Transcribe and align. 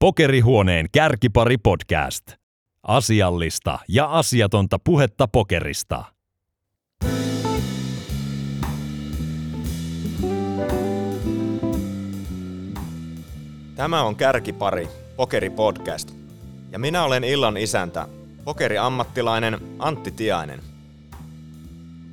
Pokerihuoneen 0.00 0.86
kärkipari 0.92 1.58
podcast. 1.58 2.24
Asiallista 2.82 3.78
ja 3.88 4.06
asiatonta 4.06 4.78
puhetta 4.84 5.28
pokerista. 5.28 6.04
Tämä 13.76 14.02
on 14.02 14.16
Kärkipari, 14.16 14.88
Pokeri 15.16 15.50
Podcast. 15.50 16.10
Ja 16.72 16.78
minä 16.78 17.04
olen 17.04 17.24
illan 17.24 17.56
isäntä, 17.56 18.08
pokeriammattilainen 18.44 19.58
Antti 19.78 20.10
Tiainen. 20.10 20.60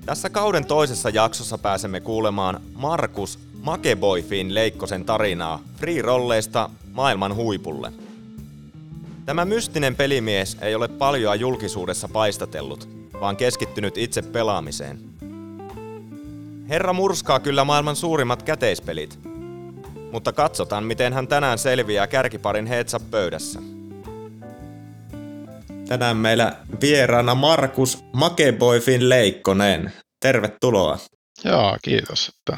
Tässä 0.06 0.30
kauden 0.30 0.66
toisessa 0.66 1.10
jaksossa 1.10 1.58
pääsemme 1.58 2.02
kuulemaan 2.02 2.62
Markus 2.76 3.47
Makeboyfin 3.68 4.54
Leikkosen 4.54 5.06
tarinaa 5.06 5.60
free-rolleista 5.78 6.70
maailman 6.92 7.36
huipulle. 7.36 7.92
Tämä 9.26 9.46
mystinen 9.46 9.96
pelimies 9.96 10.58
ei 10.62 10.76
ole 10.76 10.88
paljoa 10.88 11.36
julkisuudessa 11.36 12.08
paistatellut, 12.08 12.90
vaan 13.22 13.38
keskittynyt 13.38 13.98
itse 13.98 14.22
pelaamiseen. 14.22 15.00
Herra 16.70 16.94
murskaa 16.94 17.40
kyllä 17.40 17.64
maailman 17.64 17.96
suurimmat 17.96 18.44
käteispelit, 18.44 19.20
mutta 20.12 20.34
katsotaan 20.34 20.84
miten 20.84 21.14
hän 21.14 21.28
tänään 21.28 21.58
selviää 21.58 22.08
kärkiparin 22.08 22.66
heetsa 22.66 23.00
pöydässä. 23.00 23.60
Tänään 25.88 26.18
meillä 26.18 26.56
vieraana 26.82 27.36
Markus 27.36 28.04
Makeboyfin 28.14 29.10
Leikkonen. 29.10 29.94
Tervetuloa. 30.20 30.98
Joo, 31.44 31.78
kiitos. 31.84 32.30
Että 32.30 32.58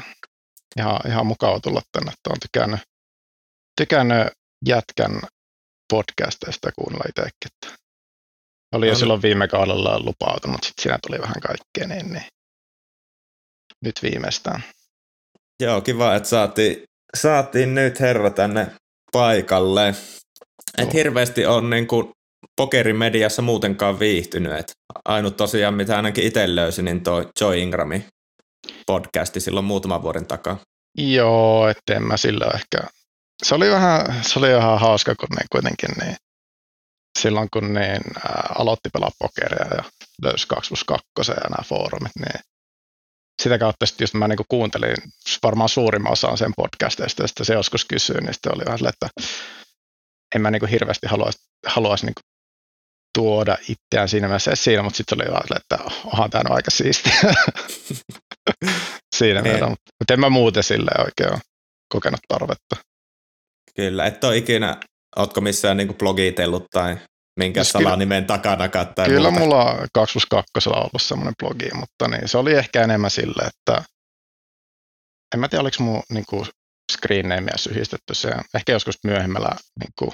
ihan, 0.78 1.00
ihan 1.06 1.26
mukava 1.26 1.60
tulla 1.60 1.82
tänne, 1.92 2.12
että 2.12 2.30
olen 2.30 2.40
tykännyt, 2.40 2.80
tykännyt 3.76 4.28
jätkän 4.66 5.20
podcasteista 5.92 6.72
kuunnella 6.72 7.04
itsekin. 7.08 7.78
Oli 8.74 8.88
jo 8.88 8.94
silloin 8.94 9.22
viime 9.22 9.48
kaudella 9.48 10.00
lupautunut, 10.00 10.62
sitten 10.64 10.82
siinä 10.82 10.98
tuli 11.06 11.20
vähän 11.20 11.40
kaikkea, 11.42 11.86
niin, 11.86 12.12
niin 12.12 12.24
nyt 13.84 14.02
viimeistään. 14.02 14.64
Joo, 15.62 15.80
kiva, 15.80 16.14
että 16.14 16.28
saatiin, 16.28 16.82
saatiin 17.16 17.74
nyt 17.74 18.00
herra 18.00 18.30
tänne 18.30 18.66
paikalle. 19.12 19.88
Et 20.78 20.86
no. 20.86 20.90
hirveästi 20.92 21.46
on 21.46 21.70
niin 21.70 21.86
kuin 21.86 22.12
pokerimediassa 22.56 23.42
muutenkaan 23.42 23.98
viihtynyt. 23.98 24.52
Et 24.52 24.72
ainut 25.04 25.36
tosiaan, 25.36 25.74
mitä 25.74 25.96
ainakin 25.96 26.24
itse 26.24 26.54
löysin, 26.54 26.84
niin 26.84 27.02
toi 27.02 27.28
Joy 27.40 27.58
Ingramin 27.58 28.04
podcasti 28.90 29.40
silloin 29.40 29.66
muutaman 29.66 30.02
vuoden 30.02 30.26
takaa. 30.26 30.58
Joo, 30.98 31.68
ettei 31.68 32.00
mä 32.00 32.16
sillä 32.16 32.46
ehkä... 32.54 32.88
Se 33.42 33.54
oli 33.54 33.70
vähän, 33.70 34.24
se 34.24 34.38
oli 34.38 34.50
ihan 34.50 34.80
hauska, 34.80 35.14
kun 35.14 35.28
ne 35.28 35.44
kuitenkin 35.52 35.88
niin, 36.00 36.16
silloin 37.18 37.48
kun 37.52 37.74
niin, 37.74 38.02
ää, 38.24 38.52
aloitti 38.58 38.88
pelaa 38.92 39.10
pokeria 39.18 39.66
ja 39.76 39.84
löysi 40.22 40.46
2 40.48 40.68
plus 40.68 40.84
2 40.84 41.04
ja 41.28 41.34
nämä 41.50 41.64
foorumit, 41.64 42.12
niin 42.16 42.40
sitä 43.42 43.58
kautta 43.58 43.86
sitten 43.86 44.02
just 44.02 44.14
mä 44.14 44.28
niin 44.28 44.38
kuuntelin 44.48 44.96
varmaan 45.42 45.68
suurimman 45.68 46.12
osan 46.12 46.38
sen 46.38 46.52
podcasteista, 46.56 47.22
ja 47.22 47.28
sitten 47.28 47.46
se 47.46 47.54
joskus 47.54 47.84
kysyi, 47.84 48.20
niin 48.20 48.34
sitten 48.34 48.54
oli 48.54 48.64
vähän 48.64 48.78
silleen, 48.78 48.94
että 49.02 49.30
en 50.34 50.42
mä 50.42 50.50
niin 50.50 50.68
hirveästi 50.70 51.06
haluaisi, 51.06 51.38
haluaisi 51.66 52.06
niin 52.06 52.14
tuoda 53.18 53.56
itseään 53.68 54.08
siinä 54.08 54.26
mielessä 54.26 54.54
siinä, 54.54 54.82
mutta 54.82 54.96
sitten 54.96 55.18
oli 55.20 55.30
vaan 55.30 55.56
että 55.56 55.78
onhan 56.04 56.30
tämä 56.30 56.54
aika 56.54 56.70
siistiä 56.70 57.14
siinä 59.16 59.42
mielessä, 59.42 59.66
niin. 59.66 59.76
mutta, 60.00 60.14
en 60.14 60.20
mä 60.20 60.28
muuten 60.28 60.62
sille 60.62 60.90
oikein 60.98 61.32
ole 61.32 61.40
kokenut 61.92 62.20
tarvetta. 62.28 62.76
Kyllä, 63.76 64.06
et 64.06 64.24
ole 64.24 64.36
ikinä, 64.36 64.76
ootko 65.16 65.40
missään 65.40 65.76
niin 65.76 65.94
blogitellut 65.94 66.66
tai 66.70 66.96
minkä 67.38 67.64
siis 67.64 67.72
salanimen 67.72 68.24
takana 68.24 68.68
tai 68.68 69.08
Kyllä 69.08 69.30
muuta? 69.30 69.44
mulla 69.44 69.64
on 69.64 69.88
2 69.94 70.12
plus 70.12 70.26
2 70.26 70.70
ollut 70.70 71.02
semmoinen 71.02 71.34
blogi, 71.38 71.70
mutta 71.74 72.08
niin, 72.08 72.28
se 72.28 72.38
oli 72.38 72.52
ehkä 72.52 72.82
enemmän 72.82 73.10
sille, 73.10 73.42
että 73.42 73.84
en 75.34 75.40
mä 75.40 75.48
tiedä, 75.48 75.62
oliko 75.62 75.82
mun 75.82 76.02
niin 76.12 76.24
kuin 76.28 76.46
screen 76.92 77.28
nameä 77.28 77.54
yhdistetty 77.70 78.14
se, 78.14 78.30
ehkä 78.54 78.72
joskus 78.72 78.98
myöhemmällä 79.04 79.50
niin 79.80 79.92
kuin, 79.98 80.10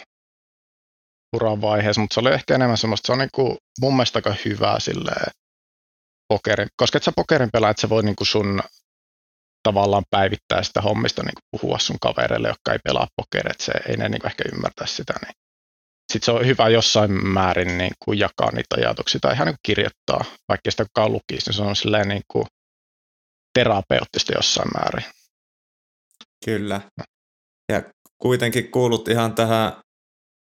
uran 1.37 1.61
vaiheessa, 1.61 2.01
mutta 2.01 2.15
se 2.15 2.21
oli 2.21 2.33
ehkä 2.33 2.55
enemmän 2.55 2.79
semmoista, 2.79 3.07
se 3.07 3.13
on 3.13 3.19
niin 3.19 3.29
kuin, 3.35 3.57
mun 3.81 3.97
mielestä 3.97 4.19
aika 4.19 4.35
hyvää 4.45 4.81
silleen, 4.81 5.31
pokerin, 6.29 6.69
koska 6.77 6.97
et 6.99 7.05
sä 7.05 7.13
pokerin 7.17 7.51
pelaa, 7.53 7.71
että 7.71 7.81
sä 7.81 7.89
voi 7.89 8.03
niin 8.03 8.17
kuin 8.17 8.27
sun 8.27 8.63
tavallaan 9.63 10.05
päivittää 10.11 10.63
sitä 10.63 10.81
hommista 10.81 11.23
niin 11.23 11.35
kuin 11.35 11.61
puhua 11.61 11.79
sun 11.79 11.97
kavereille, 12.01 12.49
jotka 12.49 12.73
ei 12.73 12.79
pelaa 12.85 13.07
pokeria, 13.17 13.51
että 13.51 13.65
se 13.65 13.73
ei 13.89 13.97
ne 13.97 14.09
niin 14.09 14.21
kuin 14.21 14.31
ehkä 14.31 14.45
ymmärtää 14.53 14.87
sitä. 14.87 15.15
Niin. 15.23 15.35
Sitten 16.13 16.25
se 16.25 16.31
on 16.31 16.47
hyvä 16.47 16.69
jossain 16.69 17.27
määrin 17.27 17.79
niin 17.79 17.93
kuin 18.05 18.19
jakaa 18.19 18.51
niitä 18.53 18.77
ajatuksia 18.77 19.21
tai 19.21 19.35
ihan 19.35 19.47
niin 19.47 19.55
kuin 19.55 19.67
kirjoittaa, 19.67 20.25
vaikka 20.49 20.71
sitä 20.71 20.85
kukaan 20.85 21.13
lukisi, 21.13 21.47
niin 21.47 21.55
se 21.55 21.63
on 21.63 21.77
silleen 21.77 22.09
niin 22.09 22.23
kuin 22.29 22.47
terapeuttista 23.59 24.33
jossain 24.35 24.69
määrin. 24.75 25.05
Kyllä. 26.45 26.81
Ja 27.73 27.83
kuitenkin 28.19 28.71
kuulut 28.71 29.09
ihan 29.09 29.35
tähän 29.35 29.73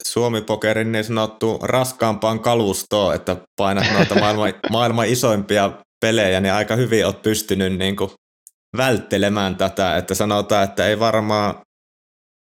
Suomi-pokerin 0.04 0.92
niin 0.92 1.04
sanottu 1.04 1.58
raskaampaan 1.62 2.40
kalustoon, 2.40 3.14
että 3.14 3.36
painat 3.56 3.92
noita 3.92 4.14
maailman, 4.14 4.54
maailman 4.70 5.06
isoimpia 5.06 5.70
pelejä, 6.00 6.40
niin 6.40 6.52
aika 6.52 6.76
hyvin 6.76 7.06
olet 7.06 7.22
pystynyt 7.22 7.78
niin 7.78 7.96
kuin 7.96 8.10
välttelemään 8.76 9.56
tätä, 9.56 9.96
että 9.96 10.14
sanotaan, 10.14 10.64
että 10.64 10.86
ei 10.86 10.98
varmaan 10.98 11.54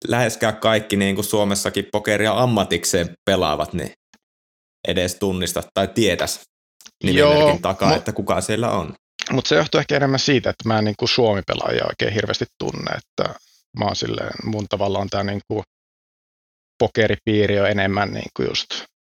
läheskään 0.07 0.57
kaikki 0.57 0.95
niin 0.95 1.16
kuin 1.16 1.25
Suomessakin 1.25 1.85
pokeria 1.91 2.31
ammatikseen 2.31 3.09
pelaavat, 3.25 3.73
niin 3.73 3.91
edes 4.88 5.16
tunnista 5.16 5.63
tai 5.73 5.88
tietäisi 5.88 6.39
nimimerkin 7.03 7.61
takaa, 7.61 7.95
että 7.95 8.11
kuka 8.13 8.41
siellä 8.41 8.71
on. 8.71 8.94
Mutta 9.31 9.50
se 9.50 9.56
johtuu 9.56 9.79
ehkä 9.79 9.95
enemmän 9.95 10.19
siitä, 10.19 10.50
että 10.50 10.67
mä 10.67 10.77
en 10.77 10.85
niin 10.85 10.95
kuin 11.00 11.09
Suomi-pelaajia 11.09 11.85
oikein 11.89 12.13
hirveästi 12.13 12.45
tunne, 12.59 12.91
että 12.91 13.39
mä 13.79 13.85
oon 13.85 13.95
silleen, 13.95 14.31
mun 14.44 14.66
tavallaan 14.69 15.09
tämä 15.09 15.23
niin 15.23 15.41
kuin 15.47 15.63
pokeripiiri 16.79 17.59
on 17.59 17.69
enemmän 17.69 18.12
niin 18.13 18.29
kuin 18.38 18.47
just 18.47 18.69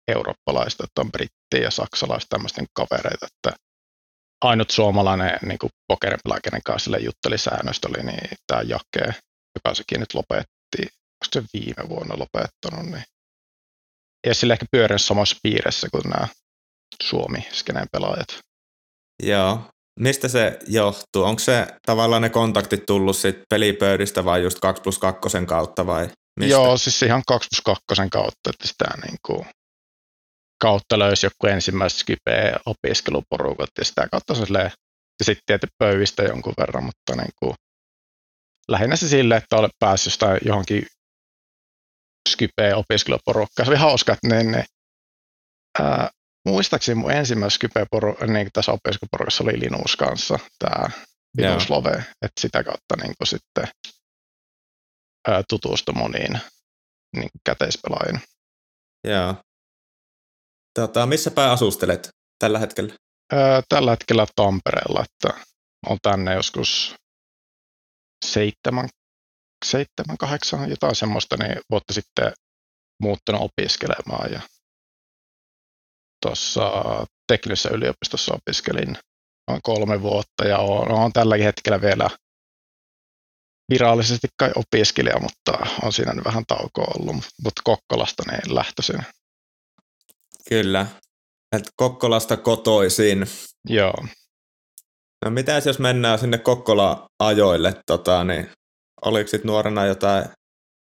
eurooppalaista, 0.07 0.83
että 0.83 1.01
on 1.01 1.11
brittejä 1.11 1.63
ja 1.63 1.71
saksalaiset 1.71 2.29
tämmöisten 2.29 2.65
kavereita, 2.73 3.27
että 3.27 3.57
ainut 4.43 4.69
suomalainen 4.69 5.39
niin 5.41 5.59
kuin 5.59 5.69
pokerin 5.87 6.19
kenen 6.43 6.61
kanssa 6.65 6.83
sille 6.83 6.99
jutteli 6.99 7.37
säännöstä 7.37 7.87
oli 7.87 8.03
niin 8.03 8.29
tämä 8.47 8.61
Jake, 8.61 9.13
joka 9.55 9.75
sekin 9.75 9.99
nyt 9.99 10.13
lopetti, 10.13 10.81
onko 10.81 11.25
se 11.33 11.43
viime 11.53 11.89
vuonna 11.89 12.15
lopettanut, 12.17 12.91
niin 12.91 13.03
ei 14.27 14.35
sille 14.35 14.53
ehkä 14.53 14.65
pyörinyt 14.71 15.01
samassa 15.01 15.35
piirissä 15.43 15.87
kuin 15.91 16.03
nämä 16.03 16.27
Suomi-skeneen 17.03 17.87
pelaajat. 17.91 18.39
Joo. 19.23 19.59
Mistä 19.99 20.27
se 20.27 20.59
johtuu? 20.67 21.23
Onko 21.23 21.39
se 21.39 21.67
tavallaan 21.85 22.21
ne 22.21 22.29
kontaktit 22.29 22.85
tullut 22.85 23.17
sit 23.17 23.35
pelipöydistä 23.49 24.25
vai 24.25 24.43
just 24.43 24.59
2 24.59 24.81
plus 24.81 24.99
2 24.99 25.19
kautta 25.47 25.85
vai 25.85 26.09
Mistä? 26.39 26.51
Joo, 26.51 26.77
siis 26.77 27.03
ihan 27.03 27.23
2 27.27 27.49
plus 27.49 27.79
2 27.87 28.09
kautta, 28.11 28.49
että 28.49 28.67
sitä 28.67 28.85
niin 29.05 29.17
kuin, 29.25 29.45
kautta 30.61 30.99
löysi 30.99 31.25
joku 31.25 31.47
ensimmäiset 31.47 31.99
Skype 31.99 32.53
opiskeluporukat 32.65 33.69
ja 33.77 33.85
sitä 33.85 34.07
kautta 34.11 34.35
se 34.35 34.41
ja 35.19 35.25
sitten 35.25 35.43
tietysti 35.45 35.75
pöyvistä 35.77 36.23
jonkun 36.23 36.53
verran, 36.59 36.83
mutta 36.83 37.15
niin 37.15 37.33
kuin, 37.39 37.53
lähinnä 38.67 38.95
se 38.95 39.07
sille, 39.07 39.35
että 39.35 39.55
olet 39.55 39.71
päässyt 39.79 40.11
jostain 40.11 40.39
johonkin 40.45 40.87
Skype 42.29 42.75
opiskeluporukkaan. 42.75 43.65
Se 43.65 43.71
oli 43.71 43.79
hauska, 43.79 44.13
että 44.13 44.27
niin, 44.27 44.51
niin, 44.51 44.65
ää, 45.79 46.09
muistaakseni 46.45 46.95
mun 46.95 47.11
ensimmäisessä 47.11 47.55
Skype 47.55 48.33
niin 48.33 48.49
tässä 48.53 48.71
opiskeluporukassa 48.71 49.43
oli 49.43 49.59
Linus 49.59 49.95
kanssa, 49.95 50.39
tämä 50.59 50.89
Linus 51.37 51.69
Love, 51.69 51.91
että 51.95 52.41
sitä 52.41 52.63
kautta 52.63 52.95
niin 53.01 53.13
kuin, 53.17 53.27
sitten 53.27 53.67
tutustu 55.49 55.93
moniin 55.93 56.39
niin 57.15 57.29
käteispelaajiin. 57.45 58.21
Joo. 59.07 59.35
Tota, 60.73 61.05
missä 61.05 61.31
päin 61.31 61.51
asustelet 61.51 62.09
tällä 62.39 62.59
hetkellä? 62.59 62.93
Öö, 63.33 63.61
tällä 63.69 63.91
hetkellä 63.91 64.27
Tampereella, 64.35 65.03
että 65.03 65.45
on 65.89 65.97
tänne 66.01 66.33
joskus 66.33 66.95
seitsemän, 68.25 68.89
seitsemän 69.65 70.17
kahdeksan, 70.17 70.69
jotain 70.69 70.95
semmoista, 70.95 71.37
niin 71.37 71.57
vuotta 71.69 71.93
sitten 71.93 72.33
muuttunut 73.01 73.41
opiskelemaan 73.41 74.31
ja 74.31 74.41
tuossa 76.21 76.71
teknisessä 77.27 77.69
yliopistossa 77.69 78.33
opiskelin 78.33 78.97
noin 79.47 79.61
kolme 79.63 80.01
vuotta 80.01 80.45
ja 80.47 80.57
olen, 80.57 80.91
olen 80.91 81.13
tälläkin 81.13 81.45
hetkellä 81.45 81.81
vielä 81.81 82.09
virallisesti 83.69 84.27
kai 84.37 84.51
opiskelija, 84.55 85.19
mutta 85.19 85.57
on 85.83 85.93
siinä 85.93 86.13
nyt 86.13 86.25
vähän 86.25 86.43
taukoa 86.47 86.93
ollut, 86.99 87.15
mutta 87.15 87.61
Kokkolasta 87.63 88.23
niin 88.31 88.55
lähtöisin. 88.55 89.03
Kyllä, 90.49 90.87
että 91.55 91.71
Kokkolasta 91.75 92.37
kotoisin. 92.37 93.25
Joo. 93.69 94.05
No 95.25 95.31
mitä 95.31 95.61
jos 95.65 95.79
mennään 95.79 96.19
sinne 96.19 96.37
Kokkola-ajoille, 96.37 97.73
tota, 97.85 98.23
niin 98.23 98.49
oliko 99.05 99.27
sit 99.27 99.43
nuorena 99.43 99.85
jotain 99.85 100.25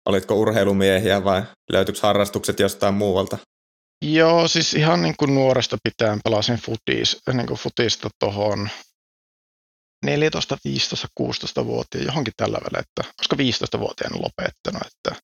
olitko 0.06 0.34
urheilumiehiä 0.34 1.24
vai 1.24 1.42
löytyykö 1.72 2.00
harrastukset 2.02 2.60
jostain 2.60 2.94
muualta? 2.94 3.38
Joo, 4.04 4.48
siis 4.48 4.74
ihan 4.74 5.02
niin 5.02 5.14
kuin 5.18 5.34
nuoresta 5.34 5.76
pitäen 5.84 6.20
pelasin 6.24 6.56
futis, 6.56 7.16
niin 7.32 7.46
kuin 7.46 7.58
futista 7.58 8.08
tuohon 8.18 8.68
14, 10.02 10.58
15, 10.64 11.08
16 11.14 11.66
vuotia 11.66 12.02
johonkin 12.02 12.32
tällä 12.36 12.58
välillä, 12.58 12.80
että 12.80 13.14
koska 13.16 13.36
15-vuotiaana 13.36 14.22
lopettanut, 14.22 14.82
että 14.86 15.22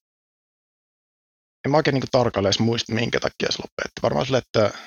en 1.64 1.70
mä 1.70 1.76
oikein 1.76 1.94
niin 1.94 2.04
tarkalleen 2.10 2.48
edes 2.48 2.58
muista, 2.58 2.92
minkä 2.92 3.20
takia 3.20 3.52
se 3.52 3.58
lopetti. 3.58 4.02
Varmaan 4.02 4.26
sille, 4.26 4.38
että 4.38 4.78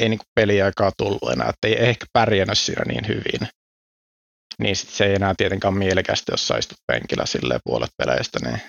ei 0.00 0.08
niin 0.08 0.20
peliaikaa 0.34 0.92
tullut 0.96 1.32
enää, 1.32 1.48
että 1.48 1.68
ei 1.68 1.88
ehkä 1.88 2.06
pärjännyt 2.12 2.58
siinä 2.58 2.84
niin 2.84 3.08
hyvin. 3.08 3.48
Niin 4.58 4.76
sit 4.76 4.90
se 4.90 5.04
ei 5.04 5.14
enää 5.14 5.34
tietenkään 5.36 5.74
mielekästä, 5.74 6.32
jos 6.32 6.48
sä 6.48 6.58
istut 6.58 6.78
penkillä 6.86 7.26
silleen 7.26 7.60
puolet 7.64 7.90
peleistä, 7.96 8.38
niin 8.42 8.60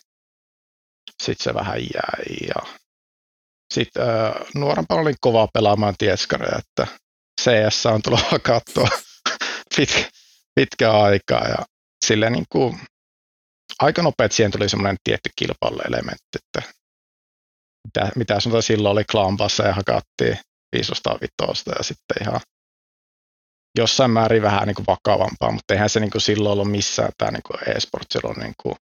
sitten 1.23 1.43
se 1.43 1.53
vähän 1.53 1.81
jäi. 1.81 2.47
Ja 2.47 2.73
sitten 3.73 4.09
äh, 4.09 4.33
nuorempana 4.55 5.01
olin 5.01 5.15
kova 5.21 5.47
pelaamaan 5.53 5.95
tieskareja, 5.97 6.59
että 6.59 6.87
CS 7.41 7.85
on 7.85 8.01
tullut 8.01 8.21
katsoa 8.43 8.89
pitkä, 9.75 10.09
pitkä 10.59 10.91
aikaa 10.91 11.47
ja 11.47 11.65
silleen 12.05 12.33
niin 12.33 12.45
kuin, 12.51 12.79
aika 13.79 14.01
nopeasti 14.01 14.35
siihen 14.35 14.51
tuli 14.51 14.69
semmoinen 14.69 14.97
tietty 15.03 15.29
kilpailuelementti, 15.35 16.35
että 16.35 16.73
mitä, 17.87 18.11
mitä 18.15 18.39
sanotaan 18.39 18.63
silloin 18.63 18.91
oli 18.91 19.03
Klampassa 19.11 19.63
ja 19.63 19.73
hakattiin 19.73 20.37
505 20.75 21.63
ja 21.77 21.83
sitten 21.83 22.17
ihan 22.21 22.39
jossain 23.77 24.11
määrin 24.11 24.41
vähän 24.41 24.67
niin 24.67 24.75
kuin 24.75 24.85
vakavampaa, 24.87 25.51
mutta 25.51 25.73
eihän 25.73 25.89
se 25.89 25.99
niin 25.99 26.11
kuin 26.11 26.21
silloin 26.21 26.53
ollut 26.53 26.71
missään 26.71 27.11
tämä 27.17 27.31
niin 27.31 27.75
e-sport 27.75 28.07
silloin 28.11 28.39
niin 28.39 28.53
kuin 28.63 28.75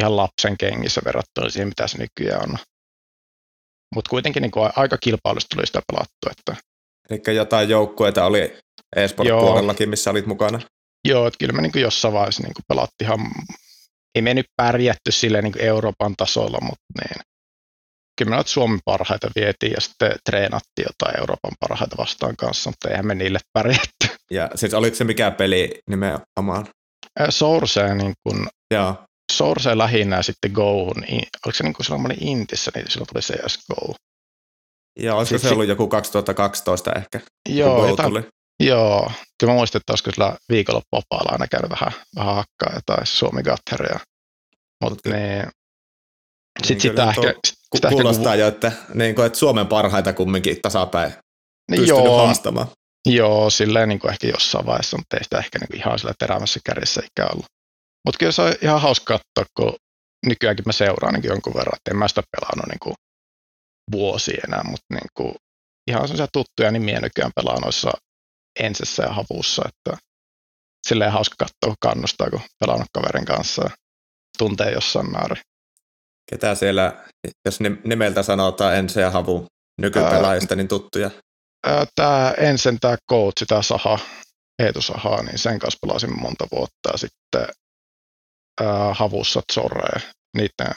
ihan 0.00 0.16
lapsen 0.16 0.56
kengissä 0.58 1.00
verrattuna 1.04 1.48
siihen, 1.48 1.68
mitä 1.68 1.86
se 1.88 1.98
nykyään 1.98 2.42
on. 2.42 2.58
Mutta 3.94 4.08
kuitenkin 4.08 4.42
niin 4.42 4.50
kuin 4.50 4.70
aika 4.76 4.98
kilpailusta 4.98 5.54
tuli 5.54 5.66
sitä 5.66 5.82
pelattu. 5.92 6.26
Että... 6.30 6.56
Eli 7.10 7.36
jotain 7.36 7.68
joukkueita 7.68 8.24
oli 8.24 8.58
e-sport-puolellakin, 8.96 9.88
missä 9.88 10.10
olit 10.10 10.26
mukana? 10.26 10.60
Joo, 11.08 11.26
että 11.26 11.38
kyllä 11.38 11.52
me 11.52 11.62
niin 11.62 11.72
kuin 11.72 11.82
jossain 11.82 12.14
vaiheessa 12.14 12.42
niin 12.42 12.54
kuin 12.54 12.64
pelattiin 12.68 13.06
ihan, 13.06 13.30
ei 14.14 14.22
me 14.22 14.34
nyt 14.34 14.46
pärjätty 14.56 15.12
silleen 15.12 15.44
niin 15.44 15.52
kuin 15.52 15.64
Euroopan 15.64 16.14
tasolla, 16.16 16.58
mutta 16.60 16.84
niin, 17.00 17.22
kyllä 18.18 18.36
me 18.36 18.42
Suomen 18.46 18.78
parhaita 18.84 19.30
vietiin 19.36 19.72
ja 19.72 19.80
sitten 19.80 20.12
treenattiin 20.24 20.86
jotain 20.86 21.20
Euroopan 21.20 21.52
parhaita 21.60 21.96
vastaan 21.98 22.36
kanssa, 22.36 22.70
mutta 22.70 22.90
eihän 22.90 23.06
me 23.06 23.14
niille 23.14 23.38
pärjätty. 23.52 24.06
Ja 24.30 24.50
siis 24.54 24.74
oliko 24.74 24.96
se 24.96 25.04
mikä 25.04 25.30
peli 25.30 25.78
nimenomaan? 25.90 26.66
Source 27.30 27.94
niin 27.94 28.12
kun, 28.22 28.48
Joo. 28.74 28.94
Source 29.32 29.78
lähinnä 29.78 30.16
ja 30.16 30.22
sitten 30.22 30.52
Go, 30.52 30.92
niin 31.00 31.28
oliko 31.46 31.56
se 31.56 31.64
niin 31.64 31.74
kuin 31.74 31.86
silloin 31.86 32.16
Intissä, 32.20 32.70
niin 32.74 32.90
silloin 32.90 33.08
tuli 33.12 33.22
CSGO. 33.22 33.94
Joo, 34.98 35.18
olisiko 35.18 35.38
se 35.38 35.48
ollut 35.48 35.68
joku 35.68 35.88
2012 35.88 36.92
ehkä? 36.92 37.20
Joo, 37.48 37.86
jotain, 37.86 38.08
tuli. 38.08 38.28
Joo, 38.60 39.12
kyllä 39.40 39.52
mä 39.52 39.56
muistan, 39.56 39.80
että 39.80 39.92
olisiko 39.92 40.10
sillä 40.10 40.36
viikonloppuvapaalla 40.48 41.32
aina 41.32 41.46
käynyt 41.46 41.70
vähän, 41.70 41.92
vähän 42.16 42.34
hakkaa 42.34 42.72
jotain 42.74 43.06
Suomi 43.06 43.42
Gatteria. 43.42 43.98
Mutta 44.84 45.10
niin, 45.10 45.46
sitten 46.64 46.76
niin 46.76 46.80
sitä 46.80 47.10
ehkä, 47.10 47.40
sitä 47.74 47.88
kuulostaa 47.88 48.34
ehkä, 48.34 48.42
jo, 48.42 48.48
että, 48.48 48.72
niin 48.94 49.14
kuin, 49.14 49.26
että 49.26 49.38
Suomen 49.38 49.66
parhaita 49.66 50.12
kumminkin 50.12 50.62
tasapäin 50.62 51.12
niin 51.70 51.80
pystynyt 51.80 52.04
joo, 52.04 52.26
haastamaan. 52.26 52.66
Joo, 53.08 53.50
silleen 53.50 53.88
niin 53.88 53.98
kuin 53.98 54.10
ehkä 54.10 54.26
jossain 54.26 54.66
vaiheessa, 54.66 54.96
mutta 54.96 55.16
ei 55.16 55.24
sitä 55.24 55.38
ehkä 55.38 55.58
niin 55.58 55.68
kuin 55.68 55.80
ihan 55.80 55.98
sillä 55.98 56.12
terävässä 56.18 56.60
kärjessä 56.64 57.02
ikään 57.04 57.32
ollut. 57.32 57.46
Mutta 58.04 58.18
kyllä 58.18 58.32
se 58.32 58.42
on 58.42 58.54
ihan 58.62 58.80
hauska 58.80 59.18
katsoa, 59.18 59.52
kun 59.56 59.76
nykyäänkin 60.26 60.62
mä 60.66 60.72
seuraan 60.72 61.14
niin 61.14 61.24
jonkun 61.24 61.54
verran, 61.54 61.76
että 61.76 61.90
en 61.90 61.96
mä 61.96 62.08
sitä 62.08 62.22
pelannut 62.30 62.66
niin 62.66 62.78
kuin 62.82 62.94
vuosi 63.92 64.32
enää, 64.48 64.62
mutta 64.64 64.94
niin 64.94 65.08
kuin 65.14 65.34
ihan 65.90 66.02
sellaisia 66.02 66.28
tuttuja 66.32 66.70
nimiä 66.70 67.00
nykyään 67.00 67.30
pelaa 67.36 67.60
noissa 67.60 67.90
ensessä 68.60 69.02
ja 69.02 69.12
havussa, 69.12 69.62
että 69.68 70.02
silleen 70.88 71.12
hauska 71.12 71.34
katsoa, 71.38 71.66
kun 71.66 71.74
kannustaa, 71.80 72.30
kun 72.30 72.40
pelannut 72.60 72.88
kaverin 72.92 73.24
kanssa 73.24 73.62
ja 73.62 73.70
tuntee 74.38 74.70
jossain 74.70 75.10
määrin. 75.10 75.42
Ketä 76.30 76.54
siellä, 76.54 77.04
jos 77.44 77.58
nimeltä 77.84 78.22
sanotaan 78.22 78.76
Ense 78.76 79.00
ja 79.00 79.10
Havu 79.10 79.46
nykypelaajista, 79.80 80.56
niin 80.56 80.68
tuttuja? 80.68 81.10
Tämä 81.94 82.34
ensin 82.38 82.80
tämä 82.80 82.96
coach, 83.10 83.46
tämä 83.46 83.62
Saha, 83.62 83.98
Eetu 84.62 84.82
Saha, 84.82 85.22
niin 85.22 85.38
sen 85.38 85.58
kanssa 85.58 85.78
pelasin 85.86 86.20
monta 86.20 86.46
vuotta 86.52 86.90
ja 86.92 86.98
sitten 86.98 87.48
ää, 88.60 88.94
Havussa 88.94 89.42
Zorre, 89.52 90.00
niiden, 90.36 90.74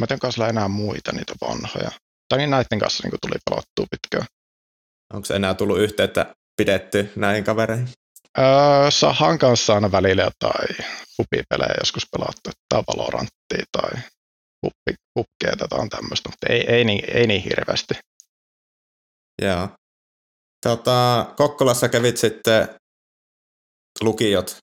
mä 0.00 0.06
en 0.10 0.18
kanssa 0.18 0.48
enää 0.48 0.68
muita 0.68 1.12
niitä 1.12 1.34
vanhoja. 1.40 1.90
Tai 2.28 2.38
niin 2.38 2.50
näiden 2.50 2.78
kanssa 2.78 3.02
niin 3.02 3.18
tuli 3.22 3.38
pelattua 3.50 3.86
pitkään. 3.90 4.26
Onko 5.12 5.34
enää 5.34 5.54
tullut 5.54 5.78
yhteyttä 5.78 6.34
pidetty 6.56 7.12
näihin 7.16 7.44
kavereihin? 7.44 7.88
Öö, 8.38 8.90
Sahan 8.90 9.38
kanssa 9.38 9.74
aina 9.74 9.92
välillä 9.92 10.22
jotain 10.22 10.76
hupipelejä 11.18 11.74
joskus 11.78 12.06
pelattu, 12.12 12.50
tai 12.68 12.82
Valoranttia 12.88 13.64
tai 13.72 14.02
hupkeita 15.18 15.68
tai 15.68 15.88
tämmöistä, 15.88 16.28
mutta 16.28 16.46
ei, 16.50 16.74
ei, 16.74 16.84
niin, 16.84 17.04
ei 17.16 17.26
niin 17.26 17.42
hirveästi. 17.42 17.94
Joo. 19.42 19.68
Tota, 20.66 21.32
Kokkolassa 21.36 21.88
kävit 21.88 22.16
sitten 22.16 22.68
lukiot. 24.00 24.56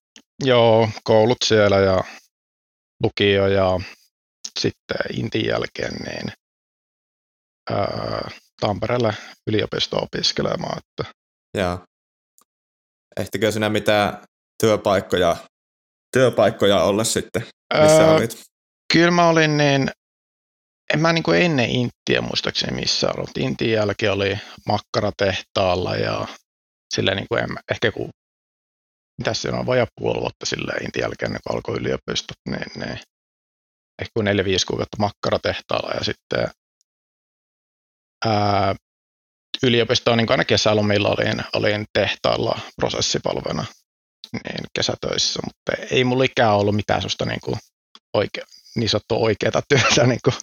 Joo, 0.44 0.90
koulut 1.04 1.38
siellä 1.46 1.80
ja 1.80 2.04
lukio 3.04 3.48
ja 3.48 3.80
sitten 4.60 4.98
Intin 5.18 5.46
jälkeen 5.46 5.94
niin 5.94 6.34
ää, 7.70 8.32
Tampereelle 8.62 9.14
yliopisto 9.48 9.98
opiskelemaan. 9.98 10.78
Että. 10.78 11.23
Joo. 11.58 11.80
Ehtikö 13.18 13.52
sinä 13.52 13.70
mitään 13.70 14.24
työpaikkoja, 14.62 15.36
työpaikkoja 16.14 16.84
olla 16.84 17.04
sitten, 17.04 17.42
missä 17.82 18.04
ää, 18.04 18.12
olit? 18.12 18.42
Kyllä 18.94 19.12
mä 19.12 19.28
olin 19.30 19.58
niin, 19.58 19.92
en 20.94 21.00
mä 21.00 21.14
niin 21.14 21.24
kuin 21.24 21.42
ennen 21.42 21.70
Intiä 21.70 22.22
muistaakseni 22.22 22.80
missä 22.82 23.12
ollut. 23.12 23.38
Intin 23.38 23.72
jälkeen 23.72 24.12
oli 24.12 24.40
makkaratehtaalla 24.68 25.96
ja 25.96 26.28
silleen 26.96 27.18
niin 27.18 27.28
kuin 27.30 27.44
en, 27.44 27.50
ehkä 27.72 27.92
kun, 27.92 28.10
mitä 29.18 29.34
se 29.34 29.50
on, 29.50 29.66
vajaa 29.66 29.88
puoli 30.00 30.20
vuotta 30.22 30.46
silleen 30.46 30.84
Intin 30.84 31.02
jälkeen, 31.02 31.32
kun 31.32 31.56
alkoi 31.56 31.78
yliopistot, 31.78 32.38
niin, 32.50 32.72
niin 32.76 33.00
ehkä 34.02 34.12
kuin 34.14 34.26
neljä, 34.26 34.46
viisi 34.46 34.66
kuukautta 34.66 34.98
makkaratehtaalla 35.00 35.94
ja 35.94 36.04
sitten 36.04 36.48
ää, 38.26 38.76
yliopistoon 39.64 40.18
niin 40.18 40.32
aina 40.32 40.46
kesälomilla 40.46 41.10
olin, 41.10 41.44
olin 41.54 41.86
tehtaalla 41.94 42.60
prosessipalvena 42.76 43.66
niin 44.34 44.66
kesätöissä, 44.76 45.40
mutta 45.44 45.86
ei 45.92 46.04
mulla 46.04 46.24
ikään 46.24 46.56
ollut 46.56 46.76
mitään 46.76 47.02
sellaista 47.02 47.26
niin 47.26 47.42
kuin 47.44 47.58
oike, 48.14 48.42
niin 48.76 48.90
sanottua 48.90 49.18
oikeaa 49.18 49.62
työtä 49.70 50.08
niin 50.08 50.20
kuin 50.24 50.36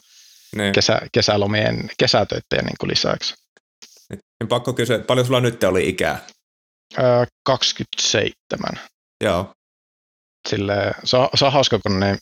niin. 0.57 0.73
Kesä, 0.73 1.01
kesälomien, 1.13 1.91
kesätöiden 1.99 2.65
niin 2.65 2.77
kuin 2.81 2.91
lisäksi. 2.91 3.35
Niin 4.11 4.49
pakko 4.49 4.73
kysyä, 4.73 4.99
paljon 4.99 5.27
sulla 5.27 5.41
nyt 5.41 5.65
oli 5.65 5.89
ikää? 5.89 6.27
Öö, 6.99 7.27
27. 7.45 8.81
Joo. 9.25 9.53
Sille, 10.49 10.95
se, 11.05 11.17
on, 11.17 11.29
se 11.35 11.45
on 11.45 11.53
hauska, 11.53 11.79
kun 11.79 12.01
niin, 12.01 12.19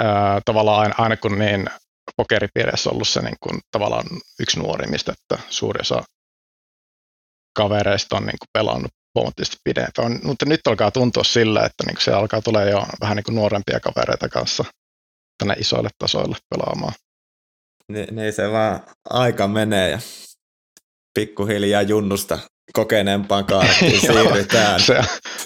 öö, 0.00 0.08
tavallaan 0.44 0.80
aina, 0.80 0.94
aina 0.98 1.16
kun 1.16 1.38
niin 1.38 1.70
pokeripiirissä 2.18 2.90
on 2.90 2.94
ollut 2.94 3.08
se 3.08 3.22
niin 3.22 3.36
kuin, 3.40 3.60
tavallaan 3.70 4.06
yksi 4.40 4.58
nuorimmista, 4.60 5.12
että 5.12 5.44
suuri 5.50 5.80
osa 5.80 6.02
kavereista 7.56 8.16
on 8.16 8.22
niin 8.22 8.38
kuin, 8.38 8.48
pelannut 8.52 8.92
huomattavasti 9.14 9.56
pidempään. 9.64 10.20
Mutta 10.22 10.46
nyt 10.46 10.60
alkaa 10.66 10.90
tuntua 10.90 11.24
sillä, 11.24 11.60
että 11.64 11.84
niin 11.86 11.96
se 12.00 12.12
alkaa 12.12 12.42
tulla 12.42 12.62
jo 12.62 12.86
vähän 13.00 13.16
niin 13.16 13.24
kuin 13.24 13.34
nuorempia 13.34 13.80
kavereita 13.80 14.28
kanssa 14.28 14.64
tänne 15.38 15.54
isoille 15.58 15.88
tasoille 15.98 16.36
pelaamaan. 16.50 16.92
Niin, 17.92 18.16
niin 18.16 18.32
se 18.32 18.50
vaan 18.50 18.80
aika 19.10 19.48
menee 19.48 19.90
ja 19.90 19.98
pikkuhiljaa 21.14 21.82
junnusta 21.82 22.38
kokeneempaan 22.72 23.44
kaartiin 23.44 24.00
siirrytään. 24.06 24.80
se 24.80 25.00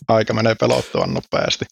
aika 0.09 0.35
menee 0.35 0.55
pelottuvan 0.55 1.15
nopeasti. 1.15 1.65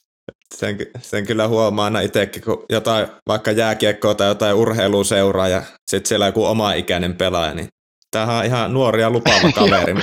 Sen, 0.54 0.78
sen 1.02 1.26
kyllä 1.26 1.48
huomaa 1.48 1.84
aina 1.84 2.00
itsekin, 2.00 2.42
kun 2.42 2.66
jotain 2.70 3.08
vaikka 3.28 3.52
jääkiekkoa 3.52 4.14
tai 4.14 4.28
jotain 4.28 4.56
urheilua 4.56 5.04
seuraa 5.04 5.48
ja 5.48 5.62
sitten 5.90 6.08
siellä 6.08 6.26
joku 6.26 6.44
oma 6.44 6.72
ikäinen 6.72 7.16
pelaaja, 7.16 7.54
niin 7.54 7.68
tämähän 8.10 8.36
on 8.36 8.44
ihan 8.44 8.74
nuori 8.74 9.00
ja 9.00 9.10
lupaava 9.10 9.52
kaveri. 9.58 9.94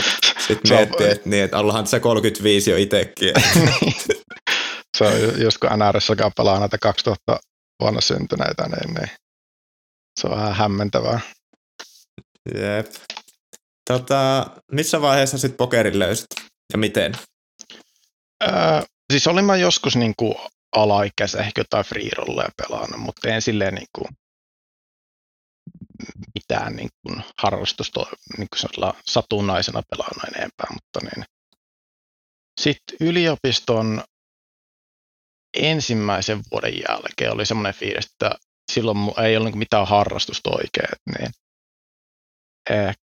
sitten 0.47 0.77
miettii, 0.77 1.09
että, 1.09 1.29
niin, 1.29 1.43
että 1.43 1.57
allahan 1.57 1.87
se 1.87 1.99
35 1.99 2.71
jo 2.71 2.77
itsekin. 2.77 3.33
se 4.97 5.03
on 5.03 5.41
just 5.41 5.57
kun 5.57 5.69
NRS 5.69 6.07
pelaa 6.37 6.59
näitä 6.59 6.77
2000 6.77 7.39
vuonna 7.81 8.01
syntyneitä, 8.01 8.63
niin, 8.63 8.93
niin 8.93 9.09
se 10.19 10.27
on 10.27 10.35
vähän 10.35 10.55
hämmentävää. 10.55 11.19
Jep. 12.55 12.87
Tota, 13.87 14.47
missä 14.71 15.01
vaiheessa 15.01 15.37
sitten 15.37 15.57
pokerin 15.57 15.99
löysit 15.99 16.27
ja 16.73 16.77
miten? 16.77 17.13
Öö, 18.43 18.51
siis 19.11 19.27
olin 19.27 19.45
mä 19.45 19.55
joskus 19.55 19.95
niin 19.95 20.13
kuin 20.17 20.35
alaikäisen 20.75 21.41
ehkä 21.41 21.61
jotain 21.61 21.85
free 21.85 22.09
rolleja 22.17 22.49
pelannut, 22.57 23.01
mutta 23.01 23.29
en 23.29 23.41
silleen 23.41 23.73
niin 23.73 23.87
kuin 23.95 24.07
mitään 26.35 26.75
niin 26.75 26.89
kuin 27.01 27.23
harrastusta 27.37 28.05
niin 28.37 28.47
kuin 28.49 28.91
satunnaisena 29.05 29.81
pelannut 29.89 30.35
enempää, 30.35 30.67
mutta 30.73 30.99
niin. 31.01 31.25
Sitten 32.61 32.97
yliopiston 33.01 34.03
ensimmäisen 35.57 36.41
vuoden 36.51 36.73
jälkeen 36.89 37.31
oli 37.31 37.45
semmoinen 37.45 37.73
fiilis, 37.73 38.05
että 38.05 38.31
silloin 38.71 38.97
ei 39.25 39.37
ollut 39.37 39.55
mitään 39.55 39.87
harrastusta 39.87 40.49
oikein, 40.49 41.19
niin 41.19 41.31
eh, 42.69 42.95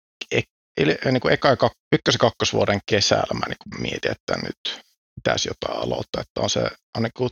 eli 0.77 0.99
niin 1.05 1.21
kuin 1.21 1.35
eka, 1.35 1.71
ykkös- 1.95 2.15
ja 2.15 2.19
kakkosvuoden 2.19 2.81
kesällä 2.87 3.35
mä 3.35 3.47
niin 3.49 3.83
mietin, 3.83 4.11
että 4.11 4.37
nyt 4.37 4.83
pitäisi 5.25 5.49
jotain 5.49 5.83
aloittaa, 5.83 6.21
että 6.21 6.41
on 6.41 6.51
se 6.51 6.61
on 6.97 7.03
niin 7.03 7.13
kuin 7.17 7.31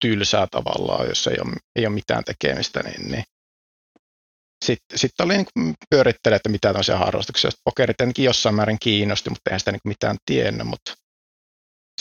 tylsää 0.00 0.46
tavallaan, 0.46 1.08
jos 1.08 1.26
ei 1.26 1.36
ole, 1.44 1.54
ei 1.76 1.86
ole 1.86 1.94
mitään 1.94 2.24
tekemistä, 2.24 2.82
niin, 2.82 3.10
niin. 3.12 3.24
sitten 4.64 4.98
sit 4.98 5.20
oli 5.20 5.34
niin 5.36 5.74
pyörittele, 5.90 6.36
että 6.36 6.48
mitä 6.48 6.68
tämmöisiä 6.68 6.98
harrastuksia. 6.98 7.50
Sitten 7.50 7.62
pokerit 7.64 7.96
tietenkin 7.96 8.24
jossain 8.24 8.54
määrin 8.54 8.78
kiinnosti, 8.80 9.30
mutta 9.30 9.50
eihän 9.50 9.60
sitä 9.60 9.72
niin 9.72 9.80
mitään 9.84 10.16
tiennyt, 10.26 10.66
mutta 10.66 10.94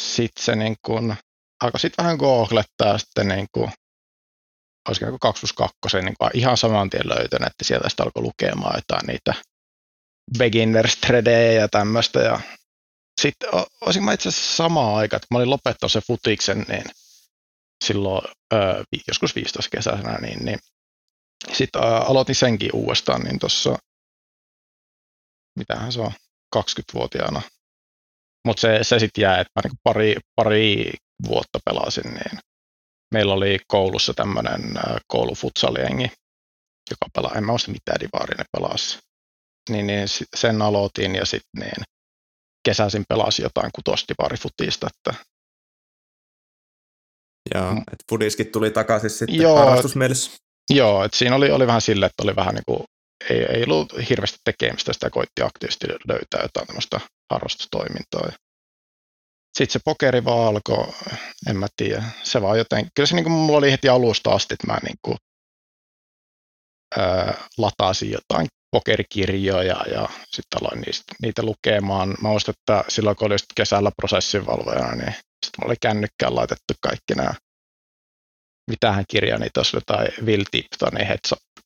sitten 0.02 0.44
se 0.44 0.56
niin 0.56 0.76
kuin, 0.86 1.16
alkoi 1.64 1.80
sitten 1.80 2.04
vähän 2.04 2.18
googlettaa 2.18 2.98
sitten 2.98 3.28
niin 3.28 3.48
kuin, 3.52 3.72
olisiko 4.88 5.06
niin 5.06 5.20
2 5.20 5.40
plus 5.40 5.54
2, 5.54 5.72
niin 6.02 6.16
kuin 6.20 6.30
ihan 6.34 6.58
saman 6.58 6.90
tien 6.90 7.10
löytänyt, 7.10 7.48
että 7.48 7.64
sieltä 7.64 7.90
sitten 7.90 8.06
alkoi 8.06 8.24
lukemaan 8.24 8.76
jotain 8.78 9.08
niitä 9.08 9.34
beginners 10.38 10.98
ja 11.60 11.68
tämmöistä. 11.68 12.20
Ja 12.20 12.40
sitten 13.26 13.50
olisin 13.82 14.04
mä 14.04 14.14
itse 14.14 14.30
asiassa 14.30 14.56
samaan 14.56 14.96
aikaan, 14.96 15.18
että 15.18 15.28
mä 15.32 15.38
olin 15.38 15.50
lopettanut 15.50 15.92
se 15.92 16.02
futiksen, 16.08 16.66
niin 16.68 16.84
silloin 17.84 18.22
joskus 19.08 19.36
15 19.36 19.70
kesäisenä, 19.70 20.18
niin, 20.18 20.46
niin 20.46 20.60
sitten 21.54 21.82
aloitin 21.82 22.36
senkin 22.36 22.70
uudestaan, 22.74 23.22
niin 23.22 23.40
tuossa, 23.40 23.78
mitähän 25.60 25.92
se 25.92 26.02
on, 26.02 26.12
20-vuotiaana. 26.56 27.42
Mutta 28.46 28.62
se, 28.62 28.80
se 28.82 29.00
sitten 29.00 29.22
jää, 29.22 29.40
että 29.40 29.52
mä 29.56 29.62
niinku 29.64 29.78
pari, 29.84 30.16
pari 30.36 30.94
vuotta 31.28 31.60
pelasin, 31.66 32.14
niin 32.14 32.40
meillä 33.14 33.34
oli 33.34 33.60
koulussa 33.68 34.14
tämmöinen 34.14 34.62
koulufutsaliengi, 35.08 36.12
joka 36.92 37.06
pelaa, 37.14 37.36
en 37.36 37.44
mä 37.44 37.52
muista 37.52 37.72
mitään 37.72 38.00
divaaria 38.00 38.38
ne 38.38 38.46
pelasi 38.52 39.00
niin, 39.70 39.88
niin 39.88 40.08
sen 40.36 40.62
aloitin 40.62 41.16
ja 41.16 41.26
sitten 41.26 41.60
niin 41.60 41.95
kesäisin 42.66 43.04
pelasin 43.10 43.44
jotain 43.44 43.72
kutostivarifutista. 43.76 44.88
Että... 44.88 45.24
Joo, 47.56 47.72
mm. 47.72 47.78
että 47.78 48.06
fudiskin 48.10 48.52
tuli 48.52 48.72
takaisin 48.72 49.10
sitten 49.10 49.42
joo, 49.42 49.58
harrastusmielessä. 49.58 50.32
Joo, 50.70 51.04
että 51.04 51.18
siinä 51.18 51.36
oli, 51.36 51.52
oli 51.52 51.68
vähän 51.68 51.82
sille, 51.82 52.06
että 52.06 52.24
oli 52.24 52.36
vähän 52.36 52.56
niin 52.56 52.64
kuin, 52.66 52.84
ei, 53.30 53.38
ei 53.38 53.64
ollut 53.64 53.94
hirveästi 54.10 54.38
tekemistä, 54.44 54.94
sitä 54.94 55.10
koitti 55.10 55.42
aktiivisesti 55.42 55.88
löytää 56.08 56.42
jotain 56.42 56.68
tämmöistä 56.68 57.00
harrastustoimintaa. 57.32 58.30
Sitten 59.58 59.74
se 59.74 59.80
pokeri 59.86 60.26
vaan 60.26 60.48
alkoi, 60.48 60.94
en 61.50 61.58
mä 61.58 61.68
tiedä, 61.78 62.04
se 62.24 62.42
vaan 62.42 62.58
joten, 62.58 62.88
kyllä 62.96 63.08
se 63.08 63.16
niin 63.16 63.24
kuin 63.24 63.34
mulla 63.34 63.58
oli 63.58 63.72
heti 63.72 63.90
alusta 63.90 64.32
asti, 64.32 64.54
että 64.54 64.68
mä 64.68 64.78
niin 64.84 64.98
kuin, 65.02 65.18
ää, 66.98 67.48
latasin 67.58 68.12
jotain 68.12 68.48
pokerikirjoja 68.76 69.84
ja 69.92 70.10
sitten 70.32 70.60
aloin 70.62 70.82
niistä, 70.82 71.14
niitä 71.22 71.44
lukemaan. 71.44 72.10
Mä 72.10 72.30
muistan, 72.30 72.56
että 72.60 72.84
silloin 72.88 73.16
kun 73.16 73.26
oli 73.26 73.36
kesällä 73.56 73.92
prosessinvalvojana, 73.98 74.96
niin 74.96 75.14
sitten 75.14 75.58
mulla 75.62 75.72
oli 75.72 75.76
kännykkään 75.82 76.36
laitettu 76.36 76.74
kaikki 76.82 77.14
nämä, 77.16 77.34
mitähän 78.72 79.06
kirja 79.08 79.38
niitä 79.38 79.60
olisi, 79.60 79.78
tai 79.86 80.08
Will 80.22 80.44
Tiptonin 80.52 81.08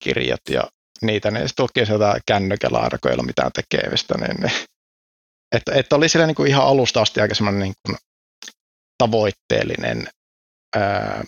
kirjat 0.04 0.42
ja 0.50 0.64
niitä, 1.02 1.32
niin 1.32 1.48
sitten 1.48 1.64
luki 1.64 1.86
sieltä 1.86 2.20
kännykällä 2.26 2.78
aina, 2.78 2.98
kun 3.02 3.12
ei 3.12 3.14
ollut 3.14 3.26
mitään 3.26 3.52
tekemistä, 3.52 4.18
niin, 4.18 4.36
niin 4.42 4.52
että, 5.56 5.72
että 5.74 5.96
oli 5.96 6.10
siellä 6.10 6.28
niin 6.28 6.36
kuin 6.36 6.50
ihan 6.50 6.68
alusta 6.68 7.02
asti 7.02 7.22
aika 7.22 7.36
semmoinen 7.36 7.62
niin 7.62 7.74
kuin 7.86 7.98
tavoitteellinen 8.98 10.08
ää, 10.76 11.24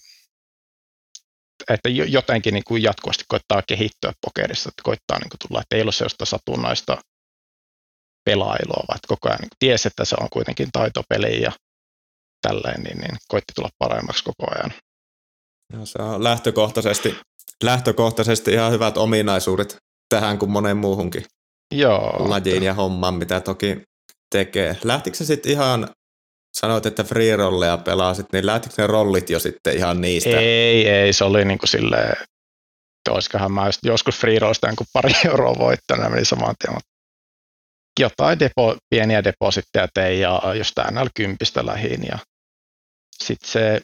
että 1.70 1.90
jotenkin 1.90 2.54
niin 2.54 2.64
kuin 2.68 2.84
jatkuvasti 2.84 3.24
koittaa 3.28 3.62
kehittyä 3.68 4.14
pokerissa, 4.26 4.70
että 4.70 4.82
koittaa 4.84 5.20
niin 5.20 5.30
kuin 5.30 5.40
tulla, 5.48 5.62
että 5.62 5.76
ei 5.76 5.82
ole 5.82 5.92
sellaista 5.92 6.26
satunnaista 6.26 6.98
pelailua, 8.26 8.86
vaan 8.88 9.00
koko 9.08 9.30
ajan 9.30 9.40
niin 9.42 9.50
tiesi, 9.60 9.88
että 9.88 10.06
se 10.06 10.16
on 10.22 10.28
kuitenkin 10.34 10.70
taitopeli 10.72 11.42
ja 11.42 11.52
tälleen, 12.42 12.84
niin, 12.84 12.98
niin 12.98 13.18
koitti 13.28 13.54
tulla 13.56 13.70
paremmaksi 13.80 14.24
koko 14.24 14.52
ajan. 14.56 14.74
Ja 15.74 15.86
se 15.86 16.02
on 16.02 16.24
lähtökohtaisesti, 16.24 17.18
lähtökohtaisesti 17.64 18.52
ihan 18.52 18.72
hyvät 18.72 18.98
ominaisuudet 18.98 19.76
tähän 20.10 20.40
kuin 20.40 20.52
moneen 20.52 20.78
muuhunkin 20.78 21.26
Joo, 21.72 22.30
lajiin 22.30 22.64
ja 22.64 22.74
hommaan, 22.74 23.14
mitä 23.14 23.40
toki 23.40 23.82
tekee. 24.32 24.78
Lähtikö 24.84 25.18
se 25.18 25.26
sitten 25.26 25.52
ihan 25.52 25.90
sanoit, 26.54 26.86
että 26.86 27.04
free 27.04 27.36
rolleja 27.36 27.78
pelasit, 27.78 28.26
niin 28.34 28.46
lähtikö 28.46 28.76
ne 28.78 28.88
rollit 28.88 29.30
jo 29.30 29.40
sitten 29.40 29.78
ihan 29.78 30.02
niistä? 30.02 30.30
Ei, 30.30 30.90
ei, 30.90 31.14
se 31.14 31.24
oli 31.24 31.46
niin 31.46 31.58
kuin 31.58 31.70
silleen, 31.70 32.16
olisikohan 33.10 33.52
mä 33.52 33.70
joskus 33.84 34.20
free 34.20 34.40
rollista 34.40 34.74
kuin 34.78 34.88
pari 34.94 35.12
euroa 35.30 35.56
voittanut, 35.58 36.12
meni 36.12 36.26
saman 36.26 36.56
tien, 36.60 36.74
mutta 36.74 36.92
jotain 38.00 38.40
depo, 38.40 38.78
pieniä 38.90 39.24
depositteja 39.24 39.88
tein 39.94 40.20
ja 40.20 40.42
jostain 40.58 40.96
NL10 40.96 41.66
lähin 41.66 42.04
ja 42.08 42.18
sitten 43.24 43.50
se 43.50 43.82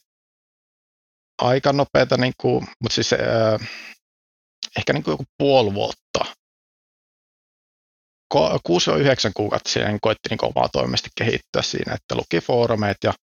aika 1.41 1.73
nopeata, 1.73 2.17
niin 2.17 2.33
kuin, 2.41 2.67
mutta 2.83 2.95
siis 2.95 3.13
äh, 3.13 3.69
ehkä 4.77 4.93
niin 4.93 5.03
kuin 5.03 5.13
joku 5.13 5.23
puoli 5.37 5.73
vuotta 5.73 6.01
6-9 8.35 8.39
kuukautta 9.35 9.69
siihen 9.69 9.97
koitti 10.01 10.29
niin 10.29 10.45
omaa 10.55 10.69
toimesti 10.69 11.09
kehittyä 11.17 11.61
siinä, 11.61 11.93
että 11.93 12.15
luki 12.15 12.41
foorumeet 12.45 12.97
ja 13.03 13.13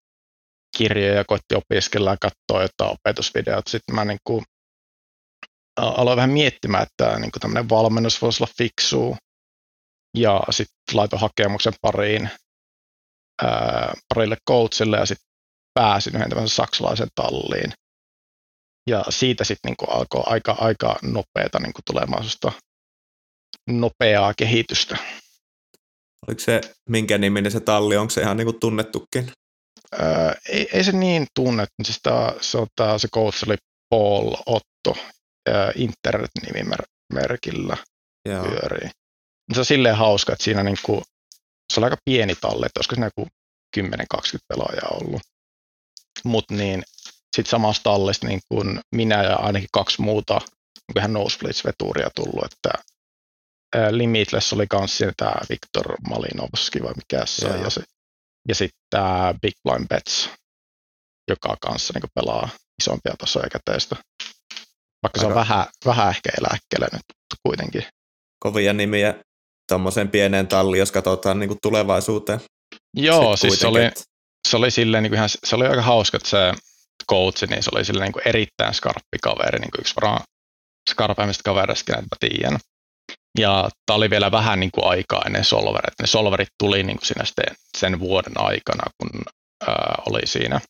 kirjoja, 0.77 1.25
koitti 1.25 1.55
opiskella 1.55 2.11
ja 2.11 2.17
katsoa 2.21 2.63
jotain 2.63 2.99
opetusvideot. 2.99 3.67
Sitten 3.67 3.95
mä 3.95 4.05
niin 4.05 4.19
kuin 4.25 4.45
aloin 5.77 6.17
vähän 6.17 6.31
miettimään, 6.31 6.83
että 6.83 7.19
niin 7.19 7.31
tämmöinen 7.41 7.69
valmennus 7.69 8.23
voisi 8.23 8.43
olla 8.43 8.53
fiksu. 8.59 9.17
Ja 10.17 10.43
sitten 10.51 10.77
laitoin 10.93 11.21
hakemuksen 11.21 11.73
pariin, 11.81 12.31
ää, 13.43 13.95
parille 14.15 14.37
coachille 14.51 14.97
ja 14.97 15.07
sitten 15.07 15.27
pääsin 15.75 16.17
yhden 16.17 16.29
tämmöisen 16.31 16.57
saksalaisen 16.57 17.09
talliin. 17.15 17.73
Ja 18.91 19.05
siitä 19.09 19.45
sitten 19.45 19.75
niin 19.79 19.91
alkoi 19.97 20.23
aika, 20.27 20.57
aika 20.59 20.97
nopeata 21.03 21.59
niin 21.61 21.73
tulemaan 21.87 22.25
nopeaa 23.67 24.35
kehitystä. 24.35 24.97
Oliko 26.29 26.41
se, 26.41 26.61
minkä 26.89 27.19
niminen 27.19 27.53
se 27.53 27.61
talli, 27.61 27.97
onko 27.97 28.11
se 28.11 28.21
ihan 28.21 28.37
niin 28.37 28.47
kuin 28.47 28.61
tunnettukin? 28.61 29.33
Öö, 30.01 30.33
ei, 30.49 30.69
ei, 30.73 30.85
se 30.85 30.93
niin 30.93 31.27
tunnettu, 31.35 31.75
siis 31.85 31.99
tää, 32.03 32.35
se, 32.41 32.59
on 32.59 32.67
tää, 32.77 32.99
se 32.99 33.09
coach 33.09 33.45
oli 33.47 33.57
Paul 33.91 34.35
Otto 34.47 34.97
öö, 35.49 35.73
internet-nimimerkillä 35.75 37.77
pyörii. 38.25 38.91
Se 39.55 39.61
on 39.61 39.65
silleen 39.65 39.97
hauska, 39.97 40.33
että 40.33 40.45
siinä 40.45 40.63
niin 40.63 40.79
kuin, 40.83 41.03
se 41.73 41.81
on 41.81 41.85
aika 41.85 41.97
pieni 42.05 42.35
talli, 42.35 42.67
että 42.67 42.79
olisiko 42.79 42.95
siinä 42.95 43.11
joku 43.17 43.29
10-20 43.77 43.81
pelaajaa 44.49 44.89
ollut. 44.91 45.23
Mutta 46.25 46.55
niin, 46.55 46.83
sitten 47.37 47.51
samasta 47.51 47.83
tallista 47.83 48.27
niin 48.27 48.41
kuin 48.49 48.81
minä 48.95 49.23
ja 49.23 49.37
ainakin 49.37 49.69
kaksi 49.73 50.03
muuta 50.03 50.39
niin 50.39 50.99
ihan 50.99 51.13
nosebleeds-veturia 51.13 52.11
tullut, 52.15 52.45
että 52.45 52.71
Limitless 53.91 54.53
oli 54.53 54.67
kans 54.67 54.99
tämä 55.17 55.35
Viktor 55.51 55.97
Malinovski 56.09 56.83
vai 56.83 56.95
mikä 56.95 57.27
se 57.27 57.47
ja, 57.47 57.71
se, 57.71 57.83
ja 58.49 58.55
sitten 58.55 58.81
tämä 58.91 59.35
Big 59.43 59.55
Blind 59.69 59.89
Bets, 59.89 60.31
joka 61.31 61.57
kanssa 61.61 61.93
niin 61.95 62.11
pelaa 62.15 62.49
isompia 62.83 63.15
tasoja 63.19 63.49
käteistä. 63.51 63.97
Vaikka 65.03 65.19
Aika. 65.19 65.21
se 65.21 65.27
on 65.27 65.35
vähän, 65.35 65.67
vähän 65.87 66.11
ehkä 66.11 66.31
eläkkeelle 66.39 66.89
nyt 66.93 67.03
kuitenkin. 67.47 67.85
Kovia 68.39 68.73
nimiä 68.73 69.15
tuommoiseen 69.69 70.09
pieneen 70.09 70.49
talliin, 70.49 70.79
jos 70.79 70.93
katsotaan 70.93 71.39
niin 71.39 71.59
tulevaisuuteen. 71.63 72.41
Joo, 72.97 73.37
siis 73.37 73.61
se 73.61 73.67
oli, 73.67 73.91
se 74.49 74.57
oli, 74.57 74.71
silleen, 74.71 75.03
niin 75.03 75.11
kuin 75.11 75.17
ihan, 75.17 75.29
se 75.29 75.57
oli 75.57 75.67
aika 75.67 75.83
hauska, 75.83 76.17
että 76.17 76.29
se 76.29 76.53
coach, 77.11 77.49
niin 77.49 77.63
se 77.63 77.71
oli 77.73 77.85
silleen, 77.85 78.05
niin 78.05 78.13
kuin 78.13 78.29
erittäin 78.29 78.75
skarppi 78.75 79.19
kaveri, 79.23 79.59
niin 79.59 79.71
kuin 79.71 79.81
yksi 79.81 79.95
varmaan 79.97 80.23
skarpeimmista 80.91 81.43
kavereista, 81.43 81.93
että 81.93 82.03
mä 82.03 82.29
tiedän. 82.29 82.59
Ja 83.39 83.69
tämä 83.87 83.97
oli 83.97 84.11
vielä 84.11 84.31
vähän 84.31 84.61
niin 84.61 84.71
kuin 84.71 84.87
aikaa 84.87 85.23
ennen 85.27 85.45
solverit. 85.45 85.95
Ne 86.01 86.07
solverit 86.07 86.49
tuli 86.59 86.83
niin 86.83 86.97
kuin 86.97 87.07
siinä 87.07 87.25
sen 87.79 88.01
vuoden 88.01 88.33
aikana, 88.37 88.91
kun 88.99 89.23
ää, 89.67 90.03
oli 90.07 90.27
siinä. 90.27 90.61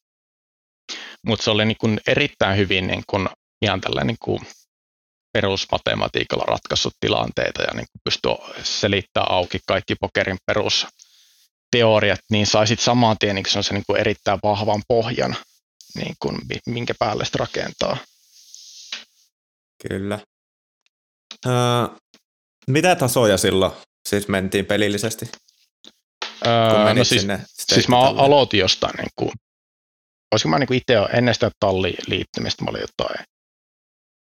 Mutta 1.27 1.45
se 1.45 1.51
oli 1.51 1.65
niin 1.65 1.77
kuin 1.81 2.01
erittäin 2.07 2.57
hyvin 2.57 2.87
niin 2.87 3.03
kuin, 3.07 3.29
ihan 3.63 3.81
tällä 3.81 4.05
niin 4.05 4.17
kuin 4.21 4.41
perusmatematiikalla 5.33 6.45
ratkaissut 6.45 6.95
tilanteita 7.01 7.63
ja 7.63 7.75
niin 7.75 7.87
pystyi 8.05 8.37
selittämään 8.63 9.31
auki 9.31 9.59
kaikki 9.67 9.95
pokerin 9.95 10.39
perusteoriat, 10.47 12.21
niin 12.31 12.47
sai 12.47 12.67
sitten 12.67 12.85
saman 12.85 13.19
tien 13.19 13.35
niin 13.35 13.65
se 13.65 13.75
niin 13.75 13.85
kuin 13.87 14.01
erittäin 14.01 14.39
vahvan 14.43 14.83
pohjan 14.89 15.37
niin 15.95 16.15
kuin, 16.19 16.39
minkä 16.67 16.95
päälle 16.99 17.25
sitä 17.25 17.39
rakentaa. 17.39 17.97
Kyllä. 19.89 20.19
Öö, 21.47 21.53
mitä 22.67 22.97
tasoja 22.97 23.39
silloin 23.39 23.73
siis 24.09 24.29
mentiin 24.29 24.67
pelillisesti? 24.67 25.31
Öö, 26.47 26.95
no 26.95 27.05
siis, 27.05 27.27
siis 27.49 27.89
mä 27.89 27.99
aloitin 27.99 28.61
jostain, 28.61 28.95
niin 28.97 29.11
kuin, 29.17 29.33
olisiko 30.33 30.49
mä 30.49 30.59
niin 30.59 30.67
kuin 30.67 30.77
itse 30.79 30.95
ennen 31.13 31.35
sitä 31.35 31.51
talliin 31.61 32.05
liittymistä, 32.07 32.65
mä 32.65 32.71
olin 32.71 32.81
jotain 32.81 33.27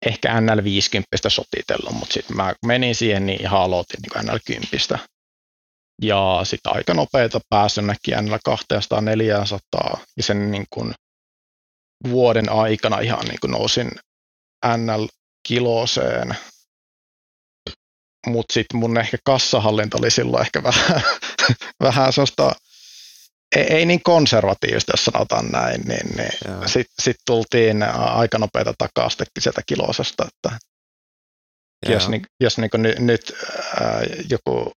ehkä 0.06 0.40
NL50 0.40 1.28
sotitellut, 1.28 1.92
mutta 1.92 2.12
sitten 2.12 2.36
mä 2.36 2.54
menin 2.66 2.94
siihen, 2.94 3.26
niin 3.26 3.42
ihan 3.42 3.60
aloitin 3.60 4.00
niin 4.02 4.28
NL10. 4.28 4.98
Ja 6.02 6.40
sitten 6.44 6.74
aika 6.74 6.94
nopeita 6.94 7.40
pääsin 7.48 7.82
jonnekin 7.82 8.14
NL200-400, 8.14 9.98
ja 10.16 10.22
sen 10.22 10.50
niin 10.50 10.66
kuin 10.70 10.94
vuoden 12.08 12.52
aikana 12.52 12.98
ihan 12.98 13.24
niin 13.24 13.40
kuin 13.40 13.50
nousin 13.50 13.90
NL-kiloseen. 14.66 16.36
Mutta 18.26 18.52
sitten 18.52 18.80
mun 18.80 18.98
ehkä 18.98 19.16
kassahallinta 19.24 19.98
oli 19.98 20.10
silloin 20.10 20.42
ehkä 20.42 20.62
vähän, 20.62 21.02
vähän 21.82 22.12
sellaista 22.12 22.52
ei, 23.56 23.62
ei 23.62 23.86
niin 23.86 24.02
konservatiivista, 24.02 24.92
jos 24.92 25.04
sanotaan 25.04 25.48
näin, 25.48 25.80
niin, 25.80 26.16
niin 26.16 26.68
sitten 26.68 26.94
sit 27.02 27.16
tultiin 27.26 27.82
aika 27.92 28.38
nopeita 28.38 28.74
takaisin 28.78 29.26
sieltä 29.38 29.60
kilosesta, 29.66 30.24
että 30.28 30.58
jos, 31.88 32.08
niin, 32.08 32.22
jos 32.40 32.58
niin 32.58 32.70
nyt, 32.76 32.98
nyt 32.98 33.32
ää, 33.80 34.02
joku, 34.30 34.72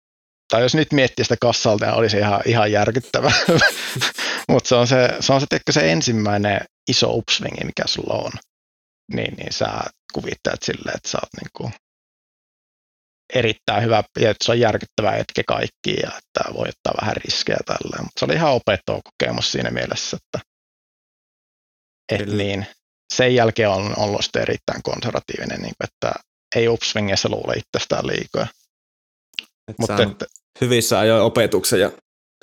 tai 0.51 0.61
jos 0.61 0.75
nyt 0.75 0.91
miettii 0.91 1.25
sitä 1.25 1.35
kassalta, 1.41 1.85
niin 1.85 1.95
olisi 1.95 2.17
ihan, 2.17 2.41
ihan 2.45 2.71
järkyttävä. 2.71 3.31
Mutta 4.49 4.69
se 4.69 4.75
on 4.75 4.87
se, 4.87 5.09
se, 5.19 5.33
on 5.33 5.41
se, 5.41 5.47
se 5.71 5.91
ensimmäinen 5.91 6.65
iso 6.89 7.13
upswingi, 7.13 7.65
mikä 7.65 7.83
sulla 7.85 8.13
on. 8.13 8.31
Niin, 9.13 9.33
niin 9.37 9.53
sä 9.53 9.67
kuvittelet 10.13 10.63
silleen, 10.63 10.97
että 10.97 11.09
sä 11.09 11.17
oot 11.17 11.41
niin 11.41 11.49
kuin 11.57 11.73
erittäin 13.33 13.83
hyvä, 13.83 13.99
että 13.99 14.45
se 14.45 14.51
on 14.51 14.59
järkyttävä 14.59 15.11
hetki 15.11 15.43
kaikki 15.47 15.93
ja 16.03 16.11
että 16.17 16.53
voi 16.53 16.69
ottaa 16.69 17.01
vähän 17.01 17.15
riskejä 17.15 17.57
tällä. 17.65 17.97
Mutta 18.01 18.19
se 18.19 18.25
oli 18.25 18.33
ihan 18.33 18.53
opettava 18.53 19.01
kokemus 19.03 19.51
siinä 19.51 19.71
mielessä, 19.71 20.17
että 20.17 20.49
et 22.11 22.27
niin, 22.27 22.67
sen 23.13 23.35
jälkeen 23.35 23.69
on 23.69 23.99
ollut 23.99 24.23
sitten 24.23 24.41
erittäin 24.41 24.83
konservatiivinen, 24.83 25.61
niin 25.61 25.73
kuin, 25.81 25.89
että 25.93 26.19
ei 26.55 26.67
upswingissä 26.67 27.29
luule 27.29 27.53
itsestään 27.53 28.07
liikoja. 28.07 28.47
Et 29.67 29.79
Mutta 29.79 30.03
että, 30.03 30.25
hyvissä 30.61 30.99
ajoin 30.99 31.23
opetuksen 31.23 31.79
ja 31.79 31.91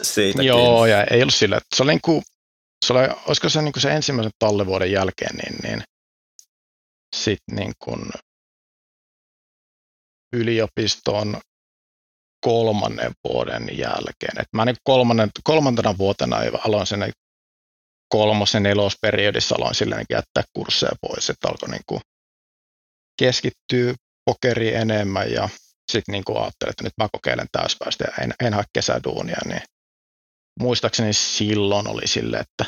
siitä. 0.03 0.43
Joo, 0.43 0.87
ja 0.87 1.05
ei 1.05 1.23
ollut 1.23 1.35
sillä, 1.35 1.57
että 1.57 1.77
se 1.77 1.83
oli, 1.83 1.93
niin 1.93 2.01
kuin, 2.05 2.23
se 2.87 2.93
oli 2.93 3.09
olisiko 3.27 3.49
se, 3.49 3.63
niin 3.63 3.73
kuin 3.73 3.83
se 3.83 3.91
ensimmäisen 3.91 4.33
tallivuoden 4.39 4.93
jälkeen, 4.93 5.37
niin, 5.37 5.57
niin 5.63 5.83
sitten 7.17 7.57
niin 7.57 7.73
kuin 7.85 8.01
yliopiston 10.33 11.41
kolmannen 12.45 13.13
vuoden 13.29 13.69
jälkeen. 13.79 14.41
Et 14.41 14.49
mä 14.53 14.65
niin 14.65 14.77
kolmannen, 14.85 15.31
kolmantena 15.45 15.99
vuotena 15.99 16.37
aloin 16.65 16.87
sen 16.87 17.13
kolmosen 18.09 18.63
nelosperiodissa 18.63 19.55
aloin 19.59 19.75
silleen 19.75 20.07
jättää 20.11 20.43
kursseja 20.53 20.93
pois, 21.01 21.31
että 21.31 21.49
alkoi 21.49 21.69
niin 21.69 21.83
kuin 21.87 22.01
keskittyä 23.19 23.95
pokeriin 24.25 24.77
enemmän 24.77 25.33
ja 25.33 25.49
sitten 25.93 26.13
niin 26.13 26.25
ajattelin, 26.29 26.71
että 26.71 26.85
nyt 26.85 26.93
mä 26.97 27.09
kokeilen 27.13 27.47
täyspäistä 27.53 28.05
ja 28.05 28.25
en, 28.25 28.35
en 28.43 28.55
hae 28.55 28.65
kesäduunia, 28.73 29.39
niin 29.45 29.63
muistaakseni 30.61 31.13
silloin 31.13 31.89
oli 31.89 32.07
sille, 32.07 32.37
että 32.37 32.65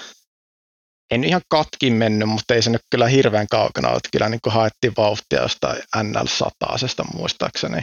en 1.13 1.25
ihan 1.25 1.41
katkin 1.49 1.93
mennyt, 1.93 2.29
mutta 2.29 2.55
ei 2.55 2.63
se 2.63 2.71
nyt 2.71 2.83
kyllä 2.91 3.07
hirveän 3.07 3.47
kaukana 3.51 3.89
ole. 3.89 4.01
Kyllä 4.13 4.29
niin 4.29 4.41
kuin 4.45 4.55
haettiin 4.55 4.93
vauhtia 4.97 5.43
jostain 5.43 5.83
NL100 5.97 7.05
muistaakseni. 7.15 7.83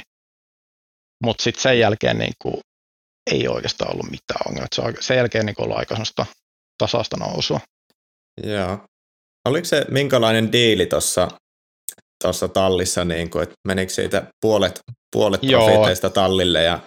Mutta 1.23 1.43
sitten 1.43 1.61
sen 1.61 1.79
jälkeen 1.79 2.17
niin 2.17 2.33
kuin, 2.41 2.55
ei 3.31 3.47
oikeastaan 3.47 3.93
ollut 3.93 4.11
mitään 4.11 4.41
ongelmaa. 4.47 4.67
Se 4.75 4.81
on 4.81 4.93
sen 4.99 5.17
jälkeen 5.17 5.45
niin 5.45 5.55
kuin 5.55 5.63
ollut 5.63 5.77
aika 5.77 5.95
sellaista 5.95 6.25
tasasta 6.77 7.17
nousua. 7.17 7.59
Joo. 8.43 8.85
Oliko 9.47 9.65
se 9.65 9.85
minkälainen 9.89 10.51
diili 10.51 10.85
tuossa 10.85 11.27
tuossa 12.23 12.47
tallissa, 12.47 13.05
niin 13.05 13.29
kuin, 13.29 13.43
että 13.43 13.55
menikö 13.67 13.93
siitä 13.93 14.27
puolet, 14.41 14.79
puolet 15.11 15.41
profiteista 15.41 16.09
tallille 16.09 16.63
ja 16.63 16.79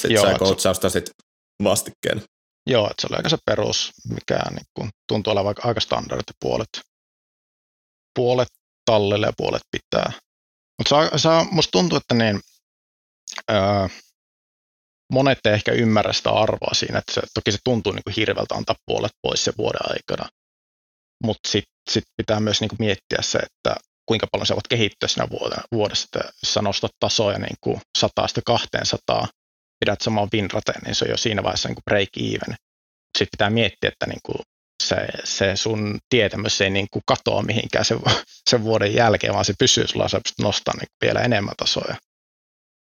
sitten 0.00 0.20
sai 0.20 0.34
coachausta 0.34 0.90
sit 0.90 1.10
vastikkeen? 1.64 2.22
Joo, 2.66 2.90
että 2.90 3.00
se 3.00 3.06
oli 3.06 3.16
aika 3.16 3.28
se 3.28 3.38
perus, 3.46 3.90
mikä 4.08 4.38
niin 4.50 4.66
kuin, 4.74 4.90
tuntuu 5.08 5.32
olevan 5.32 5.54
aika 5.64 5.80
standardit 5.80 6.36
puolet, 6.40 6.80
puolet 8.14 8.48
tallille 8.84 9.26
ja 9.26 9.32
puolet 9.36 9.62
pitää. 9.70 10.12
Mutta 10.78 11.18
se, 11.18 11.28
musta 11.50 11.70
tuntuu, 11.70 11.98
että 11.98 12.14
niin, 12.14 12.40
öö, 13.50 13.88
monet 15.12 15.38
ei 15.44 15.52
ehkä 15.52 15.72
ymmärrä 15.72 16.12
sitä 16.12 16.30
arvoa 16.30 16.74
siinä, 16.74 16.98
että 16.98 17.14
se, 17.14 17.20
toki 17.34 17.52
se 17.52 17.58
tuntuu 17.64 17.92
niin 17.92 18.04
kuin 18.04 18.14
hirveältä 18.16 18.54
antaa 18.54 18.76
puolet 18.86 19.12
pois 19.22 19.44
se 19.44 19.52
vuoden 19.58 19.90
aikana, 19.90 20.28
mutta 21.24 21.48
sitten 21.48 21.72
sit 21.90 22.04
pitää 22.16 22.40
myös 22.40 22.60
niin 22.60 22.68
kuin 22.68 22.80
miettiä 22.80 23.18
se, 23.20 23.38
että 23.38 23.76
kuinka 24.06 24.26
paljon 24.32 24.46
sä 24.46 24.54
voit 24.54 24.68
kehittyä 24.68 25.08
siinä 25.08 25.28
vuodessa, 25.72 26.04
että 26.04 26.32
jos 26.42 26.54
sä 26.54 26.62
nostat 26.62 26.90
tasoja 27.00 27.38
niin 27.38 27.56
kuin 27.60 27.80
100-200, 27.98 29.26
pidät 29.82 30.00
saman 30.00 30.28
winrateen, 30.34 30.80
niin 30.84 30.94
se 30.94 31.04
on 31.04 31.10
jo 31.10 31.16
siinä 31.16 31.42
vaiheessa 31.42 31.68
niin 31.68 31.74
kuin 31.74 31.84
break 31.90 32.08
even. 32.16 32.56
Sitten 33.18 33.30
pitää 33.30 33.50
miettiä, 33.50 33.88
että 33.88 34.06
niin 34.06 34.20
kuin 34.22 34.38
se, 34.82 34.96
se 35.24 35.56
sun 35.56 35.98
tietämys 36.08 36.60
ei 36.60 36.70
niin 36.70 36.86
kuin 36.90 37.02
katoa 37.06 37.42
mihinkään 37.42 37.84
sen, 37.84 37.98
sen 38.50 38.62
vuoden 38.62 38.94
jälkeen, 38.94 39.32
vaan 39.32 39.44
se 39.44 39.54
pysyy 39.58 39.86
sulla, 39.86 40.08
sä 40.08 40.20
pystyt 40.24 40.44
nostamaan 40.44 40.78
niin 40.78 40.88
vielä 41.04 41.20
enemmän 41.20 41.54
tasoja. 41.56 41.96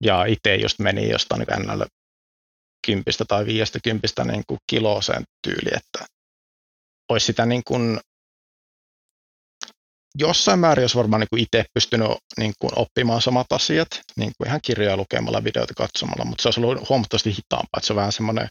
Ja 0.04 0.24
itse 0.24 0.54
just 0.56 0.78
meni 0.78 1.10
jostain 1.10 1.40
niin 1.40 1.66
NL 1.66 1.82
kympistä 2.86 3.24
tai 3.24 3.46
viiestä 3.46 3.78
kympistä 3.84 4.24
niin 4.24 4.42
kuin 4.46 4.58
kilooseen 4.70 5.22
tyyli, 5.42 5.70
että 5.76 6.06
olisi 7.08 7.26
sitä 7.26 7.46
niin 7.46 7.62
kuin 7.66 8.00
jossain 10.18 10.58
määrin 10.58 10.82
olisi 10.82 10.96
varmaan 10.96 11.20
niin 11.20 11.28
kuin 11.30 11.42
itse 11.42 11.64
pystynyt 11.74 12.08
niin 12.38 12.52
kuin 12.58 12.72
oppimaan 12.76 13.22
samat 13.22 13.52
asiat, 13.52 13.88
niin 14.16 14.32
kuin 14.38 14.48
ihan 14.48 14.60
kirjoja 14.62 14.96
lukemalla, 14.96 15.44
videoita 15.44 15.74
katsomalla, 15.74 16.24
mutta 16.24 16.42
se 16.42 16.48
olisi 16.48 16.60
ollut 16.60 16.88
huomattavasti 16.88 17.30
hitaampaa, 17.30 17.78
että 17.78 17.86
se 17.86 17.92
on 17.92 17.96
vähän 17.96 18.12
semmoinen, 18.12 18.48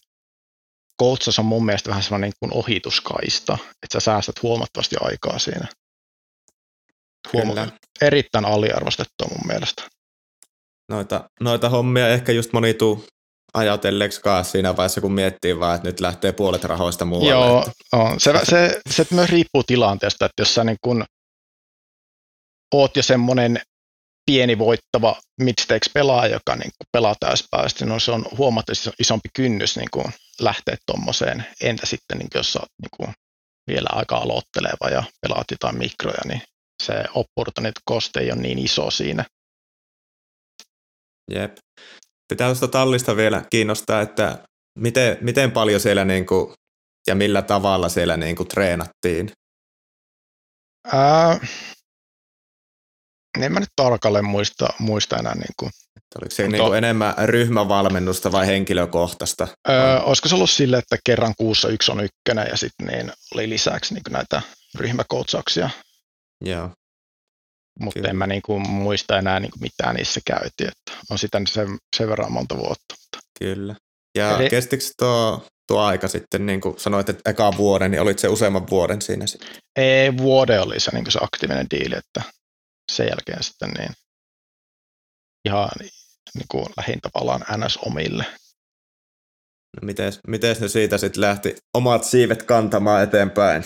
coachas 1.02 1.40
on 1.40 1.46
mun 1.46 1.66
mielestä 1.66 1.90
vähän 1.90 2.04
semmoinen 2.04 2.30
niin 2.30 2.38
kuin 2.40 2.54
ohituskaista, 2.54 3.58
että 3.84 3.94
sä 3.94 4.00
säästät 4.00 4.44
huomattavasti 4.44 4.96
aikaa 5.02 5.40
siinä. 5.40 5.68
Huoma- 7.34 7.72
erittäin 8.02 8.46
aliarvostettua 8.46 9.28
mun 9.30 9.48
mielestä. 9.48 9.84
Noita, 10.90 11.30
noita 11.40 11.70
hommia 11.70 12.10
ehkä 12.10 12.32
just 12.32 12.54
moni 12.54 12.74
tuu 12.74 13.06
ajatelleeksi 13.54 14.22
siinä 14.44 14.76
vaiheessa, 14.76 15.02
kun 15.02 15.12
miettii 15.12 15.60
vaan, 15.60 15.76
että 15.76 15.88
nyt 15.88 16.00
lähtee 16.00 16.32
puolet 16.32 16.64
rahoista 16.64 17.06
muualle. 17.06 17.30
Joo, 17.30 17.60
että... 17.60 17.72
on. 17.92 18.20
Se, 18.20 18.34
se, 18.44 18.82
se, 18.90 19.06
myös 19.12 19.30
riippuu 19.30 19.64
tilanteesta, 19.64 20.26
että 20.26 20.42
jos 20.42 20.56
sä 20.56 20.64
niin 20.64 20.78
kun 20.82 21.06
oot 22.74 22.96
jo 22.96 23.04
semmoinen 23.04 23.62
pieni 24.26 24.58
voittava 24.58 25.16
midstakes-pelaaja, 25.42 26.34
joka 26.34 26.56
niin 26.56 26.72
kuin 26.78 26.88
pelaa 26.92 27.16
täyspäästä, 27.20 27.86
no 27.86 28.00
se 28.00 28.12
on 28.12 28.26
huomattavasti 28.38 28.90
isompi 29.00 29.30
kynnys 29.36 29.78
niin 29.78 29.92
kuin 29.92 30.06
lähteä 30.42 30.76
tuommoiseen. 30.86 31.46
Entä 31.62 31.86
sitten, 31.86 32.18
niin 32.18 32.28
jos 32.36 32.56
olet 32.56 32.70
niin 32.82 32.90
kuin 32.98 33.14
vielä 33.68 33.90
aika 33.92 34.18
aloitteleva 34.18 34.90
ja 34.90 35.04
pelaat 35.22 35.52
jotain 35.52 35.78
mikroja, 35.78 36.22
niin 36.26 36.42
se 36.84 36.94
opportunity 37.14 37.82
cost 37.90 38.18
ei 38.18 38.32
ole 38.32 38.42
niin 38.42 38.60
iso 38.60 38.92
siinä. 38.92 39.26
Jep. 41.32 41.58
Pitää 42.28 42.48
tuosta 42.48 42.68
tallista 42.68 43.16
vielä 43.16 43.46
kiinnostaa, 43.50 44.02
että 44.02 44.48
miten, 44.80 45.18
miten 45.22 45.52
paljon 45.52 45.80
siellä 45.80 46.06
niin 46.06 46.26
kuin, 46.26 46.54
ja 47.08 47.16
millä 47.16 47.42
tavalla 47.42 47.90
siellä 47.90 48.18
niin 48.18 48.36
kuin 48.36 48.48
treenattiin? 48.48 49.32
Ää, 50.94 51.40
en 53.44 53.52
mä 53.52 53.60
nyt 53.60 53.70
tarkalleen 53.76 54.26
muista, 54.26 54.68
muista 54.80 55.18
enää. 55.18 55.36
Niin 55.36 55.54
kuin. 55.60 55.72
Oliko 56.22 56.36
se 56.36 56.48
niin 56.48 56.64
kuin 56.64 56.78
enemmän 56.78 57.14
ryhmävalmennusta 57.26 58.32
vai 58.32 58.48
henkilökohtaista? 58.48 59.48
Öö, 59.70 60.00
olisiko 60.00 60.30
se 60.30 60.36
ollut 60.36 60.50
sille, 60.50 60.78
että 60.78 60.98
kerran 61.06 61.34
kuussa 61.38 61.68
yksi 61.68 61.92
on 61.92 62.00
ykkönen 62.00 62.48
ja 62.52 62.58
sitten 62.58 62.88
niin 62.88 63.12
oli 63.36 63.50
lisäksi 63.50 63.94
niin 63.94 64.04
näitä 64.10 64.42
ryhmäkoutsauksia. 64.76 65.70
Joo. 66.46 66.70
Mutta 67.80 68.10
en 68.10 68.16
mä 68.16 68.28
niin 68.28 68.42
kuin 68.42 68.70
muista 68.70 69.18
enää 69.18 69.40
niin 69.40 69.52
kuin 69.52 69.62
mitään 69.62 69.96
niissä 69.96 70.22
käytiin, 70.26 70.70
että 70.70 70.92
on 71.10 71.18
sitä 71.18 71.42
sen, 71.48 71.78
sen 71.96 72.10
verran 72.10 72.32
monta 72.32 72.58
vuotta. 72.58 72.96
Kyllä. 73.40 73.76
Ja 74.18 74.38
Eli... 74.38 74.50
kestikö 74.50 74.84
tuo, 74.98 75.46
tuo 75.68 75.82
aika 75.82 76.08
sitten, 76.08 76.46
niin 76.46 76.62
kuin 76.62 76.80
sanoit, 76.80 77.10
että 77.10 77.30
eka 77.30 77.58
vuoden, 77.58 77.92
niin 77.92 78.02
olit 78.02 78.20
se 78.20 78.28
useamman 78.28 78.70
vuoden 78.70 79.02
siinä 79.02 79.28
sitten? 79.28 79.50
Ei, 79.76 80.18
vuode 80.18 80.60
oli 80.60 80.80
se, 80.80 80.92
niin 80.92 81.12
se 81.12 81.20
aktiivinen 81.22 81.68
diili, 81.72 81.96
että 81.96 82.22
sen 82.92 83.08
jälkeen 83.08 83.44
sitten 83.44 83.70
niin 83.70 83.94
ihan 85.46 85.70
niin 86.34 86.48
kuin 86.52 86.66
lähin 86.78 87.02
tavallaan 87.02 87.42
NS 87.58 87.78
omille. 87.78 88.26
No 89.76 89.86
miten, 89.86 90.14
miten 90.28 90.56
ne 90.60 90.68
siitä 90.68 90.98
sitten 90.98 91.22
lähti 91.22 91.56
omat 91.74 92.04
siivet 92.04 92.44
kantamaan 92.44 93.04
eteenpäin? 93.04 93.64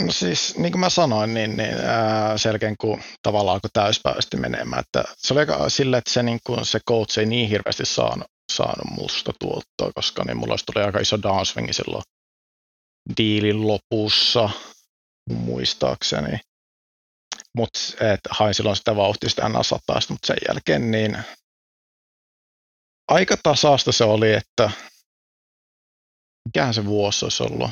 No 0.00 0.12
siis, 0.12 0.58
niin 0.58 0.72
kuin 0.72 0.80
mä 0.80 0.90
sanoin, 0.90 1.34
niin, 1.34 1.56
niin 1.56 1.74
ää, 1.74 2.38
selkeän 2.38 2.74
kun 2.80 3.02
tavallaan 3.22 3.54
alkoi 3.54 3.70
täyspäiväisesti 3.72 4.36
menemään, 4.36 4.80
että 4.80 5.04
se 5.16 5.34
oli 5.34 5.40
aika 5.40 5.68
sille, 5.68 5.98
että 5.98 6.12
se, 6.12 6.22
niin 6.22 6.40
kuin, 6.46 6.66
se 6.66 6.80
coach 6.88 7.18
ei 7.18 7.26
niin 7.26 7.48
hirveästi 7.48 7.86
saanut, 7.86 8.26
saanut 8.52 8.90
musta 8.90 9.32
tuottoa, 9.40 9.92
koska 9.94 10.24
niin 10.24 10.36
mulla 10.36 10.52
olisi 10.52 10.64
tuli 10.72 10.84
aika 10.84 11.00
iso 11.00 11.22
downswingi 11.22 11.72
silloin 11.72 12.02
diilin 13.16 13.68
lopussa, 13.68 14.50
muistaakseni. 15.30 16.38
Mutta 17.56 17.80
hain 18.30 18.54
silloin 18.54 18.76
sitä 18.76 18.96
vauhtista 18.96 19.46
enää 19.46 19.62
sataista, 19.62 20.12
mutta 20.12 20.26
sen 20.26 20.36
jälkeen 20.48 20.90
niin 20.90 21.18
aika 23.08 23.36
tasasta 23.42 23.92
se 23.92 24.04
oli, 24.04 24.32
että 24.32 24.70
mikähän 26.44 26.74
se 26.74 26.84
vuosi 26.84 27.24
olisi 27.24 27.42
ollut. 27.42 27.70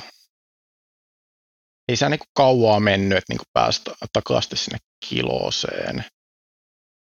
Ei 1.88 1.96
se 1.96 2.08
niin 2.08 2.20
kauaa 2.36 2.80
mennyt, 2.80 3.18
että 3.18 3.32
niin 3.32 3.40
päästä 3.52 3.90
takaisin 4.12 4.58
sinne 4.58 4.78
kiloseen. 5.08 6.04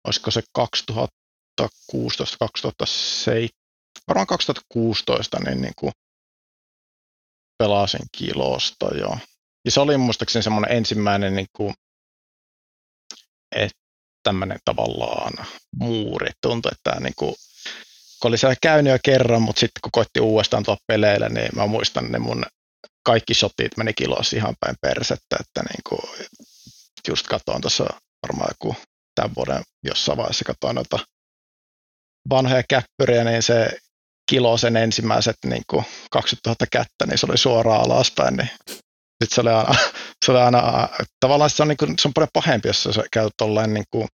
Olisiko 0.07 0.31
se 0.31 0.43
2016, 0.53 2.37
2007, 2.39 3.49
varmaan 4.09 4.27
2016, 4.27 5.39
niin, 5.41 5.61
niin 5.63 5.75
kuin 5.79 5.93
pelasin 7.59 8.07
kilosta 8.19 8.87
jo. 8.95 9.19
Ja 9.65 9.71
se 9.71 9.81
oli 9.81 9.97
muistaakseni 9.97 10.43
semmoinen 10.43 10.77
ensimmäinen, 10.77 11.37
niin 11.37 11.47
kuin, 11.57 11.75
että 13.57 13.79
tämmöinen 14.23 14.59
tavallaan 14.65 15.33
muuri. 15.77 16.31
Tuntui, 16.43 16.71
että 16.73 16.91
tämä 16.91 17.01
niin 17.01 17.15
kuin, 17.17 17.35
kun 18.23 18.29
oli 18.29 18.39
siellä 18.39 18.57
käynyt 18.63 18.93
jo 18.93 18.99
kerran, 19.05 19.43
mutta 19.43 19.61
sitten 19.61 19.81
kun 19.83 19.93
koitti 19.93 20.21
uudestaan 20.21 20.63
tuolla 20.63 20.81
peleillä, 20.87 21.29
niin 21.29 21.49
mä 21.55 21.67
muistan 21.67 22.13
ne 22.13 22.19
mun 22.19 22.45
kaikki 23.05 23.35
shotit 23.35 23.77
meni 23.77 23.95
kilos 23.95 24.33
ihan 24.33 24.55
päin 24.61 24.77
persettä, 24.81 25.37
että 25.41 25.63
niin 25.63 25.83
kuin, 25.89 26.01
just 27.09 27.27
katsoin 27.27 27.61
tuossa 27.61 27.85
varmaan 28.23 28.51
joku 28.51 28.77
tämän 29.15 29.35
vuoden 29.37 29.63
jossain 29.85 30.19
vaiheessa 30.19 30.45
katsoin 30.45 30.75
noita 30.75 30.99
vanhoja 32.31 32.63
käppyriä, 32.69 33.25
niin 33.25 33.43
se 33.43 33.79
kilo 34.31 34.57
sen 34.59 34.77
ensimmäiset 34.77 35.37
niin 35.45 35.63
kuin 35.71 35.85
2000 36.11 36.67
kättä, 36.73 37.07
niin 37.07 37.19
se 37.19 37.27
oli 37.27 37.39
suoraan 37.39 37.81
alaspäin, 37.81 38.37
niin 38.37 38.51
sitten 38.69 39.35
se 39.35 39.41
oli 39.41 39.51
aina, 39.51 39.75
se 40.27 40.33
oli 40.33 40.41
aina 40.41 40.89
tavallaan 41.21 41.51
se 41.51 41.63
on, 41.63 41.69
niin 41.69 41.77
kuin, 41.77 41.95
se 41.99 42.09
on 42.09 42.15
paljon 42.15 42.29
pahempi, 42.33 42.69
jos 42.69 42.83
sä 42.83 43.05
käy 43.13 43.29
tuollain 43.37 43.75
niin 43.75 43.85
kuin 43.91 44.09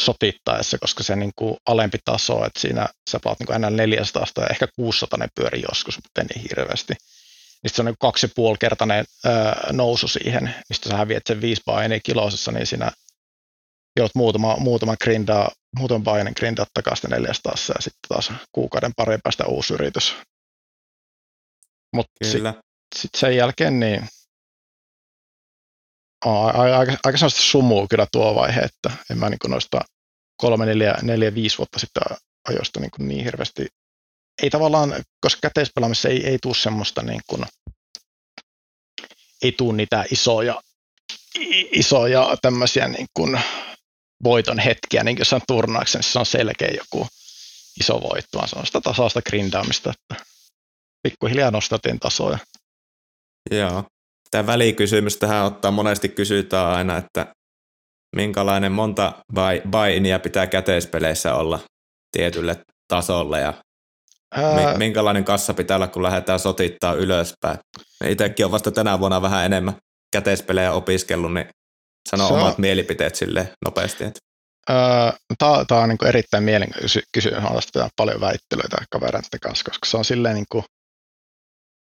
sotittaessa, 0.00 0.78
koska 0.78 1.02
se 1.02 1.16
niin 1.16 1.32
kuin 1.36 1.56
alempi 1.66 1.98
taso, 2.04 2.44
että 2.46 2.60
siinä 2.60 2.88
sä 3.10 3.20
pelaat 3.20 3.40
niin 3.40 3.54
enää 3.54 3.70
400 3.70 4.26
ja 4.36 4.46
ehkä 4.46 4.68
600 4.76 5.18
ne 5.18 5.28
pyöri 5.34 5.62
joskus, 5.68 5.96
mutta 5.96 6.20
ei 6.20 6.26
niin 6.26 6.48
hirveästi. 6.50 6.94
Niin 7.62 7.74
se 7.74 7.82
on 7.82 7.86
niin 7.86 7.96
kaksi 8.00 8.26
ja 8.26 8.30
puoli 8.34 8.56
kertainen 8.60 9.04
öö, 9.26 9.32
nousu 9.72 10.08
siihen, 10.08 10.54
mistä 10.68 10.88
sä 10.88 10.96
häviät 10.96 11.22
sen 11.26 11.40
viisi 11.40 11.62
painia 11.64 12.00
kilosessa, 12.00 12.52
niin 12.52 12.66
siinä 12.66 12.92
jout 13.96 14.14
muutama, 14.14 14.56
muutama 14.56 14.96
grindaa, 14.96 15.50
muutama 15.78 16.04
painin 16.04 16.34
grindaa 16.36 16.66
takaisin 16.74 17.10
400 17.10 17.54
ja 17.68 17.74
sitten 17.80 18.08
taas 18.08 18.32
kuukauden 18.52 18.92
pari 18.96 19.18
päästä 19.22 19.46
uusi 19.46 19.74
yritys. 19.74 20.14
Mutta 21.94 22.12
sitten 22.22 22.54
sit 22.96 23.10
sen 23.16 23.36
jälkeen 23.36 23.80
niin 23.80 24.08
aika, 26.24 26.92
aika 27.04 27.18
sellaista 27.18 27.88
kyllä 27.90 28.06
tuo 28.12 28.34
vaihe, 28.34 28.60
että 28.60 28.90
en 29.10 29.18
mä 29.18 29.30
niin 29.30 29.38
noista 29.48 29.80
kolme, 30.36 30.66
neljä, 30.66 30.94
neljä, 31.02 31.34
viisi 31.34 31.58
vuotta 31.58 31.78
sitten 31.78 32.02
ajoista 32.48 32.80
niin, 32.80 32.90
niin 32.98 33.24
hirveästi. 33.24 33.66
Ei 34.42 34.50
tavallaan, 34.50 34.94
koska 35.20 35.40
käteispelaamisessa 35.40 36.08
ei, 36.08 36.26
ei 36.26 36.38
tule 36.42 36.54
semmoista 36.54 37.02
niin 37.02 37.20
kuin, 37.26 37.44
ei 39.42 39.52
tule 39.52 39.76
niitä 39.76 40.04
isoja, 40.10 40.62
isoja 41.72 42.36
tämmöisiä 42.42 42.88
niin 42.88 43.06
kuin 43.14 43.40
voiton 44.24 44.58
hetkiä, 44.58 45.04
niin 45.04 45.18
jossain 45.18 45.42
turnauksessa 45.46 46.12
se 46.12 46.18
on 46.18 46.26
selkeä 46.26 46.68
joku 46.68 47.08
iso 47.80 48.00
voitto, 48.00 48.38
vaan 48.38 48.48
se 48.48 48.56
on 48.56 48.66
sitä 48.66 48.80
tasaista 48.80 49.22
grindaamista, 49.22 49.92
että 49.92 50.24
pikkuhiljaa 51.02 51.50
nostatiin 51.50 52.00
tasoja. 52.00 52.38
Joo 53.50 53.84
tämä 54.34 54.46
välikysymys 54.46 55.16
tähän 55.16 55.44
ottaa 55.44 55.70
monesti 55.70 56.08
kysytään 56.08 56.66
aina, 56.66 56.96
että 56.96 57.26
minkälainen 58.16 58.72
monta 58.72 59.12
buy-inia 59.70 60.18
pitää 60.18 60.46
käteispeleissä 60.46 61.34
olla 61.34 61.60
tietylle 62.12 62.56
tasolle 62.88 63.40
ja 63.40 63.54
Ää... 64.34 64.78
minkälainen 64.78 65.24
kassa 65.24 65.54
pitää 65.54 65.76
olla, 65.76 65.86
kun 65.86 66.02
lähdetään 66.02 66.38
sotittaa 66.38 66.94
ylöspäin. 66.94 67.58
Itsekin 68.04 68.46
on 68.46 68.52
vasta 68.52 68.70
tänä 68.70 69.00
vuonna 69.00 69.22
vähän 69.22 69.44
enemmän 69.44 69.76
käteispelejä 70.12 70.72
opiskellut, 70.72 71.34
niin 71.34 71.48
sano 72.10 72.28
so, 72.28 72.34
omat 72.34 72.58
mielipiteet 72.58 73.14
sille 73.14 73.52
nopeasti. 73.64 74.04
Että. 74.04 74.20
Tämä 75.38 75.80
on 75.80 75.88
niin 75.88 76.06
erittäin 76.06 76.44
mielenkiintoinen 76.44 77.02
kysymys. 77.12 77.66
Tästä 77.72 77.88
paljon 77.96 78.20
väittelyitä 78.20 78.76
kavereiden 78.90 79.40
kanssa, 79.42 79.64
koska 79.64 79.86
se 79.86 79.96
on 79.96 80.04
silleen 80.04 80.34
niin 80.34 80.46
kuin, 80.52 80.64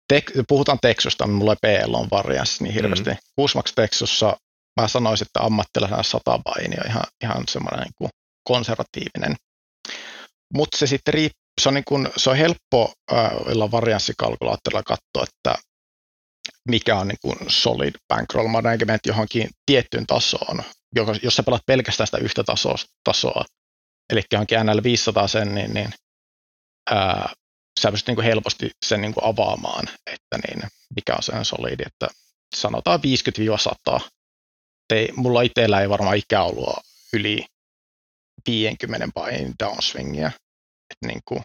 tek, 0.08 0.32
puhutaan 0.48 0.80
niin 0.84 1.30
mulla 1.30 1.56
ei 1.63 1.84
PL 1.86 1.94
on 1.94 2.08
varianssi 2.12 2.63
niin 2.63 2.74
hirveästi. 2.74 3.10
Mm-hmm. 3.10 3.34
Kuusmaks 3.36 3.72
Teksussa 3.76 4.38
mä 4.82 4.88
sanoisin, 4.88 5.26
että 5.26 5.39
ammattilaisena 5.39 6.04
100 6.04 6.39
baini 6.44 6.76
on 6.80 6.88
ihan, 6.89 7.04
ihan 7.24 7.44
semmoinen 7.48 7.80
niin 7.80 7.94
kuin 7.98 8.10
konservatiivinen. 8.48 9.36
Mutta 10.54 10.78
se 10.78 10.88
sitten 10.88 11.13
riippuu, 11.13 11.44
se 11.62 11.70
on, 11.70 11.76
niin 11.76 11.84
kuin, 11.88 12.10
se 12.18 12.30
on 12.30 12.38
helppo 12.38 12.94
äh, 13.12 13.32
varianssikalkulaattorilla 13.72 14.84
katsoa, 14.84 15.24
että 15.24 15.56
mikä 16.70 16.98
on 16.98 17.08
niin 17.08 17.18
kuin 17.22 17.38
solid 17.48 17.94
bankroll 18.08 18.48
management 18.48 19.02
johonkin 19.06 19.50
tiettyyn 19.66 20.08
tasoon, 20.08 20.63
jos 21.24 21.36
sä 21.36 21.44
pelaat 21.44 21.62
pelkästään 21.66 22.08
sitä 22.08 22.18
yhtä 22.18 22.44
tasoa, 22.44 22.76
tasoa 23.04 23.46
eli 24.10 24.22
johonkin 24.32 24.66
NL 24.66 24.84
500 24.84 25.28
sen, 25.28 25.56
niin, 25.56 25.74
niin 25.74 25.94
ää, 26.89 27.34
sä 27.80 27.92
pystyt 27.92 28.08
niin 28.08 28.16
kuin 28.16 28.26
helposti 28.26 28.72
sen 28.86 29.02
niin 29.02 29.14
kuin 29.14 29.24
avaamaan, 29.26 29.88
että 30.08 30.38
niin, 30.48 30.64
mikä 30.96 31.16
on 31.16 31.24
sen 31.24 31.46
solidi, 31.46 31.84
että 31.86 32.08
sanotaan 32.56 33.00
50-100. 33.96 34.00
Ei, 34.94 35.10
mulla 35.16 35.42
itsellä 35.42 35.82
ei 35.82 35.90
varmaan 35.90 36.18
ikään 36.18 36.46
ollut 36.46 36.76
yli 37.14 37.46
50 38.48 39.08
pain 39.14 39.54
downswingia. 39.64 40.32
niin 41.06 41.22
kuin, 41.28 41.42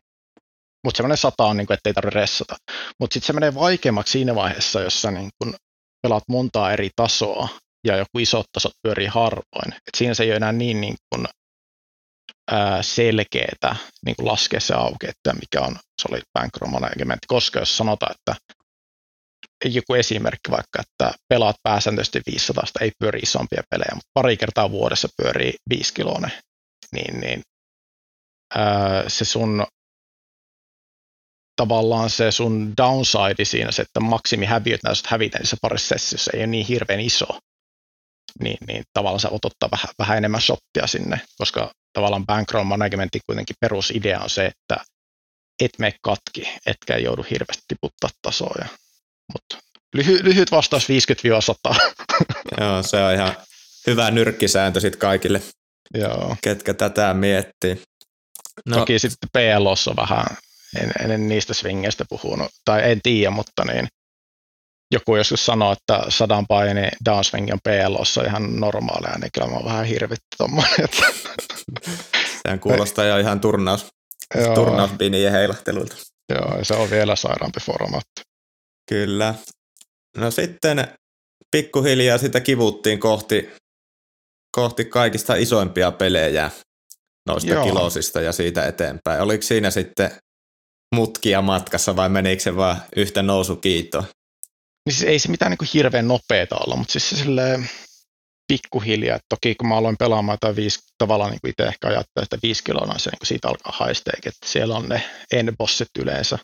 mutta 0.85 0.97
semmoinen 0.97 1.17
sata 1.17 1.45
on, 1.45 1.57
niin 1.57 1.67
kuin, 1.67 1.75
ettei 1.75 1.95
tarvitse 1.95 2.21
ressata. 2.21 2.57
Mutta 3.01 3.15
sitten 3.15 3.27
se 3.27 3.33
menee 3.33 3.55
vaikeammaksi 3.55 4.13
siinä 4.13 4.35
vaiheessa, 4.35 4.81
jos 4.81 5.03
sä 5.03 5.11
niin 5.11 5.31
kuin 5.39 5.55
pelaat 6.03 6.25
montaa 6.29 6.73
eri 6.73 6.91
tasoa 6.97 7.49
ja 7.87 7.97
joku 7.97 8.19
isot 8.19 8.47
tasot 8.53 8.73
pyörii 8.83 9.07
harvoin. 9.07 9.73
Et 9.73 9.95
siinä 9.97 10.15
se 10.15 10.23
ei 10.23 10.31
ole 10.31 10.37
enää 10.37 10.53
niin, 10.53 10.81
niin 10.81 10.97
selkeää 12.83 13.77
niin 14.07 14.17
kuin 14.17 14.27
laskea 14.27 14.61
se 14.61 14.75
auki, 14.75 15.09
että 15.09 15.33
mikä 15.33 15.67
on 15.67 15.77
solid 16.03 16.23
bankroll 16.39 16.71
management, 16.71 17.21
koska 17.27 17.59
jos 17.59 17.77
sanotaan, 17.77 18.15
että 18.15 18.35
joku 19.65 19.95
esimerkki 19.95 20.51
vaikka, 20.51 20.81
että 20.81 21.19
pelaat 21.29 21.57
pääsääntöisesti 21.63 22.21
500, 22.33 22.65
ei 22.81 22.93
pyöri 22.99 23.19
isompia 23.19 23.63
pelejä, 23.71 23.95
mutta 23.95 24.11
pari 24.15 24.37
kertaa 24.37 24.71
vuodessa 24.71 25.09
pyörii 25.23 25.55
5 25.71 25.95
kiloinen, 25.95 26.33
niin, 26.95 27.21
niin 27.21 27.43
ää, 28.55 29.09
se 29.09 29.25
sun 29.25 29.67
tavallaan 31.57 32.11
se 32.11 32.31
sun 32.31 32.73
downside 32.77 33.45
siinä, 33.45 33.73
se, 33.73 33.83
että 33.83 34.01
maksimihäviöt 34.01 34.83
näistä 34.83 35.09
hävitä 35.13 35.39
niissä 35.39 35.57
parissa 35.63 35.89
sessiossa 35.89 36.31
ei 36.35 36.41
ole 36.41 36.47
niin 36.47 36.67
hirveän 36.67 37.01
iso, 37.01 37.27
niin, 38.41 38.59
niin 38.67 38.85
tavallaan 38.93 39.21
sä 39.21 39.31
voit 39.31 39.45
ottaa 39.45 39.71
vähän, 39.71 39.89
vähän 39.99 40.19
enemmän 40.19 40.41
shottia 40.41 40.87
sinne, 40.87 41.21
koska 41.39 41.71
tavallaan 41.93 42.27
bankroll 42.27 42.65
managementin 42.65 43.21
kuitenkin 43.27 43.57
perusidea 43.61 44.21
on 44.21 44.31
se, 44.31 44.47
että 44.47 44.85
et 45.61 45.71
mene 45.79 45.95
katki, 46.03 46.49
etkä 46.67 46.97
joudu 46.97 47.27
hirveästi 47.31 47.63
tiputtaa 47.69 48.11
tasoja. 48.23 48.67
Mutta 49.33 49.59
lyhy, 49.95 50.21
lyhyt 50.23 50.51
vastaus 50.51 50.87
50-100. 51.71 51.75
Joo, 52.61 52.83
se 52.83 53.03
on 53.05 53.15
ihan 53.15 53.37
hyvä 53.87 54.11
nyrkkisääntö 54.11 54.81
sitten 54.81 55.01
kaikille, 55.01 55.43
Joo. 55.95 56.37
ketkä 56.43 56.75
tätä 56.75 57.15
miettii. 57.15 57.83
No. 58.67 58.77
Toki 58.77 58.99
sitten 58.99 59.29
PLOssa 59.33 59.91
on 59.91 59.97
vähän, 59.97 60.27
en, 60.81 61.11
en 61.11 61.29
niistä 61.29 61.55
swingeistä 61.55 62.05
puhunut, 62.09 62.51
tai 62.65 62.91
en 62.91 63.01
tiedä, 63.03 63.31
mutta 63.31 63.65
niin, 63.65 63.89
joku 64.93 65.17
joskus 65.17 65.47
sanoo, 65.47 65.73
että 65.73 66.03
sadan 66.09 66.47
paini 66.47 66.89
downswing 67.05 67.53
on 67.53 67.59
PLOssa 67.65 68.25
ihan 68.25 68.61
normaalia, 68.61 69.19
niin 69.19 69.31
kyllä 69.33 69.47
mä 69.47 69.57
oon 69.57 69.65
vähän 69.65 69.85
hirvitti 69.85 70.27
tuommoinen. 70.37 70.89
Sehän 72.43 72.61
kuulostaa 72.61 73.05
jo 73.05 73.19
ihan 73.19 73.41
turnaus, 73.41 73.87
turnausbinien 74.55 75.33
heilahteluilta. 75.33 75.97
Joo, 76.33 76.59
se 76.65 76.75
on 76.75 76.91
vielä 76.91 77.17
sairaampi 77.17 77.61
formaatti. 77.61 78.23
Kyllä. 78.89 79.35
No 80.17 80.31
sitten 80.31 80.89
pikkuhiljaa 81.51 82.19
sitä 82.19 82.41
kivuttiin 82.41 83.01
kohti, 83.01 83.49
kohti 84.57 84.85
kaikista 84.85 85.35
isoimpia 85.35 85.93
pelejä 85.93 86.51
noista 87.27 87.53
Joo. 87.53 87.65
kilosista 87.65 88.21
ja 88.21 88.33
siitä 88.33 88.67
eteenpäin. 88.67 89.21
Oliko 89.21 89.43
siinä 89.43 89.71
sitten 89.71 90.11
mutkia 90.95 91.43
matkassa 91.43 91.97
vai 91.97 92.09
menikö 92.09 92.43
se 92.43 92.57
vaan 92.57 92.83
yhtä 92.97 93.23
nousukiitoa? 93.23 94.05
Niin 94.89 94.95
siis 94.95 95.09
ei 95.09 95.19
se 95.19 95.29
mitään 95.29 95.51
niin 95.51 95.59
kuin 95.59 95.69
hirveän 95.75 96.09
nopeeta 96.09 96.57
olla, 96.57 96.77
mutta 96.77 96.93
siis 96.93 97.11
se 97.11 97.17
silleen 97.17 97.71
pikkuhiljaa, 98.53 99.19
toki 99.29 99.55
kun 99.55 99.69
mä 99.69 99.77
aloin 99.77 99.97
pelaamaan 99.97 100.35
jotain 100.35 100.57
viisi, 100.57 100.79
tavallaan 100.99 101.31
niin 101.31 101.51
itse 101.51 101.63
ehkä 101.63 101.89
ajattelin, 101.89 102.25
että 102.25 102.39
viisi 102.43 102.65
kiloa 102.65 102.99
se 102.99 103.11
niin 103.11 103.19
siitä 103.27 103.49
alkaa 103.49 103.73
haisteekin, 103.77 104.29
että 104.29 104.49
siellä 104.49 104.77
on 104.77 104.89
ne 104.89 105.03
end-bossit 105.33 105.89
yleensä, 105.99 106.39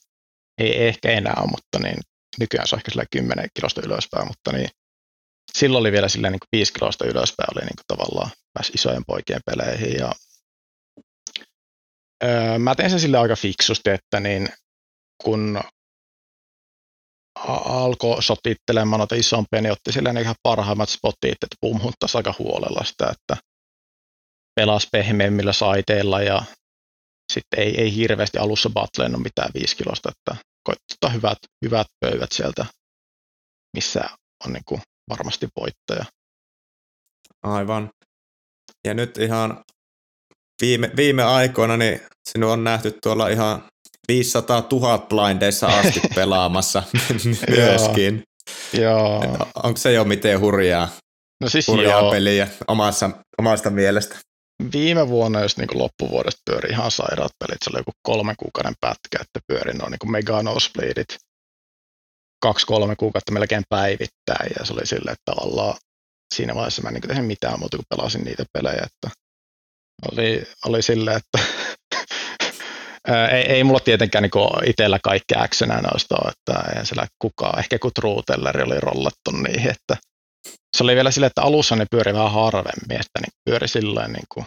ei 0.59 0.87
ehkä 0.87 1.11
enää 1.11 1.43
mutta 1.51 1.79
niin 1.79 1.99
nykyään 2.39 2.69
se 2.69 2.75
on 2.75 2.79
ehkä 2.79 2.91
sillä 2.91 3.05
10 3.11 3.49
kilosta 3.55 3.81
ylöspäin, 3.85 4.29
mutta 4.29 4.53
niin 4.53 4.69
silloin 5.53 5.81
oli 5.81 5.93
vielä 5.93 6.09
silleen 6.09 6.33
niin 6.33 6.41
kuin 6.41 6.59
5 6.59 6.73
kilosta 6.73 7.05
ylöspäin 7.05 7.49
oli 7.55 7.65
niin 7.65 7.77
kuin 7.77 7.99
tavallaan 7.99 8.31
pääsi 8.55 8.73
isojen 8.73 9.05
poikien 9.07 9.41
peleihin 9.47 9.99
ja 9.99 10.13
öö, 12.25 12.59
mä 12.59 12.75
tein 12.75 12.91
sen 12.91 13.01
sille 13.01 13.19
aika 13.19 13.37
fiksusti, 13.37 13.91
että 13.91 14.21
niin 14.21 14.49
kun 15.23 15.61
alkoi 17.35 18.23
sotittelemaan 18.23 18.99
noita 18.99 19.15
isompia, 19.15 19.61
niin 19.61 19.73
otti 19.73 19.93
silleen 19.93 20.19
ihan 20.19 20.35
parhaimmat 20.43 20.89
spotit, 20.89 21.33
että 21.33 21.57
pumhuttaisi 21.61 22.17
aika 22.17 22.35
huolella 22.39 22.85
sitä, 22.85 23.09
että 23.11 23.37
pelasi 24.61 24.89
pehmeämmillä 24.93 25.53
saiteilla 25.53 26.23
ja 26.23 26.43
sitten 27.33 27.61
ei, 27.61 27.81
ei 27.81 27.95
hirveästi 27.95 28.39
alussa 28.39 28.71
battleen 28.71 29.15
ole 29.15 29.23
mitään 29.23 29.51
viiskilosta, 29.55 30.11
että 30.11 30.45
koittaa 30.65 31.11
hyvät, 31.11 31.39
hyvät 31.65 31.87
pöydät 32.01 32.33
sieltä, 32.33 32.67
missä 33.77 34.01
on 34.47 34.53
niin 34.53 34.65
kuin 34.65 34.81
varmasti 35.11 35.49
voittaja. 35.57 36.05
Aivan. 37.43 37.91
Ja 38.87 38.95
nyt 38.95 39.19
ihan 39.19 39.65
viime, 40.61 40.91
viime 40.97 41.23
aikoina 41.23 41.77
niin 41.77 42.01
sinun 42.29 42.53
on 42.53 42.65
nähty 42.65 42.99
tuolla 43.03 43.29
ihan 43.29 43.69
500 44.09 44.69
000 44.73 44.99
blindeissa 44.99 45.67
asti 45.67 46.01
pelaamassa 46.15 46.83
myöskin. 47.57 48.23
Joo. 48.73 49.39
Onko 49.63 49.77
se 49.77 49.93
jo 49.93 50.05
miten 50.05 50.41
hurjaa, 50.41 50.89
no 51.41 51.49
siis 51.49 51.69
hurjaa 51.69 52.01
joo. 52.01 52.11
peliä 52.11 52.49
omassa, 52.69 53.11
omasta 53.39 53.71
mielestä? 53.71 54.17
Viime 54.73 55.09
vuonna, 55.09 55.41
jos 55.41 55.57
niin 55.57 55.69
loppuvuodesta 55.73 56.41
pyöri 56.51 56.71
ihan 56.71 56.91
sairaat 56.91 57.33
pelit, 57.39 57.59
se 57.65 57.71
oli 57.71 57.81
joku 57.81 57.93
kolmen 58.03 58.35
kuukauden 58.39 58.75
pätkä, 58.81 59.19
että 59.21 59.41
pyöri 59.47 59.73
noin 59.73 59.91
niin 59.91 60.13
mega 60.13 60.43
nosebleedit 60.43 61.17
kaksi-kolme 62.43 62.97
kuukautta 62.97 63.33
melkein 63.33 63.63
päivittäin, 63.69 64.53
ja 64.59 64.65
se 64.65 64.73
oli 64.73 64.87
silleen, 64.87 65.13
että 65.13 65.33
tavallaan 65.35 65.75
siinä 66.35 66.55
vaiheessa 66.55 66.83
mä 66.83 66.89
en 66.89 66.95
niin 66.95 67.09
tehnyt 67.09 67.27
mitään 67.27 67.59
muuta 67.59 67.77
kuin 67.77 67.87
pelasin 67.97 68.25
niitä 68.25 68.45
pelejä, 68.53 68.87
että 68.87 69.17
oli, 70.13 70.45
oli 70.67 70.83
silleen, 70.83 71.17
että 71.17 71.64
ei, 73.33 73.43
ei 73.43 73.65
mulla 73.65 73.81
tietenkään 73.81 74.23
niin 74.23 74.69
itsellä 74.69 74.99
kaikki 75.03 75.35
actionä 75.37 75.81
noista 75.81 76.17
ole, 76.25 76.33
että 76.33 76.79
ei 76.79 76.87
siellä 76.87 77.07
kukaan, 77.19 77.59
ehkä 77.59 77.79
kun 77.79 77.91
Truutelleri 77.95 78.63
oli 78.63 78.81
rollattu 78.81 79.31
niihin, 79.31 79.71
että 79.71 79.97
se 80.77 80.85
oli 80.85 80.95
vielä 80.95 81.11
silleen, 81.11 81.27
että 81.27 81.43
alussa 81.43 81.77
ne 81.77 81.87
pyöri 81.91 82.15
vähän 82.15 82.33
harvemmin, 82.33 83.01
että 83.01 83.21
niin 83.21 83.33
pyöri 83.45 83.69
silleen 83.69 84.13
niin 84.13 84.27
kuin 84.29 84.47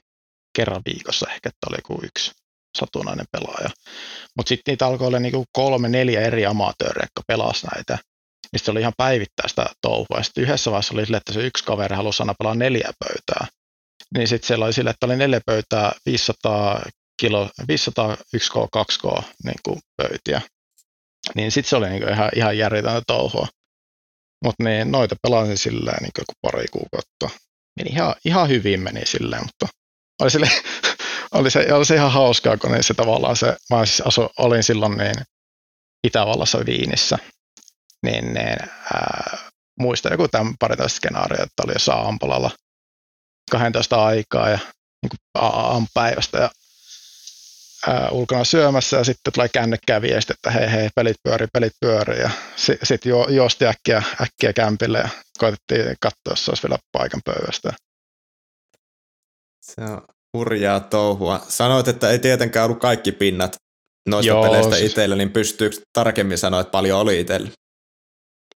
kerran 0.57 0.81
viikossa 0.85 1.27
ehkä, 1.29 1.49
että 1.49 1.67
oli 1.69 1.77
kuin 1.85 1.99
yksi 2.05 2.31
satunnainen 2.77 3.25
pelaaja. 3.31 3.69
Mutta 4.37 4.49
sitten 4.49 4.71
niitä 4.71 4.87
alkoi 4.87 5.07
olla 5.07 5.19
niin 5.19 5.45
kolme, 5.51 5.89
neljä 5.89 6.21
eri 6.21 6.45
amatööriä, 6.45 7.03
jotka 7.03 7.21
pelasi 7.27 7.67
näitä. 7.75 7.97
Niin 8.51 8.59
se 8.63 8.71
oli 8.71 8.79
ihan 8.79 8.93
päivittäistä 8.97 9.65
touhua. 9.81 10.23
Sitten 10.23 10.43
yhdessä 10.43 10.71
vaiheessa 10.71 10.93
oli 10.93 11.05
sille, 11.05 11.17
että 11.17 11.33
se 11.33 11.45
yksi 11.45 11.63
kaveri 11.63 11.95
halusi 11.95 12.23
aina 12.23 12.33
pelaa 12.39 12.55
neljä 12.55 12.91
pöytää. 13.05 13.47
Niin 14.13 14.27
sitten 14.27 14.47
siellä 14.47 14.65
oli 14.65 14.73
sille, 14.73 14.89
että 14.89 15.05
oli 15.05 15.15
neljä 15.15 15.41
pöytää, 15.45 15.91
500 16.05 16.81
kilo, 17.17 17.49
500 17.67 18.15
1K, 18.15 18.67
2K 18.77 19.23
niin 19.43 19.60
kuin 19.63 19.80
pöytiä. 19.97 20.41
Niin 21.36 21.51
sitten 21.51 21.69
se 21.69 21.75
oli 21.75 21.89
niin 21.89 22.01
kuin 22.01 22.13
ihan, 22.13 22.30
ihan 22.36 22.58
järjetöntä 22.58 23.01
touhua. 23.08 23.47
Mutta 24.43 24.63
niin, 24.63 24.91
noita 24.91 25.15
pelasin 25.21 25.58
silleen 25.58 25.97
niin 26.03 26.12
kuin 26.15 26.25
pari 26.41 26.65
kuukautta. 26.71 27.30
Meni 27.80 27.89
ihan, 27.89 28.15
ihan 28.25 28.49
hyvin 28.49 28.80
meni 28.80 29.06
silleen, 29.06 29.43
mutta 29.45 29.67
oli, 30.21 30.32
sille, 30.32 30.49
oli, 31.32 31.51
se, 31.51 31.73
oli 31.73 31.86
se 31.86 31.95
ihan 31.95 32.12
hauskaa, 32.12 32.58
kun 32.58 32.71
niin 32.71 32.84
se 32.84 32.93
tavallaan 32.93 33.36
se, 33.36 33.58
mä 33.69 33.86
siis 33.86 34.01
asu, 34.01 34.30
olin 34.38 34.63
silloin 34.63 34.97
niin 34.97 35.15
Itävallassa 36.08 36.65
Viinissä, 36.65 37.17
niin, 38.06 38.34
niin 38.34 38.58
ää, 38.93 39.38
muistan 39.80 40.12
joku 40.12 40.27
tämän 40.27 40.53
paritoista 40.60 40.95
skenaario, 40.95 41.43
että 41.43 41.63
oli 41.63 41.73
jossain 41.73 42.08
Ampalalla 42.08 42.51
12 43.51 44.06
aikaa 44.06 44.49
ja 44.49 44.60
niin 45.03 45.10
kuin 45.10 45.19
aamupäivästä 45.34 46.38
ja 46.38 46.49
ää, 47.87 48.09
ulkona 48.11 48.43
syömässä 48.43 48.97
ja 48.97 49.03
sitten 49.03 49.33
tulee 49.33 49.49
kännykkää 49.49 50.01
viesti, 50.01 50.33
että 50.33 50.51
hei 50.51 50.71
hei, 50.71 50.89
pelit 50.95 51.17
pyörii, 51.23 51.47
pelit 51.53 51.73
pyörii 51.81 52.19
ja 52.19 52.29
sitten 52.55 52.87
sit 52.87 53.05
ju, 53.05 53.29
juosti 53.29 53.65
äkkiä, 53.65 54.03
äkkiä 54.21 54.53
kämpille 54.53 54.97
ja 54.97 55.09
koitettiin 55.37 55.95
katsoa, 55.99 56.31
jos 56.31 56.49
olisi 56.49 56.63
vielä 56.63 56.77
paikan 56.91 57.21
pöydästä. 57.25 57.73
Se 59.61 59.81
on 59.81 60.01
hurjaa 60.37 60.79
touhua. 60.79 61.45
Sanoit, 61.47 61.87
että 61.87 62.09
ei 62.09 62.19
tietenkään 62.19 62.65
ollut 62.65 62.79
kaikki 62.79 63.11
pinnat 63.11 63.55
noista 64.09 64.27
Joo, 64.27 64.43
peleistä 64.43 64.75
siis... 64.75 64.91
itsellä, 64.91 65.15
niin 65.15 65.31
pystyykö 65.31 65.75
tarkemmin 65.93 66.37
sanoa, 66.37 66.61
että 66.61 66.71
paljon 66.71 66.99
oli 66.99 67.19
itsellä? 67.19 67.49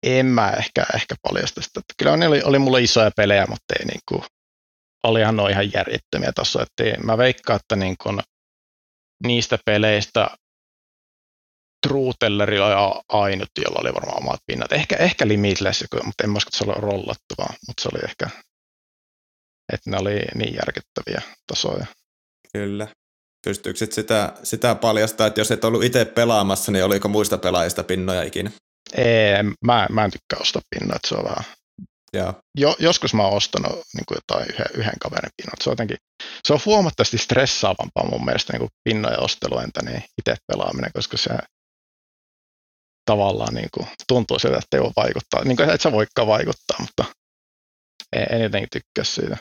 En 0.02 0.26
mä 0.26 0.50
ehkä, 0.50 0.86
ehkä 0.94 1.14
paljasta 1.22 1.62
sitä. 1.62 1.80
Kyllä 1.98 2.16
ne 2.16 2.28
oli, 2.28 2.42
oli 2.42 2.58
mulla 2.58 2.78
isoja 2.78 3.10
pelejä, 3.16 3.46
mutta 3.46 3.74
ei 3.80 3.86
niin 3.86 4.00
kuin, 4.08 4.22
olihan 5.02 5.36
ne 5.36 5.50
ihan 5.50 5.72
järjettömiä 5.72 6.32
tuossa. 6.34 6.66
Mä 7.04 7.18
veikkaan, 7.18 7.60
että 7.62 7.76
niin 7.76 7.96
kuin, 8.02 8.20
niistä 9.26 9.58
peleistä 9.64 10.30
Truutelleri 11.86 12.60
oli 12.60 13.02
ainut, 13.08 13.48
jolla 13.64 13.80
oli 13.80 13.94
varmaan 13.94 14.22
omat 14.22 14.40
pinnat. 14.46 14.72
Ehkä, 14.72 14.96
ehkä 14.96 15.28
Limitless, 15.28 15.84
mutta 16.04 16.24
en 16.24 16.36
usko, 16.36 16.48
että 16.48 16.58
se 16.58 16.64
oli 16.64 16.80
rollattu 16.80 17.34
vaan, 17.38 17.54
mutta 17.68 17.82
se 17.82 17.88
oli 17.92 18.00
ehkä, 18.08 18.30
että 19.72 19.90
ne 19.90 19.98
oli 19.98 20.20
niin 20.34 20.54
järkyttäviä 20.54 21.22
tasoja. 21.46 21.86
Kyllä. 22.52 22.88
Pystyykö 23.44 23.86
sitä, 23.90 24.32
sitä 24.42 24.74
paljastaa, 24.74 25.26
että 25.26 25.40
jos 25.40 25.50
et 25.50 25.64
ollut 25.64 25.84
itse 25.84 26.04
pelaamassa, 26.04 26.72
niin 26.72 26.84
oliko 26.84 27.08
muista 27.08 27.38
pelaajista 27.38 27.84
pinnoja 27.84 28.22
ikinä? 28.22 28.50
Ei, 28.96 29.42
mä, 29.64 29.86
mä 29.90 30.04
en 30.04 30.10
tykkää 30.10 30.38
ostaa 30.40 30.62
pinnoja, 30.70 30.96
että 30.96 31.08
se 31.08 31.14
on 31.14 31.24
vähän... 31.24 31.44
Joo. 32.16 32.34
Jo, 32.58 32.76
joskus 32.78 33.14
mä 33.14 33.22
oon 33.22 33.36
ostanut 33.36 33.72
niin 33.72 34.04
kuin 34.08 34.16
jotain 34.16 34.50
yhden, 34.50 34.66
yhden 34.74 34.98
kaverin 35.00 35.30
pinnat. 35.36 35.60
Se 35.62 35.70
on 35.70 35.72
jotenkin, 35.72 35.96
se 36.44 36.52
on 36.52 36.60
huomattavasti 36.66 37.18
stressaavampaa 37.18 38.10
mun 38.10 38.24
mielestä 38.24 38.52
niin 38.52 38.60
kuin 38.60 38.70
pinnoja 38.84 39.18
ostelu 39.18 39.58
entä 39.58 39.82
niin 39.82 40.04
itse 40.18 40.36
pelaaminen, 40.46 40.90
koska 40.94 41.16
se 41.16 41.30
tavallaan 43.04 43.54
niin 43.54 43.68
kuin, 43.74 43.86
tuntuu 44.08 44.38
siltä, 44.38 44.58
että 44.58 44.76
ei 44.76 44.82
voi 44.82 44.90
vaikuttaa. 44.96 45.44
Niin 45.44 45.56
kuin, 45.56 45.70
et 45.70 45.80
sä 45.80 45.92
voikaan 45.92 46.28
vaikuttaa, 46.28 46.78
mutta 46.80 47.04
en, 48.16 48.26
en 48.30 48.42
jotenkin 48.42 48.68
tykkää 48.72 49.04
siitä. 49.04 49.36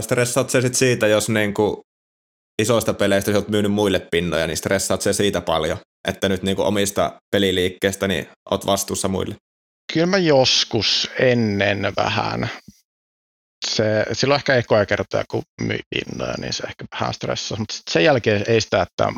Stressaat 0.00 0.50
se 0.50 0.60
sitten 0.60 0.78
siitä, 0.78 1.06
jos 1.06 1.28
niin 1.28 1.54
kuin 1.54 1.76
isoista 2.62 2.94
peleistä, 2.94 3.30
jos 3.30 3.36
olet 3.36 3.48
myynyt 3.48 3.72
muille 3.72 4.00
pinnoja, 4.10 4.46
niin 4.46 4.56
stressaat 4.56 5.02
se 5.02 5.12
siitä 5.12 5.40
paljon, 5.40 5.78
että 6.08 6.28
nyt 6.28 6.42
niin 6.42 6.56
kuin 6.56 6.66
omista 6.66 7.20
peliliikkeestä 7.30 8.08
niin 8.08 8.28
olet 8.50 8.66
vastuussa 8.66 9.08
muille? 9.08 9.34
Kyllä 9.92 10.06
mä 10.06 10.18
joskus 10.18 11.10
ennen 11.18 11.92
vähän. 11.96 12.50
Se, 13.66 14.06
silloin 14.12 14.38
ehkä 14.38 14.54
ekoja 14.54 14.86
kertoja, 14.86 15.24
kun 15.30 15.42
myi 15.60 15.80
pinnoja, 15.90 16.34
niin 16.38 16.52
se 16.52 16.62
ehkä 16.62 16.84
vähän 16.92 17.14
stressasi, 17.14 17.60
mutta 17.60 17.74
sen 17.90 18.04
jälkeen 18.04 18.44
ei 18.48 18.60
sitä, 18.60 18.82
että 18.82 19.08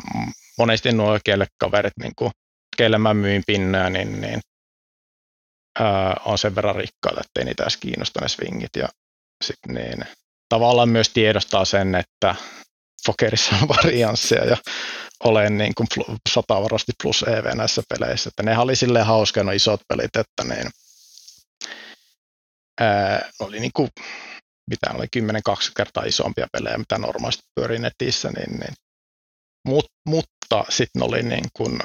monesti 0.57 0.91
nuo 0.91 1.09
oikeille 1.09 1.47
kaverit, 1.57 1.93
niin 2.01 2.13
kuin, 2.15 2.31
keille 2.77 2.97
mä 2.97 3.13
myin 3.13 3.43
pinnoja, 3.47 3.89
niin, 3.89 4.21
niin 4.21 4.39
ää, 5.79 6.15
on 6.25 6.37
sen 6.37 6.55
verran 6.55 6.75
rikkaita, 6.75 7.21
ettei 7.21 7.45
niitä 7.45 7.63
edes 7.63 7.77
kiinnosta 7.77 8.21
ne 8.21 8.27
swingit. 8.27 8.75
Ja 8.75 8.89
sit 9.43 9.59
niin, 9.67 10.05
tavallaan 10.49 10.89
myös 10.89 11.09
tiedostaa 11.09 11.65
sen, 11.65 11.95
että 11.95 12.35
Fokerissa 13.05 13.55
on 13.55 13.67
varianssia 13.83 14.45
ja 14.45 14.57
olen 15.23 15.57
niin 15.57 15.75
kuin 15.75 15.87
satavarasti 16.29 16.91
plus 17.03 17.23
EV 17.23 17.55
näissä 17.55 17.83
peleissä. 17.89 18.27
Että 18.27 18.43
ne 18.43 18.57
oli 18.57 18.75
silleen 18.75 19.05
hauska, 19.05 19.43
no 19.43 19.51
isot 19.51 19.81
pelit, 19.87 20.15
että 20.15 20.43
niin, 20.43 20.69
ää, 22.81 23.29
oli 23.39 23.59
niin 23.59 23.71
kuin, 23.75 23.89
mitä 24.69 24.91
oli 24.93 25.05
10-20 25.17 25.71
kertaa 25.77 26.03
isompia 26.03 26.47
pelejä, 26.51 26.77
mitä 26.77 26.97
normaalisti 26.97 27.43
pyörii 27.55 27.79
netissä, 27.79 28.29
niin, 28.29 28.59
niin. 28.59 28.73
Mut, 29.67 29.85
mutta 30.07 30.65
sitten 30.69 31.03
oli 31.03 31.23
niin 31.23 31.45
kuin, 31.53 31.79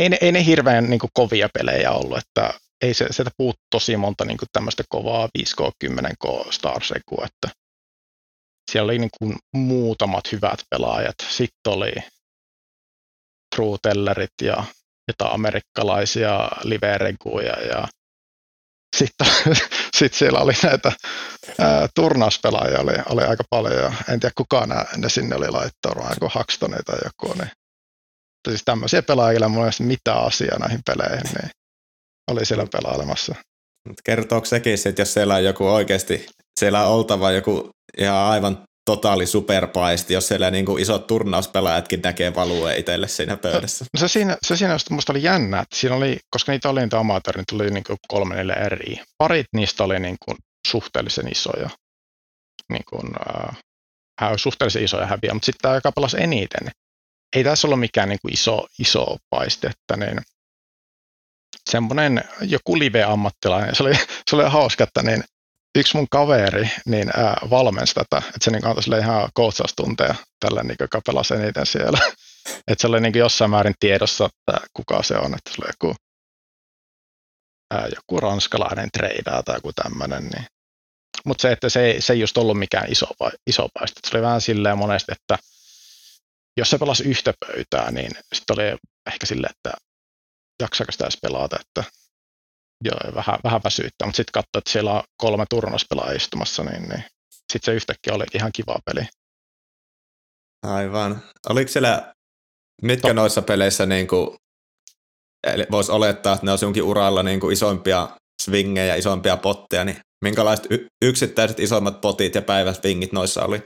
ei 0.00 0.08
ne, 0.08 0.18
ei 0.20 0.32
ne 0.32 0.44
hirveän 0.44 0.90
niin 0.90 1.00
kuin 1.00 1.10
kovia 1.14 1.48
pelejä 1.54 1.92
ollut, 1.92 2.18
että 2.18 2.54
ei 2.82 2.94
se, 2.94 3.06
sieltä 3.10 3.30
puut 3.36 3.56
tosi 3.70 3.96
monta 3.96 4.24
niin 4.24 4.38
tämmöistä 4.52 4.84
kovaa 4.88 5.28
5K, 5.38 5.70
10K 5.84 6.52
Starsekua, 6.52 7.26
että 7.26 7.61
siellä 8.72 8.90
oli 8.90 8.98
niin 8.98 9.10
kuin 9.18 9.36
muutamat 9.54 10.32
hyvät 10.32 10.58
pelaajat. 10.70 11.14
Sitten 11.30 11.72
oli 11.72 11.92
Truutellerit 13.56 14.30
ja 14.42 14.64
jotain 15.08 15.34
amerikkalaisia 15.34 16.50
livereguja 16.64 17.62
ja 17.62 17.88
sitten 18.96 19.26
sit 19.98 20.14
siellä 20.14 20.38
oli 20.38 20.52
näitä 20.62 20.92
ää, 21.58 21.88
turnauspelaajia 21.94 22.80
oli, 22.80 22.92
oli, 23.08 23.22
aika 23.22 23.44
paljon. 23.50 23.94
En 24.08 24.20
tiedä 24.20 24.32
kuka 24.36 24.66
ne, 24.66 24.74
ne 24.96 25.08
sinne 25.08 25.36
oli 25.36 25.48
laittanut, 25.48 25.98
vaan 25.98 26.16
joku 26.20 26.38
Haxtoni 26.38 26.76
tai 26.86 26.98
joku. 27.04 27.34
Niin. 27.38 27.50
Siis 28.48 28.62
tämmöisiä 28.64 29.02
pelaajilla 29.02 29.46
ei 29.46 29.56
ole 29.56 29.70
mitä 29.78 30.14
asiaa 30.14 30.58
näihin 30.58 30.80
peleihin. 30.86 31.30
Niin 31.34 31.50
oli 32.30 32.46
siellä 32.46 32.66
pelailemassa. 32.72 33.34
Kertooko 34.04 34.44
sekin, 34.44 34.74
että 34.88 35.02
jos 35.02 35.14
siellä 35.14 35.34
on 35.34 35.44
joku 35.44 35.66
oikeasti, 35.66 36.26
siellä 36.60 36.86
on 36.86 36.94
oltava 36.94 37.30
joku 37.30 37.70
ihan 37.98 38.16
aivan 38.16 38.62
totaali 38.84 39.26
superpaisti, 39.26 40.14
jos 40.14 40.28
siellä 40.28 40.50
niin 40.50 40.66
kuin 40.66 40.82
isot 40.82 41.06
turnauspelaajatkin 41.06 42.00
näkee 42.02 42.34
valueen 42.34 42.78
itselle 42.78 43.08
siinä 43.08 43.36
pöydässä. 43.36 43.84
No 43.94 44.00
se 44.00 44.08
siinä, 44.08 44.36
se 44.46 44.56
siinä 44.56 44.76
musta 44.90 45.12
oli 45.12 45.22
jännä, 45.22 45.60
että 45.60 45.76
siinä 45.76 45.96
oli, 45.96 46.18
koska 46.30 46.52
niitä 46.52 46.68
oli 46.68 46.80
niitä 46.80 46.98
amatööri, 46.98 47.38
niin 47.38 47.46
tuli 47.48 47.70
niin 47.70 47.84
kuin 47.84 47.98
kolme 48.08 48.34
neljä 48.34 48.54
eri. 48.54 48.96
Parit 49.18 49.46
niistä 49.52 49.84
oli 49.84 50.00
niin 50.00 50.16
kuin 50.24 50.36
suhteellisen 50.68 51.32
isoja, 51.32 51.70
niin 52.72 52.84
kuin, 52.88 53.12
äh, 54.22 54.32
suhteellisen 54.36 54.84
isoja 54.84 55.06
häviä, 55.06 55.34
mutta 55.34 55.46
sitten 55.46 55.62
tämä, 55.62 55.74
joka 55.74 55.92
pelasi 55.92 56.22
eniten, 56.22 56.70
ei 57.36 57.44
tässä 57.44 57.66
ollut 57.66 57.80
mikään 57.80 58.08
niin 58.08 58.18
kuin 58.22 58.34
iso, 58.34 58.66
iso 58.78 59.16
paisti, 59.30 59.66
että 59.66 60.06
niin, 60.06 60.20
semmoinen 61.70 62.24
joku 62.40 62.78
live-ammattilainen, 62.78 63.74
se 63.74 63.82
oli, 63.82 63.94
se 64.30 64.36
oli 64.36 64.44
hauska, 64.44 64.84
että 64.84 65.02
niin, 65.02 65.24
yksi 65.78 65.96
mun 65.96 66.06
kaveri 66.10 66.70
niin 66.86 67.10
ää, 67.16 67.36
valmensi 67.50 67.94
tätä, 67.94 68.18
että 68.18 68.38
se 68.40 68.50
niin 68.50 68.66
antoi 68.66 68.98
ihan 68.98 69.28
koutsaustunteja 69.34 70.14
tällä, 70.40 70.62
niin, 70.62 70.76
joka 70.80 71.00
pelasi 71.06 71.34
eniten 71.34 71.66
siellä. 71.66 71.98
että 72.68 72.82
se 72.82 72.86
oli 72.86 73.00
niin 73.00 73.18
jossain 73.18 73.50
määrin 73.50 73.74
tiedossa, 73.80 74.24
että 74.24 74.66
kuka 74.72 75.02
se 75.02 75.16
on, 75.16 75.34
että 75.34 75.50
se 75.50 75.56
oli 75.62 75.68
joku, 75.68 75.96
ää, 77.74 77.88
joku 77.94 78.20
ranskalainen 78.20 78.88
treidaa 78.92 79.42
tai 79.42 79.56
joku 79.56 79.72
tämmöinen. 79.72 80.22
Niin. 80.22 80.46
Mutta 81.24 81.42
se, 81.42 81.52
että 81.52 81.68
se 81.68 81.84
ei, 81.84 82.00
se 82.00 82.12
ei 82.12 82.20
just 82.20 82.38
ollut 82.38 82.58
mikään 82.58 82.92
iso, 82.92 83.06
iso 83.46 83.68
paiste. 83.74 84.00
Se 84.04 84.16
oli 84.16 84.22
vähän 84.22 84.40
silleen 84.40 84.78
monesti, 84.78 85.12
että 85.12 85.38
jos 86.56 86.70
se 86.70 86.78
pelasi 86.78 87.04
yhtä 87.04 87.32
pöytää, 87.46 87.90
niin 87.90 88.10
sitten 88.34 88.54
oli 88.54 88.78
ehkä 89.06 89.26
silleen, 89.26 89.52
että 89.56 89.72
jaksaako 90.62 90.92
sitä 90.92 91.04
edes 91.04 91.18
pelata, 91.22 91.56
että 91.60 91.84
joo, 92.84 93.14
vähän, 93.14 93.38
vähän 93.44 93.60
väsyyttä, 93.64 94.06
mutta 94.06 94.16
sitten 94.16 94.32
katsoin, 94.32 94.60
että 94.60 94.70
siellä 94.70 94.92
on 94.92 95.02
kolme 95.16 95.44
turnospelaa 95.50 96.12
istumassa, 96.12 96.62
niin, 96.62 96.82
niin 96.82 97.04
sitten 97.52 97.64
se 97.64 97.72
yhtäkkiä 97.74 98.14
oli 98.14 98.24
ihan 98.34 98.50
kiva 98.54 98.78
peli. 98.84 99.06
Aivan. 100.62 101.22
Oliko 101.48 101.68
siellä, 101.68 102.14
mitkä 102.82 103.08
to- 103.08 103.14
noissa 103.14 103.42
peleissä 103.42 103.86
niin 103.86 104.08
kuin, 104.08 104.36
voisi 105.70 105.92
olettaa, 105.92 106.34
että 106.34 106.46
ne 106.46 106.52
olisi 106.52 106.64
jonkin 106.64 106.82
uralla 106.82 107.22
niin 107.22 107.40
kuin 107.40 107.52
isompia 107.52 108.08
swingejä, 108.42 108.94
isompia 108.94 109.36
potteja, 109.36 109.84
niin 109.84 110.00
minkälaiset 110.24 110.66
y- 110.70 110.86
yksittäiset 111.04 111.60
isommat 111.60 112.00
potit 112.00 112.34
ja 112.34 112.42
päiväsvingit 112.42 113.12
noissa 113.12 113.44
oli? 113.44 113.62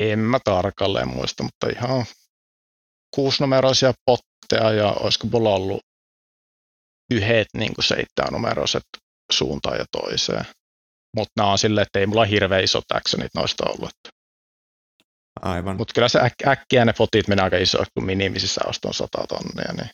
En 0.00 0.18
mä 0.18 0.38
tarkalleen 0.44 1.08
muista, 1.08 1.42
mutta 1.42 1.68
ihan 1.68 2.04
kuusinumeroisia 3.14 3.94
potteja 4.04 4.72
ja 4.72 4.92
olisiko 4.92 5.26
mulla 5.32 5.54
ollut 5.54 5.80
yhdet 7.10 7.48
niin 7.56 7.72
seitsemännumeroiset 7.80 8.82
suuntaan 9.32 9.78
ja 9.78 9.84
toiseen. 9.92 10.44
Mutta 11.16 11.32
nämä 11.36 11.52
on 11.52 11.58
silleen, 11.58 11.82
että 11.82 11.98
ei 11.98 12.06
mulla 12.06 12.24
hirveän 12.24 12.64
isot 12.64 12.84
actionit 12.94 13.34
noista 13.34 13.64
ollut. 13.68 13.90
Aivan. 15.42 15.76
Mutta 15.76 15.94
kyllä 15.94 16.08
se 16.08 16.18
äk- 16.18 16.48
äkkiä 16.48 16.84
ne 16.84 16.92
fotit 16.92 17.28
menee 17.28 17.42
aika 17.42 17.56
iso, 17.56 17.84
kun 17.94 18.04
minimisissä 18.04 18.60
on 18.66 18.94
100 18.94 19.26
tonnia. 19.28 19.72
Niin. 19.72 19.90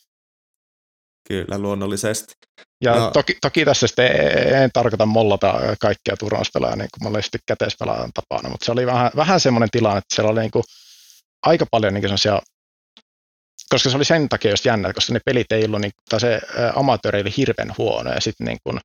Kyllä, 1.29 1.59
luonnollisesti. 1.59 2.35
Ja 2.85 2.95
no. 2.95 3.11
toki, 3.11 3.37
toki 3.41 3.65
tässä 3.65 3.87
sitten 3.87 4.07
en, 4.07 4.63
en 4.63 4.71
tarkoita 4.73 5.07
mollata 5.07 5.55
kaikkia 5.81 6.17
turnauspelaajia, 6.17 6.77
niin 6.77 6.89
kuin 7.03 7.23
sitten 7.23 7.41
käteispelaajan 7.47 8.11
tapana, 8.15 8.49
mutta 8.49 8.65
se 8.65 8.73
oli 8.73 8.87
vähän, 8.87 9.11
vähän 9.17 9.41
semmoinen 9.41 9.71
tilanne, 9.71 9.99
että 9.99 10.15
siellä 10.15 10.31
oli 10.31 10.41
niin 10.41 10.51
kuin 10.51 10.65
aika 11.47 11.67
paljon 11.71 11.95
niin 11.95 12.03
sellaisia 12.03 12.41
koska 13.69 13.91
se 13.91 13.97
oli 13.97 14.05
sen 14.05 14.29
takia 14.29 14.51
just 14.51 14.65
jännä, 14.65 14.93
koska 14.93 15.13
ne 15.13 15.21
pelit 15.25 15.53
ei 15.53 15.65
ollut, 15.65 15.81
niin, 15.81 15.93
tai 16.09 16.21
se 16.21 16.41
amatööri 16.75 17.21
oli 17.21 17.35
hirveän 17.37 17.75
huono, 17.79 18.13
ja 18.13 18.21
sitten 18.21 18.45
niin 18.45 18.59
kuin, 18.65 18.81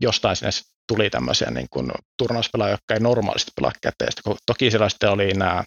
jostain 0.00 0.36
sinne 0.36 0.50
tuli 0.88 1.10
tämmöisiä 1.10 1.50
niin 1.50 1.66
kuin, 1.70 1.92
turnauspelaajia, 2.18 2.72
jotka 2.72 2.94
ei 2.94 3.00
normaalisti 3.00 3.52
pelaa 3.56 3.72
käteistä. 3.82 4.22
Toki 4.46 4.70
siellä 4.70 4.88
sitten 4.88 5.10
oli 5.10 5.32
nämä, 5.32 5.64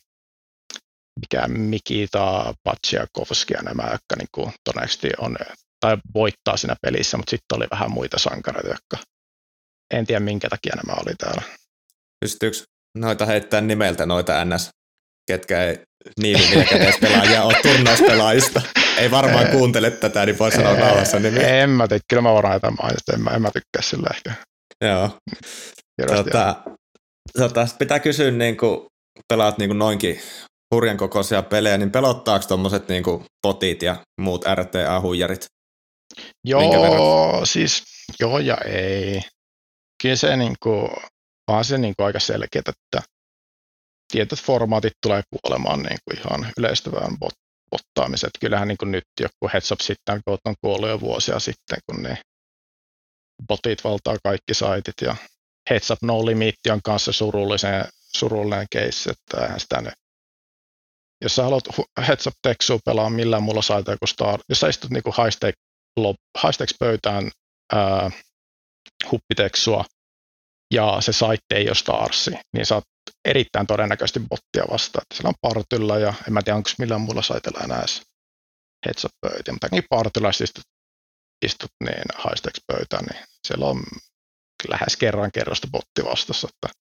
mikä 1.21 1.47
Mikita, 1.47 2.53
Patsiakovski 2.63 3.53
ja 3.53 3.61
nämä, 3.61 3.83
jotka 3.83 4.15
niin 4.17 4.29
kuin, 4.31 4.53
todennäköisesti 4.63 5.09
on, 5.17 5.37
tai 5.79 5.97
voittaa 6.13 6.57
siinä 6.57 6.75
pelissä, 6.81 7.17
mutta 7.17 7.29
sitten 7.29 7.55
oli 7.55 7.67
vähän 7.71 7.91
muita 7.91 8.19
sankareita, 8.19 8.69
jotka 8.69 8.97
en 9.93 10.05
tiedä 10.05 10.19
minkä 10.19 10.49
takia 10.49 10.75
nämä 10.75 11.01
oli 11.05 11.15
täällä. 11.15 11.41
Pystyykö 12.25 12.57
noita 12.97 13.25
heittämään 13.25 13.67
nimeltä 13.67 14.05
noita 14.05 14.45
NS 14.45 14.69
ketkä 15.27 15.63
ei 15.63 15.79
niin 16.21 16.39
käteispelaajia 16.69 17.43
ole 17.43 17.57
turnauspelaajista. 17.61 18.61
Ei 18.97 19.11
varmaan 19.11 19.47
kuuntele 19.47 19.91
tätä, 19.91 20.25
niin 20.25 20.39
voi 20.39 20.51
sanoa 20.51 20.75
rauhassa 20.75 21.19
nimiä. 21.19 21.47
En 21.47 21.69
mä 21.69 21.87
tiedä, 21.87 22.03
kyllä 22.09 22.21
mä 22.21 22.33
varmaan 22.33 22.55
jotain 22.55 22.75
mainita, 22.81 23.13
en 23.13 23.21
mä, 23.21 23.29
en 23.29 23.41
mä 23.41 23.51
tykkää 23.51 23.81
sillä 23.81 24.09
ehkä. 24.15 24.33
Joo. 24.81 25.09
Tota, 26.07 26.55
tota, 27.37 27.67
pitää 27.79 27.99
kysyä, 27.99 28.31
niin 28.31 28.57
kun 28.57 28.87
pelaat 29.27 29.57
niin 29.57 29.77
noinkin 29.79 30.21
hurjan 30.75 30.97
kokoisia 30.97 31.43
pelejä, 31.43 31.77
niin 31.77 31.91
pelottaako 31.91 32.45
tuommoiset 32.47 32.87
niin 32.87 33.03
potit 33.41 33.81
ja 33.83 33.95
muut 34.21 34.45
RTA-huijarit? 34.45 35.45
Joo, 36.45 37.41
siis 37.45 37.83
joo 38.19 38.39
ja 38.39 38.57
ei. 38.65 39.21
Kyllä 40.01 40.15
se 40.15 40.35
niin 40.35 40.55
kuin, 40.63 40.89
vaan 41.51 41.65
se 41.65 41.77
niin 41.77 41.93
kuin 41.97 42.05
aika 42.05 42.19
selkeä, 42.19 42.59
että 42.59 43.01
tietyt 44.11 44.41
formaatit 44.41 44.93
tulee 45.01 45.21
kuolemaan 45.29 45.83
niin 45.83 45.97
kuin 46.05 46.19
ihan 46.19 46.51
yleistävään 46.57 47.19
bot, 47.19 47.33
bottaamiseen. 47.71 48.31
Kyllähän 48.39 48.67
niin 48.67 48.77
kuin 48.77 48.91
nyt 48.91 49.03
joku 49.19 49.49
heads 49.53 49.71
up 49.71 49.79
sitten 49.79 50.21
on 50.45 50.55
kuollut 50.61 50.89
jo 50.89 50.99
vuosia 50.99 51.39
sitten, 51.39 51.77
kun 51.85 52.03
ne 52.03 52.17
botit 53.47 53.83
valtaa 53.83 54.17
kaikki 54.23 54.53
saitit 54.53 54.95
ja 55.01 55.15
heads 55.69 55.91
up 55.91 55.99
no 56.01 56.25
limit 56.25 56.55
on 56.69 56.81
kanssa 56.83 57.11
surullisen, 57.11 57.85
surullinen 58.17 58.67
case, 58.75 59.09
että 59.09 59.45
eihän 59.45 59.59
sitä 59.59 59.81
nyt 59.81 59.93
jos 61.23 61.35
sä 61.35 61.43
haluat 61.43 61.63
heads 62.07 62.27
up 62.27 62.33
teksua 62.41 62.79
pelaa 62.85 63.09
millään 63.09 63.43
muulla 63.43 63.61
saita 63.61 63.97
kuin 63.97 64.09
Star, 64.09 64.39
jos 64.49 64.59
sä 64.59 64.67
istut 64.67 64.91
niin 64.91 65.03
high, 65.05 65.53
pöytään 66.79 67.31
ää, 67.73 68.11
huppiteksua 69.11 69.85
ja 70.71 71.01
se 71.01 71.13
saitte 71.13 71.55
ei 71.55 71.67
ole 71.67 71.75
Starsi, 71.75 72.31
niin 72.53 72.65
sä 72.65 72.75
oot 72.75 72.83
erittäin 73.25 73.67
todennäköisesti 73.67 74.19
bottia 74.19 74.71
vastaan. 74.71 75.01
Että 75.01 75.15
siellä 75.15 75.29
on 75.29 75.53
partylla 75.53 75.99
ja 75.99 76.13
en 76.27 76.33
mä 76.33 76.41
tiedä, 76.41 76.57
onko 76.57 76.69
millään 76.79 77.01
muulla 77.01 77.21
saitella 77.21 77.59
enää 77.59 77.79
edes 77.79 78.01
heads 78.85 79.05
up 79.05 79.11
pöytiä, 79.21 79.53
mutta 79.53 79.67
niin 79.71 79.83
partylla 79.89 80.29
istut, 80.29 80.63
istut 81.45 81.71
niin 81.83 82.03
haisteeksi 82.15 82.61
pöytään, 82.67 83.05
niin 83.05 83.25
siellä 83.47 83.65
on 83.65 83.83
lähes 84.67 84.97
kerran 84.97 85.31
kerrasta 85.31 85.67
botti 85.71 86.03
vastassa, 86.11 86.47
että 86.53 86.79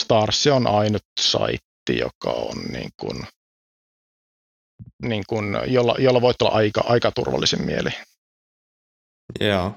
Stars 0.00 0.46
on 0.46 0.66
ainut 0.66 1.02
saitti, 1.20 1.98
joka 1.98 2.30
on 2.30 2.62
niin 2.72 2.90
kuin, 3.00 3.26
niin 5.02 5.24
kuin, 5.28 5.56
jolla, 5.66 5.94
jolla 5.98 6.20
voit 6.20 6.42
olla 6.42 6.54
aika, 6.54 6.84
aika 6.86 7.12
turvallisin 7.12 7.62
mieli. 7.62 7.90
Joo. 9.40 9.72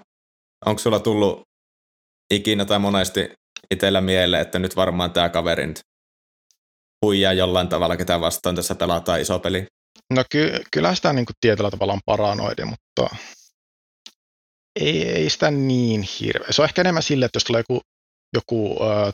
Onko 0.66 0.80
sulla 0.80 1.00
tullut 1.00 1.49
ikinä 2.34 2.66
tai 2.66 2.80
monesti 2.80 3.30
itsellä 3.72 4.02
mieleen, 4.02 4.42
että 4.42 4.60
nyt 4.60 4.76
varmaan 4.76 5.12
tämä 5.12 5.30
kaveri 5.30 5.68
nyt 5.68 5.80
huijaa 7.06 7.34
jollain 7.34 7.68
tavalla, 7.68 7.98
ketä 7.98 8.22
vastaan 8.22 8.56
tässä 8.56 8.76
pelataan 8.76 9.22
iso 9.22 9.40
peli. 9.40 9.66
No 10.14 10.24
ky- 10.32 10.62
kyllä 10.72 10.96
sitä 10.96 11.14
niin 11.14 11.26
kuin 11.26 11.36
tietyllä 11.42 11.72
tavalla 11.72 11.94
on 11.94 12.00
paranoidi, 12.06 12.66
mutta 12.66 13.16
ei, 14.80 15.10
ei 15.10 15.30
sitä 15.30 15.52
niin 15.52 16.02
hirveä. 16.20 16.48
Se 16.52 16.62
on 16.62 16.66
ehkä 16.66 16.82
enemmän 16.82 17.04
sille, 17.04 17.26
että 17.26 17.38
jos 17.38 17.44
tulee 17.44 17.64
joku, 17.70 17.82
joku 18.34 18.84
ö, 18.84 19.12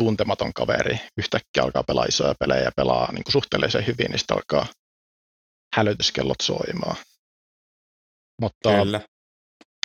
tuntematon 0.00 0.52
kaveri 0.52 1.00
yhtäkkiä 1.16 1.62
alkaa 1.62 1.84
pelaa 1.84 2.04
isoja 2.04 2.34
pelejä 2.40 2.62
ja 2.62 2.70
pelaa 2.76 3.12
niin 3.12 3.24
kuin 3.24 3.32
suhteellisen 3.32 3.86
hyvin, 3.86 4.10
niin 4.10 4.18
sitten 4.18 4.36
alkaa 4.36 4.66
hälytyskellot 5.76 6.40
soimaan. 6.42 6.96
Mutta 8.40 8.70
Kyllä. 8.70 9.00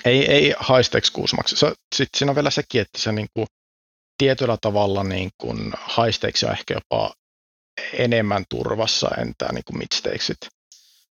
Ei, 0.05 0.31
ei 0.31 0.53
haisteeksi 0.59 1.11
kuusimaksi. 1.11 1.55
Sitten 1.55 2.17
siinä 2.17 2.31
on 2.31 2.35
vielä 2.35 2.49
sekin, 2.49 2.81
että 2.81 3.01
se 3.01 3.11
niin 3.11 3.27
kuin, 3.33 3.47
tietyllä 4.17 4.57
tavalla 4.61 5.03
niin 5.03 5.29
kuin 5.41 5.73
stakes 6.11 6.43
on 6.43 6.51
ehkä 6.51 6.73
jopa 6.73 7.13
enemmän 7.93 8.43
turvassa 8.49 9.09
entä 9.17 9.47
niin 9.53 9.63
kuin 9.67 9.77
mid 9.77 9.87
stakesit, 9.93 10.37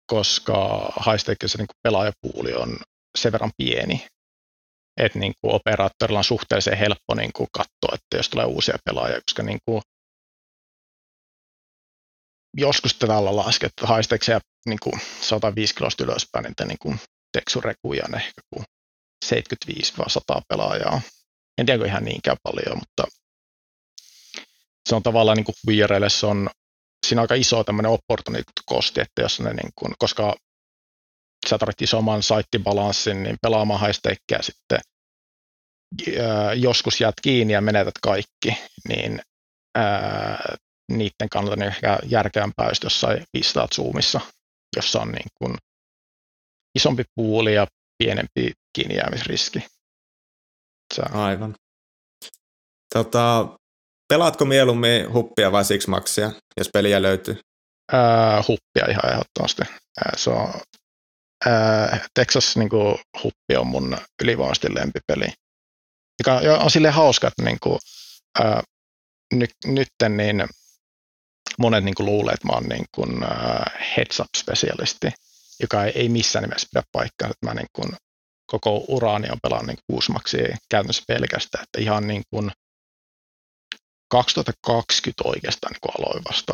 koska 0.08 0.90
stakes 1.18 1.58
niin 1.58 1.68
kuin 1.68 1.82
pelaajapuuli 1.84 2.54
on 2.54 2.78
sen 3.18 3.32
verran 3.32 3.52
pieni, 3.58 4.08
että 4.98 5.20
niin 5.20 5.34
kuin 5.42 5.54
operaattorilla 5.54 6.20
on 6.20 6.24
suhteellisen 6.24 6.78
helppo 6.78 7.16
niin 7.16 7.34
kuin 7.36 7.48
katsoa, 7.52 7.94
että 7.96 8.18
jos 8.18 8.30
tulee 8.30 8.46
uusia 8.46 8.78
pelaajia, 8.86 9.22
koska 9.22 9.44
niin 9.44 9.60
kuin 9.66 9.82
joskus 12.58 12.94
tätä 12.94 13.18
olla 13.18 13.36
laskettu 13.36 13.86
high 13.88 14.04
stakes 14.04 14.28
niin 14.66 14.80
kuin 14.84 15.02
105 15.22 15.76
kilosta 15.76 16.04
ylöspäin, 16.04 16.44
niin, 16.44 16.68
niin 16.68 16.78
kuin 16.82 17.00
teksurekuja 17.32 18.04
on 18.08 18.16
ehkä 18.16 18.42
kuin 18.50 18.66
75-100 19.26 20.42
pelaajaa. 20.48 21.02
En 21.58 21.66
tiedä 21.66 21.86
ihan 21.86 22.06
niinkään 22.06 22.38
paljon, 22.44 22.78
mutta 22.78 23.04
se 24.90 24.96
on 24.96 25.04
tavallaan 25.04 25.38
niin 25.38 25.46
kuin 25.46 26.10
se 26.10 26.26
on, 26.26 26.50
siinä 27.08 27.22
on 27.22 27.24
aika 27.24 27.36
iso 27.36 27.64
tämmöinen 27.64 27.92
opportunity 27.92 28.52
kosti, 28.66 29.02
että 29.02 29.22
jos 29.22 29.40
ne 29.40 29.54
niin 29.54 29.72
kuin, 29.76 29.94
koska 30.00 30.36
sä 31.50 31.58
tarvitset 31.58 31.82
isomman 31.82 32.24
saittibalanssin, 32.24 33.24
niin 33.24 33.38
pelaamaan 33.42 33.80
haisteikkiä 33.80 34.40
sitten 34.42 34.80
joskus 36.56 37.02
jäät 37.02 37.16
kiinni 37.22 37.54
ja 37.54 37.62
menetät 37.62 37.94
kaikki, 38.02 38.58
niin 38.88 39.22
ää, 39.76 40.56
niiden 40.92 41.30
kannalta 41.32 41.56
niin 41.56 41.68
ehkä 41.68 42.00
järkevämpää 42.06 42.70
just 42.70 42.84
jossain 42.84 43.26
pistaat 43.32 43.74
Zoomissa, 43.74 44.22
jossa 44.76 45.02
on 45.02 45.12
niin 45.12 45.28
kuin 45.38 45.56
isompi 46.76 47.04
puuli 47.16 47.54
ja 47.54 47.68
pienempi 47.98 48.52
kiinnijäämisriski. 48.76 49.60
Sä... 50.96 51.04
Aivan. 51.12 51.56
Tota, 52.94 53.58
pelaatko 54.10 54.46
mieluummin 54.46 55.14
huppia 55.14 55.52
vai 55.52 55.66
Six 55.66 55.88
Maxia, 55.88 56.32
jos 56.58 56.70
peliä 56.74 57.02
löytyy? 57.02 57.40
Ää, 57.92 58.44
huppia 58.48 58.86
ihan 58.90 59.12
ehdottomasti. 59.12 59.62
Ää, 60.06 60.14
se 60.16 60.30
on, 60.30 60.54
ää, 61.46 62.00
Texas 62.14 62.58
niin 62.58 62.70
kuin, 62.70 62.96
huppi 63.24 63.56
on 63.58 63.68
mun 63.68 63.98
ylivoimaisesti 64.24 64.76
lempipeli. 64.76 65.34
Joka 66.20 66.42
on 66.64 66.72
silleen 66.72 66.94
hauska, 66.94 67.28
että 67.28 67.44
niin 67.44 67.58
kuin, 67.64 67.80
ää, 68.40 68.64
ny, 69.34 69.46
nytten 69.66 70.18
niin 70.18 70.44
monet 71.60 71.84
niin 71.84 71.96
kuin, 71.96 72.06
luulee, 72.06 72.34
että 72.34 72.48
mä 72.48 72.54
oon 72.54 72.64
niin 72.64 72.86
kuin, 72.96 73.24
ää, 73.24 73.72
heads 73.98 74.20
up-spesialisti, 74.20 75.12
joka 75.62 75.86
ei, 75.86 76.10
missään 76.10 76.44
nimessä 76.44 76.68
pidä 76.74 76.84
paikkaa. 76.92 77.30
Että 77.30 77.46
mä 77.46 77.54
niin 77.54 77.68
kuin, 77.74 77.96
koko 78.52 78.86
uraani 78.88 79.30
on 79.30 79.38
pelannut 79.44 79.68
niin 79.68 79.78
kuusmaksia 79.92 80.58
käytännössä 80.70 81.04
pelkästään, 81.08 81.64
että 81.64 81.82
ihan 81.82 82.08
niin 82.08 82.24
kuin 82.30 82.52
2020 84.12 85.30
oikeastaan 85.30 85.72
niin 85.72 85.82
kuin 85.82 85.92
aloin 86.00 86.24
vasta 86.30 86.54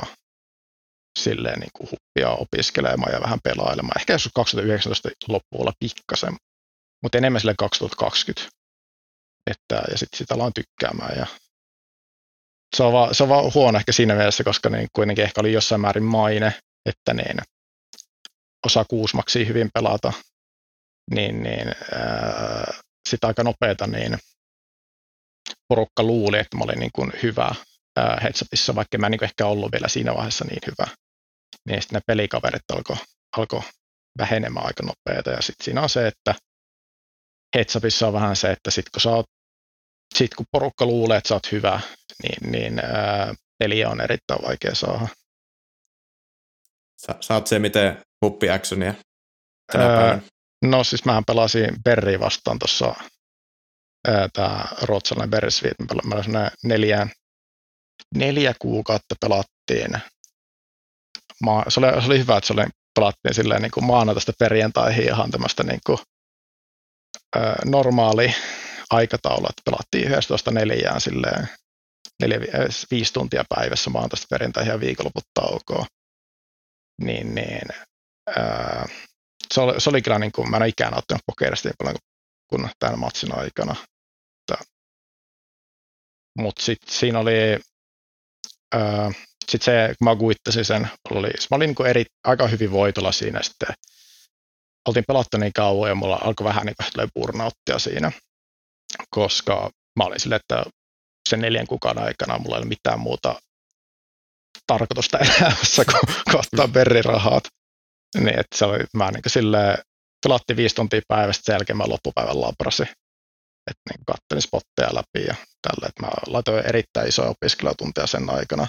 silleen 1.19 1.59
niin 1.59 1.71
kuin 1.73 1.89
huppia 1.91 2.29
opiskelemaan 2.29 3.13
ja 3.13 3.21
vähän 3.21 3.39
pelailemaan. 3.43 3.99
Ehkä 3.99 4.13
joskus 4.13 4.31
2019 4.35 5.09
loppuun 5.27 5.73
pikkasen, 5.79 6.35
mutta 7.03 7.17
enemmän 7.17 7.41
sille 7.41 7.55
2020. 7.57 8.49
Että, 9.51 9.75
ja 9.91 9.97
sitten 9.97 10.17
sitä 10.17 10.33
aloin 10.33 10.53
tykkäämään. 10.53 11.17
Ja 11.17 11.27
se, 12.75 12.83
on 12.83 12.93
vaan, 12.93 13.15
se 13.15 13.23
on 13.23 13.29
vaan 13.29 13.53
huono 13.53 13.79
ehkä 13.79 13.91
siinä 13.91 14.15
mielessä, 14.15 14.43
koska 14.43 14.69
niin 14.69 14.87
kuitenkin 14.93 15.23
ehkä 15.23 15.41
oli 15.41 15.53
jossain 15.53 15.81
määrin 15.81 16.03
maine, 16.03 16.53
että 16.85 17.13
niin 17.13 17.37
osaa 18.65 18.85
kuusmaksia 18.85 19.45
hyvin 19.45 19.69
pelata, 19.73 20.13
niin, 21.11 21.43
niin 21.43 21.67
sitä 23.09 23.27
aika 23.27 23.43
nopeeta 23.43 23.87
niin 23.87 24.17
porukka 25.67 26.03
luuli, 26.03 26.39
että 26.39 26.57
mä 26.57 26.63
olin 26.63 26.79
niin 26.79 26.91
kuin 26.93 27.11
hyvä 27.23 27.55
ää, 27.97 28.19
headsupissa, 28.23 28.75
vaikka 28.75 28.97
mä 28.97 29.07
en 29.07 29.11
niin 29.11 29.23
ehkä 29.23 29.45
ollut 29.45 29.71
vielä 29.71 29.87
siinä 29.87 30.15
vaiheessa 30.15 30.45
niin 30.45 30.61
hyvä. 30.67 30.95
Niin 31.67 31.81
sitten 31.81 31.97
ne 31.97 32.01
pelikaverit 32.07 32.71
alkoi 32.73 32.97
alko 33.37 33.63
vähenemään 34.17 34.65
aika 34.65 34.83
nopeeta. 34.83 35.29
Ja 35.29 35.41
sitten 35.41 35.65
siinä 35.65 35.81
on 35.81 35.89
se, 35.89 36.07
että 36.07 36.35
headsupissa 37.55 38.07
on 38.07 38.13
vähän 38.13 38.35
se, 38.35 38.51
että 38.51 38.71
sitten 38.71 38.91
kun, 38.91 39.01
sä 39.01 39.09
oot, 39.09 39.25
sit 40.15 40.35
kun 40.35 40.45
porukka 40.51 40.85
luulee, 40.85 41.17
että 41.17 41.27
sä 41.27 41.33
oot 41.35 41.51
hyvä, 41.51 41.79
niin, 42.23 42.51
niin 42.51 42.79
ää, 42.79 43.35
peliä 43.59 43.89
on 43.89 44.01
erittäin 44.01 44.41
vaikea 44.47 44.75
saada. 44.75 45.07
Sä, 47.01 47.15
sä 47.21 47.33
oot 47.33 47.47
se, 47.47 47.59
miten 47.59 48.01
huppi 48.25 48.49
actionia 48.49 48.93
öö, 49.75 50.17
No 50.65 50.83
siis 50.83 51.05
mähän 51.05 51.25
pelasin 51.25 51.69
Berri 51.83 52.19
vastaan 52.19 52.59
tuossa 52.59 52.95
tämä 54.33 54.65
ruotsalainen 54.81 55.29
Beresviit, 55.29 55.75
me 55.79 56.51
neljään, 56.63 57.11
neljä 58.15 58.53
kuukautta 58.59 59.15
pelattiin. 59.21 60.01
Ma, 61.43 61.63
se, 61.67 61.79
oli, 61.79 62.01
se 62.01 62.07
oli 62.07 62.19
hyvä, 62.19 62.37
että 62.37 62.47
se 62.47 62.53
oli, 62.53 62.63
pelattiin 62.95 63.33
silleen 63.33 63.61
niin 63.61 63.71
kuin 63.71 63.85
maanantaista 63.85 64.33
perjantaihin 64.39 65.03
ihan 65.03 65.31
tämmöistä 65.31 65.63
niin 65.63 65.79
kuin, 65.85 65.99
ö, 67.35 67.39
normaali 67.65 68.35
aikataulu, 68.89 69.47
että 69.49 69.61
pelattiin 69.65 70.17
11 70.17 70.51
neljään 70.51 71.01
silleen 71.01 71.49
neljä, 72.21 72.39
viisi 72.91 73.13
tuntia 73.13 73.43
päivässä 73.55 73.89
maanantaista 73.89 74.27
perjantaihin 74.29 74.71
ja 74.71 74.79
viikonloput 74.79 75.23
taukoa. 75.33 75.85
Niin, 77.01 77.35
niin 77.35 77.67
se 79.53 79.61
oli, 79.61 79.81
se 79.81 79.89
oli 79.89 80.01
kyllä 80.01 80.19
niin 80.19 80.31
kuin, 80.31 80.49
mä 80.49 80.57
en 80.57 80.63
ole 80.63 80.69
ikään 80.69 80.97
ottanut 80.97 81.21
pokerista 81.25 81.69
niin 81.69 81.75
paljon 81.77 81.95
kuin 82.49 82.69
tämän 82.79 82.99
matsin 82.99 83.37
aikana. 83.39 83.75
Mutta 86.37 86.63
sitten 86.63 86.93
siinä 86.93 87.19
oli, 87.19 87.59
äh, 88.75 89.15
sit 89.49 89.61
se, 89.61 89.95
kun 89.97 90.05
mä 90.05 90.15
kuittasin 90.15 90.65
sen, 90.65 90.89
oli, 91.11 91.27
mä 91.27 91.55
olin 91.55 91.75
niin 91.77 91.87
eri, 91.87 92.05
aika 92.23 92.47
hyvin 92.47 92.71
voitolla 92.71 93.11
siinä 93.11 93.43
sitten. 93.43 93.69
Oltiin 94.87 95.05
pelattu 95.07 95.37
niin 95.37 95.53
kauan 95.53 95.89
ja 95.89 95.95
mulla 95.95 96.19
alkoi 96.23 96.43
vähän 96.43 96.65
niin 96.65 96.75
kuin 96.93 97.09
burnouttia 97.13 97.79
siinä, 97.79 98.11
koska 99.09 99.69
mä 99.99 100.03
olin 100.03 100.19
silleen, 100.19 100.41
että 100.49 100.63
sen 101.29 101.41
neljän 101.41 101.67
kuukauden 101.67 102.03
aikana 102.03 102.37
mulla 102.37 102.55
ei 102.55 102.61
ole 102.61 102.67
mitään 102.67 102.99
muuta 102.99 103.41
tarkoitusta 104.67 105.17
elämässä 105.39 105.85
kuin 105.85 106.35
ottaa 106.35 106.67
berrirahat. 106.67 107.43
Niin, 108.15 108.39
että 108.39 108.57
se 108.57 108.65
oli, 108.65 108.79
mä 108.93 109.11
niin 109.11 109.21
silleen, 109.27 109.77
pelattiin 110.23 110.57
viisi 110.57 110.75
tuntia 110.75 111.01
päivästä, 111.07 111.43
sen 111.43 111.53
jälkeen 111.53 111.77
mä 111.77 111.83
loppupäivän 111.87 112.41
labrasin. 112.41 112.87
Että 113.71 113.81
niin 113.89 114.05
kattelin 114.07 114.41
spotteja 114.41 114.95
läpi 114.95 115.27
ja 115.27 115.35
tällä, 115.61 115.87
että 115.87 116.03
mä 116.03 116.09
laitoin 116.27 116.65
erittäin 116.65 117.09
isoja 117.09 117.29
opiskelijatunteja 117.29 118.07
sen 118.07 118.29
aikana. 118.29 118.67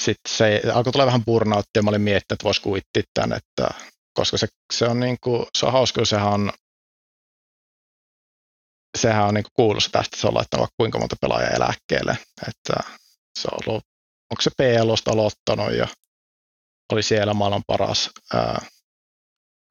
Sitten 0.00 0.32
se 0.36 0.62
alkoi 0.74 0.92
tulla 0.92 1.06
vähän 1.06 1.24
burnout 1.24 1.64
ja 1.76 1.82
mä 1.82 1.90
olin 1.90 2.00
miettinyt, 2.00 2.32
että 2.32 2.44
voisi 2.44 2.62
kuittia 2.62 3.02
tämän, 3.14 3.36
että 3.36 3.68
koska 4.14 4.38
se, 4.38 4.48
se 4.72 4.86
on 4.86 5.00
niin 5.00 5.16
kuin, 5.20 5.46
se 5.58 5.66
on 5.66 5.72
hauska, 5.72 6.04
sehän 6.04 6.28
on 6.28 6.52
sehän 8.98 9.26
on 9.26 9.34
niin 9.34 9.44
kuulussa 9.52 9.90
tästä, 9.90 10.16
se 10.16 10.26
on 10.26 10.34
laittanut 10.34 10.60
vaikka 10.62 10.74
kuinka 10.76 10.98
monta 10.98 11.16
pelaajaa 11.20 11.50
eläkkeelle, 11.50 12.18
että 12.48 12.74
se 13.38 13.48
on 13.52 13.58
ollut, 13.66 13.84
onko 14.30 14.42
se 14.42 14.50
PLOsta 14.56 15.10
aloittanut 15.10 15.72
ja 15.72 15.88
oli 16.92 17.02
siellä 17.02 17.34
maailman 17.34 17.62
paras, 17.66 18.10
ää, 18.34 18.66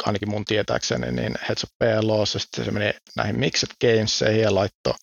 ainakin 0.05 0.29
mun 0.29 0.45
tietääkseni, 0.45 1.11
niin 1.11 1.35
Heads 1.47 1.63
of 1.63 1.69
PLO, 1.79 2.25
sitten 2.25 2.65
se 2.65 2.71
meni 2.71 2.93
näihin 3.15 3.39
Mixed 3.39 3.69
Gameseihin 3.81 4.41
ja 4.41 4.55
laittoi 4.55 4.93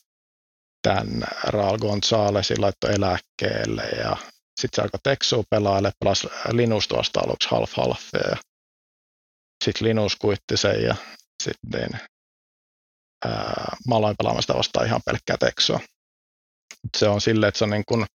tämän 0.82 1.24
Raul 1.44 1.78
Gonzalesin 1.78 2.60
laittoi 2.60 2.94
eläkkeelle 2.94 3.82
ja 3.82 4.16
sitten 4.60 4.76
se 4.76 4.82
alkoi 4.82 5.00
Texua 5.02 5.44
pelaille, 5.50 5.90
pelasi 6.00 6.26
Linus 6.52 6.88
tuosta 6.88 7.20
aluksi 7.20 7.48
half 7.50 7.72
half 7.72 8.02
ja 8.12 8.36
sitten 9.64 9.88
Linus 9.88 10.16
kuitti 10.16 10.56
sen 10.56 10.82
ja 10.82 10.94
sitten 11.42 11.90
ää, 13.24 13.76
mä 13.88 13.96
aloin 13.96 14.16
pelaamaan 14.18 14.42
sitä 14.42 14.54
vastaan 14.54 14.86
ihan 14.86 15.00
pelkkää 15.04 15.36
Texua. 15.36 15.80
Se 16.96 17.08
on 17.08 17.20
silleen, 17.20 17.48
että 17.48 17.58
se 17.58 17.64
on 17.64 17.70
niin 17.70 17.84
kuin 17.88 18.06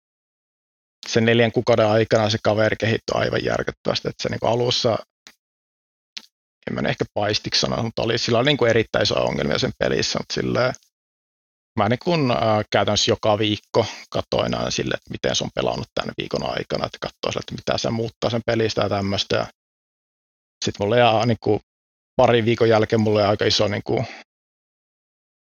sen 1.08 1.26
neljän 1.26 1.52
kuukauden 1.52 1.88
aikana 1.88 2.30
se 2.30 2.38
kaveri 2.44 2.76
kehittyi 2.76 3.14
aivan 3.14 3.46
järkyttävästi, 3.46 4.10
että 4.10 4.24
se 4.24 4.30
niin 4.30 4.40
kuin 4.40 4.52
alussa 4.52 4.98
en 6.68 6.74
mä 6.74 6.90
ehkä 6.90 7.06
paistiksi 7.14 7.62
sanoa, 7.62 7.84
mutta 7.84 8.02
oli, 8.02 8.18
sillä 8.18 8.40
oli 8.40 8.46
niin 8.46 8.58
kuin 8.58 8.70
erittäin 8.70 9.04
isoja 9.04 9.22
ongelmia 9.22 9.60
sen 9.60 9.72
pelissä, 9.80 10.20
mutta 10.20 10.34
silleen, 10.34 10.74
mä 11.80 11.90
niin 11.90 12.00
kun, 12.04 12.32
äh, 12.32 12.66
käytännössä 12.72 13.12
joka 13.12 13.40
viikko 13.40 13.86
katsoin 14.10 14.56
aina 14.56 14.72
sille, 14.72 14.94
että 14.94 15.12
miten 15.12 15.36
se 15.36 15.44
on 15.44 15.50
pelannut 15.56 15.88
tämän 15.94 16.14
viikon 16.18 16.44
aikana, 16.44 16.86
että 16.86 16.98
katsoin 17.02 17.44
että 17.44 17.56
mitä 17.56 17.78
se 17.78 17.90
muuttaa 17.90 18.30
sen 18.30 18.42
pelistä 18.46 18.82
ja 18.82 18.90
tämmöistä. 18.90 19.48
Sitten 20.66 20.86
mulla 20.86 20.98
ja 20.98 21.26
niin 21.26 21.38
kuin, 21.44 21.60
pari 22.16 22.46
viikon 22.46 22.70
jälkeen 22.70 23.02
mulla 23.02 23.20
oli 23.20 23.28
aika 23.28 23.46
iso 23.46 23.68
niin 23.68 23.84
kuin, 23.84 24.08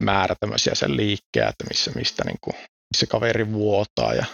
määrä 0.03 0.35
tämmöisiä 0.41 0.75
sen 0.75 0.97
liikkeä, 0.97 1.49
että 1.49 1.65
missä, 1.69 1.91
mistä 1.95 2.25
niin 2.25 2.39
kuin, 2.41 2.57
missä 2.93 3.07
kaveri 3.09 3.53
vuotaa 3.53 4.15
ja 4.15 4.25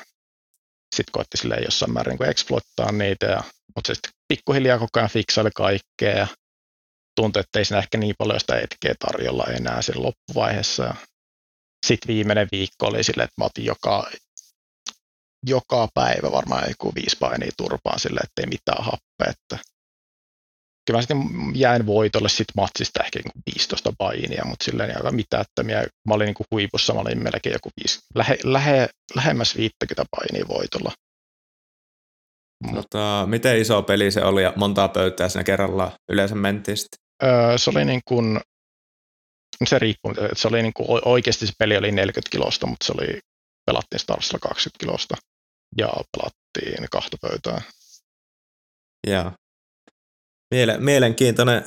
sitten 0.97 1.13
koetti 1.13 1.37
sille 1.37 1.57
jossain 1.65 1.93
määrin 1.93 2.17
niin 2.21 2.31
exploittaa 2.31 2.93
niitä, 2.93 3.27
ja, 3.27 3.43
mutta 3.77 3.87
se 3.87 3.95
sitten 3.95 4.13
pikkuhiljaa 4.29 4.79
koko 4.79 4.91
ajan 5.01 5.11
fiksaili 5.11 5.51
kaikkea 5.55 6.19
ja 6.19 6.27
tuntui, 7.17 7.41
että 7.41 7.59
ei 7.59 7.65
siinä 7.65 7.79
ehkä 7.79 7.99
niin 7.99 8.15
paljon 8.19 8.41
sitä 8.41 8.59
etkeä 8.59 8.95
tarjolla 8.99 9.45
enää 9.45 9.83
siinä 9.83 10.03
loppuvaiheessa. 10.03 10.95
Sitten 11.87 12.09
viimeinen 12.09 12.49
viikko 12.53 12.87
oli 12.87 13.05
silleen, 13.05 13.25
että 13.25 13.41
mä 13.41 13.45
otin 13.45 13.65
joka, 13.65 14.11
joka 15.47 15.89
päivä 15.95 16.33
varmaan 16.33 16.69
joku 16.69 16.95
viisi 16.95 17.17
painia 17.21 17.53
turpaan 17.57 18.01
silleen, 18.01 18.25
että 18.25 18.43
ei 18.43 18.47
mitään 18.47 18.85
happea. 18.85 19.31
Että 19.31 19.72
kyllä 20.87 20.99
mä 20.99 21.03
sitten 21.03 21.19
jäin 21.55 21.87
voitolle 21.87 22.29
sit 22.29 22.47
matsista 22.57 23.05
ehkä 23.05 23.21
15 23.55 23.89
niinku 23.89 23.97
painia, 23.99 24.45
mutta 24.45 24.65
silleen 24.65 24.89
niin 24.89 24.97
aika 24.97 25.13
mitättömiä. 25.13 25.87
Mä 26.09 26.15
olin 26.15 26.27
niin 26.27 26.47
huipussa, 26.51 26.95
mä 26.95 27.01
olin 27.01 27.23
melkein 27.23 27.53
joku 27.53 27.71
viisi, 27.81 27.99
lähe, 28.15 28.39
lähe, 28.45 28.89
lähemmäs 29.15 29.57
50 29.57 30.05
painia 30.11 30.49
voitolla. 30.49 30.93
Tota, 32.75 33.27
miten 33.27 33.61
iso 33.61 33.83
peli 33.83 34.11
se 34.11 34.25
oli 34.25 34.43
ja 34.43 34.53
montaa 34.57 34.89
pöytää 34.89 35.29
siinä 35.29 35.45
kerralla 35.45 35.93
yleensä 36.09 36.35
mentiin 36.35 36.77
sitten? 36.77 36.99
Öö, 37.23 37.59
se 37.59 37.71
oli 37.71 37.85
niin 37.85 38.01
kuin 38.05 38.41
se 39.67 39.79
riippuu, 39.79 40.15
se 40.33 40.49
oli 40.49 40.63
niin 40.63 40.73
kuin, 40.73 41.01
oikeasti 41.05 41.47
se 41.47 41.53
peli 41.59 41.77
oli 41.77 41.93
40 41.93 42.31
kilosta, 42.31 42.67
mutta 42.67 42.87
se 42.87 42.93
oli, 42.93 43.21
pelattiin 43.67 44.01
Starsilla 44.01 44.39
20 44.39 44.79
kilosta 44.81 45.17
ja 45.79 45.89
pelattiin 46.17 46.87
kahta 46.91 47.17
pöytää. 47.21 47.63
Joo. 49.07 49.33
Miele, 50.53 50.79
mielenkiintoinen 50.79 51.65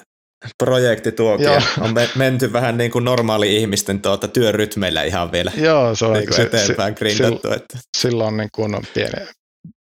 projekti 0.58 1.12
tuokin. 1.12 1.46
Joo. 1.46 1.62
On 1.82 1.94
me, 1.94 2.10
menty 2.16 2.54
vähän 2.54 2.78
niin 2.78 2.92
kuin 2.92 3.06
normaali 3.06 3.56
ihmisten 3.58 4.02
tuota, 4.02 4.28
työrytmeillä 4.28 5.04
ihan 5.04 5.32
vielä 5.32 5.52
Joo, 5.58 5.96
se 5.96 6.06
on 6.06 6.14
niin 6.14 6.26
kuin 6.26 6.36
se- 6.36 6.42
eteenpäin 6.44 6.94
se- 6.94 6.98
grindattu. 6.98 7.52
Että, 7.52 7.80
silloin 7.98 8.38
niin 8.38 8.50
kun 8.56 8.76
on 8.76 8.84
pieni, 8.94 9.28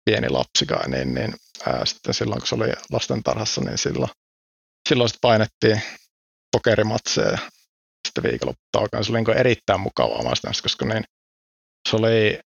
pieni 0.06 0.30
lapsikaan, 0.30 0.92
niin, 0.92 1.14
niin 1.14 1.34
ää, 1.68 1.86
sitten 1.86 2.14
silloin 2.14 2.42
kun 2.42 2.48
se 2.48 2.56
oli 2.56 2.70
lastentarhassa, 2.92 3.62
niin 3.62 3.78
silloin, 3.78 4.10
silloin 4.90 5.10
sitten 5.10 5.22
painettiin 5.22 5.82
pokerimatseja 6.52 7.30
ja 7.32 7.38
sitten 8.08 8.24
viikonlopputaukaan. 8.24 9.06
Se 9.06 9.12
oli 9.12 9.22
niin 9.22 9.38
erittäin 9.38 9.80
mukavaa 9.82 10.24
maista, 10.24 10.52
koska 10.64 10.86
niin, 10.86 11.04
se 11.90 11.96
oli, 11.96 12.40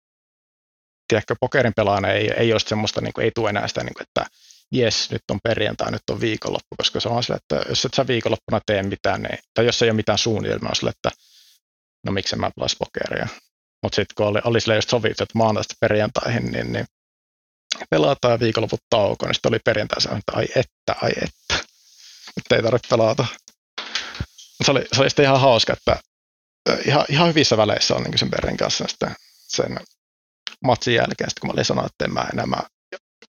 tiedätkö, 1.07 1.35
pokerin 1.39 1.73
pelaajana 1.75 2.11
ei, 2.11 2.31
ei 2.37 2.51
ole 2.51 2.59
semmoista, 2.59 3.01
niin 3.01 3.13
kuin, 3.13 3.25
ei 3.25 3.31
tule 3.35 3.49
enää 3.49 3.67
sitä, 3.67 3.83
niin 3.83 3.93
kuin, 3.93 4.03
että 4.03 4.25
jes, 4.71 5.11
nyt 5.11 5.21
on 5.31 5.39
perjantai, 5.43 5.91
nyt 5.91 6.09
on 6.11 6.21
viikonloppu, 6.21 6.75
koska 6.77 6.99
se 6.99 7.09
on 7.09 7.23
sille, 7.23 7.37
että 7.37 7.69
jos 7.69 7.85
et 7.85 7.93
sä 7.93 8.07
viikonloppuna 8.07 8.61
tee 8.65 8.83
mitään, 8.83 9.21
niin, 9.21 9.39
tai 9.53 9.65
jos 9.65 9.81
ei 9.81 9.89
ole 9.89 9.95
mitään 9.95 10.17
suunnitelmaa, 10.17 10.69
on 10.69 10.75
sille, 10.75 10.89
että 10.89 11.11
no 12.05 12.11
miksi 12.11 12.35
mä 12.35 12.51
pelaisi 12.55 12.75
pokeria. 12.79 13.27
Mutta 13.83 13.95
sitten 13.95 14.15
kun 14.15 14.25
oli, 14.25 14.39
oli 14.43 14.61
sille 14.61 14.75
just 14.75 14.89
sovittu, 14.89 15.23
että 15.23 15.37
maanantaista 15.37 15.75
perjantaihin, 15.79 16.51
niin, 16.51 16.71
niin 16.71 16.85
pelataan 17.89 18.39
viikonloput 18.39 18.79
tauko, 18.89 19.25
niin 19.25 19.35
sitten 19.35 19.49
oli 19.49 19.59
perjantai 19.65 19.97
että 20.17 20.31
ai 20.35 20.47
että, 20.55 20.95
ai 21.01 21.11
että, 21.11 21.65
nyt 22.35 22.51
ei 22.51 22.63
tarvitse 22.63 22.87
pelata. 22.89 23.25
Se 24.63 24.71
oli, 24.71 24.85
se 24.93 25.01
oli 25.01 25.09
sitten 25.09 25.25
ihan 25.25 25.41
hauska, 25.41 25.73
että 25.73 25.99
ihan, 26.85 27.05
ihan 27.09 27.27
hyvissä 27.27 27.57
väleissä 27.57 27.95
on 27.95 28.03
niin 28.03 28.19
sen 28.19 28.29
Berrin 28.29 28.57
kanssa 28.57 28.87
sitten 28.87 29.15
sen 29.47 29.79
matsin 30.65 30.93
jälkeen, 30.93 31.29
sitten 31.29 31.41
kun 31.41 31.47
mä 31.47 31.53
olin 31.53 31.65
sanonut, 31.65 31.91
että 31.91 32.05
en 32.05 32.13
mä 32.13 32.27
enää 32.33 32.63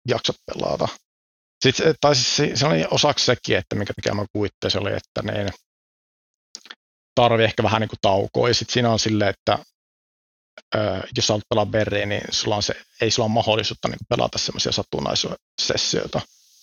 jaksa 0.09 0.33
pelata. 0.47 0.89
Sitten, 1.63 1.87
se- 1.87 1.95
tai 2.01 2.15
siis 2.15 2.37
se, 2.37 2.51
se 2.55 2.67
oli 2.67 2.85
osaksi 2.91 3.25
sekin, 3.25 3.57
että 3.57 3.77
mikä 3.77 3.93
mikä 3.97 4.15
mä 4.15 4.25
kuittein, 4.33 4.71
se 4.71 4.79
oli, 4.79 4.91
että 4.93 5.33
niin, 5.33 5.49
tarvi 7.15 7.45
ehkä 7.45 7.63
vähän 7.63 7.81
niin 7.81 7.91
taukoa. 8.03 8.49
Ja 8.49 8.55
sitten 8.55 8.73
siinä 8.73 8.91
on 8.91 8.99
silleen, 8.99 9.31
että 9.31 9.59
ö, 10.75 10.79
jos 11.17 11.27
sä 11.27 11.33
haluat 11.33 11.49
pelaa 11.49 11.67
Berriä, 11.67 12.07
niin 12.07 12.23
sulla 12.31 12.57
on 12.57 12.63
se, 12.63 12.75
ei 13.01 13.11
sulla 13.11 13.27
ole 13.27 13.33
mahdollisuutta 13.35 13.89
niin 13.89 13.99
pelata 14.09 14.39
semmoisia 14.39 14.73
satunnaissessioita, 14.73 16.21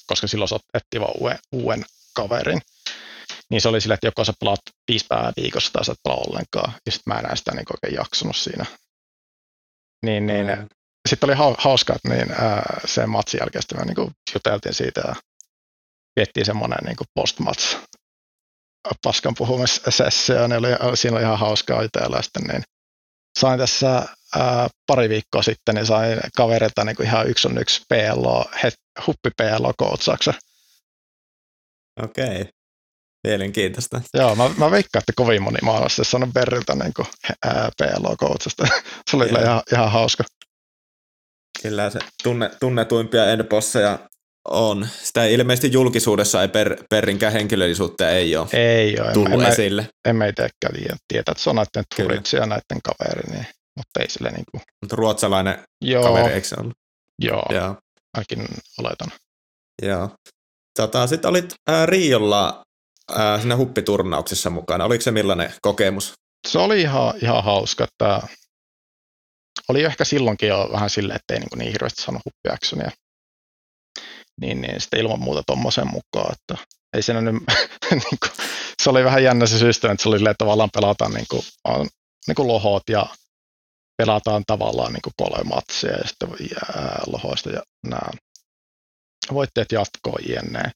koska 0.08 0.28
silloin 0.28 0.50
sä 0.50 0.60
etsiä 0.74 1.00
vaan 1.00 1.14
uuden, 1.20 1.40
uuden 1.52 1.86
kaverin. 2.14 2.62
Niin 3.50 3.62
se 3.62 3.70
oli 3.70 3.82
silleen, 3.82 3.96
että 3.96 4.08
joko 4.08 4.24
sä 4.26 4.34
pelaat 4.40 4.60
viisi 4.88 5.06
päivää 5.10 5.34
viikossa 5.42 5.72
tai 5.74 5.86
sä 5.86 5.92
et 5.92 6.00
pelaa 6.04 6.18
ollenkaan. 6.28 6.74
Ja 6.86 6.92
sitten 6.92 7.14
mä 7.14 7.20
en 7.20 7.26
enää 7.26 7.36
sitä 7.36 7.52
niin 7.52 7.66
oikein 7.74 7.96
jaksanut 7.96 8.36
siinä. 8.36 8.66
Niin, 10.06 10.28
niin 10.28 10.48
Mm. 10.48 10.68
Sitten 11.10 11.30
oli 11.30 11.38
hau- 11.38 11.56
hauska, 11.58 11.96
että 11.96 12.10
niin, 12.10 12.32
ää, 12.32 12.80
sen 12.86 13.10
matsin 13.10 13.38
jälkeen 13.38 13.64
me 13.78 13.86
niin 13.86 13.96
kuin 13.96 14.12
juteltiin 14.34 14.74
siitä 14.76 15.02
ja 15.08 15.16
viettiin 16.16 16.46
semmoinen 16.46 16.80
niin 16.86 16.98
post-match 17.20 17.78
paskan 19.04 19.34
puhumissessio, 19.38 20.48
niin 20.48 20.60
oli, 20.60 20.98
siinä 20.98 21.16
oli 21.18 21.24
ihan 21.24 21.40
hauskaa 21.40 21.84
jutella. 21.84 22.16
Ja 22.16 22.22
Sitten 22.22 22.44
niin 22.44 22.64
sain 23.40 23.60
tässä 23.60 24.06
ää, 24.36 24.68
pari 24.88 25.10
viikkoa 25.10 25.44
sitten, 25.44 25.76
niin 25.76 25.86
sain 25.86 26.20
kaverilta 26.36 26.84
niin 26.84 26.96
kuin 26.96 27.08
ihan 27.08 27.28
yksi 27.28 27.48
on 27.48 27.58
yksi 27.58 27.82
PLO, 27.90 28.46
het, 28.64 28.74
huppi 29.08 29.30
PLO 29.38 29.74
koutsauksen. 29.78 30.34
okei, 32.02 32.46
mielenkiintoista. 33.28 34.02
Joo, 34.14 34.36
mä, 34.36 34.50
mä 34.58 34.72
veikkaan, 34.72 35.02
että 35.02 35.14
kovin 35.16 35.42
moni 35.42 35.58
maailmassa 35.62 36.04
saanut 36.04 36.34
Berriltä 36.34 36.76
niin 36.76 36.94
kuin, 36.94 37.08
ää, 37.46 37.70
PLO 37.78 38.16
koutsasta. 38.18 38.68
Se 39.12 39.18
oli 39.18 39.26
ihan, 39.26 39.62
ihan 39.74 39.92
hauska. 39.92 40.24
Kyllä 41.62 41.90
se 41.90 42.00
tunne, 42.24 42.52
tunnetuimpia 42.60 43.32
endbosseja 43.32 44.00
on. 44.50 44.88
Sitä 45.04 45.24
ei 45.24 45.34
ilmeisesti 45.34 45.72
julkisuudessa 45.72 46.42
ei 46.42 46.48
per, 46.48 46.84
Perrinkään 46.90 47.34
henkilöllisyyttä 47.34 48.10
ei 48.10 48.36
ole 48.36 48.48
Ei 48.54 49.00
ole, 49.00 49.14
tullut 49.14 49.42
en, 49.42 49.48
esille. 49.48 49.90
en 50.06 50.16
itsekään 50.30 50.74
tiedä, 50.74 50.96
tietää, 51.08 51.32
että 51.32 51.44
se 51.44 51.50
on 51.50 51.56
näiden 51.56 51.84
turitsi 51.96 52.36
ja 52.38 52.46
näiden 52.46 52.80
kaveri, 52.84 53.32
niin, 53.32 53.46
mutta 53.78 54.00
ei 54.00 54.10
sille 54.10 54.30
niin 54.30 54.46
kuin, 54.52 54.62
Mutta 54.82 54.96
ruotsalainen 54.96 55.64
joo, 55.82 56.04
kaveri, 56.04 56.34
eikö 56.34 56.48
se 56.48 56.56
ollut? 56.60 56.74
joo, 57.22 57.46
joo. 57.50 57.76
Ainakin 58.14 58.46
oletan. 58.80 59.12
Joo. 59.82 60.10
Tota, 60.78 61.08
Sitten 61.08 61.30
olit 61.30 61.54
ää, 61.68 61.86
Riolla 61.86 62.64
ää, 63.16 63.40
siinä 63.40 63.56
huppiturnauksessa 63.58 64.50
mukana. 64.50 64.86
Oliko 64.86 65.02
se 65.02 65.12
millainen 65.12 65.54
kokemus? 65.62 66.14
se 66.48 66.60
oli 66.60 66.82
ihan, 66.82 67.14
ihan 67.22 67.44
hauska, 67.44 67.84
että 67.84 68.22
oli 69.68 69.84
ehkä 69.84 70.06
silloinkin 70.06 70.50
jo 70.50 70.70
vähän 70.72 70.90
silleen, 70.90 71.16
että 71.16 71.34
ei 71.34 71.40
niin, 71.40 71.60
niin 71.60 71.72
hirveästi 71.72 72.02
saanut 72.02 72.22
huppiaksonia. 72.26 72.92
Niin, 74.42 74.62
niin 74.62 74.82
sitten 74.82 75.00
ilman 75.00 75.20
muuta 75.20 75.44
tuommoisen 75.48 75.88
mukaan, 75.88 76.34
että 76.34 76.66
ei 76.96 77.02
siinä 77.02 77.22
nyt, 77.22 77.34
niin 77.92 78.02
kuin, 78.02 78.48
se 78.84 78.90
oli 78.90 79.04
vähän 79.04 79.24
jännä 79.24 79.46
se 79.46 79.60
systeemi, 79.60 79.94
että 79.94 80.04
se 80.04 80.10
oli 80.10 80.18
silleen, 80.18 80.32
että 80.32 80.46
tavallaan 80.46 80.70
pelataan 80.74 81.12
niin 81.12 81.26
kuin, 81.30 81.42
on, 81.64 81.88
niin 82.28 82.36
kuin 82.36 82.48
lohot 82.48 82.84
ja 82.90 83.06
pelataan 83.98 84.44
tavallaan 84.48 84.94
niin 84.94 85.02
kuin 85.02 85.14
kolme 85.18 85.44
matsia 85.44 85.92
ja 85.92 86.08
sitten 86.08 86.30
jää 86.52 87.00
lohoista 87.08 87.50
ja 87.50 87.62
nämä 87.88 88.12
voitteet 89.34 89.72
jatkoon 89.72 90.20
jne. 90.30 90.72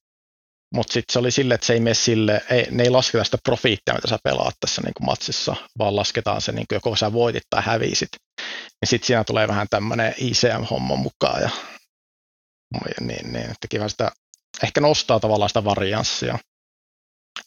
Mutta 0.73 0.93
sitten 0.93 1.13
se 1.13 1.19
oli 1.19 1.31
silleen, 1.31 1.55
että 1.55 1.67
se 1.67 1.73
ei 1.73 1.79
mene 1.79 1.93
sille, 1.93 2.41
ei, 2.49 2.67
ne 2.71 2.83
ei 2.83 2.89
lasketa 2.89 3.23
sitä 3.23 3.37
profiittia, 3.43 3.93
mitä 3.93 4.07
sä 4.07 4.17
pelaat 4.23 4.55
tässä 4.59 4.81
niin 4.81 4.93
kuin 4.93 5.05
matsissa, 5.05 5.55
vaan 5.79 5.95
lasketaan 5.95 6.41
se, 6.41 6.51
niin 6.51 6.65
kuin 6.69 6.77
joko 6.77 6.95
sä 6.95 7.13
voitit 7.13 7.43
tai 7.49 7.63
hävisit. 7.65 8.09
Ja 8.83 8.87
sitten 8.87 9.07
siinä 9.07 9.23
tulee 9.23 9.47
vähän 9.47 9.67
tämmöinen 9.69 10.13
ICM-homma 10.17 10.95
mukaan. 10.95 11.41
Ja, 11.41 11.49
niin, 13.01 13.33
niin, 13.33 13.51
että 13.51 13.67
kiva 13.69 13.89
sitä, 13.89 14.11
ehkä 14.63 14.81
nostaa 14.81 15.19
tavallaan 15.19 15.49
sitä 15.49 15.63
varianssia. 15.63 16.39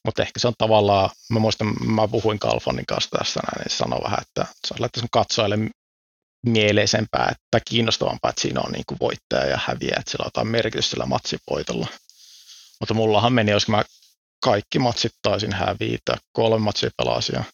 Mutta 0.04 0.22
ehkä 0.22 0.40
se 0.40 0.48
on 0.48 0.54
tavallaan, 0.58 1.10
mä 1.30 1.38
muistan, 1.38 1.74
mä 1.84 2.08
puhuin 2.08 2.38
Kalfonin 2.38 2.86
kanssa 2.86 3.18
tässä 3.18 3.40
näin, 3.40 3.62
niin 3.62 3.72
se 3.72 3.76
sanoi 3.76 4.02
vähän, 4.02 4.18
että 4.22 4.46
se 4.66 4.74
on 4.74 4.80
laittaa 4.80 5.00
sun 5.00 5.08
katsojille 5.12 5.58
mieleisempää 6.46 7.28
että 7.30 7.60
kiinnostavampaa, 7.70 8.28
että 8.28 8.42
siinä 8.42 8.60
on 8.60 8.72
niin 8.72 8.84
kuin 8.86 8.98
voittaja 9.00 9.46
ja 9.46 9.58
häviäjä, 9.66 9.96
että 9.98 10.10
sillä 10.10 10.22
on 10.22 10.26
jotain 10.26 10.48
merkitystä 10.48 10.90
sillä 10.90 11.06
matsivoitolla. 11.06 11.86
Mutta 12.80 12.94
mullahan 12.94 13.32
meni, 13.32 13.50
jos 13.50 13.68
mä 13.68 13.84
kaikki 14.44 14.78
matsit 14.78 15.12
taisin 15.22 15.52
hävitä, 15.52 16.16
kolme 16.32 16.58
matsia 16.58 16.90
pelasin 16.96 17.44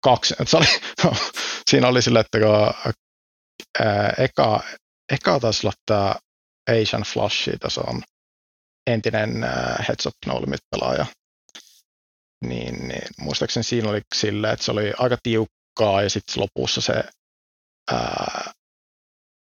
kaksi. 0.00 0.34
Se 0.46 0.56
oli, 0.56 0.66
siinä 1.70 1.88
oli 1.88 2.02
sille, 2.02 2.20
että 2.20 2.38
kun 2.38 2.94
ää, 3.80 4.14
eka, 4.18 4.60
eka 5.12 5.40
taisi 5.40 5.66
olla 5.66 5.74
tämä 5.86 6.14
Asian 6.70 7.02
Flash, 7.02 7.50
se 7.68 7.80
on 7.86 8.02
entinen 8.90 9.44
ää, 9.44 9.84
Heads 9.88 10.06
Up 10.06 10.14
No 10.26 10.40
pelaaja. 10.70 11.06
Niin, 12.44 12.88
niin, 12.88 13.02
muistaakseni 13.18 13.64
siinä 13.64 13.90
oli 13.90 14.00
silleen, 14.14 14.52
että 14.52 14.64
se 14.64 14.70
oli 14.72 14.92
aika 14.98 15.16
tiukkaa 15.22 16.02
ja 16.02 16.10
sitten 16.10 16.40
lopussa 16.42 16.80
se 16.80 17.04
ää, 17.92 18.52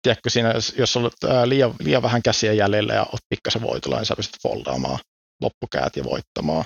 tiedätkö 0.01 0.29
siinä, 0.29 0.51
jos- 0.51 0.73
jos 0.77 0.97
olet 0.97 1.23
ää, 1.29 1.49
liian, 1.49 1.75
liian 1.79 2.01
vähän 2.01 2.21
käsiä 2.21 2.53
jäljellä 2.53 2.93
ja 2.93 3.03
olet 3.03 3.25
pikkasen 3.29 3.61
voitolla, 3.61 3.97
niin 3.97 4.05
sä 4.05 4.15
pystyt 4.15 4.41
foldaamaan 4.43 4.99
loppukäät 5.41 5.95
ja 5.95 6.03
voittamaan. 6.03 6.65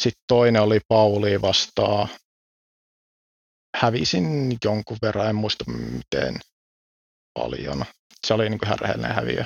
Sitten 0.00 0.22
toinen 0.28 0.62
oli 0.62 0.80
Pauli 0.88 1.42
vastaan. 1.42 2.08
Hävisin 3.74 4.56
jonkun 4.64 4.96
verran, 5.02 5.28
en 5.28 5.36
muista 5.36 5.64
miten 5.70 6.40
paljon. 7.34 7.84
Se 8.26 8.34
oli 8.34 8.50
niin 8.50 8.58
kuin 8.58 8.66
ihan 8.66 8.78
rehellinen 8.78 9.14
häviö. 9.14 9.44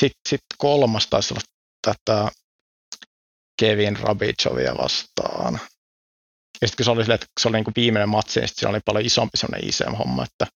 Sitten 0.00 0.20
sit 0.28 0.40
kolmas 0.58 1.06
taisi 1.06 1.34
olla 1.34 1.42
tätä 1.86 2.30
Kevin 3.60 3.96
Rabichovia 3.96 4.76
vastaan. 4.78 5.60
Ja 6.62 6.68
sitten 6.68 6.76
kun 6.76 6.84
se 6.84 6.90
oli, 6.90 7.02
silleen, 7.02 7.14
että 7.14 7.26
se 7.40 7.48
oli 7.48 7.56
niin 7.56 7.64
kuin 7.64 7.74
viimeinen 7.76 8.08
matsi, 8.08 8.40
niin 8.40 8.48
siinä 8.48 8.70
oli 8.70 8.80
paljon 8.84 9.06
isompi 9.06 9.36
sellainen 9.36 9.68
ICM-homma, 9.68 10.24
että 10.24 10.46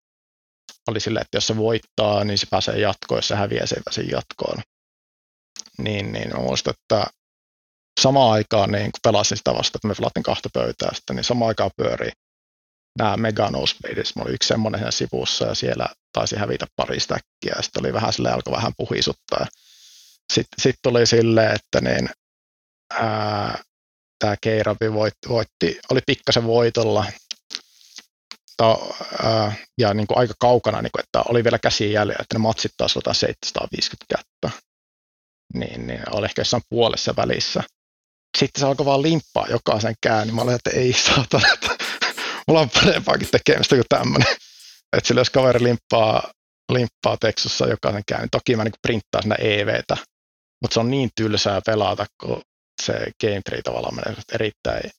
oli 0.89 1.01
silleen, 1.01 1.23
että 1.23 1.37
jos 1.37 1.47
se 1.47 1.57
voittaa, 1.57 2.25
niin 2.25 2.39
se 2.39 2.47
pääsee 2.51 2.81
jatkoon, 2.81 3.19
jos 3.19 3.29
se 3.29 3.35
häviää, 3.35 3.67
se 3.67 3.77
ei 3.77 3.83
pääse 3.85 4.03
jatkoon. 4.03 4.63
Niin, 5.79 6.13
niin 6.13 6.29
mä 6.29 6.39
muistan, 6.39 6.75
että 6.81 7.07
samaan 8.01 8.33
aikaan, 8.33 8.73
niin 8.73 8.93
kun 8.93 9.01
pelasin 9.03 9.39
sitä 9.39 9.55
vasta, 9.55 9.79
että 9.79 9.89
me 9.89 9.95
pelattiin 9.95 10.23
kahta 10.23 10.49
pöytää 10.53 10.95
sitten, 10.95 11.17
niin 11.17 11.25
samaan 11.25 11.49
aikaan 11.49 11.71
pyörii 11.77 12.11
nämä 12.99 13.17
Mega 13.17 13.51
Nosebleedis. 13.51 14.17
Mä 14.17 14.23
olin 14.23 14.35
yksi 14.35 14.49
semmoinen 14.49 14.79
siinä 14.79 14.91
sivussa 14.91 15.45
ja 15.45 15.55
siellä 15.55 15.89
taisi 16.13 16.37
hävitä 16.37 16.67
pari 16.77 17.01
stäkkiä 17.01 17.57
sitten 17.61 17.83
oli 17.85 17.93
vähän 17.93 18.13
sille 18.13 18.31
alkoi 18.31 18.53
vähän 18.53 18.73
puhisuttaa. 18.77 19.47
Sitten 20.33 20.63
sit 20.63 20.77
tuli 20.83 21.07
silleen, 21.07 21.55
että 21.55 21.81
niin, 21.81 22.11
tämä 24.19 24.37
Keirabi 24.41 24.93
voitti, 24.93 25.29
voitti, 25.29 25.81
oli 25.91 26.01
pikkasen 26.07 26.47
voitolla 26.47 27.07
ta, 28.57 28.79
ää, 29.23 29.53
ja 29.79 29.95
niin 29.95 30.07
kuin 30.07 30.19
aika 30.19 30.35
kaukana, 30.39 30.83
niin 30.83 30.91
kuin, 30.93 31.03
että 31.03 31.23
oli 31.29 31.45
vielä 31.45 31.59
käsiä 31.59 31.87
jäljellä, 31.87 32.23
että 32.23 32.35
ne 32.35 32.39
matsit 32.39 32.73
taas 32.77 32.97
otetaan 32.97 33.15
750 33.15 34.17
kättä. 34.17 34.63
Niin, 35.55 35.87
niin 35.87 36.03
oli 36.11 36.25
ehkä 36.27 36.41
jossain 36.41 36.63
puolessa 36.69 37.17
välissä. 37.17 37.63
Sitten 38.39 38.61
se 38.61 38.67
alkoi 38.67 38.87
vaan 38.87 39.03
limppaa 39.03 39.47
jokaisen 39.51 39.95
käyn, 40.01 40.27
niin 40.27 40.35
mä 40.35 40.43
olin, 40.43 40.55
että 40.55 40.71
ei 40.71 40.93
saatana, 40.93 41.49
että 41.53 41.85
mulla 42.49 42.61
on 42.61 42.71
parempaakin 42.71 43.29
tekemistä 43.31 43.75
kuin 43.77 43.87
tämmöinen. 43.89 44.37
Että 44.97 45.09
sillä 45.09 45.21
jos 45.21 45.31
kaveri 45.31 45.63
limppaa, 45.63 46.33
limppaa 46.73 47.17
teksussa 47.21 47.67
jokaisen 47.67 48.03
käyn, 48.09 48.21
niin 48.21 48.31
toki 48.31 48.57
mä 48.57 48.65
niin 48.65 48.73
printtaan 48.83 49.23
sinne 49.23 49.37
EVtä, 49.41 49.97
mutta 50.63 50.75
se 50.75 50.81
on 50.81 50.91
niin 50.91 51.11
tylsää 51.17 51.61
pelata, 51.67 52.07
kun 52.21 52.43
se 52.83 52.93
game 53.21 53.41
tree 53.45 53.63
tavallaan 53.63 53.95
menee 53.95 54.15
erittäin 54.33 54.91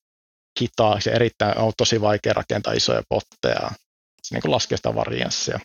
hitaaksi, 0.61 1.09
erittäin, 1.09 1.57
on 1.57 1.73
tosi 1.77 2.01
vaikea 2.01 2.33
rakentaa 2.33 2.73
isoja 2.73 3.01
potteja, 3.09 3.71
se 4.23 4.35
niin 4.35 4.51
laskee 4.51 4.77
sitä 4.77 4.95
varianssia. 4.95 5.59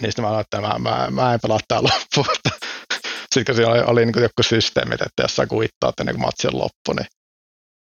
Niin 0.00 0.12
sitten 0.12 0.24
mä 0.24 0.36
ajattelin, 0.36 0.64
että 0.64 0.78
mä, 0.78 0.90
mä, 0.90 1.10
mä 1.10 1.34
en 1.34 1.40
pelaa 1.40 1.60
tää 1.68 1.82
loppuun. 1.82 2.36
sitten 3.34 3.44
kun 3.44 3.54
siinä 3.54 3.70
oli, 3.70 3.80
oli 3.80 4.06
niin 4.06 4.22
joku 4.22 4.42
systeemit, 4.42 5.02
että 5.02 5.22
jos 5.22 5.36
sä 5.36 5.46
kuittaa 5.46 5.92
ennen 6.00 6.14
kuin 6.14 6.22
matsi 6.22 6.48
on 6.48 6.58
loppu, 6.58 6.92
niin 6.92 7.06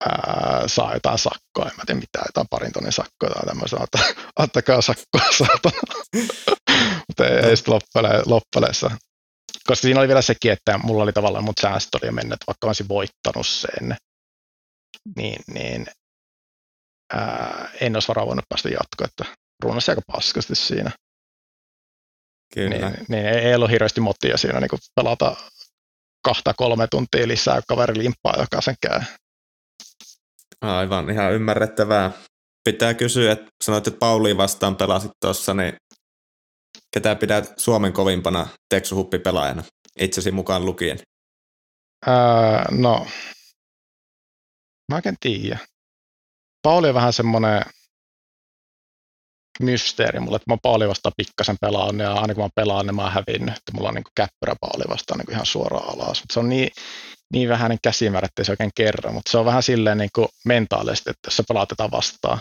ää, 0.09 0.67
saa 0.67 0.93
jotain 0.93 1.17
sakkoa, 1.17 1.65
en 1.65 1.77
mä 1.77 1.83
tiedä 1.85 1.99
mitään, 1.99 2.25
jotain 2.27 2.47
parin 2.49 2.71
tonnin 2.71 2.91
sakkoa 2.91 3.29
tai 3.29 3.45
tämmöistä, 3.45 3.77
että 3.83 3.99
antakaa 4.43 4.81
sakkoa 4.81 5.31
saatana. 5.37 5.81
Mutta 7.07 7.27
ei, 7.27 7.49
ei 7.49 7.57
sitten 7.57 7.73
loppeleessa. 8.25 8.91
Koska 9.67 9.81
siinä 9.81 9.99
oli 9.99 10.07
vielä 10.07 10.21
sekin, 10.21 10.51
että 10.51 10.77
mulla 10.77 11.03
oli 11.03 11.13
tavallaan 11.13 11.43
mut 11.43 11.57
säästöt 11.61 11.95
oli 11.95 12.07
jo 12.07 12.11
mennyt, 12.11 12.39
vaikka 12.47 12.67
mä 12.67 12.69
olisin 12.69 12.87
voittanut 12.87 13.47
sen, 13.47 13.95
niin, 15.15 15.41
niin 15.53 15.87
ää, 17.13 17.69
en 17.81 17.95
olisi 17.95 18.07
varmaan 18.07 18.27
voinut 18.27 18.45
päästä 18.49 18.69
jatkoon, 18.69 19.09
että 19.09 19.37
ruunasi 19.63 19.91
aika 19.91 20.01
paskasti 20.07 20.55
siinä. 20.55 20.91
Kyllä. 22.53 22.89
Niin, 22.89 23.05
niin 23.09 23.25
ei 23.25 23.55
ollut 23.55 23.71
hirveästi 23.71 24.01
motia 24.01 24.37
siinä 24.37 24.59
niin 24.59 24.79
pelata 24.95 25.35
kahta 26.23 26.53
kolme 26.53 26.87
tuntia 26.87 27.27
lisää 27.27 27.61
kaveri 27.67 27.97
limppaa 27.97 28.35
jokaisen 28.37 28.75
käy. 28.81 29.01
Aivan, 30.61 31.09
ihan 31.09 31.33
ymmärrettävää. 31.33 32.11
Pitää 32.63 32.93
kysyä, 32.93 33.31
että 33.31 33.45
sanoit, 33.63 33.87
että 33.87 33.99
Pauli 33.99 34.37
vastaan 34.37 34.75
pelasit 34.75 35.11
tuossa, 35.21 35.53
niin 35.53 35.73
ketä 36.93 37.15
pidät 37.15 37.53
Suomen 37.57 37.93
kovimpana 37.93 38.47
teksuhuppipelaajana, 38.69 39.63
itsesi 39.99 40.31
mukaan 40.31 40.65
lukien? 40.65 40.99
Öö, 42.07 42.13
no, 42.71 43.07
mä 44.91 45.01
en 45.05 45.15
tiedä. 45.19 45.59
Pauli 46.61 46.89
on 46.89 46.95
vähän 46.95 47.13
semmoinen 47.13 47.61
mysteeri 49.59 50.19
mulle, 50.19 50.35
että 50.35 50.51
mä 50.51 50.57
Pauli 50.61 50.87
vastaan 50.87 51.13
pikkasen 51.17 51.55
pelaan 51.61 51.99
ja 51.99 52.13
aina 52.13 52.33
kun 52.33 52.43
mä 52.43 52.49
pelaan, 52.55 52.85
niin 52.85 52.95
mä 52.95 53.01
oon 53.01 53.11
hävinnyt. 53.11 53.57
Että 53.57 53.71
mulla 53.73 53.89
on 53.89 53.95
niin 53.95 54.03
käppärä 54.15 54.55
Pauli 54.61 54.83
vastaan 54.89 55.19
niin 55.19 55.31
ihan 55.31 55.45
suoraan 55.45 55.89
alas. 55.89 56.21
Mutta 56.21 56.33
se 56.33 56.39
on 56.39 56.49
niin, 56.49 56.69
niin 57.33 57.49
vähäinen 57.49 57.77
käsimäärä, 57.81 58.25
että 58.25 58.43
se 58.43 58.51
oikein 58.51 58.71
kerro. 58.75 59.11
Mutta 59.11 59.31
se 59.31 59.37
on 59.37 59.45
vähän 59.45 59.63
silleen 59.63 59.97
niin 59.97 60.09
kuin 60.15 60.27
mentaalisesti, 60.45 61.09
että 61.09 61.27
jos 61.27 61.37
sä 61.37 61.43
pelaat 61.47 61.69
tätä 61.69 61.91
vastaan 61.91 62.39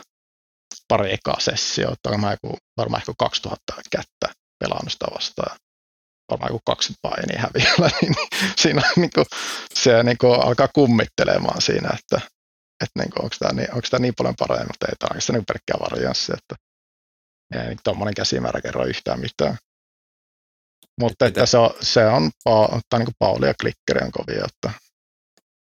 pari 0.89 1.13
ekaa 1.15 1.41
sessioa, 1.41 1.93
että 1.93 2.19
mä 2.19 2.31
joku, 2.31 2.57
varmaan 2.77 3.01
ehkä 3.01 3.13
2000 3.19 3.73
kättä 3.91 4.29
pelannut 4.59 4.93
sitä 4.93 5.07
vastaan. 5.15 5.57
Varmaan 6.31 6.53
joku 6.53 6.63
20 6.67 6.99
painia 7.03 7.41
häviöllä, 7.41 7.91
niin 8.03 8.15
siinä 8.57 8.83
niin 8.97 9.11
kuin, 9.15 9.27
se 9.75 10.03
niin 10.03 10.19
kuin 10.19 10.43
alkaa 10.43 10.69
kummittelemaan 10.75 11.63
siinä, 11.63 11.89
että, 11.89 12.29
että 12.85 12.99
niin 12.99 13.11
kuin, 13.11 13.25
onko, 13.25 13.37
tämä 13.39 13.53
niin, 13.53 13.75
onko 13.75 13.87
tämä 13.91 14.03
niin 14.03 14.15
paljon 14.17 14.35
paremmin, 14.39 14.69
mutta 14.69 14.87
ei 14.87 14.97
tämä 14.99 15.09
oikeastaan 15.11 15.35
niin 15.35 15.47
pelkkää 15.47 15.91
varianssi, 15.91 16.33
että 16.33 16.55
ei 17.55 17.67
niin 17.69 17.79
tuommoinen 17.85 18.15
käsimäärä 18.15 18.61
kerro 18.61 18.85
yhtään 18.85 19.21
mitään. 19.21 19.57
Mutta 21.01 21.27
että 21.27 21.47
se 21.47 21.59
on, 21.59 21.71
se 21.81 22.07
on 22.07 22.31
tai 22.89 22.99
niin 22.99 23.09
Pauli 23.19 23.47
ja 23.47 23.55
Klikkeri 23.61 24.07
on 24.07 24.13
kovia, 24.13 24.45
että 24.45 24.82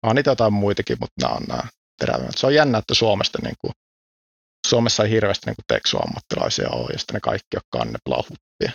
on 0.03 0.15
niitä 0.15 0.31
jotain 0.31 0.53
muitakin, 0.53 0.97
mutta 0.99 1.21
nämä 1.21 1.33
on 1.33 1.43
nämä 1.47 1.63
terävimmät. 1.99 2.37
Se 2.37 2.47
on 2.47 2.55
jännä, 2.55 2.77
että 2.77 2.93
Suomesta 2.93 3.39
niin 3.43 3.55
kuin, 3.61 3.71
Suomessa 4.67 5.03
ei 5.03 5.09
hirveästi 5.09 5.45
niin 5.45 5.55
teksuammattilaisia 5.67 6.69
ole, 6.69 6.89
ja 6.93 6.99
sitten 6.99 7.13
ne 7.13 7.19
kaikki, 7.19 7.57
on 7.73 7.87
ne 7.87 7.99
huppia. 8.15 8.71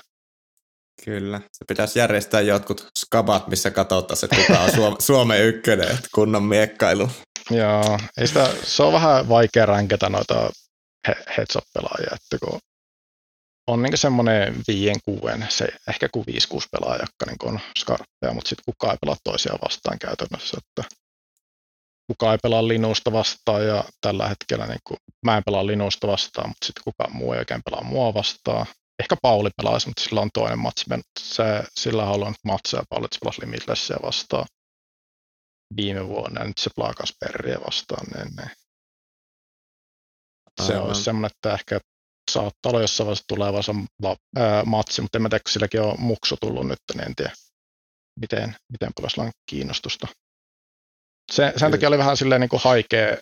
Kyllä. 1.05 1.41
Se 1.53 1.65
pitäisi 1.69 1.99
järjestää 1.99 2.41
jotkut 2.41 2.87
skabat, 2.99 3.49
missä 3.49 3.71
katsotaan, 3.71 4.19
että 4.23 4.37
kuka 4.37 4.87
on 4.87 4.97
Suomen 5.07 5.45
ykkönen, 5.45 5.91
että 5.91 6.09
kunnon 6.15 6.43
miekkailu. 6.43 7.11
Joo, 7.51 7.99
ei 8.21 8.27
sitä, 8.27 8.51
se 8.63 8.83
on 8.83 8.93
vähän 8.93 9.29
vaikea 9.29 9.67
ränkätä 9.67 10.09
noita 10.09 10.51
heads 11.09 11.59
pelaajia 11.75 12.11
että 12.15 12.47
kun 12.47 12.59
on 13.67 13.83
niin 13.83 13.99
semmoinen 13.99 14.55
viien, 14.69 14.97
kuuden, 15.05 15.47
se, 15.49 15.69
ehkä 15.89 16.09
kuin 16.09 16.27
viisi, 16.27 16.49
kuusi 16.49 16.69
pelaajaa, 16.71 17.03
jotka 17.03 17.27
niin 17.27 17.55
on 17.55 17.61
skarppeja, 17.79 18.35
mutta 18.35 18.49
sitten 18.49 18.65
kukaan 18.65 18.93
ei 18.93 18.99
pelaa 19.01 19.17
toisiaan 19.25 19.59
vastaan 19.65 19.99
käytännössä. 19.99 20.59
Että 20.59 20.97
kukaan 22.07 22.33
ei 22.33 22.39
pelaa 22.43 22.69
Linusta 22.69 23.13
vastaan 23.13 23.67
ja 23.67 23.85
tällä 24.01 24.29
hetkellä 24.29 24.67
niin 24.67 24.81
kuin, 24.87 24.99
mä 25.25 25.37
en 25.37 25.43
pelaa 25.47 25.67
Linusta 25.67 26.07
vastaan, 26.07 26.49
mutta 26.49 26.67
sitten 26.67 26.83
kukaan 26.85 27.17
muu 27.17 27.33
ei 27.33 27.39
oikein 27.39 27.63
pelaa 27.65 27.85
mua 27.85 28.15
vastaan. 28.15 28.67
Ehkä 29.03 29.17
Pauli 29.23 29.51
pelaisi, 29.57 29.89
mutta 29.89 30.03
sillä 30.03 30.21
on 30.21 30.31
toinen 30.35 30.59
matsi. 30.59 30.85
Se, 31.21 31.65
sillä 31.77 32.05
on 32.05 32.13
ollut 32.13 32.35
matseja 32.45 32.83
Pauli, 32.89 33.07
se 33.13 33.19
pelasi 33.21 33.41
Limitlessia 33.41 33.97
vastaan 34.03 34.47
viime 35.77 36.09
vuonna 36.09 36.41
ja 36.41 36.47
nyt 36.47 36.59
se 36.59 36.71
pelaa 36.77 36.95
Kasperia 36.95 37.59
vastaan. 37.67 38.07
Niin, 38.07 38.37
niin. 38.37 38.51
Se 40.63 40.79
olisi 40.79 41.05
semmoinen, 41.05 41.31
että 41.37 41.55
ehkä 41.55 41.81
saattaa 42.31 42.71
olla 42.71 42.81
jossain 42.81 43.07
vaiheessa 43.07 43.25
tulevansa 43.29 43.75
matsi, 44.65 45.03
mutta 45.03 45.19
en 45.19 45.23
mä 45.23 45.29
tiedä, 45.29 45.43
kun 45.43 45.53
silläkin 45.53 45.81
on 45.81 46.01
muksu 46.01 46.37
tullut 46.41 46.67
nyt, 46.67 46.79
niin 46.95 47.07
en 47.07 47.15
tiedä, 47.17 47.33
miten, 48.21 48.57
miten 48.73 48.93
paljon 48.95 49.11
sillä 49.11 49.25
on 49.25 49.33
kiinnostusta. 49.51 50.07
Se, 51.33 51.53
sen 51.57 51.71
takia 51.71 51.89
oli 51.89 51.99
vähän 51.99 52.17
silleen 52.17 52.41
niin 52.41 52.49
kuin 52.49 52.63
haikea 52.65 53.17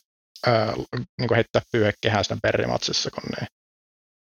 ää, 0.46 0.74
niin 1.20 1.28
kuin 1.28 1.34
heittää 1.34 1.62
pyyhekehään 1.72 2.24
sitä 2.24 2.38
perimatsissa, 2.42 3.10
kun 3.10 3.22
ne 3.40 3.46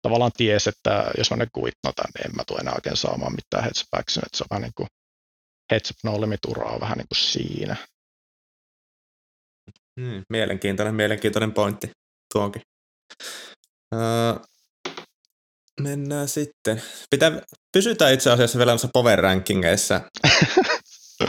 tavallaan 0.02 0.32
ties, 0.38 0.68
että 0.68 1.12
jos 1.18 1.32
mä 1.32 1.38
ne 1.38 1.48
kuitnotan, 1.54 2.12
niin 2.16 2.28
en 2.28 2.36
mä 2.36 2.44
tule 2.48 2.60
enää 2.60 2.74
oikein 2.74 2.98
saamaan 2.98 3.36
mitään 3.36 3.64
heads 3.64 3.86
backsin, 3.92 4.24
että 4.26 4.38
se 4.38 4.44
on 4.44 4.48
vähän 4.50 4.62
niin 4.62 4.74
kuin 4.76 4.88
heads 5.72 5.92
up 5.92 5.98
no 6.04 6.22
limit 6.22 6.46
uraa 6.48 6.80
vähän 6.80 6.98
niin 6.98 7.08
kuin 7.08 7.18
siinä. 7.18 7.76
Hmm, 10.02 10.24
mielenkiintoinen, 10.30 10.96
mielenkiintoinen 10.96 11.54
pointti 11.54 11.92
tuonkin. 12.34 12.62
Uh, 13.96 14.46
mennään 15.82 16.28
sitten. 16.28 16.82
Pitää, 17.10 17.42
pysytään 17.72 18.14
itse 18.14 18.32
asiassa 18.32 18.58
vielä 18.58 18.72
noissa 18.72 18.90
power 18.94 19.20
rankingeissa. 19.20 20.02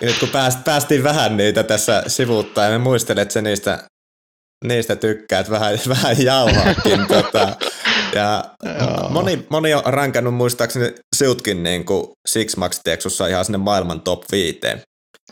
nyt 0.01 0.18
kun 0.18 0.28
pääst, 0.28 0.64
päästiin 0.64 1.03
vähän 1.03 1.37
niitä 1.37 1.62
tässä 1.62 2.03
sivuutta 2.07 2.62
ja 2.62 2.70
me 2.70 2.78
muistelen, 2.78 3.22
että 3.22 3.32
se 3.32 3.43
niistä, 3.43 3.89
niistä 4.64 4.97
tykkäät 4.97 5.51
vähän, 5.51 5.78
vähän 5.89 6.22
jauhaakin. 6.22 7.07
tota, 7.07 7.57
ja 8.14 8.45
moni, 9.09 9.47
moni 9.51 9.74
on 9.74 9.82
rankannut 9.84 10.34
muistaakseni 10.34 10.95
siutkin 11.16 11.62
niin 11.62 11.84
kuin 11.84 12.07
Six 12.28 12.57
Max 12.57 12.80
Texussa 12.84 13.26
ihan 13.26 13.45
sinne 13.45 13.59
maailman 13.59 14.01
top 14.01 14.24
5 14.32 14.61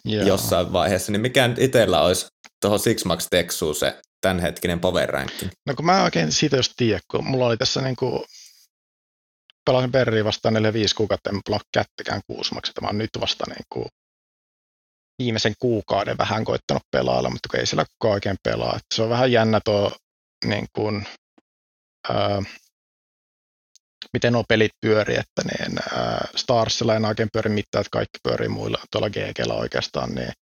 Joo. 0.05 0.27
jossain 0.27 0.73
vaiheessa, 0.73 1.13
niin 1.13 1.21
mikä 1.21 1.49
nyt 1.49 1.59
itsellä 1.59 2.03
olisi 2.03 2.27
tuohon 2.61 2.79
Six 2.79 3.05
Max 3.05 3.27
Texuun 3.31 3.75
se 3.75 4.01
tämänhetkinen 4.21 4.81
power 4.81 5.09
ranking? 5.09 5.51
No 5.67 5.75
kun 5.75 5.87
mä 5.87 6.05
oikein 6.05 6.33
siitä 6.33 6.57
just 6.57 6.73
tiedä, 6.77 7.01
kun 7.11 7.27
mulla 7.27 7.47
oli 7.47 7.57
tässä 7.57 7.81
niin 7.81 7.97
kuin 7.97 8.25
pelasin 9.65 9.93
Berriin 9.93 10.25
vastaan 10.25 10.55
4-5 10.55 10.59
kuukautta, 10.97 11.31
en 11.31 11.41
pelaa 11.45 11.61
kättikään 11.75 12.21
kuusimaksi. 12.27 12.73
Tämä 12.73 12.89
on 12.89 12.99
nyt 12.99 13.11
vasta 13.21 13.45
niin 13.49 13.65
kuin 13.73 13.87
viimeisen 15.19 15.55
kuukauden 15.59 16.19
vähän 16.19 16.45
koittanut 16.45 16.83
pelailla, 16.91 17.31
mutta 17.31 17.59
ei 17.59 17.67
siellä 17.67 17.85
kukaan 17.85 18.15
oikein 18.15 18.37
pelaa. 18.43 18.79
Se 18.95 19.03
on 19.03 19.09
vähän 19.09 19.33
jännä 19.33 19.61
tuo, 19.65 19.97
niin 20.45 20.67
kuin, 20.73 21.07
ää, 22.09 22.43
miten 24.13 24.33
nuo 24.33 24.45
pelit 24.49 24.73
pyörii, 24.81 25.17
että 25.17 25.43
niin, 25.45 25.79
ää, 25.79 26.29
Starsilla 26.37 26.95
ei 26.95 27.05
oikein 27.09 27.29
pyöri 27.33 27.51
mitään, 27.51 27.81
että 27.81 27.91
kaikki 27.91 28.19
pyörii 28.23 28.49
muilla 28.49 28.79
tuolla 28.91 29.11
GGllä 29.11 29.55
oikeastaan, 29.55 30.15
niin 30.15 30.33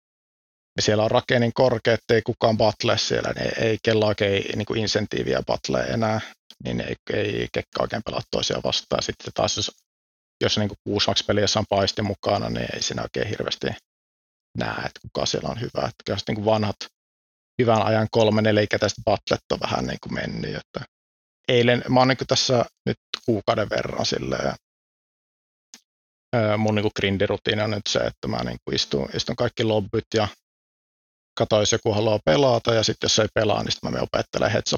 ja 0.77 0.83
siellä 0.83 1.05
on 1.05 1.11
rake 1.11 1.39
niin 1.39 1.53
korkea, 1.55 1.95
että 1.95 2.15
ei 2.15 2.23
kukaan 2.23 2.57
battle 2.57 2.99
siellä, 2.99 3.33
niin 3.33 3.65
ei 3.65 3.79
kella 3.83 4.07
oikein 4.07 4.59
niin 4.59 4.79
insentiiviä 4.79 5.43
battle 5.47 5.81
enää, 5.81 6.21
niin 6.65 6.81
ei, 6.81 6.97
ei 7.13 7.49
kekka 7.53 7.83
oikein 7.83 8.03
pelaa 8.05 8.21
toisiaan 8.31 8.63
vastaan. 8.65 9.03
Sitten 9.03 9.33
taas 9.35 9.57
jos, 9.57 9.71
jos 10.41 10.59
niin 10.59 10.71
kuusi 10.85 11.25
pelissä 11.27 11.59
on 11.59 11.65
paisti 11.69 12.03
mukana, 12.03 12.49
niin 12.49 12.69
ei 12.75 12.83
siinä 12.83 13.03
oikein 13.03 13.29
hirveästi 13.29 13.67
näe, 14.59 14.77
että 14.77 15.01
kuka 15.03 15.27
siellä 15.27 15.49
on 15.49 15.61
hyvä. 15.61 15.81
Että 15.89 16.03
kyllä 16.05 16.19
niin 16.29 16.37
kuin 16.37 16.45
vanhat 16.45 16.77
hyvän 17.63 17.83
ajan 17.83 18.09
kolme 18.11 18.43
nelikätäiset 18.43 18.99
battlet 19.05 19.41
on 19.53 19.61
vähän 19.61 19.87
niin 19.87 19.99
kuin 20.03 20.15
mennyt. 20.15 20.57
Että 20.57 20.85
eilen, 21.49 21.85
mä 21.89 22.01
oon 22.01 22.09
niin 22.09 22.19
tässä 22.27 22.65
nyt 22.87 22.99
kuukauden 23.27 23.71
verran 23.71 24.07
silleen, 24.07 24.55
mun 26.59 26.75
niin 26.75 26.91
grindirutiini 26.97 27.63
on 27.63 27.71
nyt 27.71 27.87
se, 27.89 27.99
että 27.99 28.29
mä 28.29 28.45
niin 28.45 28.59
kuin 28.65 28.75
istun, 28.75 29.09
istun 29.15 29.37
kaikki 29.37 29.65
lobbyt 29.65 30.07
ja 30.15 30.29
katsoin, 31.39 31.61
jos 31.61 31.73
joku 31.73 31.93
haluaa 31.93 32.19
pelata, 32.25 32.75
ja 32.75 32.83
sitten 32.83 33.05
jos 33.05 33.19
ei 33.19 33.29
pelaa, 33.35 33.63
niin 33.63 33.73
sitten 33.73 33.91
mä 33.91 33.93
menen 33.93 34.09
opettelemaan 34.13 34.53
heads 34.53 34.75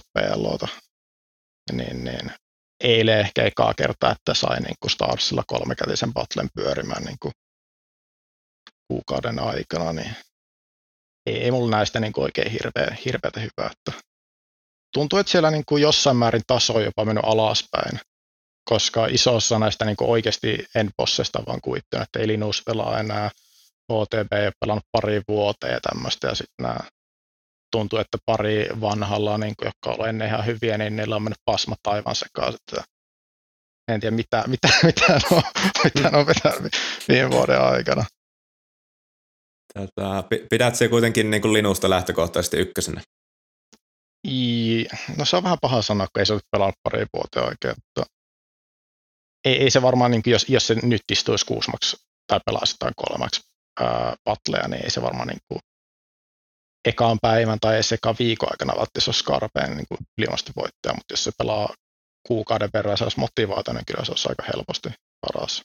Niin, 1.73 2.05
niin. 2.05 2.33
Eilen 2.81 3.21
ehkä 3.21 3.45
ekaa 3.45 3.75
kertaa, 3.75 4.13
että 4.13 4.35
sain 4.35 4.63
niin 4.63 4.75
kuin 4.81 4.91
Starsilla 4.91 5.45
kolmekätisen 5.47 6.15
battlen 6.15 6.49
pyörimään 6.55 7.05
niin 7.05 7.17
kuin 7.21 7.33
kuukauden 8.89 9.39
aikana, 9.39 9.93
niin 9.93 10.17
ei, 11.27 11.43
ei 11.43 11.51
mulla 11.51 11.77
näistä 11.77 12.01
niin 12.01 12.13
oikein 12.17 12.51
hirveä, 12.51 12.97
hirveätä 13.05 13.41
hyvää. 13.41 13.73
Että 13.73 14.03
tuntuu, 14.95 15.19
että 15.19 15.33
siellä 15.33 15.51
niin 15.51 15.65
kuin 15.69 15.83
jossain 15.83 16.17
määrin 16.17 16.43
taso 16.47 16.73
on 16.75 16.85
jopa 16.85 17.05
mennyt 17.05 17.25
alaspäin, 17.25 18.01
koska 18.71 19.07
isossa 19.07 19.59
näistä 19.59 19.85
niin 19.85 19.97
kuin 19.97 20.11
oikeasti 20.11 20.67
endbossesta 20.75 21.43
vaan 21.47 21.61
kuittunut, 21.61 22.03
että 22.03 22.19
ei 22.19 22.29
Linus 22.29 22.63
pelaa 22.67 23.01
enää, 23.01 23.31
OTB 23.89 24.33
ei 24.33 24.47
ole 24.47 24.53
pelannut 24.61 24.87
pari 24.93 25.23
vuoteen 25.29 25.73
ja 25.73 25.81
tämmöistä, 25.81 26.29
ja 26.29 26.35
sitten 26.35 26.63
nämä 26.63 26.79
tuntuu, 27.73 27.99
että 27.99 28.19
pari 28.27 28.69
vanhalla, 28.81 29.39
niin 29.39 29.55
kuin, 29.59 29.67
jotka 29.67 29.91
ovat 29.91 30.09
ennen 30.09 30.29
ihan 30.29 30.47
hyviä, 30.47 30.79
niin 30.79 30.97
niillä 30.97 31.17
on 31.17 31.23
mennyt 31.23 31.39
pasma 31.45 31.75
taivaan 31.83 32.17
sekaan. 32.17 32.55
Että 32.55 32.85
en 33.89 34.01
tiedä, 34.01 34.17
mitä, 34.17 34.45
mitä, 34.47 34.69
mitä, 34.87 35.21
no, 35.31 35.43
mitä 35.85 36.11
no 36.11 36.25
pitää 36.25 36.53
viime 37.09 37.31
vuoden 37.31 37.61
aikana. 37.61 38.05
Tätä, 39.79 40.25
pidät 40.51 40.75
se 40.75 40.89
kuitenkin 40.89 41.31
niin 41.31 41.43
kuin 41.43 41.53
Linusta 41.53 41.91
lähtökohtaisesti 41.91 42.57
ykkösenä? 42.57 43.01
I, 44.29 44.85
no 45.19 45.25
se 45.25 45.37
on 45.37 45.43
vähän 45.43 45.59
paha 45.61 45.83
sanoa, 45.83 46.07
kun 46.07 46.21
ei 46.21 46.27
se 46.27 46.33
ole 46.33 46.41
pelannut 46.51 46.77
pari 46.83 47.07
vuotta 47.15 47.43
oikein. 47.43 47.75
Että 47.79 48.11
ei, 49.45 49.63
ei 49.63 49.71
se 49.71 49.83
varmaan, 49.83 50.11
niin 50.11 50.23
kuin, 50.23 50.33
jos, 50.33 50.49
jos 50.49 50.67
se 50.67 50.75
nyt 50.75 51.03
istuisi 51.13 51.47
kuusimaksi 51.47 51.97
tai 52.27 52.41
pelaisi 52.47 52.77
tai 52.79 52.91
kolmaksi 52.97 53.41
patleja, 54.25 54.69
niin 54.69 54.85
ei 54.85 54.91
se 54.91 55.03
varmaan 55.03 55.29
niin 55.29 55.41
kuin, 55.49 55.61
ekaan 56.85 57.19
päivän 57.23 57.61
tai 57.61 57.75
edes 57.75 57.93
ekaan 57.93 58.17
viikon 58.19 58.49
aikana 58.53 58.77
välttämättä 58.77 59.09
olisi 59.09 59.19
Skarpeen 59.19 59.77
niin 59.77 59.87
ilmasti 60.19 60.53
voittaja, 60.57 60.95
mutta 60.95 61.13
jos 61.13 61.25
se 61.25 61.31
pelaa 61.39 61.75
kuukauden 62.27 62.71
verran 62.75 62.93
ja 62.93 62.97
se 62.97 63.05
olisi 63.05 63.21
motivaatio, 63.21 63.75
niin 63.75 63.87
kyllä 63.87 64.05
se 64.05 64.13
olisi 64.13 64.29
aika 64.29 64.43
helposti 64.55 64.89
paras. 65.21 65.63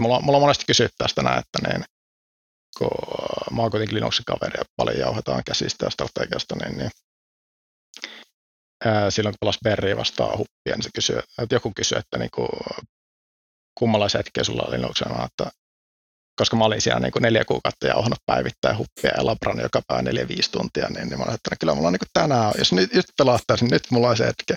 Mulla, 0.00 0.20
mulla 0.20 0.36
on 0.36 0.42
monesti 0.42 0.64
kysytty 0.66 0.94
tästä 0.98 1.22
näin, 1.22 1.38
että 1.38 1.68
niin, 1.68 1.84
kun 2.78 2.90
mä 3.50 3.62
oon 3.62 3.70
kuitenkin 3.70 3.96
Linuxin 3.96 4.24
kaveri 4.24 4.58
ja 4.58 4.64
paljon 4.76 4.98
jauhetaan 4.98 5.44
käsistä 5.44 5.86
ja 5.86 5.90
strategiasta, 5.90 6.56
niin, 6.56 6.78
niin 6.78 6.90
ää, 8.84 9.10
silloin 9.10 9.32
kun 9.32 9.38
pelasi 9.40 9.58
Berri 9.64 9.96
vastaan 9.96 10.38
huppia, 10.38 10.74
niin 10.74 10.82
se 10.82 10.90
kysyi, 10.94 11.18
että 11.18 11.54
joku 11.54 11.72
kysyi, 11.76 11.98
että 11.98 12.18
niin 12.18 12.30
kuin, 12.30 12.48
kummalla 13.78 14.08
setkiä 14.08 14.44
sulla 14.44 14.62
oli 14.62 14.76
Linuxilla, 14.76 15.24
että 15.24 15.50
koska 16.36 16.56
mä 16.56 16.64
olin 16.64 16.80
siellä 16.80 17.00
niin 17.00 17.12
kuin 17.12 17.22
neljä 17.22 17.44
kuukautta 17.44 17.86
jauhannut 17.86 18.18
päivittäin 18.26 18.78
huppia 18.78 19.10
ja 19.16 19.26
labran 19.26 19.60
joka 19.60 19.82
päivä 19.86 20.02
neljä 20.02 20.28
viisi 20.28 20.50
tuntia, 20.50 20.88
niin, 20.88 21.08
niin 21.08 21.18
mä 21.18 21.24
olin, 21.24 21.34
että 21.34 21.56
kyllä 21.60 21.74
mulla 21.74 21.88
on 21.88 21.92
niin 21.92 21.98
kuin 21.98 22.08
tänään, 22.12 22.52
jos 22.58 22.72
nyt, 22.72 22.92
nyt 22.94 23.06
pelahtaisin, 23.18 23.64
niin 23.64 23.72
nyt 23.72 23.86
mulla 23.90 24.08
olisi 24.08 24.24
hetki. 24.24 24.52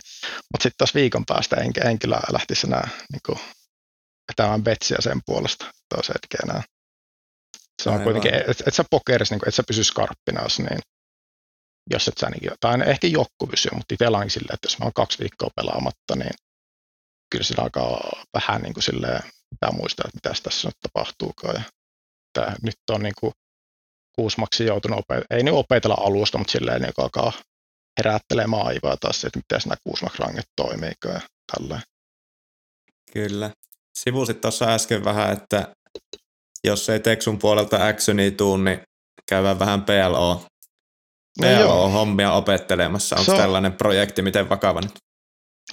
Mutta 0.52 0.64
sitten 0.64 0.78
taas 0.78 0.96
viikon 0.96 1.26
päästä 1.26 1.56
en, 1.56 1.72
en 1.86 2.00
kyllä 2.00 2.20
lähtisi 2.32 2.68
enää 2.68 2.90
niin 3.12 3.22
kuin, 3.26 3.40
vetämään 4.28 4.64
betsiä 4.64 4.98
sen 5.00 5.22
puolesta 5.26 5.66
toisen 5.90 6.14
hetken 6.14 6.50
enää. 6.50 6.64
Se 7.80 7.90
on 7.90 7.94
Aivan. 7.94 8.04
kuitenkin, 8.04 8.34
että 8.34 8.64
et 8.68 8.74
sä 8.74 8.84
pokerissa, 8.92 9.36
niin 9.36 9.48
et 9.48 9.56
sä 9.56 9.64
pysy 9.68 9.84
skarppina, 9.84 10.44
jos 10.44 10.60
niin, 10.60 10.80
jos 11.90 12.08
et 12.08 12.18
sä 12.18 12.30
niin, 12.30 12.52
tai 12.60 12.78
ehkä 12.86 13.08
jokku 13.08 13.48
pysyy, 13.52 13.72
mutta 13.76 13.94
itsellä 13.94 14.18
onkin 14.18 14.32
silleen, 14.32 14.54
että 14.54 14.66
jos 14.66 14.80
mä 14.80 14.86
oon 14.86 14.94
kaksi 14.94 15.20
viikkoa 15.20 15.50
pelaamatta, 15.56 16.16
niin 16.16 16.34
kyllä 17.32 17.44
sillä 17.44 17.64
alkaa 17.64 18.12
vähän 18.34 18.62
niin 18.62 18.74
kuin 18.74 18.84
silleen, 18.84 19.24
pitää 19.50 19.72
muistaa, 19.72 20.06
että 20.08 20.30
mitä 20.30 20.42
tässä 20.44 20.68
nyt 20.68 20.76
tapahtuukaan. 20.82 21.56
Ja 21.56 21.62
että 22.28 22.56
nyt 22.62 22.76
on 22.92 23.04
niin 23.04 23.16
kuin 23.20 23.34
kuusmaksi 24.16 24.66
joutunut, 24.66 25.00
opet- 25.00 25.26
ei 25.30 25.44
nyt 25.44 25.54
opetella 25.54 25.98
alusta, 26.00 26.38
mutta 26.38 26.52
silleen 26.52 26.82
niin 26.82 26.94
alkaa 26.98 27.32
herättelemään 27.98 28.66
aivoa 28.66 28.98
taas, 28.98 29.26
että 29.26 29.40
miten 29.40 29.62
nämä 29.66 29.76
kuusmaksi-ranget 29.84 30.46
toimii 30.56 30.92
ja 31.06 31.22
tälleen. 31.52 31.82
Kyllä. 33.14 33.52
Sivusit 34.00 34.42
tuossa 34.42 34.66
äsken 34.66 35.04
vähän, 35.04 35.34
että 35.34 35.74
jos 36.64 36.90
ei 36.90 37.00
Teksun 37.00 37.40
puolelta 37.40 37.88
actioni 37.88 38.32
tuu, 38.32 38.58
niin 38.58 38.82
käydään 39.30 39.60
vähän 39.60 39.84
PLO, 39.84 40.46
PLO-hommia 41.42 42.32
opettelemassa. 42.32 43.16
Onko 43.16 43.32
on, 43.32 43.38
tällainen 43.38 43.74
projekti 43.74 44.22
miten 44.22 44.50
vakava 44.50 44.82
nyt? 44.82 44.92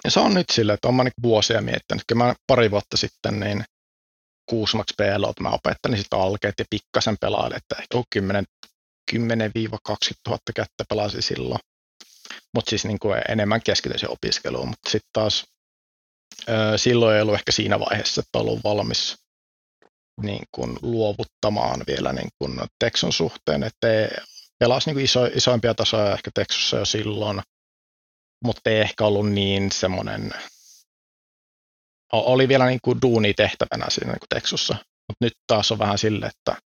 se 0.09 0.21
on 0.21 0.35
nyt 0.35 0.47
sillä, 0.53 0.75
että 0.75 0.89
olen 0.89 1.05
niin 1.05 1.23
vuosia 1.23 1.61
miettinyt. 1.61 2.03
Kyllä 2.09 2.25
mä 2.25 2.35
pari 2.47 2.71
vuotta 2.71 2.97
sitten 2.97 3.41
niin 3.41 3.65
kuusimaksi 4.51 4.95
PLO, 4.97 5.33
mä 5.41 5.51
opettelin 5.51 5.99
sitten 5.99 6.19
alkeet 6.19 6.55
ja 6.59 6.65
pikkasen 6.71 7.17
pelailin, 7.21 7.57
että 7.57 7.75
ehkä 7.79 8.03
10 8.11 8.45
10-20 9.13 9.17
000 10.29 10.39
kättä 10.55 10.85
pelasin 10.89 11.23
silloin. 11.23 11.61
Mutta 12.55 12.71
siis 12.71 12.85
niin 12.85 12.99
kuin 12.99 13.23
enemmän 13.29 13.63
keskityin 13.63 14.11
opiskeluun, 14.11 14.69
mutta 14.69 14.91
sitten 14.91 15.11
taas 15.13 15.45
ö, 16.49 16.79
silloin 16.79 17.17
ei 17.17 17.23
ollut 17.23 17.35
ehkä 17.35 17.53
siinä 17.53 17.81
vaiheessa, 17.81 18.21
että 18.21 18.39
ollut 18.39 18.65
valmis 18.65 19.17
niin 20.23 20.45
kuin 20.53 20.79
luovuttamaan 20.83 21.81
vielä 21.87 22.13
niin 22.13 22.29
kuin 22.39 22.61
Texon 22.79 23.13
suhteen, 23.13 23.63
että 23.63 23.87
pelasi 24.59 24.93
niin 24.93 25.05
iso, 25.05 25.25
isoimpia 25.25 25.75
tasoja 25.75 26.13
ehkä 26.13 26.31
Texossa 26.35 26.77
jo 26.77 26.85
silloin, 26.85 27.43
mutta 28.45 28.71
ei 28.71 28.81
ehkä 28.81 29.05
ollut 29.05 29.31
niin 29.31 29.73
semmoinen, 29.73 30.31
oli 32.13 32.49
vielä 32.49 32.67
niin 32.67 32.81
kuin 32.83 32.99
duuni 33.03 33.35
tehtävänä 33.35 33.87
siinä 33.91 34.13
niin 34.13 34.21
kuin 34.21 34.29
Texussa, 34.35 34.75
mutta 34.75 35.25
nyt 35.25 35.33
taas 35.47 35.73
on 35.73 35.79
vähän 35.79 35.99
sille, 35.99 36.27
että 36.27 36.63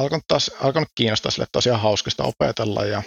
alkanut, 0.00 0.24
taas, 0.28 0.50
alkanut 0.60 0.88
kiinnostaa 0.94 1.30
sille, 1.30 1.42
että 1.42 1.52
tosiaan 1.58 1.80
hauskasta 1.80 2.24
opetella 2.24 2.84
ja 2.84 3.02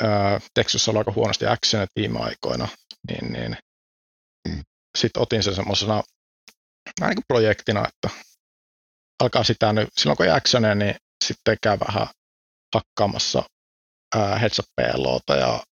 ää, 0.00 0.40
Texussa 0.54 0.90
on 0.90 0.96
aika 0.96 1.12
huonosti 1.12 1.46
actionit 1.46 1.90
viime 1.96 2.18
aikoina, 2.20 2.68
niin, 3.08 3.32
niin 3.32 3.56
mm. 4.48 4.62
sitten 4.98 5.22
otin 5.22 5.42
sen 5.42 5.54
semmoisena 5.54 6.02
niin 7.00 7.14
kuin 7.14 7.24
projektina, 7.28 7.88
että 7.88 8.10
alkaa 9.22 9.44
sitä 9.44 9.72
nyt, 9.72 9.88
silloin 9.98 10.16
kun 10.16 10.26
ei 10.26 10.32
actionia, 10.32 10.74
niin 10.74 10.94
sitten 11.24 11.56
käy 11.62 11.78
vähän 11.88 12.06
hakkaamassa 12.74 13.42
heads 14.40 14.60
ja 15.38 15.62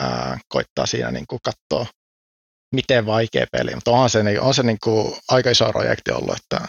ää, 0.00 0.38
koittaa 0.48 0.86
siinä 0.86 1.10
niin 1.10 1.26
kuin 1.26 1.40
katsoa, 1.44 1.92
miten 2.74 3.06
vaikea 3.06 3.46
peli, 3.52 3.74
mutta 3.74 3.90
onhan 3.90 4.10
se, 4.10 4.22
niin, 4.22 4.40
on 4.40 4.54
se 4.54 4.62
niin 4.62 4.78
kuin 4.84 5.16
aika 5.28 5.50
iso 5.50 5.72
projekti 5.72 6.10
ollut, 6.10 6.36
että 6.36 6.68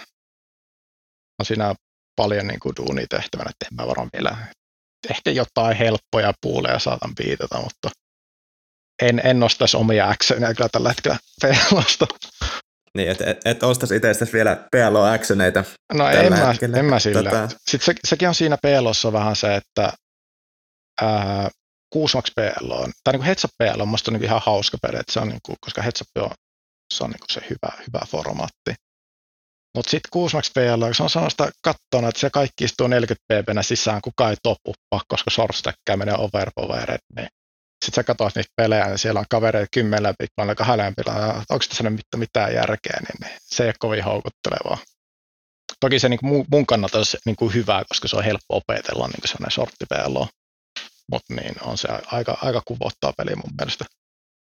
on 1.40 1.46
siinä 1.46 1.76
paljon 2.16 2.48
niin 2.48 2.60
kuin 2.60 2.76
duunia 2.76 3.06
tehtävänä, 3.10 3.50
että 3.50 3.66
en 3.66 3.76
mä 3.76 3.88
varmaan 3.88 4.10
vielä 4.14 4.38
ehkä 5.10 5.32
jotain 5.32 5.78
helppoja 5.78 6.34
puuleja 6.42 6.80
saatan 6.80 7.16
piitata, 7.16 7.62
mutta 7.62 7.90
en, 9.02 9.22
en 9.24 9.40
nostaisi 9.40 9.78
omia 9.78 10.10
actioneja 10.10 10.54
kyllä 10.54 10.70
tällä 10.70 10.90
hetkellä 10.90 11.18
PLOsta. 11.42 12.08
Niin, 12.96 13.10
että 13.10 13.24
et, 13.28 13.42
et 13.46 13.64
ostaisi 13.64 13.96
itsestäsi 13.96 14.34
vielä 14.34 14.56
PLO-actioneita 14.56 15.64
No 15.94 16.10
en 16.10 16.34
mä, 16.34 16.80
en 16.80 16.86
mä 16.86 17.00
sillä. 17.00 17.30
Tota... 17.30 17.50
Sitten 17.70 17.86
se, 17.86 17.94
sekin 18.08 18.28
on 18.28 18.36
siinä 18.36 18.58
PLOssa 18.62 19.14
vähän 19.14 19.36
se, 19.36 19.56
että 19.56 19.94
ää, 21.02 21.50
6 21.90 22.18
Max 22.18 22.32
PL 22.36 22.72
on, 22.72 22.92
tai 23.04 23.14
niin 23.14 23.24
Heads 23.24 23.44
Up 23.44 23.52
PL 23.58 23.82
on 23.82 23.88
musta 23.88 24.12
niin 24.12 24.24
ihan 24.24 24.42
hauska 24.46 24.78
peli, 24.82 25.00
että 25.00 25.14
se 25.14 25.20
on 25.20 25.28
niin 25.28 25.40
kuin, 25.46 25.56
koska 25.62 25.82
Heads 25.82 26.02
Up 26.02 26.08
on, 26.26 26.32
se 26.94 27.04
on 27.04 27.10
niin 27.10 27.20
kuin 27.20 27.30
se 27.30 27.42
hyvä, 27.50 27.84
hyvä 27.88 28.06
formaatti. 28.08 28.74
Mutta 29.76 29.92
sitten 29.92 30.10
6 30.12 30.36
Max 30.36 30.52
PL, 30.54 30.94
se 30.94 31.04
on 31.04 31.10
sellaista 31.10 31.52
kattona, 31.64 32.10
että 32.10 32.20
se 32.20 32.30
kaikki 32.30 32.64
istuu 32.64 32.88
40 32.88 33.26
pp 33.28 33.50
sisään, 33.62 34.02
kukaan 34.02 34.30
ei 34.30 34.38
topuppa, 34.44 35.02
koska 35.08 35.32
source 35.32 35.72
menee 35.96 36.16
overpowered, 36.18 37.00
niin 37.16 37.28
sitten 37.90 38.04
sä 38.04 38.08
katsoit 38.08 38.36
niitä 38.36 38.50
pelejä, 38.56 38.88
niin 38.88 38.98
siellä 38.98 39.20
on 39.20 39.26
kavereita 39.30 39.68
kymmenellä 39.74 40.14
pikkana, 40.20 40.56
kahdella 40.56 40.94
pilalla, 40.98 41.34
onko 41.50 41.66
tässä 41.70 41.90
nyt 41.90 42.02
mitään 42.16 42.54
järkeä, 42.54 43.00
niin, 43.00 43.30
niin 43.30 43.40
se 43.42 43.64
ei 43.64 43.68
ole 43.68 43.76
kovin 43.80 44.04
houkuttelevaa. 44.04 44.78
Toki 45.80 46.00
se 46.00 46.10
niin 46.10 46.20
kuin 46.20 46.46
mun 46.52 46.66
kannalta 46.66 46.98
olisi 46.98 47.18
niin 47.26 47.36
kuin 47.36 47.54
hyvä, 47.54 47.84
koska 47.90 48.08
se 48.08 48.16
on 48.16 48.24
helppo 48.24 48.58
opetella 48.58 49.08
niin 49.08 49.22
kuin 49.22 49.30
sellainen 49.30 49.52
sortti 49.52 49.86
PLO 49.90 50.28
mutta 51.12 51.34
niin 51.34 51.56
on 51.62 51.78
se 51.78 51.88
aika, 52.06 52.38
aika 52.42 52.62
kuvottaa 52.66 53.14
peli 53.18 53.36
mun 53.36 53.54
mielestä. 53.60 53.86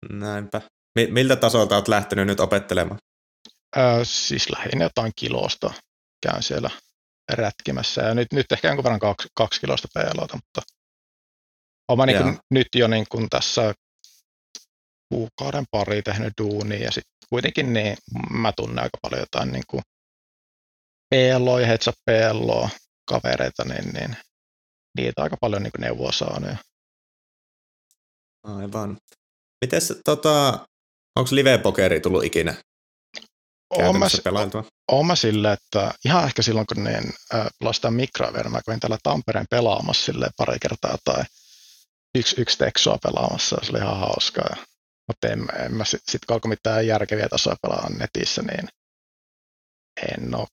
Näinpä. 0.10 0.62
Miltä 1.10 1.36
tasolta 1.36 1.76
olet 1.76 1.88
lähtenyt 1.88 2.28
nyt 2.28 2.40
opettelemaan? 2.40 3.00
Öö, 3.78 4.06
siis 4.06 4.50
lähinnä 4.50 4.86
jotain 4.86 5.12
kilosta 5.16 5.74
käyn 6.28 6.44
siellä 6.44 6.70
rätkimässä. 7.32 8.02
Ja 8.02 8.14
nyt, 8.14 8.28
nyt 8.34 8.52
ehkä 8.52 8.68
jonkun 8.68 8.84
verran 8.84 9.00
kaksi, 9.00 9.28
kaksi 9.34 9.62
kilosta 9.62 9.88
PLOta, 9.94 10.36
mutta 10.36 10.62
olen 11.90 12.08
niin 12.08 12.40
nyt 12.52 12.68
jo 12.76 12.88
niin 12.88 13.06
kuin 13.10 13.30
tässä 13.30 13.74
kuukauden 15.14 15.66
pari 15.72 16.02
tehnyt 16.02 16.34
duunia 16.42 16.80
ja 16.80 16.92
sitten 16.92 17.28
kuitenkin 17.30 17.74
niin 17.74 17.98
mä 18.30 18.52
tunnen 18.58 18.84
aika 18.84 18.98
paljon 19.02 19.20
jotain 19.22 19.52
niin 19.52 19.64
kuin 19.68 19.82
PLO 21.10 21.60
ja 21.60 21.68
up 21.88 21.96
PLO 22.06 22.70
kavereita, 23.10 23.66
niin, 23.66 23.94
niin 23.94 24.18
niitä 24.98 25.24
aika 25.24 25.38
paljon 25.42 25.64
niin 25.64 25.72
neuvoa 25.78 26.12
saanut. 26.12 26.58
Aivan. 28.44 28.98
Mites, 29.66 29.94
tota, 30.06 30.68
onko 31.16 31.30
live-pokeri 31.32 32.00
tullut 32.00 32.24
ikinä 32.24 32.56
Oon 33.70 34.00
mä, 34.00 34.08
pelailtua? 34.24 34.64
Oon 34.92 35.06
mä 35.06 35.16
sille, 35.16 35.54
että 35.54 35.94
ihan 36.06 36.26
ehkä 36.26 36.42
silloin, 36.42 36.66
kun 36.74 36.84
niin, 36.84 37.14
äh, 37.34 37.48
pelastaan 37.60 37.94
mikroverma, 37.94 38.58
mä 38.58 38.62
kävin 38.66 38.80
täällä 38.80 38.98
Tampereen 39.04 39.46
pelaamassa 39.50 40.06
sille 40.06 40.30
pari 40.38 40.60
kertaa 40.60 40.98
tai 41.04 41.24
yksi, 42.18 42.42
yksi 42.42 42.58
teksoa 42.58 42.98
pelaamassa, 43.04 43.58
se 43.64 43.72
oli 43.72 43.80
ihan 43.80 44.00
hauskaa. 44.00 44.56
Mutta 45.08 45.28
en, 45.28 45.48
en 45.66 45.74
mä 45.74 45.86
sitten 45.86 46.12
sit, 46.12 46.26
kun 46.26 46.34
alkoi 46.34 46.50
mitään 46.50 46.88
järkeviä 46.88 47.30
tasoja 47.30 47.56
pelaa 47.62 47.90
netissä, 47.90 48.42
niin 48.42 48.70
en 50.14 50.36
ole, 50.36 50.48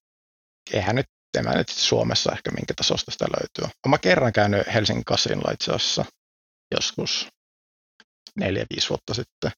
eihän 0.73 0.97
nyt 0.97 1.07
en 1.39 1.45
mä 1.45 1.55
nyt 1.55 1.69
Suomessa 1.69 2.33
ehkä 2.33 2.51
minkä 2.51 2.75
tasosta 2.75 3.11
sitä 3.11 3.25
löytyy. 3.25 3.79
Olen 3.87 4.01
kerran 4.01 4.33
käynyt 4.33 4.67
Helsingin 4.75 5.05
kasinolla 5.05 5.53
itse 5.53 5.73
asiassa 5.73 6.05
joskus 6.75 7.27
neljä, 8.37 8.67
viisi 8.71 8.89
vuotta 8.89 9.15
sitten. 9.15 9.51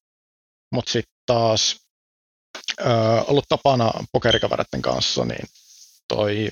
Mutta 0.74 0.92
sitten 0.92 1.14
taas 1.26 1.76
ö, 2.80 2.84
ollut 3.26 3.44
tapana 3.48 3.92
pokerikavereiden 4.12 4.82
kanssa, 4.82 5.24
niin 5.24 5.46
toi 6.08 6.50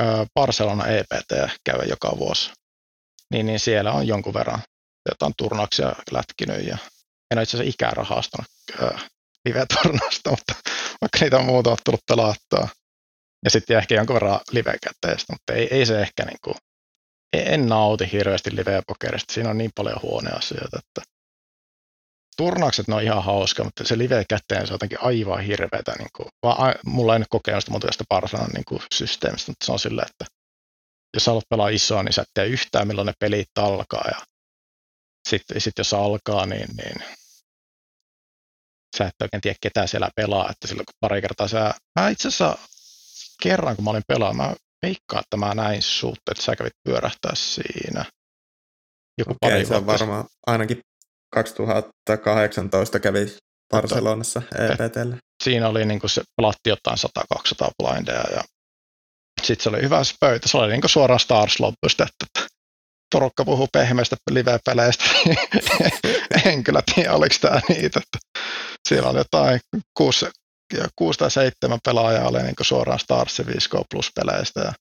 ö, 0.00 0.02
Barcelona 0.34 0.86
EPT 0.86 1.32
käy 1.64 1.88
joka 1.88 2.10
vuosi. 2.18 2.50
Niin, 3.32 3.46
niin 3.46 3.60
siellä 3.60 3.92
on 3.92 4.06
jonkun 4.06 4.34
verran 4.34 4.62
jotain 5.08 5.32
turnauksia 5.36 5.92
lätkinyt 6.10 6.66
ja 6.66 6.78
en 7.30 7.38
ole 7.38 7.42
itse 7.42 7.56
asiassa 7.56 7.70
ikään 7.70 7.96
rahastanut 7.96 8.50
live-turnausta, 9.48 10.30
mutta 10.30 10.54
vaikka 11.00 11.18
niitä 11.20 11.38
on 11.38 11.44
muuta 11.44 11.76
tullut 11.84 12.06
pelattua. 12.08 12.68
Ja 13.44 13.50
sitten 13.50 13.78
ehkä 13.78 13.94
jonkun 13.94 14.14
verran 14.14 14.40
live-käteistä, 14.50 15.32
mutta 15.32 15.52
ei, 15.52 15.68
ei 15.70 15.86
se 15.86 16.00
ehkä 16.00 16.24
niin 16.24 16.38
kuin, 16.44 16.54
en 17.32 17.66
nauti 17.66 18.12
hirveästi 18.12 18.56
live-pokerista. 18.56 19.32
Siinä 19.34 19.50
on 19.50 19.58
niin 19.58 19.70
paljon 19.74 20.02
huonoja 20.02 20.36
asioita, 20.36 20.78
että 20.78 21.10
turnaukset 22.36 22.88
ne 22.88 22.94
on 22.94 23.02
ihan 23.02 23.24
hauska, 23.24 23.64
mutta 23.64 23.84
se 23.84 23.98
live 23.98 24.24
käteen 24.28 24.66
se 24.66 24.72
on 24.72 24.74
jotenkin 24.74 25.02
aivan 25.02 25.40
hirveätä. 25.40 25.92
Niin 25.98 26.10
kuin, 26.16 26.28
vaan, 26.42 26.74
mulla 26.86 27.12
ei 27.12 27.18
nyt 27.18 27.28
kokemusta 27.30 27.70
muuta 27.70 27.86
tästä 27.86 28.04
Barcelonan 28.08 28.50
niin 28.54 28.82
systeemistä, 28.94 29.50
mutta 29.50 29.66
se 29.66 29.72
on 29.72 29.78
silleen, 29.78 30.08
että 30.10 30.24
jos 31.14 31.26
haluat 31.26 31.48
pelaa 31.48 31.68
isoa, 31.68 32.02
niin 32.02 32.12
sä 32.12 32.22
et 32.22 32.28
tiedä 32.34 32.48
yhtään, 32.48 32.88
milloin 32.88 33.06
ne 33.06 33.12
pelit 33.18 33.58
alkaa. 33.58 34.04
Ja 34.08 34.26
sitten 35.28 35.60
sit 35.60 35.78
jos 35.78 35.94
alkaa, 35.94 36.46
niin, 36.46 36.68
niin 36.76 37.04
sä 38.98 39.04
et 39.04 39.14
oikein 39.22 39.40
tiedä, 39.40 39.56
ketä 39.60 39.86
siellä 39.86 40.10
pelaa. 40.16 40.50
Että 40.50 40.68
silloin 40.68 40.86
kun 40.86 40.94
pari 41.00 41.22
kertaa 41.22 41.48
sä, 41.48 41.74
mä 42.00 42.08
itse 42.08 42.28
asiassa 42.28 42.58
kerran, 43.42 43.76
kun 43.76 43.84
mä 43.84 43.90
olin 43.90 44.02
pelaa, 44.08 44.34
mä 44.34 44.54
veikkaan, 44.82 45.22
että 45.22 45.36
mä 45.36 45.54
näin 45.54 45.82
sut, 45.82 46.18
että 46.30 46.42
sä 46.42 46.56
kävit 46.56 46.72
pyörähtää 46.84 47.32
siinä. 47.34 48.04
Joku 49.18 49.30
Okei, 49.30 49.50
pari 49.50 49.66
se 49.66 49.74
on 49.74 49.86
varmaan 49.86 50.24
ainakin 50.46 50.80
2018 51.34 53.00
kävi 53.00 53.36
Barcelonassa 53.72 54.42
EPTllä. 54.54 55.16
Siinä 55.44 55.68
oli 55.68 55.84
niin 55.84 56.00
kuin 56.00 56.10
se, 56.10 56.22
pelatti 56.36 56.70
jotain 56.70 56.98
100-200 57.64 57.70
blindeja 57.82 58.24
ja 58.30 58.44
sitten 59.46 59.62
se 59.62 59.68
oli 59.68 59.82
hyvä 59.82 60.04
se 60.04 60.14
pöytä. 60.20 60.48
Se 60.48 60.56
oli 60.56 60.68
niin 60.68 60.80
kuin 60.80 60.90
suoraan 60.90 61.20
Stars 61.20 61.60
Lobbysta, 61.60 62.06
että 62.06 62.46
porukka 63.12 63.44
puhuu 63.44 63.68
pehmeistä 63.72 64.16
live-peleistä. 64.30 65.04
en 66.50 66.64
kyllä 66.64 66.82
tiedä, 66.94 67.12
oliko 67.12 67.34
tämä 67.40 67.60
niitä. 67.68 68.00
Että 68.00 68.40
siellä 68.88 69.10
oli 69.10 69.18
jotain 69.18 69.60
kuusi, 69.98 70.26
kuusi 70.96 71.18
tai 71.18 71.30
seitsemän 71.30 71.78
pelaajaa 71.84 72.28
oli 72.28 72.42
niin 72.42 72.54
suoraan 72.60 72.98
Stars 72.98 73.42
5K 73.42 73.82
Plus-peleistä 73.90 74.60
ja 74.60 74.72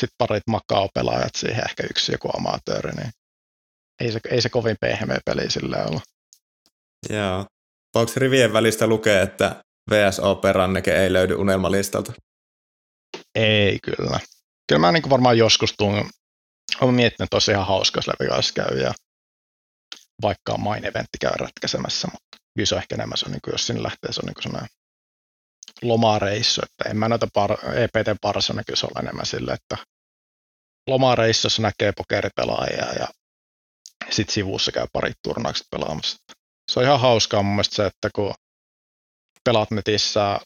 sitten 0.00 0.16
parit 0.18 0.42
Macao-pelaajat 0.46 1.34
siihen, 1.36 1.64
ehkä 1.68 1.82
yksi 1.90 2.12
joku 2.12 2.30
amatööri, 2.36 2.92
niin 2.92 3.10
ei 4.00 4.12
se, 4.12 4.20
ei 4.30 4.42
se 4.42 4.48
kovin 4.48 4.76
pehmeä 4.80 5.18
peli 5.24 5.50
sille 5.50 5.84
ollut. 5.84 6.02
Joo. 7.10 7.46
Voiko 7.94 8.12
rivien 8.16 8.52
välistä 8.52 8.86
lukea, 8.86 9.22
että 9.22 9.64
VSO 9.90 10.34
Peranneke 10.34 11.02
ei 11.02 11.12
löydy 11.12 11.34
unelmalistalta? 11.34 12.12
Ei 13.34 13.78
kyllä. 13.82 14.20
Kyllä 14.68 14.80
mä 14.80 14.92
niin 14.92 15.10
varmaan 15.10 15.38
joskus 15.38 15.74
tuun, 15.78 16.10
olen 16.80 16.94
miettinyt, 16.94 17.26
että 17.26 17.36
olisi 17.36 17.50
ihan 17.50 17.66
hauska, 17.66 17.98
jos 17.98 18.06
Levi 18.06 18.52
käy 18.54 18.78
ja 18.80 18.94
vaikka 20.22 20.52
on 20.52 20.60
main 20.60 20.84
eventti 20.84 21.18
käy 21.20 21.32
ratkaisemassa, 21.36 22.08
mutta 22.12 22.36
kyllä 22.54 22.66
se 22.66 22.74
on 22.74 22.80
ehkä 22.80 22.94
enemmän, 22.94 23.18
se 23.18 23.26
on, 23.26 23.32
niin 23.32 23.40
kuin, 23.44 23.52
jos 23.52 23.66
sinne 23.66 23.82
lähtee, 23.82 24.12
se 24.12 24.20
on 24.20 24.26
niin 24.26 24.42
sellainen 24.42 24.70
lomareissu, 25.82 26.60
että 26.64 26.90
en 26.90 26.96
mä 26.96 27.08
noita 27.08 27.28
par, 27.34 27.50
EPT 27.52 28.20
parissa 28.20 28.52
kyllä 28.52 28.76
se 28.76 28.86
on 28.86 29.02
enemmän 29.04 29.26
sille, 29.26 29.52
että 29.52 29.76
lomareissussa 30.88 31.62
näkee 31.62 31.92
pokeripelaajia 31.92 32.92
ja 32.92 33.08
sitten 34.10 34.34
sivussa 34.34 34.72
käy 34.72 34.86
parit 34.92 35.16
turnaukset 35.22 35.66
pelaamassa. 35.70 36.16
Se 36.72 36.80
on 36.80 36.84
ihan 36.84 37.00
hauskaa 37.00 37.42
mun 37.42 37.54
mielestä 37.54 37.76
se, 37.76 37.86
että 37.86 38.10
kun 38.14 38.34
pelaat 39.44 39.70
netissä 39.70 40.40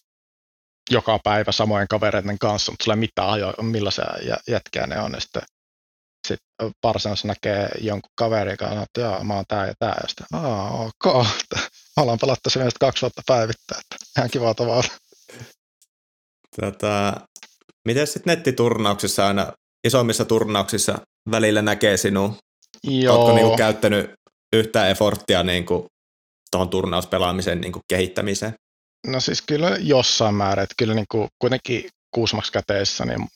joka 0.90 1.18
päivä 1.24 1.52
samojen 1.52 1.88
kavereiden 1.88 2.38
kanssa, 2.38 2.72
mutta 2.72 2.84
sulla 2.84 2.94
ei 2.94 3.00
mitään 3.00 3.30
ajoa, 3.30 3.54
millaisia 3.62 4.06
jätkää 4.48 4.86
ne 4.86 5.00
on, 5.00 5.12
ja 5.12 5.20
sitten 5.20 5.42
sitten 6.28 6.72
varsinaisesti 6.82 7.28
näkee 7.28 7.68
jonkun 7.80 8.10
kaverin 8.14 8.56
kanssa, 8.56 8.82
että 8.82 9.00
joo, 9.00 9.24
mä 9.24 9.34
oon 9.34 9.44
tää 9.48 9.66
ja 9.66 9.74
tää, 9.78 9.96
ja 10.02 10.08
sitten, 10.08 10.26
aa, 10.32 10.70
ok, 10.70 11.26
mä 11.96 12.02
ollaan 12.02 12.18
pelattu 12.20 12.50
se 12.50 12.60
kaksi 12.80 13.02
vuotta 13.02 13.22
päivittäin, 13.26 13.80
että 13.80 13.96
ihan 14.18 14.30
kiva 14.30 14.54
tavalla. 14.54 14.88
Tota, 16.60 17.20
miten 17.88 18.06
sitten 18.06 18.30
nettiturnauksissa 18.30 19.26
aina, 19.26 19.52
isommissa 19.86 20.24
turnauksissa 20.24 20.98
välillä 21.30 21.62
näkee 21.62 21.96
sinun? 21.96 22.36
Joo. 22.84 23.16
Oletko 23.16 23.34
niinku 23.34 23.56
käyttänyt 23.56 24.10
yhtään 24.52 24.90
efforttia 24.90 25.42
niinku 25.42 25.86
tuohon 26.50 26.68
turnauspelaamisen 26.68 27.60
niinku 27.60 27.80
kehittämiseen? 27.88 28.54
No 29.06 29.20
siis 29.20 29.42
kyllä 29.42 29.76
jossain 29.80 30.34
määrin, 30.34 30.62
että 30.62 30.74
kyllä 30.78 30.94
niin 30.94 31.06
kuin 31.10 31.28
kuitenkin 31.38 31.90
kuusmaks 32.14 32.50
käteessä, 32.50 33.04
niin 33.04 33.28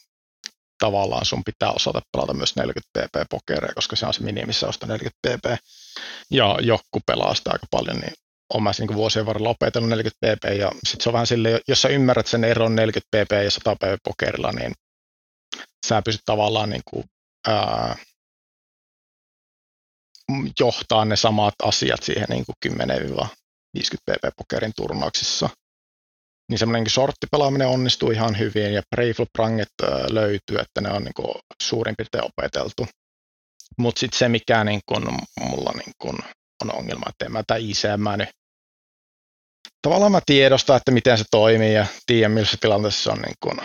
tavallaan 0.78 1.24
sun 1.24 1.44
pitää 1.44 1.72
osata 1.72 2.00
pelata 2.12 2.34
myös 2.34 2.56
40 2.56 2.90
pp 2.98 3.30
pokeria, 3.30 3.74
koska 3.74 3.96
se 3.96 4.06
on 4.06 4.14
se 4.14 4.22
minimissä 4.22 4.68
osta 4.68 4.86
40 4.86 5.18
pp. 5.28 5.64
Ja 6.30 6.58
joku 6.60 7.00
pelaa 7.06 7.34
sitä 7.34 7.50
aika 7.50 7.66
paljon, 7.70 7.96
niin 7.96 8.12
on 8.54 8.62
mä 8.62 8.70
niin 8.78 8.94
vuosien 8.94 9.26
varrella 9.26 9.48
opetellut 9.48 9.90
40 9.90 10.36
pp. 10.36 10.58
Ja 10.58 10.72
sitten 10.86 11.02
se 11.02 11.08
on 11.08 11.12
vähän 11.12 11.26
silleen, 11.26 11.60
jos 11.68 11.82
sä 11.82 11.88
ymmärrät 11.88 12.26
sen 12.26 12.44
eron 12.44 12.76
40 12.76 13.08
pp 13.10 13.32
ja 13.44 13.50
100 13.50 13.76
pp 13.76 14.02
pokerilla, 14.04 14.52
niin 14.52 14.72
sä 15.86 16.02
pystyt 16.02 16.24
tavallaan 16.24 16.70
niin 16.70 16.82
kuin, 16.84 17.04
ää, 17.48 17.96
johtaa 20.60 21.04
ne 21.04 21.16
samat 21.16 21.54
asiat 21.62 22.02
siihen 22.02 22.26
niin 22.28 22.44
kuin 22.44 22.74
10-100 23.22 23.41
50 23.74 24.12
pp-pokerin 24.12 24.72
turnauksissa. 24.76 25.48
Niin 26.50 26.58
semmoinenkin 26.58 26.92
sorttipelaaminen 26.92 27.68
onnistuu 27.68 28.10
ihan 28.10 28.38
hyvin 28.38 28.74
ja 28.74 28.82
preflop-ranget 28.90 29.68
löytyy, 30.10 30.58
että 30.58 30.80
ne 30.80 30.90
on 30.90 31.04
niinku 31.04 31.40
suurin 31.62 31.94
piirtein 31.96 32.24
opeteltu. 32.24 32.86
Mutta 33.78 34.00
sitten 34.00 34.18
se, 34.18 34.28
mikä 34.28 34.64
niinku 34.64 34.94
mulla 35.40 35.72
niinku 35.72 36.08
on 36.62 36.74
ongelma, 36.74 37.06
että 37.08 37.24
en 37.24 37.32
mä 37.32 37.42
tämän 37.46 38.00
mä 38.00 38.16
nyt 38.16 38.28
tavallaan 39.82 40.12
mä 40.12 40.20
tiedostan, 40.26 40.76
että 40.76 40.90
miten 40.90 41.18
se 41.18 41.24
toimii 41.30 41.74
ja 41.74 41.86
tiedän, 42.06 42.46
se 42.46 42.56
tilanteessa 42.60 43.02
se 43.02 43.10
on 43.10 43.18
niin 43.18 43.34
kun 43.40 43.60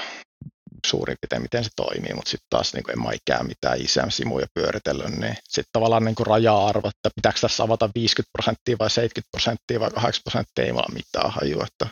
suurin 0.86 1.17
piirtein, 1.21 1.41
miten 1.41 1.63
se 1.63 1.69
toimii, 1.75 2.13
mutta 2.13 2.32
sitten 2.32 2.47
taas 2.49 2.73
niin 2.73 2.91
en 2.91 3.01
mä 3.01 3.09
ikään 3.11 3.47
mitään 3.47 3.82
ICM-simuja 3.82 4.47
pyöritellyt, 4.53 5.17
niin 5.17 5.36
sitten 5.43 5.71
tavallaan 5.71 6.05
niin 6.05 6.28
raja-arvo, 6.28 6.88
että 6.88 7.09
pitääkö 7.15 7.39
tässä 7.39 7.63
avata 7.63 7.89
50 7.95 8.32
prosenttia 8.32 8.75
vai 8.80 8.89
70 8.89 9.32
prosenttia 9.32 9.80
vai 9.80 9.89
80 9.89 10.23
prosenttia, 10.23 10.65
ei 10.65 10.71
mulla 10.71 10.93
mitään 10.93 11.32
hajua, 11.32 11.65
että 11.67 11.88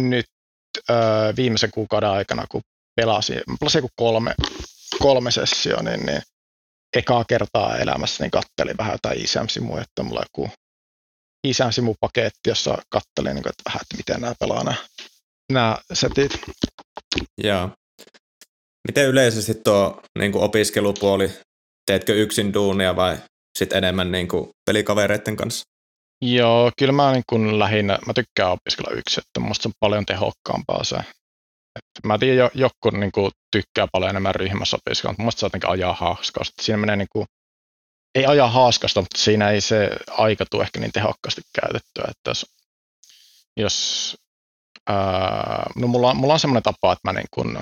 nyt 0.00 0.26
öö, 0.90 0.96
viimeisen 1.36 1.70
kuukauden 1.70 2.10
aikana, 2.10 2.46
kun 2.50 2.62
pelasin, 2.96 3.40
pelasin 3.60 3.78
joku 3.78 3.90
kolme, 3.96 4.34
kolme 4.98 5.30
sessioa, 5.30 5.82
niin, 5.82 6.06
niin 6.06 6.22
ekaa 6.96 7.24
kertaa 7.24 7.78
elämässä 7.78 8.24
niin 8.24 8.30
kattelin 8.30 8.76
vähän 8.78 8.92
jotain 8.92 9.24
ism 9.24 9.78
että 9.82 10.02
mulla 10.02 10.22
joku 10.22 10.50
ism 11.44 11.86
paketti 12.00 12.50
jossa 12.50 12.78
kattelin, 12.88 13.34
niin 13.34 13.42
kuin, 13.42 13.50
että 13.50 13.62
vähän, 13.64 13.80
että 13.82 13.96
miten 13.96 14.20
nämä 14.20 14.34
pelaa 14.40 14.64
nämä, 14.64 14.76
nämä 15.52 15.78
setit. 15.92 16.32
Joo. 17.44 17.70
Miten 18.88 19.08
yleisesti 19.08 19.54
tuo 19.54 20.02
niin 20.18 20.32
kuin 20.32 20.44
opiskelupuoli, 20.44 21.30
teetkö 21.86 22.14
yksin 22.14 22.54
duunia 22.54 22.96
vai 22.96 23.18
sitten 23.58 23.78
enemmän 23.78 24.12
niin 24.12 24.28
kuin 24.28 24.50
pelikavereiden 24.66 25.36
kanssa? 25.36 25.64
Joo, 26.22 26.70
kyllä 26.78 26.92
mä 26.92 27.12
niin 27.12 27.22
kun 27.28 27.58
lähinnä, 27.58 27.98
mä 28.06 28.12
tykkään 28.14 28.50
opiskella 28.50 28.96
yksin, 28.98 29.22
että 29.26 29.40
musta 29.40 29.68
on 29.68 29.72
paljon 29.80 30.06
tehokkaampaa 30.06 30.84
se. 30.84 30.96
Et 31.76 32.04
mä 32.06 32.18
tiedän, 32.18 32.36
jo, 32.36 32.50
joku 32.54 32.90
niin 32.90 33.12
kuin, 33.12 33.30
tykkää 33.52 33.86
paljon 33.92 34.10
enemmän 34.10 34.34
ryhmässä 34.34 34.76
opiskella, 34.76 35.12
mutta 35.12 35.22
musta 35.22 35.40
se 35.40 35.46
jotenkin 35.46 35.70
ajaa 35.70 35.92
haaskasta. 35.92 36.62
Siinä 36.62 36.78
menee 36.78 36.96
niin 36.96 37.08
kuin, 37.12 37.26
ei 38.14 38.26
ajaa 38.26 38.50
haaskasta, 38.50 39.00
mutta 39.00 39.18
siinä 39.18 39.50
ei 39.50 39.60
se 39.60 39.90
aika 40.10 40.44
tule 40.50 40.62
ehkä 40.62 40.80
niin 40.80 40.92
tehokkaasti 40.92 41.42
käytettyä, 41.60 42.04
että 42.08 42.30
jos, 42.30 42.46
jos 43.56 44.16
no 45.76 45.86
mulla, 45.86 46.14
mulla 46.14 46.32
on 46.32 46.40
semmoinen 46.40 46.62
tapa, 46.62 46.92
että 46.92 47.08
mä 47.08 47.12
niin 47.12 47.28
kun, 47.30 47.60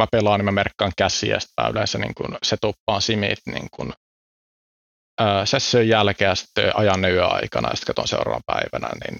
mä 0.00 0.06
pelaan, 0.12 0.40
niin 0.40 0.44
mä 0.44 0.52
merkkaan 0.52 0.92
käsiä, 0.96 1.34
ja 1.34 1.40
sitten 1.40 1.64
mä 1.64 1.70
yleensä 1.70 1.98
niin 1.98 2.14
kun 2.14 2.38
setuppaan 2.42 3.02
simit 3.02 3.38
niin 3.46 3.68
kun 3.70 3.92
session 5.44 5.88
jälkeen 5.88 6.28
ja 6.28 6.34
sitten 6.34 6.76
ajan 6.76 7.04
yöaikana 7.04 7.68
ja 7.68 7.76
sitten 7.76 7.94
katson 7.94 8.08
seuraavan 8.08 8.42
päivänä, 8.46 8.88
niin 9.04 9.18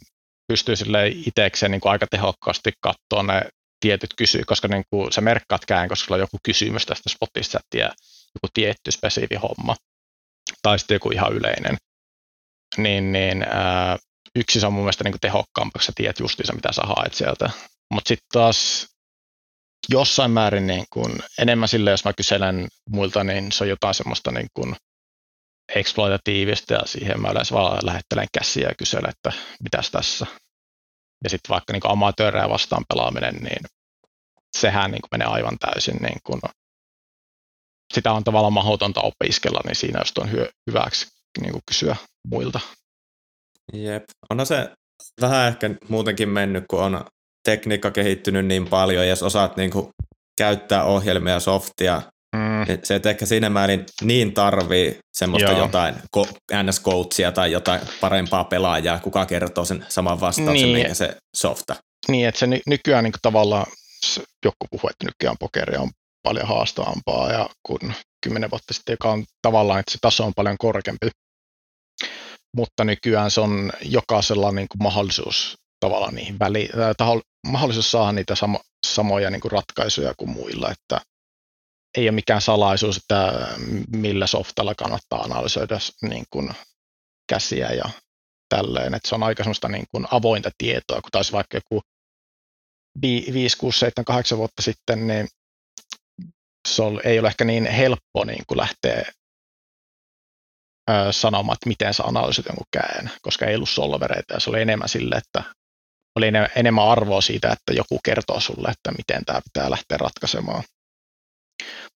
pystyy 0.48 0.76
sille 0.76 1.08
itsekseen 1.08 1.72
niin 1.72 1.80
aika 1.84 2.06
tehokkaasti 2.10 2.72
katsoa 2.80 3.22
ne 3.22 3.42
tietyt 3.80 4.10
kysyy, 4.16 4.44
koska 4.46 4.68
niin 4.68 4.84
kuin 4.90 5.12
sä 5.12 5.20
merkkaat 5.20 5.66
kään, 5.66 5.88
koska 5.88 6.06
sulla 6.06 6.16
on 6.16 6.20
joku 6.20 6.38
kysymys 6.42 6.86
tästä 6.86 7.08
spotista, 7.08 7.60
tiedä, 7.70 7.94
joku 8.34 8.52
tietty 8.54 8.90
spesifi 8.90 9.34
homma, 9.34 9.76
tai 10.62 10.78
sitten 10.78 10.94
joku 10.94 11.10
ihan 11.10 11.32
yleinen, 11.32 11.76
niin, 12.76 13.12
niin 13.12 13.42
ää, 13.42 13.98
yksi 14.36 14.60
se 14.60 14.66
on 14.66 14.72
mun 14.72 14.82
mielestä 14.82 15.04
niin 15.04 15.12
kuin 15.12 15.20
tehokkaampaa, 15.20 15.72
koska 15.72 15.86
sä 15.86 15.92
tiedät 15.94 16.18
justiinsa, 16.18 16.52
mitä 16.52 16.72
sä 16.72 16.82
haet 16.82 17.14
sieltä. 17.14 17.50
Mutta 17.90 18.08
sitten 18.08 18.26
taas 18.32 18.86
jossain 19.88 20.30
määrin 20.30 20.66
niin 20.66 20.84
kuin, 20.92 21.22
enemmän 21.38 21.68
sille, 21.68 21.90
jos 21.90 22.04
mä 22.04 22.12
kyselen 22.12 22.68
muilta, 22.88 23.24
niin 23.24 23.52
se 23.52 23.64
on 23.64 23.68
jotain 23.68 23.94
semmoista 23.94 24.30
niin 24.30 24.48
kuin, 24.54 24.76
exploitatiivista 25.74 26.74
ja 26.74 26.82
siihen 26.84 27.20
mä 27.20 27.30
yleensä 27.30 27.54
vaan 27.54 27.78
lähettelen 27.82 28.26
käsiä 28.38 28.68
ja 28.68 28.74
kyselen, 28.74 29.10
että 29.10 29.32
mitäs 29.62 29.90
tässä. 29.90 30.26
Ja 31.24 31.30
sitten 31.30 31.48
vaikka 31.48 31.72
niin 31.72 31.82
amatöörejä 31.84 32.48
vastaan 32.48 32.84
pelaaminen, 32.88 33.34
niin 33.34 33.66
sehän 34.56 34.90
niin 34.90 35.00
menee 35.12 35.26
aivan 35.26 35.58
täysin 35.58 35.96
niin 35.96 36.18
kuin 36.24 36.40
sitä 37.94 38.12
on 38.12 38.24
tavallaan 38.24 38.52
mahdotonta 38.52 39.00
opiskella, 39.00 39.60
niin 39.64 39.76
siinä 39.76 40.00
just 40.00 40.18
on 40.18 40.30
hyö, 40.30 40.50
hyväksi 40.66 41.06
niin 41.40 41.52
kuin 41.52 41.62
kysyä 41.68 41.96
muilta. 42.28 42.60
Jep. 43.72 44.04
Onhan 44.30 44.46
se 44.46 44.70
vähän 45.20 45.48
ehkä 45.48 45.70
muutenkin 45.88 46.28
mennyt, 46.28 46.64
kun 46.68 46.80
on 46.80 47.04
tekniikka 47.44 47.90
kehittynyt 47.90 48.46
niin 48.46 48.66
paljon, 48.66 49.04
ja 49.04 49.10
jos 49.10 49.22
osaat 49.22 49.56
niin 49.56 49.70
kuin 49.70 49.88
käyttää 50.38 50.84
ohjelmia 50.84 51.32
ja 51.32 51.40
softia, 51.40 52.02
mm. 52.36 52.64
niin 52.68 52.80
se 52.82 52.94
et 52.94 53.06
ehkä 53.06 53.26
siinä 53.26 53.50
määrin 53.50 53.86
niin 54.02 54.34
tarvii 54.34 54.98
semmoista 55.12 55.50
Joo. 55.50 55.60
jotain 55.60 55.94
NS-coachia 56.52 57.32
tai 57.32 57.52
jotain 57.52 57.80
parempaa 58.00 58.44
pelaajaa, 58.44 58.98
kuka 58.98 59.26
kertoo 59.26 59.64
sen 59.64 59.86
saman 59.88 60.20
vastauksen, 60.20 60.54
niin. 60.54 60.78
mikä 60.78 60.94
se 60.94 61.16
softa. 61.36 61.74
Niin, 62.08 62.28
että 62.28 62.38
se 62.38 62.46
ny- 62.46 62.60
nykyään 62.66 63.04
niin 63.04 63.12
tavallaan, 63.22 63.66
joku 64.44 64.66
puhuu, 64.70 64.90
että 64.90 65.06
nykyään 65.06 65.36
pokeri 65.40 65.76
on 65.76 65.90
paljon 66.22 66.48
haastavampaa 66.48 67.32
ja 67.32 67.48
kun 67.66 67.92
kymmenen 68.24 68.50
vuotta 68.50 68.74
sitten, 68.74 68.92
joka 68.92 69.10
on 69.10 69.24
tavallaan, 69.42 69.80
että 69.80 69.92
se 69.92 69.98
taso 70.00 70.24
on 70.24 70.32
paljon 70.36 70.58
korkeampi. 70.58 71.08
Mutta 72.56 72.84
nykyään 72.84 73.30
se 73.30 73.40
on 73.40 73.72
jokaisella 73.82 74.52
niin 74.52 74.68
kuin 74.68 74.82
mahdollisuus 74.82 75.58
tavallaan 75.80 76.14
niihin 76.14 76.38
väliin, 76.38 76.70
taho, 76.96 77.20
mahdollisuus 77.46 77.90
saada 77.90 78.12
niitä 78.12 78.34
samo, 78.34 78.60
samoja 78.86 79.30
niin 79.30 79.40
kuin 79.40 79.52
ratkaisuja 79.52 80.14
kuin 80.16 80.30
muilla, 80.30 80.70
että 80.70 81.00
ei 81.98 82.04
ole 82.08 82.14
mikään 82.14 82.40
salaisuus, 82.40 82.96
että 82.96 83.48
millä 83.96 84.26
softalla 84.26 84.74
kannattaa 84.74 85.22
analysoida 85.22 85.78
niin 86.02 86.24
kuin 86.30 86.50
käsiä 87.28 87.68
ja 87.70 87.90
tälleen, 88.48 88.94
että 88.94 89.08
se 89.08 89.14
on 89.14 89.22
aika 89.22 89.42
semmoista 89.42 89.68
niin 89.68 89.84
kuin 89.90 90.06
avointa 90.10 90.50
tietoa, 90.58 91.00
kun 91.00 91.10
taisi 91.10 91.32
vaikka 91.32 91.56
joku 91.56 91.82
5, 93.02 93.56
6, 93.56 93.78
7, 93.78 94.04
8 94.04 94.38
vuotta 94.38 94.62
sitten, 94.62 95.06
niin 95.06 95.28
se 96.68 96.82
ei 97.04 97.18
ole 97.18 97.28
ehkä 97.28 97.44
niin 97.44 97.66
helppo 97.66 98.24
niin 98.26 98.44
kuin 98.46 98.58
lähteä 98.58 99.12
sanomaan, 101.10 101.54
että 101.54 101.68
miten 101.68 101.94
sä 101.94 102.02
analysoit 102.02 102.46
jonkun 102.46 102.66
käen, 102.72 103.10
koska 103.22 103.46
ei 103.46 103.54
ollut 103.54 103.68
solvereita 103.68 104.34
ja 104.34 104.40
se 104.40 104.50
oli 104.50 104.60
enemmän 104.62 104.88
sille, 104.88 105.14
että 105.14 105.42
oli 106.16 106.26
enemmän 106.56 106.88
arvoa 106.88 107.20
siitä, 107.20 107.52
että 107.52 107.72
joku 107.72 108.00
kertoo 108.04 108.40
sulle, 108.40 108.68
että 108.68 108.92
miten 108.92 109.24
tämä 109.24 109.40
pitää 109.40 109.70
lähteä 109.70 109.98
ratkaisemaan. 109.98 110.62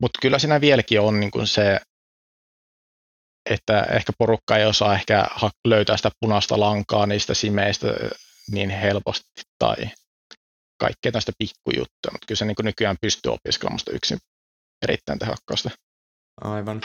Mutta 0.02 0.20
kyllä 0.22 0.40
siinä 0.40 0.62
vieläkin 0.62 1.02
on 1.02 1.20
niin 1.20 1.32
kuin 1.32 1.48
se, 1.48 1.80
että 3.50 3.82
ehkä 3.82 4.14
porukka 4.18 4.58
ei 4.58 4.66
osaa 4.66 4.94
ehkä 4.94 5.28
löytää 5.68 5.98
sitä 5.98 6.12
punaista 6.20 6.60
lankaa 6.60 7.06
niistä 7.06 7.34
simeistä 7.34 7.88
niin 8.52 8.70
helposti 8.70 9.42
tai 9.60 9.76
kaikkea 10.78 11.12
tästä 11.12 11.32
pikkujuttuja, 11.38 12.12
mutta 12.12 12.26
kyllä 12.28 12.40
se 12.40 12.46
niin 12.46 12.56
nykyään 12.64 12.96
pystyy 13.02 13.32
opiskelemaan 13.32 13.80
yksin 13.92 14.18
erittäin 14.84 15.20
tehokkaasti. 15.20 15.70
Aivan. 16.42 16.82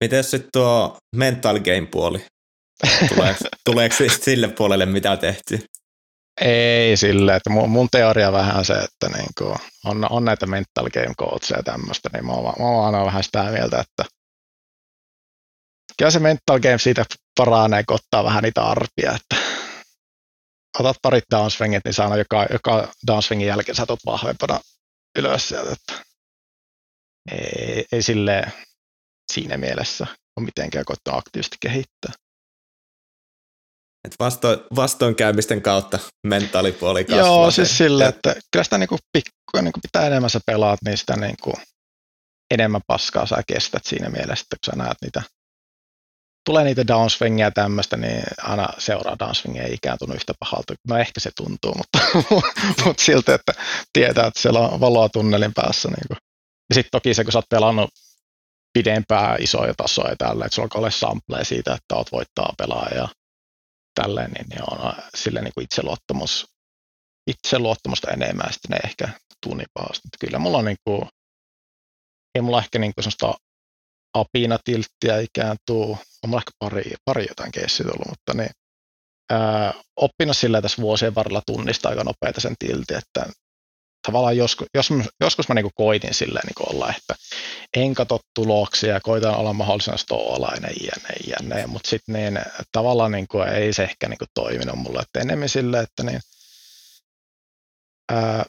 Miten 0.00 0.24
sitten 0.24 0.50
tuo 0.52 0.98
mental 1.16 1.60
game 1.60 1.86
puoli? 1.90 2.26
Tuleeko, 3.08 3.44
tuleeko 3.64 3.94
sille 4.20 4.48
puolelle 4.48 4.86
mitä 4.86 5.16
tehty? 5.16 5.64
Ei 6.40 6.96
sille, 6.96 7.36
että 7.36 7.50
mun, 7.50 7.70
mun 7.70 7.88
teoria 7.90 8.32
vähän 8.32 8.64
se, 8.64 8.74
että 8.74 9.18
niin 9.18 9.28
kuin 9.38 9.56
on, 9.84 10.06
on 10.10 10.24
näitä 10.24 10.46
mental 10.46 10.90
game 10.94 11.14
coacheja 11.18 11.58
ja 11.58 11.62
tämmöistä, 11.62 12.10
niin 12.12 12.26
mä 12.26 12.32
oon, 12.32 12.54
mä 12.58 12.64
oon 12.64 12.86
aina 12.86 13.04
vähän 13.04 13.24
sitä 13.24 13.42
mieltä, 13.42 13.80
että 13.80 14.04
kyllä 15.98 16.10
se 16.10 16.18
mental 16.18 16.60
game 16.60 16.78
siitä 16.78 17.04
paranee, 17.36 17.82
kun 17.88 17.94
ottaa 17.94 18.24
vähän 18.24 18.42
niitä 18.42 18.62
arpia, 18.62 19.12
että 19.16 19.36
otat 20.78 20.96
parit 21.02 21.24
downswingit, 21.30 21.84
niin 21.84 21.94
saa 21.94 22.16
joka, 22.16 22.46
joka 22.52 22.92
downswingin 23.06 23.48
jälkeen 23.48 23.76
sä 23.76 23.86
tulet 23.86 24.00
vahvempana 24.06 24.60
ylös 25.18 25.48
sieltä, 25.48 25.72
että 25.72 26.04
ei, 27.30 27.84
ei 27.92 28.02
sille 28.02 28.52
siinä 29.32 29.56
mielessä 29.56 30.06
ole 30.36 30.44
mitenkään 30.44 30.84
koittaa 30.84 31.16
aktiivisesti 31.16 31.56
kehittää. 31.60 32.12
Et 34.04 34.14
vasto, 34.18 34.66
vastoinkäymisten 34.76 35.62
kautta 35.62 35.98
mentaalipuoli 36.26 37.04
kasvaa. 37.04 37.26
Joo, 37.26 37.50
siis 37.50 37.78
sille, 37.78 38.06
että 38.06 38.34
kyllä 38.52 38.64
sitä 38.64 38.78
niinku 38.78 38.98
pikku, 39.12 39.60
niinku 39.62 39.80
pitää 39.82 40.06
enemmän 40.06 40.30
sä 40.30 40.40
pelaat, 40.46 40.78
niin 40.84 40.98
sitä 40.98 41.16
niinku 41.16 41.52
enemmän 42.50 42.80
paskaa 42.86 43.26
sä 43.26 43.42
kestät 43.46 43.84
siinä 43.84 44.10
mielessä, 44.10 44.42
että 44.42 44.56
kun 44.56 44.72
sä 44.72 44.84
näet 44.84 44.96
niitä, 45.02 45.22
tulee 46.44 46.64
niitä 46.64 46.86
downswingia 46.86 47.46
ja 47.46 47.50
tämmöistä, 47.50 47.96
niin 47.96 48.22
aina 48.42 48.68
seuraa 48.78 49.18
downswingia 49.18 49.62
ei 49.62 49.74
ikään 49.74 49.98
tunnu 49.98 50.14
yhtä 50.14 50.32
pahalta. 50.40 50.74
No 50.88 50.98
ehkä 50.98 51.20
se 51.20 51.30
tuntuu, 51.36 51.74
mutta, 51.74 51.98
mutta 52.84 53.04
siltä, 53.04 53.34
että 53.34 53.52
tietää, 53.92 54.26
että 54.26 54.40
siellä 54.40 54.60
on 54.60 54.80
valoa 54.80 55.08
tunnelin 55.08 55.54
päässä. 55.54 55.88
Niin 55.88 56.08
kuin. 56.08 56.18
Ja 56.70 56.74
sitten 56.74 56.90
toki 56.92 57.14
se, 57.14 57.24
kun 57.24 57.32
sä 57.32 57.38
oot 57.38 57.48
pelannut 57.50 57.90
pidempää 58.72 59.36
isoja 59.40 59.74
tasoja 59.76 60.16
tällä, 60.18 60.44
että 60.44 60.54
sulla 60.54 60.68
ole 60.74 60.90
sampleja 60.90 61.44
siitä, 61.44 61.74
että 61.74 61.94
oot 61.94 62.12
voittaa 62.12 62.54
pelaaja 62.58 63.08
tälleen, 63.94 64.30
niin, 64.30 64.46
niin 64.48 64.62
on 64.70 64.92
sille 65.14 65.40
niin 65.40 65.52
kuin 65.54 65.64
itseluottamus, 65.64 66.46
itseluottamusta 67.30 68.10
enemmän, 68.10 68.52
sitten 68.52 68.70
ne 68.70 68.78
ehkä 68.84 69.08
tunnipaasta. 69.46 70.08
Kyllä 70.20 70.38
mulla 70.38 70.58
on 70.58 70.64
niin 70.64 70.76
kuin, 70.84 71.02
ei 72.34 72.42
mulla 72.42 72.58
ehkä 72.58 72.78
niin 72.78 72.92
kuin 72.94 73.04
sellaista 73.04 73.34
apinatilttiä 74.14 75.18
ikään 75.20 75.56
tuu, 75.66 75.98
on 76.22 76.30
mulla 76.30 76.40
ehkä 76.40 76.50
pari, 76.58 76.94
pari 77.04 77.26
jotain 77.28 77.52
keissiä 77.52 77.86
tullut, 77.86 78.08
mutta 78.08 78.34
niin, 78.34 78.50
ää, 79.30 79.74
oppinut 79.96 80.36
sillä 80.36 80.62
tässä 80.62 80.82
vuosien 80.82 81.14
varrella 81.14 81.42
tunnistaa 81.46 81.90
aika 81.90 82.04
nopeita 82.04 82.40
sen 82.40 82.54
tilti, 82.58 82.94
että 82.94 83.26
tavallaan 84.08 84.36
joskus, 84.36 84.66
jos, 84.74 84.88
joskus 85.20 85.48
mä 85.48 85.54
niinku 85.54 85.70
koitin 85.74 86.14
silleen 86.14 86.46
niinku 86.46 86.64
olla, 86.70 86.94
että 86.96 87.14
en 87.76 87.94
katso 87.94 88.18
tuloksia 88.34 88.94
ja 88.94 89.00
koitan 89.00 89.34
olla 89.34 89.52
mahdollisimman 89.52 89.98
stoalainen 89.98 90.74
jne, 90.82 91.36
jne, 91.40 91.66
mutta 91.66 91.88
sitten 91.88 92.14
niin, 92.14 92.38
tavallaan 92.72 93.12
niinku 93.12 93.40
ei 93.40 93.72
se 93.72 93.82
ehkä 93.82 94.08
niinku 94.08 94.24
toiminut 94.34 94.78
mulle, 94.78 95.00
että 95.00 95.20
enemmän 95.20 95.48
silleen, 95.48 95.82
että 95.82 96.02
niin, 96.02 96.20
ää, 98.12 98.44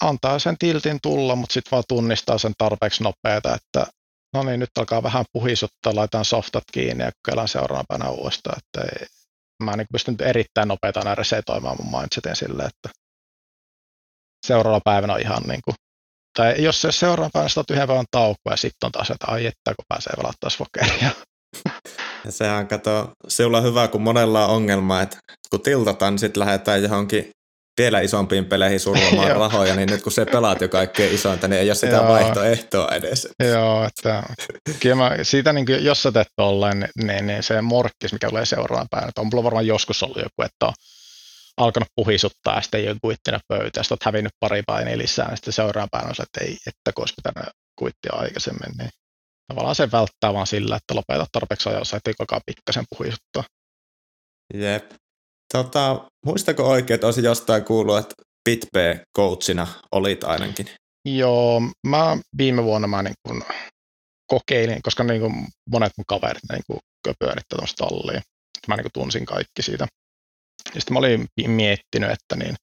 antaa 0.00 0.38
sen 0.38 0.58
tiltin 0.58 0.98
tulla, 1.02 1.36
mutta 1.36 1.54
sitten 1.54 1.70
vaan 1.70 1.84
tunnistaa 1.88 2.38
sen 2.38 2.54
tarpeeksi 2.58 3.02
nopeata, 3.02 3.54
että 3.54 3.86
no 4.34 4.42
niin, 4.42 4.60
nyt 4.60 4.70
alkaa 4.78 5.02
vähän 5.02 5.24
puhisuttaa, 5.32 5.94
laitan 5.94 6.24
softat 6.24 6.64
kiinni 6.72 7.04
ja 7.04 7.12
kokeillaan 7.12 7.48
seuraavana 7.48 8.10
uudestaan, 8.10 8.58
että 8.58 8.88
ei, 9.00 9.06
mä 9.62 9.76
niin 9.76 9.86
pystyn 9.92 10.16
erittäin 10.20 10.68
nopeita 10.68 11.00
aina 11.00 11.14
resetoimaan 11.14 11.76
mun 11.80 12.00
mindsetin 12.00 12.36
silleen, 12.36 12.68
että 12.68 12.97
seuraavana 14.48 14.80
päivänä 14.84 15.14
on 15.14 15.20
ihan 15.20 15.42
niin 15.42 15.60
kuin, 15.64 15.74
tai 16.36 16.54
jos 16.58 16.82
se 16.82 16.92
seuraavana 16.92 17.30
päivänä 17.32 17.48
sitä 17.48 17.64
yhden 17.70 17.88
päivän 17.88 18.04
taukoa 18.10 18.52
ja 18.52 18.56
sitten 18.56 18.86
on 18.86 18.92
taas, 18.92 19.10
että 19.10 19.26
ai 19.28 19.46
että 19.46 19.74
kun 19.76 19.84
pääsee 19.88 20.12
velattaa 20.22 20.50
svokeria. 20.50 21.10
Ja 22.24 22.32
sehän 22.32 22.68
kato, 22.68 23.12
se 23.28 23.44
on 23.44 23.62
hyvä, 23.62 23.88
kun 23.88 24.02
monella 24.02 24.46
on 24.46 24.56
ongelma, 24.56 25.02
että 25.02 25.18
kun 25.50 25.60
tiltataan, 25.60 26.12
niin 26.12 26.18
sitten 26.18 26.40
lähdetään 26.40 26.82
johonkin 26.82 27.30
vielä 27.78 28.00
isompiin 28.00 28.44
peleihin 28.44 28.80
survomaan 28.86 29.36
rahoja, 29.36 29.76
niin 29.76 29.88
nyt 29.88 30.02
kun 30.02 30.12
se 30.12 30.24
pelaat 30.24 30.60
jo 30.60 30.68
kaikkein 30.68 31.14
isointa, 31.14 31.48
niin 31.48 31.60
ei 31.60 31.68
ole 31.68 31.74
sitä 31.74 31.96
Joo. 31.96 32.08
vaihtoehtoa 32.08 32.88
edes. 32.94 33.28
Joo, 33.50 33.84
että 33.84 34.22
kyllä 34.80 34.94
mä, 34.94 35.10
siitä 35.22 35.52
niin 35.52 35.66
kuin, 35.66 35.84
jos 35.84 36.02
sä 36.02 36.12
teet 36.12 36.28
tolleen, 36.36 36.88
niin, 37.02 37.26
niin, 37.26 37.42
se 37.42 37.62
morkkis, 37.62 38.12
mikä 38.12 38.28
tulee 38.28 38.46
seuraavan 38.46 38.86
päivänä, 38.90 39.08
että 39.08 39.20
on 39.20 39.26
mulla 39.32 39.44
varmaan 39.44 39.66
joskus 39.66 40.02
ollut 40.02 40.16
joku, 40.16 40.42
että 40.42 40.66
on 40.66 40.72
alkanut 41.58 41.88
puhisuttaa 41.96 42.54
ja 42.54 42.60
sitten 42.60 42.80
ei 42.80 42.88
ole 42.88 42.96
kuittina 43.02 43.40
pöytä, 43.48 43.82
sitten 43.82 43.94
olet 43.94 44.04
hävinnyt 44.04 44.32
pari 44.40 44.62
painia 44.66 44.98
lisää, 44.98 45.28
ja 45.30 45.36
sitten 45.36 45.52
seuraavan 45.52 45.88
päivänä 45.92 46.14
on 46.18 46.24
että 46.24 46.44
ei, 46.44 46.56
että 46.66 46.92
kun 46.94 47.02
olisi 47.02 47.14
pitänyt 47.16 47.50
kuittia 47.78 48.12
aikaisemmin, 48.12 48.72
niin 48.78 48.90
tavallaan 49.48 49.74
se 49.74 49.90
välttää 49.92 50.34
vaan 50.34 50.46
sillä, 50.46 50.76
että 50.76 50.94
lopeta 50.94 51.26
tarpeeksi 51.32 51.68
ajoissa, 51.68 51.96
ettei 51.96 52.14
koko 52.14 52.34
ajan 52.34 52.42
pikkasen 52.46 52.84
puhisuttaa. 52.96 53.44
Jep. 54.54 54.90
Tota, 55.52 56.08
muistako 56.26 56.68
oikein, 56.68 56.94
että 56.94 57.06
olisi 57.06 57.22
jostain 57.22 57.64
kuullut, 57.64 57.98
että 57.98 58.14
BitB-coachina 58.48 59.66
olit 59.92 60.24
ainakin? 60.24 60.70
Joo, 61.04 61.62
mä 61.86 62.18
viime 62.38 62.64
vuonna 62.64 62.88
mä 62.88 63.02
niin 63.02 63.14
kun 63.28 63.44
kokeilin, 64.26 64.82
koska 64.82 65.04
niin 65.04 65.20
kun 65.20 65.46
monet 65.70 65.92
mun 65.96 66.04
kaverit 66.06 66.42
niin 66.52 66.62
kun 66.66 66.78
pyörittää 67.18 67.58
tuosta 67.58 67.86
tallia. 67.86 68.20
Mä 68.68 68.76
niin 68.76 68.86
tunsin 68.94 69.26
kaikki 69.26 69.62
siitä. 69.62 69.86
Ja 70.74 70.80
sitten 70.80 70.92
mä 70.92 70.98
olin 70.98 71.26
miettinyt, 71.46 72.10
että 72.10 72.36
niin, 72.36 72.56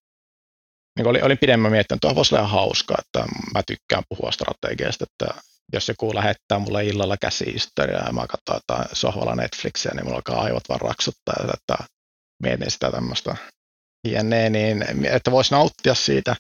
niin 0.98 1.08
olin, 1.08 1.24
olin 1.24 1.38
pidemmän 1.38 1.72
miettinyt, 1.72 1.98
että 1.98 2.08
tuo 2.08 2.16
voisi 2.16 2.36
olla 2.36 2.48
hauskaa, 2.48 2.98
että 3.00 3.34
mä 3.54 3.64
tykkään 3.68 4.04
puhua 4.10 4.32
strategiasta, 4.32 5.06
että 5.12 5.42
jos 5.74 5.88
joku 5.88 6.16
lähettää 6.16 6.60
mulle 6.60 6.86
illalla 6.86 7.18
käsihistoriaa 7.18 8.06
ja 8.06 8.14
mä 8.14 8.28
katson 8.28 8.56
jotain 8.56 8.90
sohvalla 8.94 9.36
Netflixiä, 9.36 9.92
niin 9.92 10.06
mulla 10.06 10.16
alkaa 10.16 10.42
aivot 10.42 10.70
vaan 10.70 10.82
raksuttaa, 10.82 11.36
että 11.54 11.76
mietin 12.44 12.72
sitä 12.72 12.92
tämmöistä. 12.92 13.36
Jne, 14.08 14.50
niin 14.50 15.06
että 15.06 15.32
voisi 15.32 15.52
nauttia 15.52 15.96
siitä, 15.96 16.36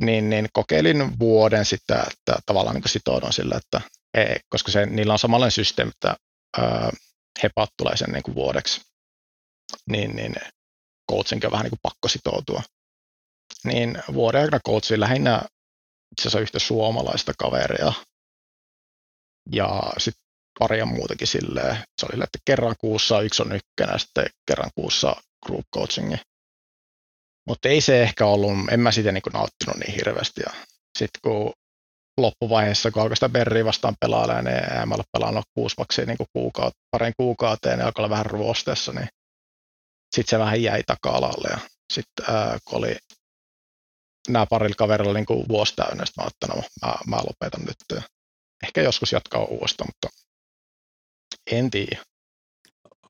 niin, 0.00 0.30
niin 0.30 0.48
kokeilin 0.52 1.18
vuoden 1.18 1.64
sitten, 1.64 1.98
että 1.98 2.38
tavallaan 2.46 2.76
niin 2.76 2.88
sitoudun 2.88 3.32
sillä, 3.32 3.56
että 3.56 3.80
ei, 4.14 4.36
koska 4.48 4.72
se, 4.72 4.86
niillä 4.86 5.12
on 5.12 5.18
samanlainen 5.18 5.50
systeemi, 5.52 5.90
että 5.94 6.16
ää, 6.58 6.90
hepat 7.42 7.70
tulee 7.76 7.96
sen 7.96 8.10
niin 8.10 8.22
kuin 8.22 8.34
vuodeksi, 8.34 8.80
niin, 9.90 10.16
niin 10.16 10.34
coachinkin 11.10 11.46
on 11.46 11.52
vähän 11.52 11.64
niin 11.64 11.70
kuin 11.70 11.80
pakko 11.82 12.08
sitoutua. 12.08 12.62
Niin 13.64 14.02
vuoden 14.12 14.40
aikana 14.40 14.60
coachin 14.66 15.00
lähinnä 15.00 15.42
itse 16.12 16.22
asiassa 16.22 16.40
yhtä 16.40 16.58
suomalaista 16.58 17.32
kaveria, 17.38 17.92
Ja 19.52 19.82
sitten 19.98 20.24
paria 20.58 20.86
muutakin 20.86 21.26
silleen. 21.26 21.76
Se 21.76 22.06
oli, 22.06 22.22
että 22.24 22.38
kerran 22.44 22.74
kuussa 22.78 23.20
yksi 23.20 23.42
on 23.42 23.52
ykkönen 23.52 24.00
sitten 24.00 24.26
kerran 24.48 24.70
kuussa 24.74 25.16
group 25.46 25.64
coachingi. 25.74 26.16
Mutta 27.48 27.68
ei 27.68 27.80
se 27.80 28.02
ehkä 28.02 28.26
ollut, 28.26 28.52
en 28.70 28.80
mä 28.80 28.92
sitä 28.92 29.12
niin 29.12 29.22
nauttinut 29.32 29.76
niin 29.76 29.94
hirveästi. 29.94 30.40
Ja 30.40 30.52
sitten 30.98 31.20
kun 31.22 31.52
loppuvaiheessa, 32.20 32.90
kun 32.90 33.02
alkoi 33.02 33.16
sitä 33.16 33.28
Berriä 33.28 33.64
vastaan 33.64 33.94
pelailemaan, 34.00 34.44
niin 34.44 34.72
en 34.82 34.88
mä 34.88 34.94
ole 34.94 35.04
pelannut 35.12 35.44
kuusi 35.54 35.74
maksia 35.78 36.06
niin 36.06 36.16
kuukaut, 36.32 36.72
parin 36.90 37.14
kuukauteen, 37.16 37.78
niin 37.78 37.86
alkoi 37.86 38.02
olla 38.02 38.10
vähän 38.10 38.26
ruostessa, 38.26 38.92
niin 38.92 39.08
sitten 40.14 40.30
se 40.30 40.38
vähän 40.38 40.62
jäi 40.62 40.82
taka-alalle. 40.86 41.48
Ja 41.50 41.58
sitten 41.92 42.26
äh, 42.28 42.60
kun 42.64 42.78
oli 42.78 42.96
nämä 44.28 44.46
parilla 44.46 44.74
kaverilla 44.74 45.12
niin 45.12 45.26
kuin 45.26 45.48
vuosi 45.48 45.76
täynnä, 45.76 46.06
sitten 46.06 46.24
mä 46.24 46.26
ottanut, 46.26 46.64
mä, 46.82 46.94
mä 47.06 47.16
lopetan 47.16 47.66
nyt. 47.66 47.76
Ja 47.94 48.02
ehkä 48.64 48.82
joskus 48.82 49.12
jatkaa 49.12 49.44
uudestaan, 49.44 49.88
mutta 49.88 50.18
en 51.50 51.70
tiedä. 51.70 52.04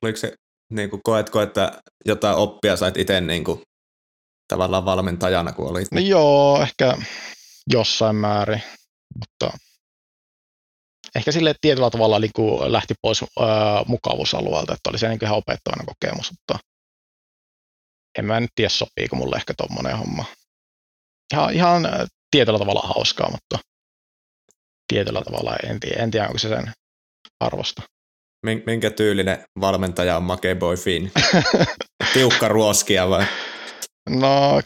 Oliko 0.01 0.17
se, 0.17 0.33
niin 0.71 0.89
kuin, 0.89 1.01
koetko, 1.03 1.41
että 1.41 1.81
jotain 2.05 2.35
oppia 2.35 2.77
sait 2.77 2.97
itse 2.97 3.21
niin 3.21 3.43
kuin, 3.43 3.61
tavallaan 4.47 4.85
valmentajana, 4.85 5.51
kun 5.51 5.67
olit? 5.67 5.91
No 5.91 5.99
joo, 5.99 6.61
ehkä 6.61 6.97
jossain 7.71 8.15
määrin, 8.15 8.61
mutta 9.19 9.57
ehkä 11.15 11.31
sille 11.31 11.55
tietyllä 11.61 11.89
tavalla 11.89 12.19
niin 12.19 12.31
kuin 12.35 12.71
lähti 12.71 12.93
pois 13.01 13.23
ää, 13.23 13.83
mukavuusalueelta, 13.87 14.73
että 14.73 14.89
oli 14.89 14.99
se 14.99 15.07
niin 15.07 15.19
ihan 15.23 15.37
opettavana 15.37 15.83
kokemus, 15.85 16.31
mutta 16.31 16.59
en 18.17 18.25
mä 18.25 18.39
nyt 18.39 18.51
tiedä 18.55 18.69
sopiiko 18.69 19.15
mulle 19.15 19.35
ehkä 19.35 19.53
tuommoinen 19.57 19.97
homma. 19.97 20.25
Ihan, 21.33 21.53
ihan 21.53 21.83
tietyllä 22.31 22.59
tavalla 22.59 22.81
hauskaa, 22.81 23.31
mutta 23.31 23.59
tietyllä 24.87 25.21
tavalla 25.21 25.55
en 25.69 25.79
tiedä, 25.79 26.03
en 26.03 26.11
tiedä 26.11 26.27
onko 26.27 26.37
se 26.37 26.49
sen 26.49 26.73
arvosta. 27.39 27.81
Minkä 28.65 28.91
tyylinen 28.91 29.45
valmentaja 29.59 30.17
on 30.17 30.23
Make 30.23 30.55
Boy 30.55 30.75
Finn? 30.75 31.11
Tiukka 32.13 32.47
ruoskia 32.47 33.09
vai? 33.09 33.25
No, 34.09 34.61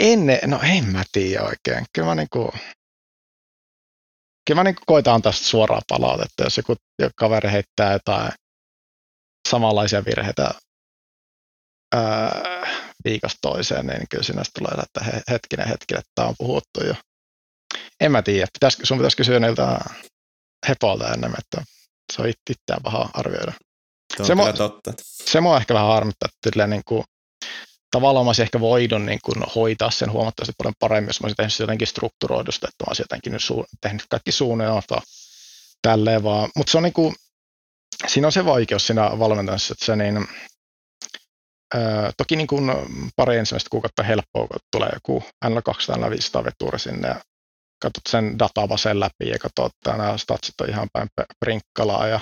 ennen, 0.00 0.38
no 0.46 0.60
en 0.62 0.84
mä 0.84 1.04
tiedä 1.12 1.42
oikein. 1.42 1.86
Kyllä 1.94 2.08
mä 2.08 2.14
niinku, 2.14 2.52
kyllä 4.46 4.60
mä 4.60 4.64
niinku 4.64 4.82
koitan 4.86 5.22
tästä 5.22 5.46
suoraa 5.46 5.80
palautetta, 5.88 6.44
jos 6.44 6.56
joku 6.56 6.76
kaveri 7.16 7.50
heittää 7.50 7.92
jotain 7.92 8.32
samanlaisia 9.48 10.04
virheitä 10.04 10.50
ää, 11.92 12.66
viikosta 13.04 13.38
toiseen, 13.42 13.86
niin 13.86 14.06
kyllä 14.10 14.24
sinä 14.24 14.42
tulee, 14.58 14.82
että 14.82 15.22
hetkinen, 15.30 15.68
hetkinen, 15.68 15.98
että 15.98 16.12
tämä 16.14 16.28
on 16.28 16.34
puhuttu 16.38 16.84
jo. 16.86 16.94
En 18.00 18.12
mä 18.12 18.22
tiedä, 18.22 18.46
pitäisikö, 18.52 18.86
sun 18.86 18.98
pitäisi 18.98 19.16
kysyä 19.16 19.40
niiltä 19.40 19.80
hepolta 20.68 21.08
enemmän, 21.08 21.38
että 21.38 21.64
se 22.12 22.22
on 22.22 22.28
itseään 22.28 22.82
paha 22.82 23.08
arvioida. 23.14 23.52
Se 24.16 24.22
on 24.22 24.26
se, 24.26 24.34
mua, 24.34 24.52
totta. 24.52 24.92
se 25.02 25.40
mua 25.40 25.56
ehkä 25.56 25.74
vähän 25.74 25.88
harmittaa, 25.88 26.28
että 26.46 26.66
niin 26.66 26.82
kuin, 26.84 27.04
tavallaan 27.90 28.26
mä 28.26 28.28
olisin 28.28 28.42
ehkä 28.42 28.60
voidun 28.60 29.06
niin 29.06 29.18
kuin, 29.24 29.44
hoitaa 29.54 29.90
sen 29.90 30.12
huomattavasti 30.12 30.52
paljon 30.58 30.74
paremmin, 30.78 31.08
jos 31.08 31.20
mä 31.20 31.24
olisin 31.24 31.36
tehnyt 31.36 31.58
jotenkin 31.58 31.88
strukturoidusta, 31.88 32.68
että 32.68 32.84
mä 32.84 32.88
olisin 32.88 33.02
jotenkin 33.02 33.32
nyt 33.32 33.42
su- 33.42 33.66
tehnyt 33.80 34.06
kaikki 34.10 34.32
suunnitelmat 34.32 34.84
tälleen 35.82 36.22
vaan. 36.22 36.50
Mutta 36.56 36.70
se 36.70 36.76
on 36.76 36.82
niin 36.82 36.92
kuin, 36.92 37.14
siinä 38.06 38.26
on 38.26 38.32
se 38.32 38.44
vaikeus 38.44 38.86
siinä 38.86 39.18
valmentamisessa, 39.18 39.72
että 39.72 39.84
se 39.84 39.96
niin, 39.96 40.28
toki 42.16 42.36
niin 42.36 42.46
kuin 42.46 42.70
pari 43.16 43.36
ensimmäistä 43.36 43.70
kuukautta 43.70 44.02
helppoa, 44.02 44.46
kun 44.46 44.58
tulee 44.72 44.90
joku 44.94 45.24
N200, 45.44 45.96
N500 45.96 46.44
veturi 46.44 46.78
sinne 46.78 47.08
ja 47.08 47.20
katsot 47.82 48.06
sen 48.08 48.38
datavasen 48.38 49.00
läpi 49.00 49.28
ja 49.28 49.38
katsot, 49.38 49.72
että 49.72 49.96
nämä 49.96 50.18
statsit 50.18 50.60
on 50.60 50.70
ihan 50.70 50.88
päin 50.92 51.08
prinkkalaa 51.44 52.06
ja 52.06 52.20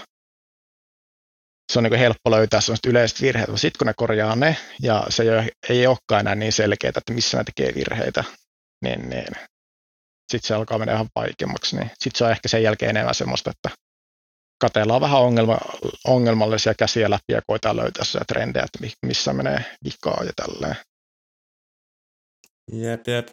se 1.72 1.78
on 1.78 1.82
niin 1.82 1.98
helppo 1.98 2.30
löytää 2.30 2.60
sellaiset 2.60 2.86
yleiset 2.86 3.22
virheet, 3.22 3.48
mutta 3.48 3.60
sitten 3.60 3.78
kun 3.78 3.86
ne 3.86 3.92
korjaa 3.96 4.36
ne, 4.36 4.56
ja 4.82 5.06
se 5.08 5.22
ei, 5.22 5.30
ole, 5.30 5.48
ei 5.68 5.86
olekaan 5.86 6.20
enää 6.20 6.34
niin 6.34 6.52
selkeää, 6.52 6.92
että 6.96 7.14
missä 7.14 7.38
ne 7.38 7.44
tekee 7.44 7.74
virheitä, 7.74 8.24
niin, 8.84 9.10
niin 9.10 9.34
sitten 10.32 10.48
se 10.48 10.54
alkaa 10.54 10.78
mennä 10.78 10.94
ihan 10.94 11.08
vaikeammaksi. 11.14 11.76
Niin 11.76 11.90
sitten 11.98 12.18
se 12.18 12.24
on 12.24 12.30
ehkä 12.30 12.48
sen 12.48 12.62
jälkeen 12.62 12.90
enemmän 12.90 13.14
semmoista, 13.14 13.50
että 13.50 13.70
katellaan 14.58 15.00
vähän 15.00 15.20
ongelma, 15.20 15.58
ongelmallisia 16.06 16.74
käsiä 16.74 17.10
läpi 17.10 17.32
ja 17.32 17.42
koetaan 17.46 17.76
löytää 17.76 18.04
se 18.04 18.20
trendejä, 18.28 18.64
että 18.64 18.92
missä 19.06 19.32
menee 19.32 19.64
vikaa 19.84 20.24
ja 20.24 20.32
tälleen. 20.36 20.76
Jep, 22.72 23.08
jep. 23.08 23.28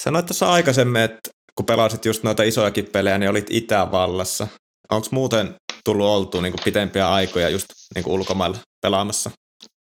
Sanoit 0.00 0.26
tuossa 0.26 0.52
aikaisemmin, 0.52 1.02
että 1.02 1.30
kun 1.54 1.66
pelasit 1.66 2.04
just 2.04 2.22
noita 2.22 2.42
isojakin 2.42 2.86
pelejä, 2.86 3.18
niin 3.18 3.30
olit 3.30 3.46
Itävallassa. 3.50 4.48
Onko 4.90 5.08
muuten 5.10 5.54
tullut 5.84 6.06
oltu 6.06 6.40
niin 6.40 6.52
kuin 6.52 6.64
pitempiä 6.64 7.10
aikoja 7.12 7.48
just 7.48 7.66
niin 7.94 8.04
kuin 8.04 8.14
ulkomailla 8.14 8.58
pelaamassa? 8.82 9.30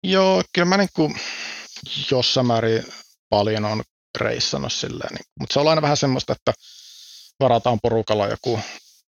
Joo, 0.02 0.42
kyllä 0.54 0.68
mä 0.68 0.76
niin 0.76 0.88
kuin 0.96 1.14
jossain 2.10 2.46
määrin 2.46 2.84
paljon 3.28 3.64
on 3.64 3.82
reissannut 4.18 4.72
silleen, 4.72 5.14
niin, 5.14 5.24
mutta 5.40 5.52
se 5.52 5.60
on 5.60 5.68
aina 5.68 5.82
vähän 5.82 5.96
semmoista, 5.96 6.32
että 6.32 6.52
varataan 7.40 7.78
porukalla 7.82 8.28
joku 8.28 8.60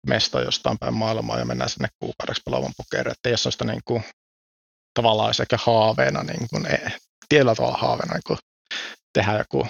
mesta 0.08 0.42
jostain 0.42 0.78
päin 0.80 0.94
maailmaa 0.94 1.40
ja 1.40 1.46
mennään 1.46 1.70
sinne 1.70 1.88
kuukaudeksi 2.00 2.42
pelaamaan 2.46 2.74
pokeria, 2.78 3.12
että 3.12 3.30
ei 3.30 3.32
ole 3.32 3.38
sellaista 3.38 3.66
niin 3.66 3.82
kuin, 3.86 4.04
tavallaan 4.94 5.34
sekä 5.34 5.58
haaveena, 5.66 6.24
niin 6.24 6.48
kuin, 6.50 6.66
ei, 6.66 6.80
tietyllä 7.30 7.56
tavalla 7.56 7.78
haaveena 7.78 8.14
niin 8.14 8.24
kuin, 8.28 8.40
tehdä 9.14 9.38
joku 9.38 9.68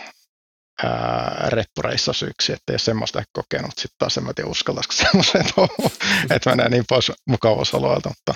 reppureissa 1.48 2.14
syksy, 2.14 2.54
että 2.54 2.72
ei 2.72 2.74
ole 2.74 2.80
semmoista 2.80 3.20
ehkä 3.20 3.30
kokenut. 3.34 3.72
Sitten 3.72 3.96
taas 3.98 4.18
en 4.18 4.24
mä 4.24 4.34
tiedä 4.34 4.50
uskaltaisiko 4.50 4.94
semmoiseen 5.04 5.46
että 6.30 6.50
menee 6.50 6.70
niin 6.70 6.84
pois 6.90 7.12
mukavuusalueelta. 7.28 8.10
Mutta, 8.10 8.36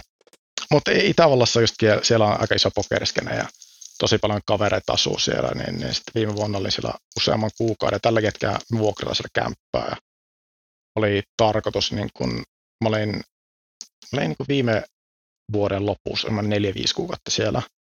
mutta 0.72 0.91
Itävallassa 0.93 1.62
just 1.62 1.76
siellä 2.04 2.26
on 2.26 2.41
aika 2.41 2.56
iso 2.56 2.72
pokeriskene 2.72 3.36
ja 3.36 3.46
tosi 3.98 4.18
paljon 4.18 4.41
kavereita 4.46 4.93
asuu 4.93 5.20
siellä, 5.20 5.50
niin, 5.56 5.80
niin 5.80 5.93
sitten 5.93 6.12
viime 6.16 6.36
vuonna 6.36 6.58
olin 6.58 6.72
siellä 6.72 6.93
useamman 7.18 7.52
kuukauden. 7.58 8.02
Tällä 8.02 8.22
hetkellä 8.22 8.60
vuokralla 8.78 9.14
siellä 9.14 9.30
kämppää 9.34 9.89
ja 9.89 9.98
oli 10.96 11.24
tarkoitus, 11.38 11.91
niin 11.91 12.10
kun, 12.14 12.43
mä 12.84 12.89
olin, 12.89 13.10
mä 14.12 14.20
olin 14.20 14.28
niin 14.28 14.48
viime 14.48 14.84
vuoden 15.54 15.86
lopussa, 15.86 16.30
mä 16.30 16.41
neljä, 16.41 16.74
viisi 16.74 16.96
kuukautta 16.96 17.32
siellä– 17.32 17.62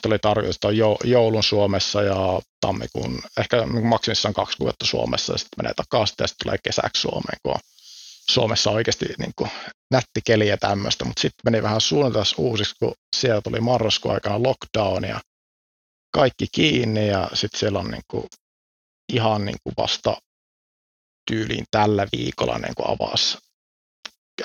sitten 0.00 0.12
oli 0.12 0.18
tarkoitus, 0.18 0.56
että 0.56 0.68
on 0.68 0.98
joulun 1.04 1.42
Suomessa 1.42 2.02
ja 2.02 2.40
tammikuun, 2.60 3.22
ehkä 3.40 3.66
maksimissaan 3.66 4.34
kaksi 4.34 4.56
kuukautta 4.56 4.86
Suomessa 4.86 5.32
ja 5.32 5.38
sitten 5.38 5.56
menee 5.56 5.74
takaisin 5.74 6.14
ja 6.20 6.26
sitten 6.26 6.44
tulee 6.44 6.58
kesäksi 6.64 7.00
Suomeen, 7.00 7.38
kun 7.42 7.52
on 7.54 7.60
Suomessa 8.30 8.70
oikeasti 8.70 9.06
niin 9.18 9.32
kuin, 9.36 9.50
nätti 9.90 10.20
keli 10.26 10.48
ja 10.48 10.56
tämmöistä, 10.56 11.04
mutta 11.04 11.20
sitten 11.20 11.52
meni 11.52 11.62
vähän 11.62 11.80
suunnitelmassa 11.80 12.36
uusiksi, 12.38 12.74
kun 12.78 12.94
siellä 13.16 13.40
tuli 13.40 13.60
marraskuun 13.60 14.14
aikana 14.14 14.42
lockdown 14.42 15.04
ja 15.04 15.20
kaikki 16.12 16.46
kiinni 16.52 17.08
ja 17.08 17.30
sitten 17.34 17.58
siellä 17.60 17.78
on 17.78 17.90
niin 17.90 18.04
kuin, 18.10 18.24
ihan 19.12 19.44
niin 19.44 19.58
kuin 19.64 19.74
vasta 19.76 20.16
tyyliin 21.30 21.64
tällä 21.70 22.06
viikolla 22.16 22.58
niin 22.58 22.74
kuin 22.74 22.90
avasi 22.90 23.38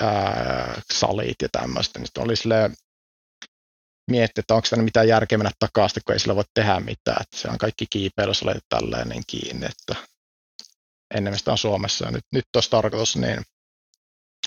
ää, 0.00 0.82
salit 0.92 1.36
ja 1.42 1.48
tämmöistä, 1.52 1.98
niin 1.98 2.08
oli 2.18 2.36
silleen, 2.36 2.74
miettiä, 4.10 4.40
että 4.40 4.54
onko 4.54 4.66
tänne 4.70 4.84
mitään 4.84 5.08
järkeä 5.08 5.38
mennä 5.38 5.50
takaisin, 5.58 6.02
kun 6.06 6.12
ei 6.12 6.18
sillä 6.18 6.36
voi 6.36 6.44
tehdä 6.54 6.80
mitään. 6.80 7.22
Että 7.22 7.36
se 7.36 7.48
on 7.48 7.58
kaikki 7.58 7.86
kiipeilysalit 7.90 8.64
tälleen 8.68 9.08
niin 9.08 9.22
kiinni, 9.26 9.66
että 9.66 9.94
ennen 11.14 11.38
sitä 11.38 11.52
on 11.52 11.58
Suomessa. 11.58 12.04
Ja 12.04 12.10
nyt, 12.10 12.24
nyt 12.32 12.44
olisi 12.54 12.70
tarkoitus, 12.70 13.16
niin 13.16 13.42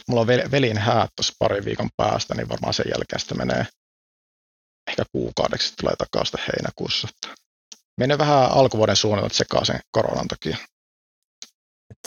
mulla 0.08 0.22
on 0.22 0.28
velin 0.28 0.78
häät 0.78 1.10
tuossa 1.16 1.34
parin 1.40 1.66
viikon 1.66 1.90
päästä, 1.98 2.36
niin 2.36 2.50
varmaan 2.50 2.74
sen 2.74 2.86
jälkeen 2.90 3.20
sitten 3.20 3.38
menee 3.38 3.66
ehkä 4.90 5.04
kuukaudeksi 5.12 5.74
tulee 5.76 5.96
takaisin 5.96 6.40
heinäkuussa. 6.40 7.08
Menee 7.98 8.18
vähän 8.18 8.52
alkuvuoden 8.52 8.96
suunnitelmat 8.96 9.34
sekaisin 9.34 9.80
koronan 9.92 10.28
takia. 10.28 10.58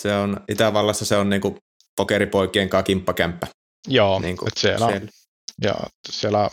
Se 0.01 0.17
on, 0.17 0.41
Itävallassa 0.49 1.05
se 1.05 1.17
on 1.17 1.31
niinku 1.31 1.59
pokeripoikien 1.97 2.69
kakimppakämppä. 2.69 3.47
Joo, 3.89 4.19
niin 4.19 4.37
kuin 4.37 4.51
siellä, 4.57 4.87
siellä. 4.87 5.09
Ja 5.63 5.75
siellä 6.11 6.51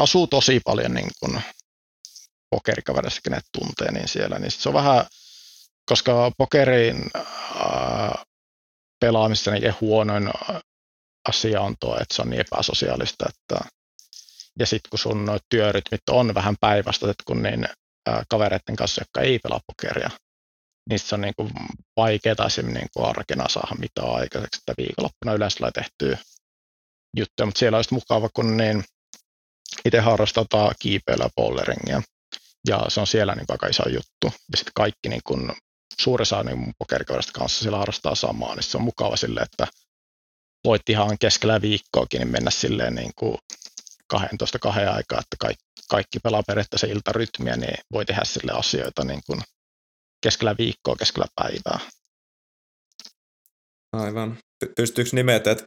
asuu 0.00 0.26
tosi 0.26 0.60
paljon 0.64 0.94
niin 0.94 1.10
kuin 1.20 1.42
pokerikavereissa, 2.50 3.20
kenet 3.24 3.44
tuntee, 3.58 3.92
niin 3.92 4.08
siellä, 4.08 4.38
niin 4.38 4.50
se 4.50 4.68
on 4.68 4.74
vähän, 4.74 5.06
koska 5.86 6.32
pokerin 6.38 7.10
äh, 7.16 8.24
pelaamista 9.00 9.50
niin 9.50 9.74
huonoin 9.80 10.30
asia 11.28 11.60
on 11.60 11.74
tuo, 11.80 11.94
että 12.00 12.14
se 12.14 12.22
on 12.22 12.30
niin 12.30 12.40
epäsosiaalista, 12.40 13.26
että 13.28 13.68
ja 14.58 14.66
sitten 14.66 14.90
kun 14.90 14.98
sun 14.98 15.38
työrytmit 15.48 16.08
on 16.10 16.34
vähän 16.34 16.54
päinvastaiset 16.60 17.16
kuin 17.24 17.42
niin 17.42 17.68
äh, 18.08 18.20
kavereiden 18.28 18.76
kanssa, 18.76 19.00
jotka 19.00 19.20
ei 19.20 19.38
pelaa 19.38 19.60
pokeria, 19.66 20.10
se 20.96 21.14
on 21.14 21.20
niin 21.20 21.34
kuin 21.36 21.50
vaikeaa 21.96 22.48
niin 22.62 22.88
kuin 22.94 23.06
arkena 23.06 23.48
saada 23.48 23.74
mitään 23.78 24.14
aikaiseksi, 24.14 24.60
että 24.60 24.82
viikonloppuna 24.82 25.32
yleensä 25.32 25.56
tulee 25.56 25.70
tehtyä 25.70 26.18
juttuja, 27.16 27.46
mutta 27.46 27.58
siellä 27.58 27.76
olisi 27.76 27.94
mukava, 27.94 28.28
kun 28.28 28.56
niin 28.56 28.84
itse 29.84 30.00
harrastetaan 30.00 30.74
kiipeilyä 30.78 31.28
polleringia. 31.36 32.02
Ja 32.68 32.84
se 32.88 33.00
on 33.00 33.06
siellä 33.06 33.34
niin 33.34 33.46
aika 33.48 33.66
iso 33.66 33.88
juttu. 33.88 34.26
Ja 34.50 34.56
sitten 34.56 34.72
kaikki 34.74 35.08
niin 35.08 35.20
kun, 35.24 35.52
suurin 36.00 36.22
osa 36.22 36.42
niin 36.42 36.72
pokerikaudesta 36.78 37.32
kanssa 37.32 37.62
siellä 37.62 37.78
harrastaa 37.78 38.14
samaa, 38.14 38.54
niin 38.54 38.62
se 38.62 38.76
on 38.76 38.82
mukava 38.82 39.16
sille, 39.16 39.40
että 39.40 39.66
voit 40.64 40.88
ihan 40.88 41.18
keskellä 41.18 41.60
viikkoakin 41.60 42.18
niin 42.18 42.28
mennä 42.28 42.50
silleen 42.50 42.94
niin 42.94 43.12
kuin 43.16 43.38
12 44.06 44.58
kahden 44.58 44.92
aikaa, 44.92 45.18
että 45.18 45.36
kaikki, 45.38 45.64
kaikki 45.88 46.18
pelaa 46.18 46.42
periaatteessa 46.42 46.86
iltarytmiä, 46.86 47.56
niin 47.56 47.78
voi 47.92 48.04
tehdä 48.04 48.24
sille 48.24 48.52
asioita 48.52 49.04
niin 49.04 49.20
kuin 49.26 49.42
keskellä 50.22 50.54
viikkoa, 50.58 50.96
keskellä 50.96 51.26
päivää. 51.34 51.80
Aivan. 53.92 54.38
Pystyykö 54.76 55.10
nimetä, 55.12 55.50
että 55.50 55.64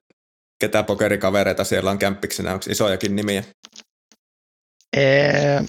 ketä 0.60 0.84
pokerikavereita 0.84 1.64
siellä 1.64 1.92
on 1.92 2.00
kämppiksenä? 2.00 2.54
Onko 2.54 2.66
isojakin 2.70 3.16
nimiä? 3.16 3.44
Ee, 4.98 5.62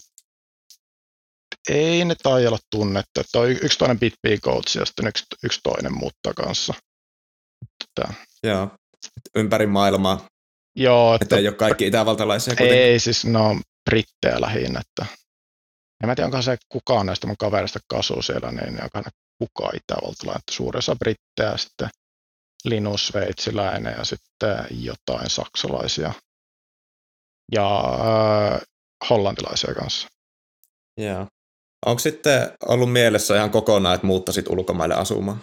ei 1.68 2.04
ne 2.04 2.14
tai 2.22 2.46
olla 2.46 2.58
tunnettu. 2.70 3.20
Että 3.20 3.38
on 3.38 3.50
yksi 3.50 3.78
toinen 3.78 4.00
BitB 4.00 4.24
Coach 4.42 4.76
ja 4.76 4.84
sitten 4.84 5.06
yksi, 5.06 5.24
yksi 5.44 5.60
toinen 5.62 5.94
mutta 5.94 6.34
kanssa. 6.34 6.74
Että, 7.62 8.14
Joo, 8.42 8.70
ympäri 9.36 9.66
maailmaa. 9.66 10.26
Joo. 10.76 11.14
Että, 11.14 11.24
että 11.24 11.36
ei 11.36 11.48
ole 11.48 11.56
kaikki 11.56 11.86
itävaltalaisia 11.86 12.56
kuitenkin. 12.56 12.84
Ei, 12.84 13.00
siis 13.00 13.24
no 13.24 13.60
brittejä 13.90 14.40
lähinnä. 14.40 14.80
Että, 14.80 15.16
en 16.02 16.08
mä 16.08 16.14
tiedä, 16.14 16.26
onko 16.26 16.42
se 16.42 16.56
kukaan 16.68 17.06
näistä 17.06 17.26
mun 17.26 17.36
kaverista 17.36 17.78
kasuu 17.88 18.22
siellä, 18.22 18.52
niin 18.52 18.82
onko 18.82 18.98
ne 18.98 19.10
kukaan 19.38 19.76
itävaltalainen. 19.76 20.42
Suurin 20.50 20.78
osa 20.78 20.96
brittejä 20.96 21.56
sitten 21.56 21.88
Linus 22.64 23.06
sveitsiläinen 23.06 23.94
ja 23.98 24.04
sitten 24.04 24.66
jotain 24.70 25.30
saksalaisia 25.30 26.12
ja 27.52 27.80
äh, 27.80 28.60
hollantilaisia 29.10 29.74
kanssa. 29.74 30.08
Joo. 30.96 31.26
Onko 31.86 31.98
sitten 31.98 32.50
ollut 32.68 32.92
mielessä 32.92 33.36
ihan 33.36 33.50
kokonaan, 33.50 33.94
että 33.94 34.06
muuttaisit 34.06 34.48
ulkomaille 34.48 34.94
asumaan? 34.94 35.40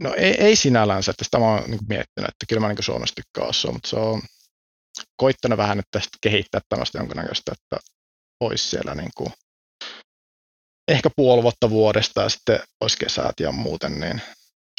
No 0.00 0.14
ei, 0.14 0.34
ei 0.40 0.56
sinällänsä, 0.56 1.10
että 1.10 1.24
sitä 1.24 1.38
mä 1.38 1.44
oon 1.44 1.62
niin 1.70 1.80
miettinyt, 1.88 2.28
että 2.28 2.46
kyllä 2.48 2.60
mä 2.60 2.68
niin 2.68 2.82
Suomessa 2.82 3.14
tykkään 3.14 3.48
asua, 3.48 3.72
mutta 3.72 3.88
se 3.88 3.96
on 3.96 4.22
koittanut 5.16 5.58
vähän 5.58 5.78
että 5.78 6.00
kehittää 6.20 6.60
tämmöistä 6.68 6.98
jonkinnäköistä, 6.98 7.52
että 7.52 7.93
olisi 8.40 8.68
siellä 8.68 8.94
niin 8.94 9.10
kuin 9.16 9.32
ehkä 10.88 11.10
puoli 11.16 11.42
vuotta 11.42 11.70
vuodesta 11.70 12.22
ja 12.22 12.28
sitten 12.28 12.60
olisi 12.80 12.98
kesät 12.98 13.40
ja 13.40 13.52
muuten 13.52 14.00
niin 14.00 14.20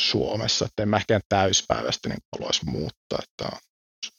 Suomessa, 0.01 0.65
että 0.65 0.83
en 0.83 0.89
mä 0.89 0.97
ehkä 0.97 1.19
täyspäiväisesti 1.29 2.09
niin 2.09 2.19
haluaisi 2.35 2.65
muuttaa, 2.65 3.19
että 3.23 3.57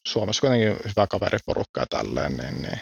Suomessa 0.09 0.41
kuitenkin 0.41 0.69
hyvä 0.69 1.07
kaveriporukka 1.07 1.81
ja 1.81 1.87
tälleen, 1.87 2.37
niin, 2.37 2.63
niin 2.63 2.81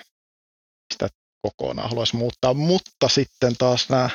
sitä 0.92 1.08
kokonaan 1.42 1.88
haluaisi 1.88 2.16
muuttaa, 2.16 2.54
mutta 2.54 3.08
sitten 3.08 3.56
taas 3.56 3.88
nämä 3.88 4.10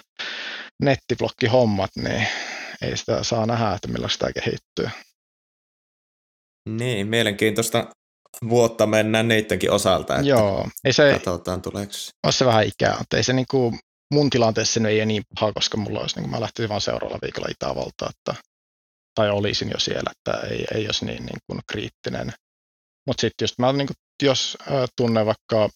nettiblokkihommat, 0.84 1.91
niin 1.95 2.28
ei 2.82 2.98
sitä 2.98 3.24
saa 3.24 3.45
nähdä, 3.45 3.74
että 3.74 3.88
millä 3.88 4.10
sitä 4.10 4.34
kehittyy. 4.34 4.90
Niin, 6.70 7.07
mielenkiintoista 7.07 7.88
vuotta 8.49 8.85
mennään 8.85 9.27
niidenkin 9.27 9.72
osalta. 9.72 10.15
Että 10.15 10.27
Joo, 10.27 10.68
ei 10.85 10.93
se, 10.93 11.11
katsotaan 11.14 11.61
tuleeko. 11.61 11.93
On 12.23 12.34
se 12.34 12.45
vähän 12.45 12.68
ikää, 12.68 12.95
mutta 12.97 13.18
ei 13.18 13.23
se 13.23 13.34
niinku, 13.34 13.77
mun 14.14 14.30
tilanteessa 14.30 14.88
ei 14.88 14.99
ole 14.99 15.06
niin 15.06 15.23
paha, 15.39 15.53
koska 15.53 15.77
mulla 15.77 15.99
olisi, 15.99 16.19
niin 16.19 16.30
mä 16.30 16.41
lähtisin 16.41 16.69
vaan 16.69 16.81
seuraavalla 16.81 17.19
viikolla 17.22 17.47
Itävaltaan, 17.51 18.11
että, 18.11 18.43
tai 19.15 19.30
olisin 19.30 19.69
jo 19.69 19.80
siellä, 19.80 20.11
että 20.11 20.47
ei, 20.47 20.65
ei 20.73 20.85
olisi 20.85 21.06
niin, 21.06 21.26
niin 21.26 21.39
kuin 21.47 21.60
kriittinen. 21.72 22.34
Mutta 23.07 23.22
sitten 23.22 23.43
just 23.43 23.60
mä, 23.60 23.73
niin 23.73 23.88
kuin, 23.88 23.95
jos 24.23 24.57
äh, 24.61 24.89
tunnen 24.95 25.26
vaikka 25.26 25.69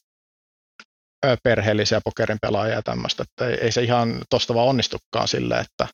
perheellisiä 1.43 2.01
pokerin 2.03 2.38
pelaajia 2.41 2.75
ja 2.75 2.81
tämmöistä, 2.81 3.23
että 3.23 3.47
ei, 3.47 3.57
ei 3.61 3.71
se 3.71 3.84
ihan 3.84 4.21
tosta 4.30 4.53
vaan 4.53 4.67
onnistukaan 4.67 5.27
sille, 5.27 5.59
että 5.59 5.88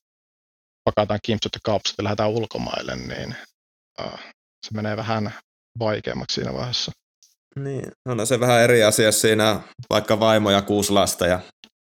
pakataan 0.83 1.19
kimpsut 1.23 1.55
ja 1.55 1.59
kaapsut 1.63 1.97
ja 1.97 2.03
lähdetään 2.03 2.29
ulkomaille, 2.29 2.95
niin 2.95 3.35
uh, 4.01 4.19
se 4.65 4.73
menee 4.73 4.97
vähän 4.97 5.33
vaikeammaksi 5.79 6.33
siinä 6.33 6.53
vaiheessa. 6.53 6.91
Niin, 7.55 7.91
on 8.05 8.27
se 8.27 8.39
vähän 8.39 8.61
eri 8.61 8.83
asia 8.83 9.11
siinä, 9.11 9.59
vaikka 9.89 10.19
vaimo 10.19 10.51
ja 10.51 10.61
kuusi 10.61 10.91
lasta 10.91 11.27
ja 11.27 11.39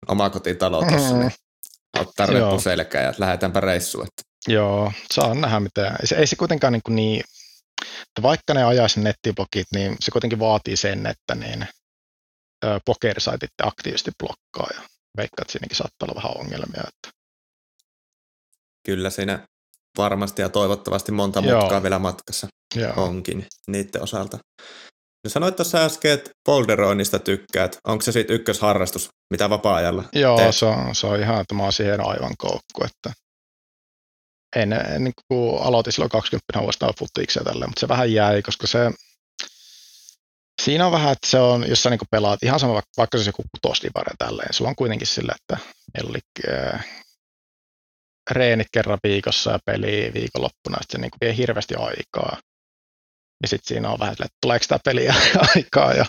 omakotitalo 0.09 0.83
tuossa, 0.89 1.15
mm. 1.15 1.21
niin 1.21 1.33
ottaa 1.99 2.27
reppu 2.27 2.61
selkään 2.61 3.05
ja 3.05 3.15
lähdetäänpä 3.19 3.61
reissuun. 3.61 4.07
Että. 4.07 4.53
Joo, 4.53 4.93
saa 5.15 5.35
nähdä 5.35 5.61
mitä. 5.61 5.97
Ei 6.01 6.07
se, 6.07 6.17
ei 6.17 6.27
se 6.27 6.37
kuitenkaan 6.37 6.73
niin, 6.73 6.83
niin 6.89 7.25
että 8.03 8.23
vaikka 8.23 8.55
ne 8.55 8.65
ajaisi 8.65 9.01
nettiblogit, 9.01 9.67
niin 9.75 9.97
se 10.01 10.11
kuitenkin 10.11 10.39
vaatii 10.39 10.77
sen, 10.77 11.07
että 11.07 11.35
niin 11.35 11.67
pokerisaitit 12.85 13.51
aktiivisesti 13.63 14.11
blokkaa 14.19 14.71
ja 14.75 14.83
veikkaa, 15.17 15.43
että 15.43 15.53
siinäkin 15.53 15.77
saattaa 15.77 16.09
olla 16.09 16.23
vähän 16.23 16.39
ongelmia. 16.39 16.83
Että. 16.89 17.19
Kyllä 18.87 19.11
siinä 19.11 19.47
varmasti 19.97 20.43
ja 20.43 20.49
toivottavasti 20.49 21.13
monta 21.13 21.41
Joo. 21.41 21.61
mutkaa 21.61 21.83
vielä 21.83 21.99
matkassa 21.99 22.49
Joo. 22.75 22.93
onkin 22.97 23.47
niiden 23.67 24.03
osalta. 24.03 24.39
No 25.25 25.31
sanoit 25.31 25.57
tuossa 25.57 25.85
äsken, 25.85 26.13
että 26.13 26.31
polderoinnista 26.45 27.19
tykkäät. 27.19 27.79
Onko 27.85 28.03
se 28.03 28.13
sitten 28.13 28.37
ykkösharrastus, 28.37 29.09
mitä 29.31 29.51
vapaa-ajalla 29.51 30.05
Joo, 30.13 30.53
se 30.53 30.67
on, 30.67 30.95
se 30.95 31.07
on 31.07 31.21
ihan, 31.21 31.41
että 31.41 31.55
mä 31.55 31.63
oon 31.63 31.73
siihen 31.73 32.01
aivan 32.01 32.35
koukku, 32.39 32.85
että 32.85 33.13
en, 34.57 34.73
en 34.73 35.05
niin 35.05 35.15
kuin 35.29 35.63
aloitin 35.63 35.93
silloin 35.93 36.11
20 36.11 36.61
vuotta 36.63 36.93
futiiksia 36.99 37.45
tälle, 37.45 37.67
mutta 37.67 37.81
se 37.81 37.89
vähän 37.89 38.13
jäi, 38.13 38.43
koska 38.43 38.67
se, 38.67 38.79
siinä 40.63 40.87
on 40.87 40.93
vähän, 40.93 41.13
että 41.13 41.27
se 41.27 41.39
on, 41.39 41.69
jos 41.69 41.83
sä 41.83 41.91
niin 41.91 42.01
pelaat 42.11 42.43
ihan 42.43 42.61
sama, 42.61 42.83
vaikka 42.97 43.19
se 43.19 43.29
joku 43.29 43.43
kutosdivari 43.43 44.15
tälleen, 44.19 44.55
sulla 44.55 44.69
on 44.69 44.77
kuitenkin 44.77 45.07
sillä, 45.07 45.35
että 45.41 45.67
meillä 45.95 46.11
oli 46.11 46.19
äh, 46.53 46.87
reenit 48.31 48.69
kerran 48.73 48.99
viikossa 49.03 49.51
ja 49.51 49.59
peli 49.65 50.11
viikonloppuna, 50.15 50.79
että 50.81 50.93
se 50.93 50.99
niin 50.99 51.11
vie 51.21 51.37
hirveästi 51.37 51.75
aikaa. 51.75 52.37
Ja 53.43 53.49
sitten 53.49 53.69
siinä 53.69 53.91
on 53.91 53.99
vähän 53.99 54.13
että 54.13 54.29
tuleeko 54.43 54.65
tämä 54.69 54.79
peliä 54.85 55.15
aikaa 55.57 55.93
ja 55.93 56.07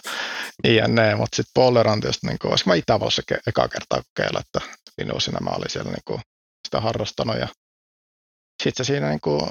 jne. 0.64 1.16
Mutta 1.16 1.36
sitten 1.36 1.54
Boulder 1.54 1.88
on 1.88 2.02
tietysti, 2.02 2.28
niin 2.28 2.40
kuin, 2.40 2.54
mä 2.66 2.76
Itävallassa 2.76 3.22
ke- 3.34 3.42
eka 3.48 3.68
kertaa 3.68 4.02
kokeilla, 4.04 4.40
että 4.40 4.62
Linuusina 4.98 5.40
mä 5.40 5.50
olin 5.50 5.70
siellä 5.70 5.92
niin 5.92 6.04
kuin, 6.06 6.22
sitä 6.68 6.82
harrastanut. 6.82 7.38
Ja 7.38 7.48
sitten 8.64 8.86
se 8.86 8.88
siinä 8.88 9.10
niin 9.10 9.22
kuin, 9.22 9.42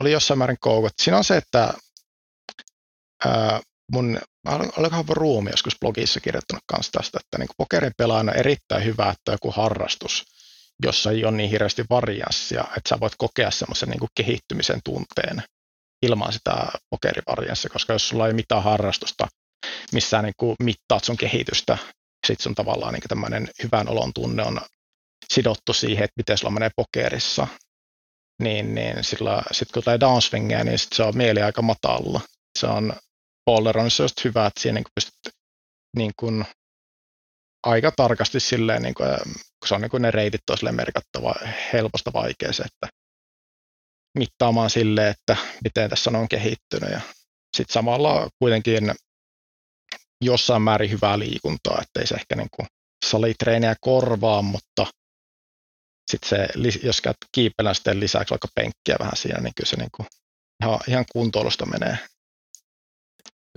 oli 0.00 0.12
jossain 0.12 0.38
määrin 0.38 0.56
koukut. 0.60 0.92
Siinä 1.02 1.18
on 1.18 1.24
se, 1.24 1.36
että 1.36 1.74
ää, 3.24 3.60
mun, 3.92 4.18
olikohan 4.76 5.04
Ruumi 5.08 5.50
joskus 5.50 5.76
blogissa 5.80 6.20
kirjoittanut 6.20 6.64
kanssa 6.66 6.92
tästä, 6.92 7.18
että 7.24 7.38
niin 7.38 7.48
pokerin 7.56 7.92
pelaajana 7.96 8.32
on 8.32 8.38
erittäin 8.38 8.84
hyvä, 8.84 9.10
että 9.10 9.32
joku 9.32 9.50
harrastus, 9.50 10.24
jossa 10.82 11.10
ei 11.10 11.24
ole 11.24 11.36
niin 11.36 11.50
hirveästi 11.50 11.84
varianssia, 11.90 12.64
että 12.76 12.88
sä 12.88 13.00
voit 13.00 13.12
kokea 13.18 13.50
semmoisen 13.50 13.88
niin 13.88 14.08
kehittymisen 14.14 14.80
tunteen 14.84 15.42
ilman 16.02 16.32
sitä 16.32 16.68
pokerivarianssia, 16.90 17.70
koska 17.70 17.92
jos 17.92 18.08
sulla 18.08 18.26
ei 18.26 18.32
mitään 18.32 18.62
harrastusta, 18.62 19.28
missä 19.92 20.22
niin 20.22 20.34
kuin 20.36 20.56
mittaat 20.62 21.04
sun 21.04 21.16
kehitystä, 21.16 21.78
sitten 22.26 22.42
sun 22.42 22.54
tavallaan 22.54 22.94
niin 22.94 23.02
tämmöinen 23.08 23.48
hyvän 23.62 23.88
olon 23.88 24.12
tunne 24.14 24.42
on 24.42 24.60
sidottu 25.34 25.72
siihen, 25.72 26.04
että 26.04 26.14
miten 26.16 26.38
sulla 26.38 26.54
menee 26.54 26.70
pokerissa, 26.76 27.46
niin, 28.42 28.74
niin 28.74 29.04
sillä 29.04 29.42
sitten 29.52 29.74
kun 29.74 29.82
tulee 29.82 30.00
downswingia, 30.00 30.64
niin 30.64 30.78
sit 30.78 30.92
se 30.92 31.02
on 31.02 31.16
mieli 31.16 31.42
aika 31.42 31.62
matalla. 31.62 32.20
Se 32.58 32.66
on 32.66 32.92
Polleronissa 33.44 34.02
just 34.02 34.24
hyvä, 34.24 34.46
että 34.46 34.60
siinä 34.60 34.74
niin 34.74 34.84
pystyt 34.94 35.34
niin 35.96 36.12
kuin, 36.16 36.44
aika 37.66 37.92
tarkasti 37.96 38.40
silleen, 38.40 38.82
niin 38.82 38.94
kuin, 38.94 39.08
kun 39.34 39.68
se 39.68 39.74
on 39.74 39.80
niin 39.80 39.90
kuin 39.90 40.02
ne 40.02 40.10
reitit 40.10 40.40
on 40.50 40.74
merkattava 40.74 41.34
helposta 41.72 42.12
vaikeeseen, 42.12 42.66
että 42.66 42.97
mittaamaan 44.18 44.70
sille, 44.70 45.08
että 45.08 45.36
miten 45.64 45.90
tässä 45.90 46.10
on 46.14 46.28
kehittynyt 46.28 46.90
ja 46.90 47.00
sitten 47.56 47.72
samalla 47.72 48.28
kuitenkin 48.38 48.92
jossain 50.24 50.62
määrin 50.62 50.90
hyvää 50.90 51.18
liikuntaa, 51.18 51.82
ettei 51.82 52.06
se 52.06 52.14
ehkä 52.14 52.36
niin 52.36 52.48
kuin 52.56 52.66
salitreeniä 53.06 53.74
korvaa, 53.80 54.42
mutta 54.42 54.86
sitten 56.10 56.28
se, 56.28 56.48
jos 56.82 57.00
käyt 57.00 57.16
kiipelän 57.32 57.74
sitten 57.74 58.00
lisäksi 58.00 58.30
vaikka 58.30 58.48
penkkiä 58.54 58.96
vähän 58.98 59.16
siinä, 59.16 59.40
niin 59.40 59.52
kyllä 59.56 59.68
se 59.68 59.76
niin 59.76 59.90
kuin 59.96 60.06
ihan, 60.64 60.80
ihan 60.88 61.04
kuntoilusta 61.12 61.66
menee. 61.66 61.98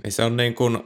Niin 0.02 0.12
se 0.12 0.22
on 0.22 0.36
niin 0.36 0.54
kuin 0.54 0.84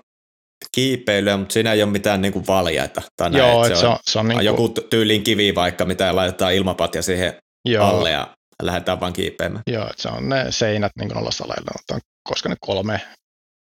kiipeilyä, 0.74 1.36
mutta 1.36 1.52
siinä 1.52 1.72
ei 1.72 1.82
ole 1.82 1.92
mitään 1.92 2.20
niin 2.20 2.32
kuin 2.32 2.46
valjaita. 2.46 3.02
Tai 3.16 3.30
näin, 3.30 3.50
Joo, 3.50 3.68
se, 3.68 3.76
se 3.76 3.86
on, 3.86 3.98
se 4.02 4.18
on 4.18 4.28
niin 4.28 4.36
kuin... 4.36 4.46
joku 4.46 4.68
tyyliin 4.68 5.24
kivi 5.24 5.54
vaikka, 5.54 5.84
mitä 5.84 6.16
laitetaan 6.16 6.54
ilmapatja 6.54 7.02
siihen 7.02 7.36
Joo. 7.64 7.86
alle 7.86 8.10
ja 8.10 8.35
lähdetään 8.62 9.00
vaan 9.00 9.12
kiipeämään. 9.12 9.62
Joo, 9.66 9.90
että 9.90 10.02
se 10.02 10.08
on 10.08 10.28
ne 10.28 10.52
seinät 10.52 10.92
niin 10.98 11.08
kuin 11.08 11.18
olla 11.18 11.30
saleilla, 11.30 12.00
koska 12.28 12.48
ne 12.48 12.56
kolme, 12.60 13.00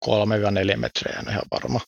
kolme 0.04 0.38
ja 0.38 0.50
neljä 0.50 0.76
metriä 0.76 1.18
on 1.18 1.30
ihan 1.30 1.42
varma. 1.50 1.80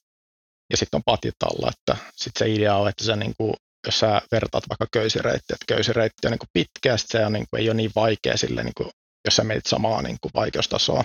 Ja 0.71 0.77
sitten 0.77 0.99
on 0.99 1.03
patjat 1.05 1.35
alla, 1.43 1.71
että 1.71 1.97
sitten 2.17 2.39
se 2.49 2.55
idea 2.55 2.77
on, 2.77 2.89
että 2.89 3.05
se 3.05 3.17
niin 3.17 3.35
kuin, 3.37 3.55
jos 3.87 3.99
sä 3.99 4.23
vertaat 4.33 4.65
vaikka 4.69 4.87
köysireittiä, 4.93 5.55
että 5.55 5.75
köysireitti 5.75 6.27
on 6.27 6.31
niin 6.31 6.39
kuin 6.39 6.49
pitkä, 6.53 6.97
se 6.97 7.27
on, 7.27 7.33
niin 7.33 7.47
kuin, 7.51 7.61
ei 7.61 7.69
ole 7.69 7.75
niin 7.75 7.91
vaikea 7.97 8.37
sille, 8.37 8.65
niin 8.65 8.75
kuin, 8.77 8.91
jos 9.25 9.37
sä 9.37 9.45
menet 9.45 9.67
samaa 9.67 10.03
niin 10.03 10.17
kuin 10.21 10.33
vaikeustasoa 10.35 11.05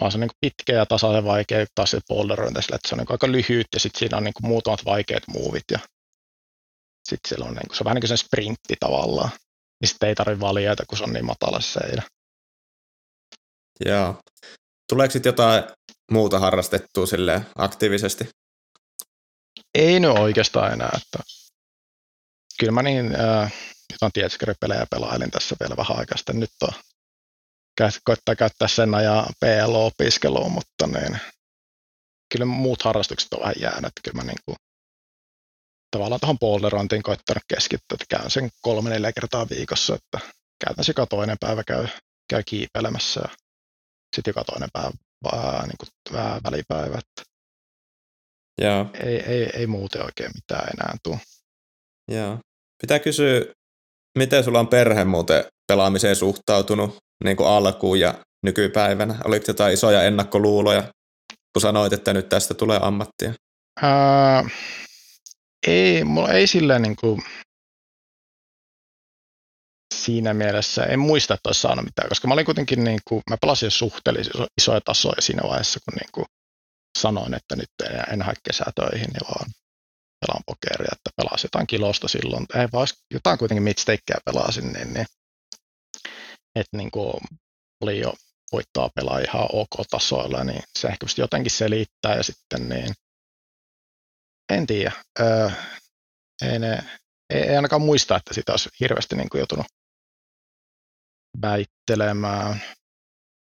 vaan 0.00 0.12
se 0.12 0.16
on 0.16 0.20
niin 0.20 0.30
pitkä 0.40 0.72
ja 0.72 0.86
tasaisen 0.86 1.24
vaikea, 1.24 1.66
taas 1.74 1.90
se 1.90 2.00
polderointi 2.08 2.62
sille, 2.62 2.76
että 2.76 2.88
se 2.88 2.94
on 2.94 2.98
niin 2.98 3.06
aika 3.10 3.32
lyhyt 3.32 3.66
ja 3.74 3.80
sitten 3.80 3.98
siinä 3.98 4.16
on 4.16 4.24
niin 4.24 4.34
muutamat 4.42 4.84
vaikeat 4.84 5.22
muuvit 5.28 5.64
ja 5.72 5.78
sitten 7.08 7.42
on, 7.42 7.54
niin 7.54 7.66
kuin, 7.66 7.76
se 7.76 7.82
on 7.82 7.84
vähän 7.84 7.94
niin 7.94 8.08
kuin 8.08 8.08
se 8.08 8.16
sprintti 8.16 8.74
tavallaan. 8.80 9.30
Niin 9.80 9.88
sitten 9.88 10.08
ei 10.08 10.14
tarvitse 10.14 10.40
valjaita, 10.40 10.84
kun 10.88 10.98
se 10.98 11.04
on 11.04 11.12
niin 11.12 11.26
matala 11.26 11.60
se 11.60 11.70
seinä. 11.72 12.02
Joo. 13.84 14.20
tuleeko 14.88 15.12
sitten 15.12 15.30
jotain 15.30 15.64
muuta 16.10 16.38
harrastettua 16.38 17.06
sille 17.06 17.46
aktiivisesti? 17.58 18.28
Ei 19.74 20.00
nyt 20.00 20.10
oikeastaan 20.10 20.72
enää, 20.72 20.90
että 20.96 21.18
kyllä 22.60 22.72
mä 22.72 22.82
niin 22.82 23.20
äh, 23.20 23.52
jotain 23.92 24.12
tietoskäripelejä 24.12 24.86
pelailin 24.90 25.30
tässä 25.30 25.56
vielä 25.60 25.76
vähän 25.76 25.98
aikaa 25.98 26.16
sitten. 26.16 26.40
Nyt 26.40 26.50
on 26.62 26.72
koittaa 28.04 28.36
käyttää 28.36 28.68
sen 28.68 28.94
ajan 28.94 29.26
PLO-opiskeluun, 29.40 30.52
mutta 30.52 30.86
niin, 30.86 31.18
kyllä 32.32 32.44
muut 32.44 32.82
harrastukset 32.82 33.32
on 33.32 33.40
vähän 33.40 33.54
jäänyt. 33.60 33.92
Kyllä 34.04 34.16
mä 34.16 34.22
niin 34.22 34.38
kuin, 34.44 34.56
tavallaan 35.90 36.20
tuohon 36.20 36.38
polderointiin 36.38 37.02
koittanut 37.02 37.42
keskittyä, 37.48 37.96
että 38.00 38.16
käyn 38.16 38.30
sen 38.30 38.50
kolme 38.62 38.90
neljä 38.90 39.12
kertaa 39.12 39.46
viikossa, 39.50 39.94
että 39.94 40.18
käytännössä 40.64 40.90
joka 40.90 41.06
toinen 41.06 41.36
päivä 41.40 41.62
käy, 41.66 41.86
käy 42.30 42.42
kiipeilemässä 42.42 43.20
ja 43.20 43.28
sitten 44.16 44.30
joka 44.30 44.44
toinen 44.44 44.68
päivä 44.72 44.90
ää, 45.32 45.66
niin 45.66 45.76
kuin, 45.78 45.88
vähän 46.12 46.40
välipäivä. 46.44 46.98
Että 46.98 47.22
Joo. 48.60 48.86
Ei, 49.04 49.20
ei, 49.20 49.50
ei 49.54 49.66
muuten 49.66 50.04
oikein 50.04 50.30
mitään 50.34 50.68
enää 50.68 50.96
tule. 51.02 51.18
Joo. 52.10 52.38
Pitää 52.82 52.98
kysyä, 52.98 53.40
miten 54.18 54.44
sulla 54.44 54.60
on 54.60 54.68
perhe 54.68 55.04
muuten 55.04 55.44
pelaamiseen 55.66 56.16
suhtautunut 56.16 56.96
niin 57.24 57.36
kuin 57.36 57.48
alkuun 57.48 58.00
ja 58.00 58.14
nykypäivänä? 58.42 59.14
Oliko 59.24 59.44
jotain 59.48 59.74
isoja 59.74 60.02
ennakkoluuloja, 60.02 60.82
kun 61.52 61.60
sanoit, 61.60 61.92
että 61.92 62.12
nyt 62.12 62.28
tästä 62.28 62.54
tulee 62.54 62.78
ammattia? 62.82 63.32
Ää, 63.82 64.48
ei, 65.66 66.04
mulla 66.04 66.32
ei 66.32 66.46
silleen 66.46 66.82
niin 66.82 66.96
kuin, 66.96 67.22
siinä 69.94 70.34
mielessä, 70.34 70.84
en 70.84 70.98
muista, 70.98 71.34
että 71.34 71.48
olisi 71.48 71.60
saanut 71.60 71.84
mitään, 71.84 72.08
koska 72.08 72.28
mä 72.28 72.34
olin 72.34 72.44
kuitenkin, 72.44 72.84
niin 72.84 73.00
kuin, 73.08 73.22
mä 73.30 73.36
pelasin 73.40 73.70
suhteellisen 73.70 74.46
isoja 74.60 74.80
tasoja 74.80 75.20
siinä 75.20 75.42
vaiheessa, 75.48 75.80
kun 75.84 75.98
niin 76.00 76.10
kuin 76.12 76.26
sanoin, 76.98 77.34
että 77.34 77.56
nyt 77.56 77.70
en, 77.84 78.12
en 78.12 78.22
hae 78.22 78.34
kesätöihin, 78.42 79.06
niin 79.06 79.28
vaan 79.28 79.50
pelaan 80.20 80.42
pokeria, 80.46 80.92
että 80.92 81.10
pelasin 81.16 81.46
jotain 81.48 81.66
kilosta 81.66 82.08
silloin, 82.08 82.46
ei 82.54 82.68
vaan 82.72 82.86
jotain 83.14 83.38
kuitenkin 83.38 83.62
midstakeä 83.62 84.18
pelasin, 84.24 84.72
niin, 84.72 84.94
niin 84.94 85.06
että 86.56 86.76
niin 86.76 86.90
kuin 86.90 87.12
oli 87.80 88.00
jo 88.00 88.14
voittaa 88.52 88.90
pelaa 88.94 89.18
ihan 89.18 89.48
ok-tasoilla, 89.52 90.44
niin 90.44 90.62
se 90.78 90.88
ehkä 90.88 91.06
jotenkin 91.16 91.50
selittää 91.50 92.16
ja 92.16 92.22
sitten 92.22 92.68
niin, 92.68 92.94
en 94.52 94.66
tiedä, 94.66 94.92
öö, 95.20 95.50
ei, 96.42 96.58
ne, 96.58 96.84
ei, 97.30 97.40
ei 97.42 97.56
ainakaan 97.56 97.82
muista, 97.82 98.16
että 98.16 98.34
sitä 98.34 98.52
olisi 98.52 98.68
hirveästi 98.80 99.16
niin 99.16 99.28
kuin 99.28 99.38
joutunut 99.38 99.66
väittelemään. 101.42 102.62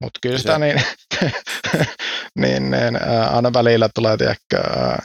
Mutta 0.03 0.20
kyllä 0.22 0.38
sitä 0.38 0.60
niin, 0.64 0.82
niin, 2.40 2.72
niin 2.72 2.95
ää, 2.95 3.30
aina 3.30 3.53
välillä 3.53 3.90
tulee, 3.95 4.18
tiedäkö, 4.18 4.70
ää, 4.80 5.03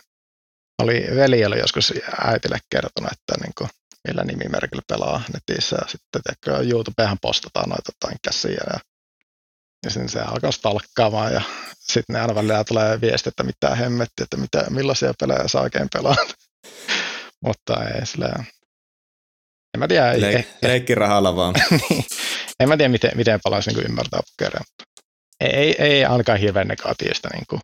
oli 0.83 1.07
veli 1.17 1.45
oli 1.45 1.59
joskus 1.59 1.93
äitille 2.27 2.59
kertonut, 2.71 3.13
että 3.13 3.45
niin 3.45 3.53
kuin, 3.59 3.71
millä 4.09 4.25
nimimerkillä 4.25 4.83
pelaa 4.89 5.23
netissä 5.33 5.77
ja 5.77 5.89
sitten 5.89 6.23
tiedätkö, 6.23 6.71
YouTubehan 6.71 7.19
postataan 7.23 7.69
noita 7.69 7.93
jotain 7.95 8.19
käsiä 8.25 8.61
ja, 8.73 8.79
ja 9.85 9.91
sitten 9.91 10.09
se 10.09 10.21
alkaa 10.21 10.53
stalkkaamaan 10.53 11.33
ja 11.33 11.43
sitten 11.93 12.15
ne 12.15 12.21
aina 12.21 12.35
välillä 12.35 12.65
tulee 12.65 13.01
viesti, 13.01 13.29
että 13.29 13.43
mitä 13.43 13.75
hemmetti, 13.75 14.23
että 14.23 14.37
mitä, 14.37 14.65
millaisia 14.71 15.15
pelejä 15.21 15.49
saa 15.49 15.63
oikein 15.63 15.89
pelaa. 15.93 16.17
Mutta 17.45 17.85
ei 17.85 18.07
sillä 18.07 18.45
en 19.75 19.79
mä 19.79 19.89
tiedä. 19.89 20.13
Leik- 20.13 20.37
ei, 20.37 20.49
leikkirahalla 20.63 21.37
vaan. 21.37 21.55
niin, 21.71 22.05
en 22.61 22.69
mä 22.69 22.77
tiedä, 22.77 22.89
miten, 22.89 23.11
miten 23.15 23.41
paljon 23.43 23.63
se 23.63 23.73
niin 23.73 23.87
ymmärtää 23.87 24.21
pokeria. 24.31 24.65
Ei, 25.41 25.51
ei, 25.51 25.77
ei 25.79 26.05
ainakaan 26.05 26.39
hirveän 26.39 26.69
negatiivista. 26.69 27.29
Niin 27.33 27.45
kuin. 27.51 27.61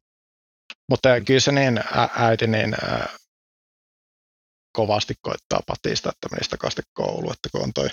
Mutta 0.90 1.20
kyllä 1.20 1.40
se 1.40 1.52
niin, 1.52 1.78
ä, 1.78 2.08
äiti 2.16 2.46
niin 2.46 2.74
ä, 2.74 3.08
kovasti 4.76 5.14
koittaa 5.22 5.60
patista, 5.66 6.10
että 6.10 6.28
menisi 6.30 6.50
takaisin 6.50 6.84
kouluun, 6.92 7.32
että 7.32 7.48
kun 7.52 7.62
on 7.62 7.72
toi 7.72 7.88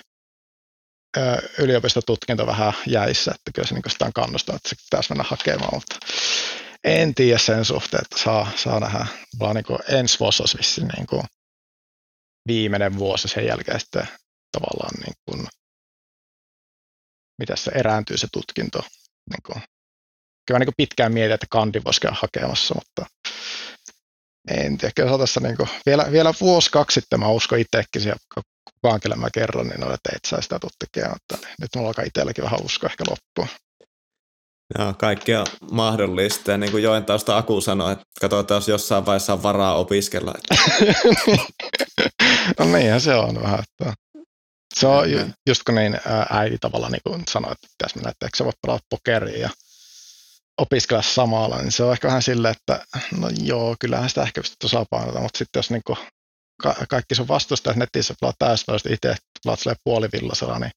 yliopistotutkinto 1.57 2.47
vähän 2.47 2.73
jäissä, 2.87 3.31
että 3.35 3.51
kyllä 3.55 3.67
se 3.67 3.73
niin 3.75 3.83
sitä 3.89 4.11
kannustaa, 4.15 4.55
että 4.55 4.69
se 4.69 4.75
pitäisi 4.75 5.09
mennä 5.09 5.23
hakemaan, 5.27 5.73
mutta 5.73 5.95
en 6.83 7.15
tiedä 7.15 7.39
sen 7.39 7.65
suhteen, 7.65 8.01
että 8.01 8.23
saa, 8.23 8.51
saa 8.55 8.79
nähdä. 8.79 9.05
On 9.39 9.55
niin 9.55 9.99
ensi 9.99 10.19
vuosi 10.19 10.43
olisi 10.43 10.81
niin 10.81 11.07
kuin 11.07 11.23
viimeinen 12.47 12.97
vuosi 12.97 13.27
sen 13.27 13.45
jälkeen 13.45 13.79
sitten 13.79 14.07
tavallaan 14.51 14.93
niin 15.05 15.15
kuin 15.25 15.47
mitä 17.39 17.55
se 17.55 17.71
erääntyy 17.75 18.17
se 18.17 18.27
tutkinto. 18.31 18.79
Niin 19.29 19.43
kuin, 19.45 19.61
kyllä 20.47 20.59
niin 20.59 20.67
kuin 20.67 20.75
pitkään 20.77 21.13
mietin, 21.13 21.33
että 21.33 21.47
kandi 21.49 21.81
voisi 21.85 22.01
käydä 22.01 22.17
hakemassa, 22.21 22.75
mutta 22.75 23.05
en 24.49 24.77
tiedä, 24.77 24.91
kyllä 24.95 25.17
tässä 25.17 25.39
niin 25.39 25.57
kuin, 25.57 25.69
vielä, 25.85 26.11
vielä 26.11 26.33
vuosi 26.41 26.71
kaksi 26.71 26.99
sitten 26.99 27.19
mä 27.19 27.27
uskon 27.27 27.59
itsekin, 27.59 28.13
kelle 29.01 29.15
mä 29.15 29.29
kerron, 29.33 29.67
niin 29.67 29.83
oli, 29.83 29.93
että 29.93 30.09
et 30.15 30.25
saa 30.27 30.41
sitä 30.41 30.59
tuu 30.59 30.69
tekemään, 30.79 31.15
mutta 31.15 31.47
nyt 31.61 31.69
mulla 31.75 31.87
alkaa 31.87 32.05
itselläkin 32.05 32.43
vähän 32.43 32.65
usko 32.65 32.87
ehkä 32.87 33.03
loppuun. 33.09 33.47
Joo, 34.79 34.93
kaikki 34.93 35.35
on 35.35 35.45
mahdollista. 35.71 36.51
Ja 36.51 36.57
niin 36.57 36.71
kuin 36.71 36.83
Joen 36.83 37.05
tausta 37.05 37.37
Aku 37.37 37.61
sanoi, 37.61 37.91
että 37.91 38.05
katsotaan, 38.21 38.57
jos 38.57 38.67
jossain 38.67 39.05
vaiheessa 39.05 39.33
on 39.33 39.43
varaa 39.43 39.75
opiskella. 39.75 40.33
no 42.59 42.65
niinhän 42.65 43.01
se 43.01 43.15
on 43.15 43.41
vähän. 43.41 43.59
Että 43.59 43.93
se 44.79 44.87
on 44.87 45.11
ju, 45.11 45.19
just 45.47 45.63
kun 45.63 45.75
niin 45.75 45.99
äiti 46.29 46.57
tavallaan 46.61 46.91
niin 46.91 47.23
sanoi, 47.29 47.51
että 47.51 47.67
pitäisi 47.77 47.95
mennä, 47.95 48.09
että 48.09 48.25
eikö 48.25 48.37
sä 48.37 48.45
voi 48.45 48.53
pelata 48.61 48.85
pokeria 48.89 49.37
ja 49.37 49.49
opiskella 50.57 51.01
samalla, 51.01 51.57
niin 51.57 51.71
se 51.71 51.83
on 51.83 51.91
ehkä 51.91 52.07
vähän 52.07 52.23
silleen, 52.23 52.55
että 52.57 52.85
no 53.17 53.29
joo, 53.43 53.75
kyllähän 53.79 54.09
sitä 54.09 54.23
ehkä 54.23 54.41
pystyy 54.41 54.57
tasapainota, 54.61 55.19
mutta 55.19 55.37
sitten 55.37 55.59
jos 55.59 55.71
niin 55.71 55.83
kuin 55.87 55.97
ka- 56.61 56.85
kaikki 56.89 57.15
sun 57.15 57.27
vastustajat 57.27 57.77
netissä 57.77 58.13
pelaat 58.19 58.35
täyspäiväisesti 58.39 58.93
itse, 58.93 59.15
pelaat 59.43 59.77
puolivillasella, 59.83 60.59
niin 60.59 60.71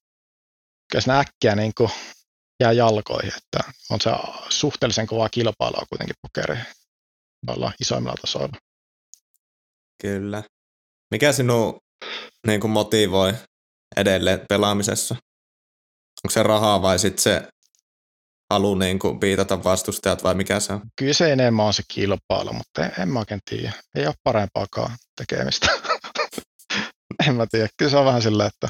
kyllä 0.91 1.01
siinä 1.01 1.19
äkkiä 1.19 1.55
niin 1.55 1.71
kuin 1.77 1.89
jää 2.59 2.71
jalkoihin, 2.71 3.33
että 3.37 3.73
on 3.89 4.01
se 4.01 4.09
suhteellisen 4.49 5.07
kovaa 5.07 5.29
kilpailua 5.29 5.85
kuitenkin 5.89 6.15
pokeri 6.21 6.61
noilla 7.47 7.71
isoimmilla 7.81 8.15
tasoilla. 8.21 8.57
Kyllä. 10.01 10.43
Mikä 11.11 11.31
sinun 11.31 11.79
niin 12.47 12.61
kuin 12.61 12.71
motivoi 12.71 13.33
edelleen 13.97 14.41
pelaamisessa? 14.49 15.15
Onko 16.23 16.29
se 16.33 16.43
rahaa 16.43 16.81
vai 16.81 16.99
sitten 16.99 17.23
se 17.23 17.47
halu 18.49 18.75
niin 18.75 18.99
kuin 18.99 19.19
piitata 19.19 19.63
vastustajat 19.63 20.23
vai 20.23 20.35
mikä 20.35 20.59
se 20.59 20.73
on? 20.73 20.81
Kyllä 20.95 21.13
se 21.13 21.31
enemmän 21.31 21.65
on 21.65 21.73
se 21.73 21.83
kilpailu, 21.87 22.53
mutta 22.53 22.85
en, 22.85 22.91
en 22.99 23.09
mä 23.09 23.19
oikein 23.19 23.41
tiedä. 23.49 23.73
Ei 23.95 24.07
ole 24.07 24.15
parempaakaan 24.23 24.97
tekemistä. 25.15 25.67
en 27.27 27.35
mä 27.35 27.47
tiedä. 27.51 27.67
Kyllä 27.77 27.91
se 27.91 27.97
on 27.97 28.05
vähän 28.05 28.21
silleen, 28.21 28.47
että 28.47 28.67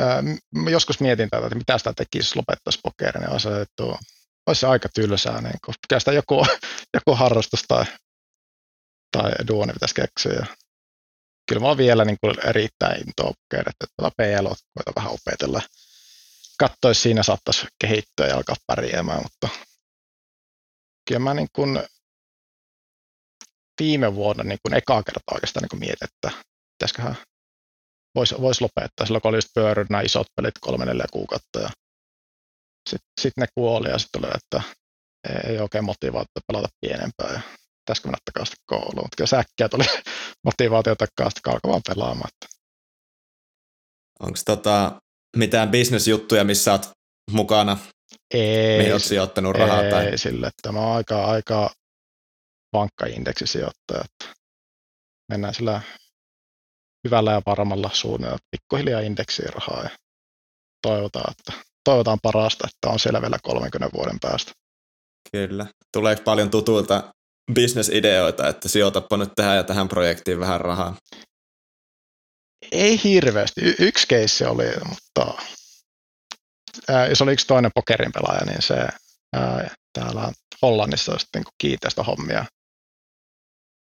ää, 0.00 0.22
joskus 0.70 1.00
mietin 1.00 1.30
tätä, 1.30 1.46
että 1.46 1.58
mitä 1.58 1.78
sitä 1.78 1.92
tekisi, 1.96 2.28
jos 2.28 2.36
lopettaisi 2.36 2.80
pokerin, 2.82 3.20
niin 3.20 3.32
olisi, 3.32 3.48
että 3.48 3.82
olisi 4.46 4.60
se 4.60 4.66
aika 4.66 4.88
tylsää. 4.94 5.40
Niin 5.40 5.54
kun 5.64 5.74
pitäisi 5.88 6.02
sitä 6.04 6.12
joku, 6.12 6.46
joku 6.96 7.14
harrastus 7.14 7.64
tai, 7.68 7.84
tai 9.16 9.32
duoni 9.48 9.72
pitäisi 9.72 9.94
keksiä. 9.94 10.46
Kyllä 11.48 11.62
mä 11.68 11.76
vielä 11.76 12.04
niin 12.04 12.16
kuin 12.20 12.48
erittäin 12.48 13.00
intoa 13.00 13.32
pokerit, 13.40 13.76
että 13.84 14.02
voita 14.76 14.92
vähän 14.96 15.12
opetella. 15.12 15.62
Katsoisi 16.58 17.00
siinä 17.00 17.22
saattaisi 17.22 17.66
kehittyä 17.80 18.26
ja 18.26 18.36
alkaa 18.36 18.56
pärjäämään, 18.66 19.22
mutta 19.22 19.48
kyllä 21.08 21.18
mä 21.18 21.34
niin 21.34 21.48
kuin 21.52 21.82
viime 23.80 24.14
vuonna 24.14 24.44
niin 24.44 24.58
kuin 24.62 24.74
ekaa 24.74 25.02
kertaa 25.02 25.34
oikeastaan 25.34 25.62
niin 25.62 25.68
kuin 25.68 25.80
mietin, 25.80 26.08
että 26.14 26.42
pitäisiköhän 26.78 27.16
voisi 28.14 28.34
vois 28.40 28.60
lopettaa. 28.60 29.06
Silloin 29.06 29.22
kun 29.22 29.28
oli 29.28 29.36
just 29.36 29.48
pyörinyt 29.54 29.90
nämä 29.90 30.02
isot 30.02 30.26
pelit 30.36 30.54
kolme 30.60 30.84
neljä 30.84 31.04
kuukautta 31.12 31.60
ja 31.60 31.70
sitten 32.90 33.08
sit 33.20 33.32
ne 33.36 33.46
kuoli 33.54 33.88
ja 33.88 33.98
sitten 33.98 34.24
oli, 34.24 34.32
että 34.34 34.62
ei 35.48 35.58
oikein 35.58 35.84
motivaatiota 35.84 36.40
pelata 36.46 36.68
pienempää 36.80 37.32
ja 37.32 37.40
pitäisikö 37.78 38.08
mennä 38.08 38.18
takaisin 38.24 38.56
kouluun. 38.66 39.04
Mutta 39.04 39.16
kyllä 39.16 39.28
säkkiä 39.28 39.68
tuli 39.68 39.84
motivaatio 40.48 40.94
takaisin 40.94 41.40
alkamaan 41.46 41.82
pelaamaan. 41.88 42.30
Onko 44.20 44.38
tota, 44.44 45.00
mitään 45.36 45.70
bisnesjuttuja, 45.70 46.44
missä 46.44 46.72
olet 46.72 46.90
mukana? 47.30 47.78
Ei. 48.34 48.78
Mihin 48.78 48.92
olet 48.92 49.04
sijoittanut 49.04 49.56
rahaa? 49.56 49.84
Ei, 49.84 49.90
tai? 49.90 50.18
sille, 50.18 50.46
että 50.46 50.72
mä 50.72 50.80
oon 50.80 50.96
aika, 50.96 51.24
aika 51.24 51.70
vankka 52.72 53.06
indeksisijoittaja. 53.06 54.04
Että 54.04 54.34
mennään 55.28 55.54
sillä 55.54 55.80
hyvällä 57.04 57.32
ja 57.32 57.42
varmalla 57.46 57.90
suunnilla 57.92 58.38
pikkuhiljaa 58.50 59.00
indeksiin 59.00 59.52
rahaa 59.52 59.82
ja 59.82 59.90
toivotaan, 60.82 61.30
että, 61.38 61.64
toivotaan 61.84 62.18
parasta, 62.22 62.68
että 62.68 62.92
on 62.92 62.98
siellä 62.98 63.22
vielä 63.22 63.38
30 63.42 63.98
vuoden 63.98 64.20
päästä. 64.20 64.52
Kyllä. 65.32 65.66
Tuleeko 65.92 66.22
paljon 66.22 66.50
tutuilta 66.50 67.14
bisnesideoita, 67.52 68.48
että 68.48 68.68
sijoitapa 68.68 69.16
nyt 69.16 69.32
tähän 69.36 69.56
ja 69.56 69.64
tähän 69.64 69.88
projektiin 69.88 70.40
vähän 70.40 70.60
rahaa? 70.60 70.96
Ei 72.72 73.00
hirveästi. 73.04 73.60
Y- 73.60 73.76
yksi 73.78 74.06
keissi 74.06 74.44
oli, 74.44 74.64
mutta 74.88 75.42
ää, 76.88 77.06
jos 77.06 77.22
oli 77.22 77.32
yksi 77.32 77.46
toinen 77.46 77.70
pokerin 77.74 78.12
pelaaja, 78.12 78.44
niin 78.44 78.62
se 78.62 78.88
ää, 79.36 79.74
täällä 79.92 80.32
Hollannissa 80.62 81.18
sitten 81.18 81.42
niin 81.42 81.54
kiinteistöhommia, 81.58 82.44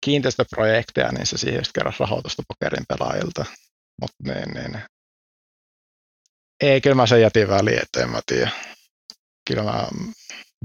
kiinteistöprojekteja, 0.05 1.13
niin 1.13 1.27
se 1.27 1.39
siihen 1.39 1.65
sitten 1.65 1.81
keräsi 1.83 2.01
rahoitusta 2.01 2.43
pokerin 2.49 2.85
pelaajilta. 2.89 3.45
Mutta 4.01 4.17
niin, 4.25 4.55
niin. 4.55 4.83
Ei, 6.63 6.81
kyllä 6.81 6.95
mä 6.95 7.07
sen 7.07 7.21
jätin 7.21 7.49
väliin, 7.49 7.83
että 7.83 8.03
en 8.03 8.11
mä 8.11 8.21
tiedä. 8.27 8.51
Kyllä 9.49 9.63
mä, 9.63 9.89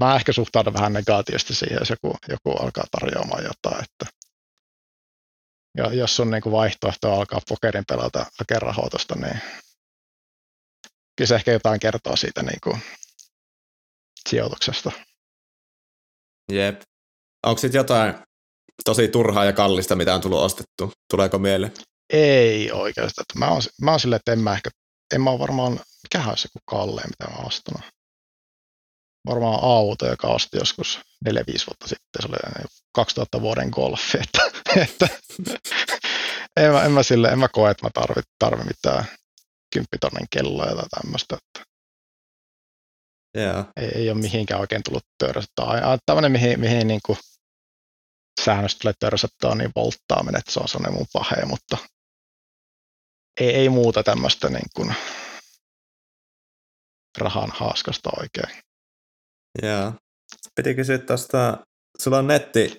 mä 0.00 0.16
ehkä 0.16 0.32
suhtaudun 0.32 0.74
vähän 0.74 0.92
negatiivisesti 0.92 1.54
siihen, 1.54 1.78
jos 1.80 1.90
joku, 1.90 2.16
joku 2.28 2.62
alkaa 2.62 2.84
tarjoamaan 2.90 3.44
jotain. 3.44 3.84
Että 3.84 4.15
ja 5.76 5.94
jos 5.94 6.20
on 6.20 6.30
niin 6.30 6.52
vaihtoehto 6.52 7.12
alkaa 7.12 7.40
pokerin 7.48 7.84
pelata 7.88 8.26
hakea 8.38 8.58
rahoitusta, 8.58 9.14
niin 9.14 9.40
kyllä 11.16 11.28
se 11.28 11.34
ehkä 11.34 11.52
jotain 11.52 11.80
kertoo 11.80 12.16
siitä 12.16 12.42
niin 12.42 12.60
kuin 12.64 12.80
sijoituksesta. 14.28 14.92
Jep. 16.52 16.82
Onko 17.46 17.58
sitten 17.58 17.78
jotain 17.78 18.14
tosi 18.84 19.08
turhaa 19.08 19.44
ja 19.44 19.52
kallista, 19.52 19.96
mitä 19.96 20.14
on 20.14 20.20
tullut 20.20 20.40
ostettu? 20.40 20.92
Tuleeko 21.10 21.38
mieleen? 21.38 21.72
Ei 22.12 22.72
oikeastaan. 22.72 23.24
Mä 23.38 23.48
oon, 23.48 23.62
mä 23.80 23.90
oon 23.90 24.00
silleen, 24.00 24.16
että 24.16 24.32
en 24.32 24.38
mä 24.38 24.52
ehkä, 24.52 24.70
en 25.14 25.20
mä 25.20 25.30
ole 25.30 25.38
varmaan, 25.38 25.72
mikähän 26.02 26.28
olisi 26.28 26.48
joku 26.48 26.58
kalleen, 26.64 27.08
mitä 27.10 27.32
mä 27.32 27.36
oon 27.36 27.46
ostanut. 27.46 27.95
Varmaan 29.26 29.58
auto, 29.62 30.06
joka 30.06 30.28
osti 30.28 30.56
joskus 30.56 31.00
4-5 31.28 31.30
vuotta 31.66 31.88
sitten, 31.88 32.22
se 32.22 32.28
oli 32.28 32.64
2000 32.92 33.40
vuoden 33.40 33.68
golfi, 33.70 34.18
että, 34.24 34.50
että 34.76 35.08
en, 36.56 36.72
mä, 36.72 36.84
en, 36.84 36.92
mä 36.92 37.02
sille, 37.02 37.28
en 37.28 37.38
mä 37.38 37.48
koe, 37.48 37.70
että 37.70 37.86
mä 37.86 37.90
tarvit, 37.94 38.24
tarvi 38.38 38.64
mitään 38.64 39.04
kymppitonnen 39.72 40.26
kelloa 40.30 40.66
tai 40.66 40.84
tämmöistä. 41.02 41.36
Että 41.36 41.70
yeah. 43.36 43.66
ei, 43.76 43.88
ei, 43.94 44.10
ole 44.10 44.18
mihinkään 44.18 44.60
oikein 44.60 44.82
tullut 44.82 45.04
törsättä. 45.18 45.62
Tämmöinen, 46.06 46.32
mihin, 46.32 46.60
mihin 46.60 46.88
niin 46.88 47.00
kuin 47.06 47.18
säännöstä 48.44 48.78
tulee 48.80 48.94
törsättä, 49.00 49.48
on 49.48 49.58
niin 49.58 49.72
volttaaminen, 49.76 50.38
että 50.38 50.52
se 50.52 50.60
on 50.60 50.68
sellainen 50.68 50.98
mun 50.98 51.06
pahe, 51.12 51.44
mutta 51.44 51.78
ei, 53.40 53.50
ei 53.54 53.68
muuta 53.68 54.02
tämmöistä 54.02 54.50
niin 54.50 54.68
kuin 54.76 54.94
rahan 57.18 57.50
haaskasta 57.54 58.10
oikein. 58.20 58.65
Joo. 59.62 59.92
Piti 60.54 60.74
kysyä 60.74 60.98
tuosta, 60.98 61.58
sulla 61.98 62.18
on 62.18 62.26
netti 62.26 62.76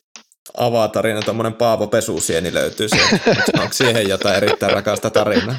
avatarina, 0.57 1.21
tuommoinen 1.21 1.53
Paavo 1.53 1.87
Pesusieni 1.87 2.53
löytyy 2.53 2.89
sieltä. 2.89 3.19
Onko 3.61 3.73
siihen 3.73 4.09
jotain 4.09 4.35
erittäin 4.35 4.73
rakasta 4.73 5.09
tarinaa? 5.09 5.55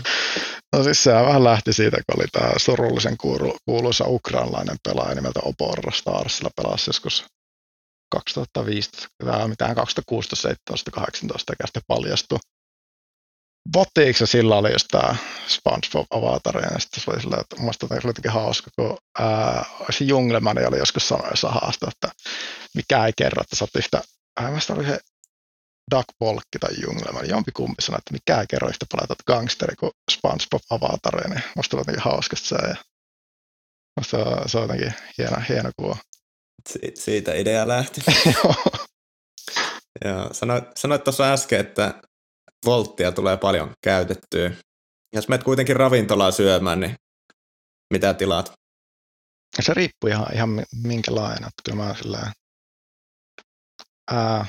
No 0.77 0.83
siis 0.83 1.05
sehän 1.05 1.27
vähän 1.27 1.45
lähti 1.45 1.73
siitä, 1.73 1.97
kun 1.97 2.21
oli 2.21 2.29
tämä 2.33 2.51
surullisen 2.57 3.17
kuuluisa 3.65 4.05
ukrainalainen 4.09 4.77
pelaaja 4.89 5.15
nimeltä 5.15 5.41
Oporro 5.43 5.93
Starsilla 5.93 6.51
pelasi 6.57 6.89
joskus 6.89 7.25
2015, 8.11 9.09
tai 9.25 9.49
mitään 9.49 9.75
2016, 9.75 10.37
17, 10.37 10.91
18, 10.91 11.53
ja 11.59 11.67
sitten 11.67 11.83
paljastui. 11.87 12.39
Bottiiksi 13.73 14.27
sillä 14.27 14.57
oli 14.57 14.73
just 14.73 14.89
tämä 14.91 15.17
SpongeBob 15.49 16.07
avatari, 16.11 16.63
ja 16.63 16.79
sitten 16.79 17.03
se 17.03 17.11
oli 17.11 17.21
sillä, 17.21 17.37
että 17.41 17.57
musta 17.57 17.87
oli 17.91 18.01
jotenkin 18.05 18.33
hauska, 18.33 18.71
kun 18.77 18.99
ää, 19.19 19.65
se 19.91 20.05
Jungleman 20.05 20.69
oli 20.69 20.79
joskus 20.79 21.09
sanonut 21.09 21.31
jossain 21.31 21.55
haasta, 21.55 21.91
että 21.93 22.09
mikä 22.75 23.07
ei 23.07 23.13
kerro, 23.17 23.43
että 23.43 23.57
sä 23.57 23.65
oot 23.65 23.77
yhtä, 23.77 24.03
ää, 24.41 24.51
mä 24.51 24.59
oli 24.77 24.85
se 24.85 24.99
Doug 25.91 26.05
Polkki 26.19 26.59
tai 26.61 26.71
Jungleman, 26.83 27.29
jompikumpi 27.29 27.83
sanoi, 27.83 27.99
että 27.99 28.13
mikä 28.13 28.41
ei 28.41 28.47
kerro 28.47 28.69
yhtä 28.69 28.87
paljon 28.91 29.05
että 29.13 29.25
gangsteri 29.27 29.77
kuin 29.77 29.93
SpongeBob 30.11 30.63
avatari, 30.71 31.31
niin 31.31 31.43
musta 31.57 31.77
oli 31.77 31.81
jotenkin 31.81 32.05
hauskasta 32.05 32.49
se, 32.49 32.57
ja 32.69 32.77
musta 34.01 34.49
se 34.49 34.59
on 34.59 34.65
jotenkin 34.65 34.95
hieno, 35.19 35.37
hieno 35.49 35.71
kuva. 35.77 35.97
Si- 36.69 36.93
siitä 36.95 37.35
idea 37.35 37.69
lähti. 37.69 38.01
Joo. 40.05 40.29
Sanoit, 40.33 40.65
sanoit 40.77 41.05
tuossa 41.05 41.33
äsken, 41.33 41.61
että 41.61 41.95
volttia 42.65 43.13
tulee 43.13 43.37
paljon 43.37 43.75
käytettyä. 43.85 44.51
Jos 45.13 45.29
menet 45.29 45.45
kuitenkin 45.45 45.77
ravintolaa 45.77 46.31
syömään, 46.31 46.81
niin 46.81 46.97
mitä 47.93 48.15
tilaat? 48.15 48.53
Se 49.61 49.75
riippuu 49.75 50.11
ihan, 50.11 50.35
ihan 50.35 50.49
minkälainen. 50.83 51.51
Kyllä 51.65 51.85
mä 51.85 51.95
sillä, 51.95 52.33
ää, 54.11 54.47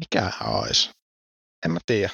mikä 0.00 0.32
olisi? 0.46 0.90
En 1.66 1.72
mä 1.72 1.78
tiedä. 1.86 2.10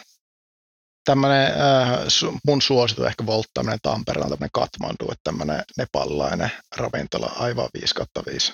Tämmöinen 1.04 1.46
äh, 1.46 1.98
mun 2.46 2.62
suositu 2.62 3.04
ehkä 3.04 3.26
volttaaminen 3.26 3.78
Tampereella 3.82 4.24
on 4.24 4.30
tämmöinen 4.30 4.50
Katmandu, 4.52 5.04
että 5.04 5.20
tämmöinen 5.24 5.62
nepalilainen 5.76 6.50
ravintola 6.76 7.32
aivan 7.36 7.68
5 7.80 7.94
5 8.26 8.52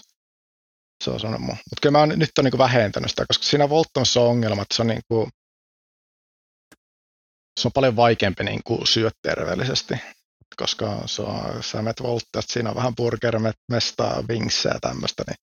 se 1.05 1.11
on 1.11 1.21
sanonut 1.21 1.41
mun. 1.41 1.57
Mutta 1.71 1.81
kyllä 1.83 1.99
mä 1.99 2.07
nyt 2.07 2.31
on 2.39 2.45
niin 2.45 2.59
vähentänyt 2.59 3.11
sitä, 3.11 3.27
koska 3.27 3.45
siinä 3.45 3.69
volttamassa 3.69 4.21
on 4.21 4.29
ongelma, 4.29 4.63
että 4.63 4.75
se 4.75 4.83
on, 4.83 4.89
niin 4.89 5.03
kuin, 5.09 5.31
se 7.61 7.69
on 7.69 7.73
paljon 7.73 7.97
vaikeampi 7.97 8.45
niin 8.45 8.61
kuin 8.65 8.87
syödä 8.87 9.11
terveellisesti, 9.23 9.95
koska 10.57 11.03
se 11.07 11.23
on, 11.23 11.63
sä 11.63 11.83
menet 11.83 12.03
volttaa, 12.03 12.43
siinä 12.43 12.71
on 12.71 12.77
vähän 12.77 12.95
burgermestaa, 12.97 14.23
wingsää 14.29 14.73
ja 14.75 14.81
tämmöistä, 14.81 15.25
niin 15.27 15.37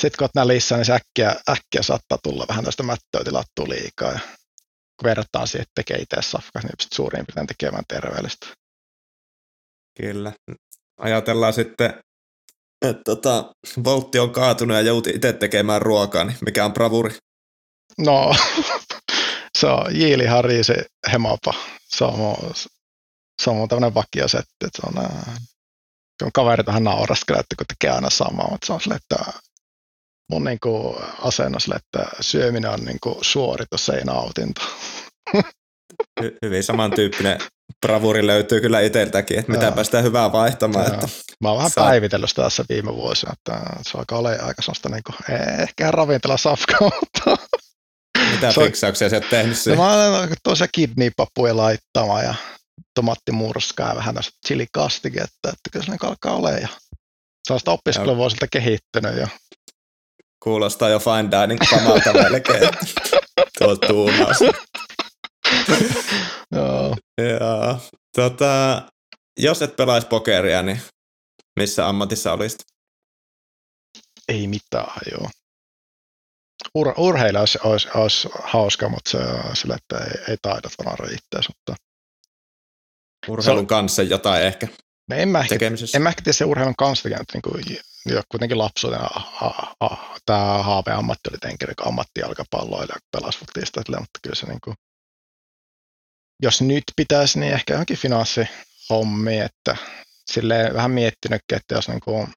sitten 0.00 0.18
kun 0.18 0.24
olet 0.24 0.34
nälissä, 0.34 0.76
niin 0.76 0.84
se 0.84 0.92
äkkiä, 0.92 1.30
äkkiä 1.48 1.82
saattaa 1.82 2.18
tulla 2.22 2.44
vähän 2.48 2.64
tästä 2.64 2.82
mättöä 2.82 3.24
tilattua 3.24 3.68
liikaa. 3.68 4.12
Ja 4.12 4.18
kun 4.96 5.04
verrataan 5.04 5.48
siihen, 5.48 5.62
että 5.62 5.72
tekee 5.74 5.98
itse 5.98 6.16
safkas, 6.22 6.62
niin 6.62 6.76
pystyt 6.78 6.92
suurin 6.92 7.26
piirtein 7.26 7.46
tekemään 7.46 7.84
terveellistä. 7.88 8.46
Kyllä. 10.00 10.32
Ajatellaan 10.96 11.52
sitten 11.52 12.00
että 12.82 13.02
tota, 13.04 13.52
Voltti 13.84 14.18
on 14.18 14.30
kaatunut 14.30 14.76
ja 14.76 14.80
jouti 14.80 15.10
itse 15.10 15.32
tekemään 15.32 15.82
ruokaa, 15.82 16.24
niin 16.24 16.36
mikä 16.44 16.64
on 16.64 16.72
bravuri? 16.72 17.14
No, 17.98 18.34
se 19.58 19.66
on 19.66 19.96
Jiili 19.96 20.26
Harri, 20.26 20.64
se 20.64 20.74
hemapa. 21.12 21.54
Se 21.88 22.04
on 22.04 22.18
mun, 22.18 22.36
se 23.42 23.50
on 23.50 23.56
mun 23.56 23.68
tämmöinen 23.68 23.94
vakiosetti, 23.94 24.66
että 24.66 24.82
se 24.82 24.82
on, 24.86 25.08
kun 26.22 26.32
kaverit 26.32 26.66
vähän 26.66 26.84
nauraskelee, 26.84 27.40
että 27.40 27.56
kun 27.56 27.66
tekee 27.66 27.90
aina 27.90 28.10
samaa, 28.10 28.50
mutta 28.50 28.66
se 28.66 28.72
on 28.72 28.80
sille, 28.80 28.94
että 28.94 29.32
mun 30.30 30.44
niin 30.44 30.58
kuin, 30.62 30.96
asenne 31.18 31.60
sille, 31.60 31.74
että 31.74 32.10
syöminen 32.20 32.70
on 32.70 32.80
niin 32.84 32.98
kuin, 33.02 33.16
suoritus, 33.20 33.88
ei 33.88 34.04
nautinto. 34.04 34.60
Hy- 36.20 36.38
hyvin 36.42 36.64
samantyyppinen 36.64 37.38
bravuri 37.80 38.26
löytyy 38.26 38.60
kyllä 38.60 38.80
itseltäkin, 38.80 39.38
että 39.38 39.52
mitä 39.52 39.72
päästään 39.72 40.04
hyvää 40.04 40.32
vaihtamaan. 40.32 40.94
Että 40.94 41.08
Mä 41.40 41.48
oon 41.48 41.58
vähän 41.58 41.70
saa... 41.70 41.84
päivitellyt 41.84 42.28
sitä 42.28 42.42
tässä 42.42 42.64
viime 42.68 42.94
vuosina, 42.94 43.32
että 43.32 43.60
se 43.82 43.98
alkaa 43.98 44.18
olla 44.18 44.28
aika 44.28 44.62
sellaista 44.62 44.88
niin 44.88 45.02
kuin, 45.06 45.38
ehkä 45.62 45.90
ravintola 45.90 46.36
safkaa, 46.36 46.78
mutta... 47.00 47.46
Mitä 48.32 48.52
se 48.52 48.64
fiksauksia 48.64 49.08
sä 49.08 49.16
oot 49.16 49.28
tehnyt 49.30 49.58
siihen? 49.58 49.78
No, 49.78 49.84
mä 49.84 49.92
olen 49.92 50.34
tosiaan 50.42 50.68
kidney-papuja 50.72 51.56
laittamaan 51.56 52.24
ja 52.24 52.34
tomattimurskaa 52.94 53.88
ja 53.88 53.96
vähän 53.96 54.14
tästä 54.14 54.32
chilikastiketta, 54.46 55.48
että 55.48 55.70
kyllä 55.72 55.86
se 55.86 55.90
niin 55.90 56.04
alkaa 56.04 56.36
olemaan. 56.36 56.62
Ja 56.62 56.68
sellaista 57.48 57.70
opiskeluvuosilta 57.70 58.46
kehittynyt 58.52 59.16
jo. 59.20 59.26
Kuulostaa 60.42 60.88
jo 60.88 60.98
fine 60.98 61.28
dining 61.30 61.60
samalta 61.70 62.12
melkein. 62.12 62.68
Tuo 63.58 63.76
tuumaus. 63.76 64.36
Joo. 66.56 66.96
Joo. 67.18 67.78
Tota, 68.16 68.82
jos 69.38 69.62
et 69.62 69.76
pelaisi 69.76 70.06
pokeria, 70.06 70.62
niin 70.62 70.82
missä 71.60 71.88
ammatissa 71.88 72.32
olisit? 72.32 72.60
Ei 74.28 74.46
mitään, 74.46 75.00
joo. 75.10 75.28
Ur, 76.74 76.94
urheilla 76.96 77.40
olisi, 77.40 77.58
olisi, 77.64 77.88
olisi, 77.94 78.28
hauska, 78.44 78.88
mutta 78.88 79.10
se 79.10 79.18
on 79.18 79.56
sille, 79.56 79.74
että 79.74 80.04
ei, 80.04 80.24
ei 80.28 80.36
taidot 80.42 80.72
vaan 80.84 80.98
riittää. 80.98 81.40
Mutta... 81.48 81.82
Urheilun 83.28 83.66
kanssa 83.66 84.02
jotain 84.02 84.42
ehkä 84.42 84.68
no 85.10 85.16
en, 85.16 85.28
mä 85.28 85.40
ehkä, 85.40 85.56
en 85.94 86.02
mä 86.02 86.08
ehkä 86.08 86.22
tiedä 86.22 86.36
se 86.36 86.44
urheilun 86.44 86.76
kanssa, 86.78 87.08
niin 87.08 87.42
kuin, 87.42 87.64
kuitenkin 88.30 88.58
lapsuutena 88.58 89.08
tämä 90.26 90.64
ammatti 90.98 91.28
oli 91.30 91.38
tenkeri, 91.38 91.74
kun 91.74 91.88
ammattijalkapalloilla 91.88 92.94
pelasi 93.12 93.38
futista, 93.38 93.80
mutta 93.86 94.18
kyllä 94.22 94.36
se 94.36 94.46
niin 94.46 94.60
kuin, 94.64 94.76
jos 96.42 96.62
nyt 96.62 96.84
pitäisi, 96.96 97.38
niin 97.40 97.52
ehkä 97.52 97.74
johonkin 97.74 97.96
finanssihommi, 97.96 99.38
että 99.40 99.76
sille 100.32 100.70
vähän 100.74 100.90
miettinytkin, 100.90 101.56
että 101.56 101.74
jos 101.74 101.88
niin 101.88 102.00
kuin, 102.00 102.28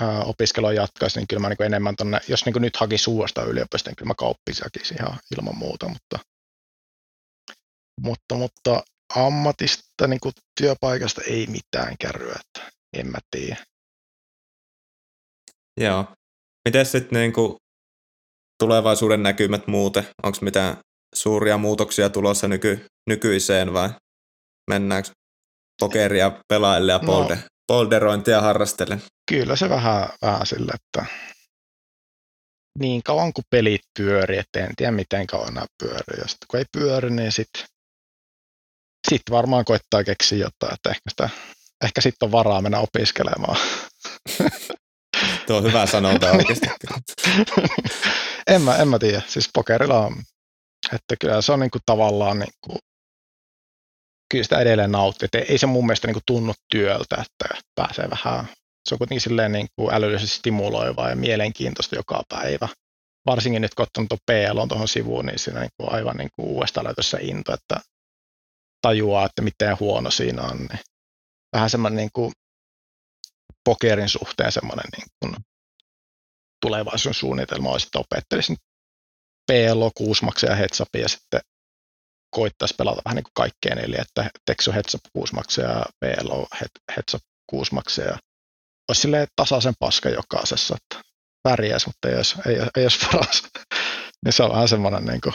ää, 0.00 0.22
opiskelua 0.22 0.72
jatkaisi, 0.72 1.18
niin 1.18 1.28
kyllä 1.28 1.40
mä 1.40 1.48
niin 1.48 1.56
kuin 1.56 1.66
enemmän 1.66 1.96
tonne, 1.96 2.20
jos 2.28 2.44
niin 2.44 2.52
kuin 2.52 2.62
nyt 2.62 2.76
haki 2.76 2.98
suosta 2.98 3.44
yliopistoon, 3.44 3.90
niin 3.90 3.96
kyllä 3.96 4.08
mä 4.08 4.14
kauppisi 4.14 4.62
ihan 5.00 5.18
ilman 5.36 5.56
muuta, 5.56 5.88
mutta, 5.88 6.18
mutta, 8.00 8.34
mutta 8.34 8.82
ammatista, 9.14 10.06
niin 10.06 10.20
kuin 10.20 10.32
työpaikasta 10.60 11.20
ei 11.28 11.46
mitään 11.46 11.98
kärryä, 12.00 12.36
että 12.40 12.72
en 12.92 13.06
mä 13.06 13.18
tiedä. 13.30 13.64
Joo. 15.80 16.06
Miten 16.64 16.86
sitten 16.86 17.20
niin 17.20 17.32
kuin 17.32 17.56
tulevaisuuden 18.58 19.22
näkymät 19.22 19.66
muuten? 19.66 20.06
Onko 20.22 20.38
mitään 20.40 20.76
suuria 21.14 21.58
muutoksia 21.58 22.10
tulossa 22.10 22.48
nyky, 22.48 22.86
nykyiseen 23.08 23.72
vai 23.72 23.90
mennäänkö 24.70 25.10
pokeria 25.80 26.42
pelaille 26.48 26.92
ja 26.92 26.98
polde, 26.98 27.34
no, 27.34 27.42
polderointia 27.66 28.40
harrastele. 28.40 28.98
Kyllä 29.30 29.56
se 29.56 29.68
vähän, 29.68 30.08
vähän 30.22 30.46
sille, 30.46 30.72
että 30.74 31.06
niin 32.78 33.02
kauan 33.02 33.32
kuin 33.32 33.44
pelit 33.50 33.80
pyörii, 33.98 34.38
että 34.38 34.60
en 34.60 34.76
tiedä 34.76 34.92
miten 34.92 35.26
kauan 35.26 35.54
nämä 35.54 35.66
pyörii. 35.78 36.20
Ja 36.20 36.28
sitten 36.28 36.46
kun 36.48 36.58
ei 36.58 36.64
pyöri, 36.72 37.10
niin 37.10 37.32
sitten 37.32 37.64
sit 39.10 39.22
varmaan 39.30 39.64
koittaa 39.64 40.04
keksiä 40.04 40.38
jotain, 40.38 40.74
että 40.74 40.90
ehkä, 40.90 41.10
sitä, 41.10 41.28
ehkä 41.84 42.00
sitten 42.00 42.26
on 42.26 42.32
varaa 42.32 42.62
mennä 42.62 42.78
opiskelemaan. 42.78 43.56
Tuo 45.46 45.56
on 45.56 45.64
hyvä 45.64 45.86
sanonta 45.86 46.30
oikeasti. 46.36 46.66
en, 48.46 48.62
mä, 48.62 48.76
en 48.76 48.88
mä 48.88 48.98
tiedä, 48.98 49.22
siis 49.26 49.50
pokerilla 49.54 50.06
on, 50.06 50.22
että 50.92 51.14
kyllä 51.20 51.42
se 51.42 51.52
on 51.52 51.60
niinku 51.60 51.78
tavallaan 51.86 52.38
niinku, 52.38 52.78
kyllä 54.30 54.44
sitä 54.44 54.58
edelleen 54.58 54.92
nauttii, 54.92 55.26
että 55.26 55.38
ei 55.38 55.58
se 55.58 55.66
mun 55.66 55.86
mielestä 55.86 56.06
niinku 56.08 56.22
tunnu 56.26 56.52
työltä, 56.70 57.16
että 57.16 57.62
pääsee 57.74 58.10
vähän 58.10 58.48
se 58.88 58.94
on 58.94 58.98
kuitenkin 58.98 59.20
silleen 59.20 59.52
niin 59.52 59.66
kuin 59.76 59.94
älyllisesti 59.94 60.36
stimuloivaa 60.36 61.10
ja 61.10 61.16
mielenkiintoista 61.16 61.96
joka 61.96 62.22
päivä. 62.28 62.68
Varsinkin 63.26 63.62
nyt 63.62 63.74
kun 63.74 63.82
ottanut 63.82 64.08
tuon 64.08 64.18
PL 64.26 64.66
tuohon 64.68 64.88
sivuun, 64.88 65.26
niin 65.26 65.38
siinä 65.38 65.60
niin 65.60 65.70
kuin 65.76 65.92
aivan 65.92 66.16
niin 66.16 66.30
kuin 66.36 66.48
uudestaan 66.48 66.86
löytössä 66.86 67.18
into, 67.20 67.54
että 67.54 67.80
tajuaa, 68.82 69.26
että 69.26 69.42
miten 69.42 69.80
huono 69.80 70.10
siinä 70.10 70.42
on. 70.42 70.58
Niin 70.58 70.78
vähän 71.56 71.70
semmoinen 71.70 71.96
niin 71.96 72.10
kuin 72.12 72.32
pokerin 73.64 74.08
suhteen 74.08 74.52
semmoinen 74.52 74.84
niin 74.96 75.08
kuin 75.20 75.36
tulevaisuuden 76.60 77.14
suunnitelma 77.14 77.70
olisi, 77.70 77.86
että 77.86 77.98
opettelisin 77.98 78.56
PLO, 79.46 79.90
kuusmaksia 79.96 80.50
ja 80.50 80.56
headsapia 80.56 81.02
ja 81.02 81.08
sitten 81.08 81.40
koittaisi 82.30 82.74
pelata 82.78 83.02
vähän 83.04 83.16
niin 83.16 83.24
kuin 83.24 83.32
kaikkeen, 83.34 83.78
eli 83.78 83.96
että 83.98 84.30
Texo 84.46 84.72
heads 84.72 84.94
up 84.94 85.00
kuusmaksia 85.12 85.64
ja 85.64 85.84
PLO 86.00 86.46
heads 86.96 87.14
up 87.14 87.22
kuusmaksia 87.46 88.04
ja 88.04 88.18
olisi 88.88 89.00
silleen 89.00 89.26
tasaisen 89.36 89.74
paska 89.78 90.08
jokaisessa, 90.08 90.76
että 90.76 91.08
pärjäs, 91.42 91.86
mutta 91.86 92.08
ei 92.08 92.16
olisi, 92.16 92.36
ei, 92.46 92.56
ei 92.76 92.84
olisi 92.84 93.06
paras. 93.06 93.42
niin 94.24 94.32
se 94.32 94.42
on 94.42 94.50
vähän 94.50 94.68
semmoinen, 94.68 95.04
niin 95.04 95.20
kuin, 95.20 95.34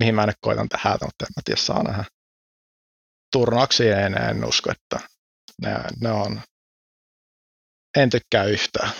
mihin 0.00 0.14
mä 0.14 0.26
nyt 0.26 0.36
koitan 0.40 0.68
tehdä, 0.68 0.90
mutta 0.90 1.24
en 1.24 1.32
mä 1.36 1.42
tiedä, 1.44 1.60
saa 1.60 1.82
nähdä. 1.82 2.04
Turnauksia 3.32 4.00
en, 4.00 4.22
en 4.22 4.44
usko, 4.44 4.70
että 4.70 5.08
ne, 5.62 5.70
ne 6.00 6.10
on, 6.10 6.40
en 7.96 8.10
tykkää 8.10 8.44
yhtään. 8.44 8.90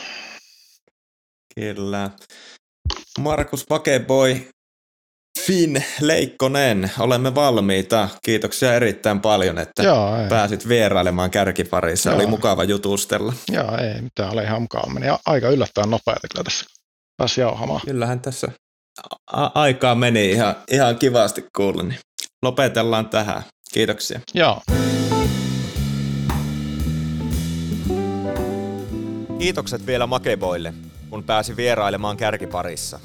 Kyllä. 1.54 2.10
Markus 3.18 3.64
Pakeboy, 3.68 4.36
Finn 5.46 5.82
Leikkonen, 6.00 6.90
olemme 6.98 7.34
valmiita. 7.34 8.08
Kiitoksia 8.24 8.74
erittäin 8.74 9.20
paljon, 9.20 9.58
että 9.58 9.82
Joo, 9.82 10.10
pääsit 10.28 10.68
vierailemaan 10.68 11.30
kärkiparissa. 11.30 12.10
Joo. 12.10 12.16
Oli 12.18 12.26
mukava 12.26 12.64
jutustella. 12.64 13.32
Joo, 13.52 13.76
ei 13.76 14.00
mitään, 14.02 14.32
oli 14.32 14.42
ihan 14.42 14.62
mukava. 14.62 14.92
Meni 14.92 15.06
aika 15.26 15.48
yllättäen 15.48 15.90
nopeasti 15.90 16.28
kyllä 16.32 16.44
tässä 16.44 16.64
pääsi 17.16 17.40
jauhamaan. 17.40 17.80
Kyllähän 17.84 18.20
tässä 18.20 18.48
a- 19.32 19.50
aikaa 19.54 19.94
meni 19.94 20.30
ihan, 20.30 20.56
ihan 20.70 20.96
kivasti 20.98 21.44
kuulla. 21.56 21.82
Niin 21.82 21.98
lopetellaan 22.42 23.08
tähän. 23.08 23.42
Kiitoksia. 23.74 24.20
Joo. 24.34 24.60
Kiitokset 29.38 29.86
vielä 29.86 30.06
Makeboille, 30.06 30.74
kun 31.10 31.24
pääsi 31.24 31.56
vierailemaan 31.56 32.16
kärkiparissa. 32.16 33.00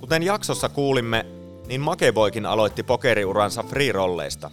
Kuten 0.00 0.22
jaksossa 0.22 0.68
kuulimme, 0.68 1.26
niin 1.66 1.80
Makeboikin 1.80 2.46
aloitti 2.46 2.82
pokeriuransa 2.82 3.62
free-rolleista. 3.62 4.50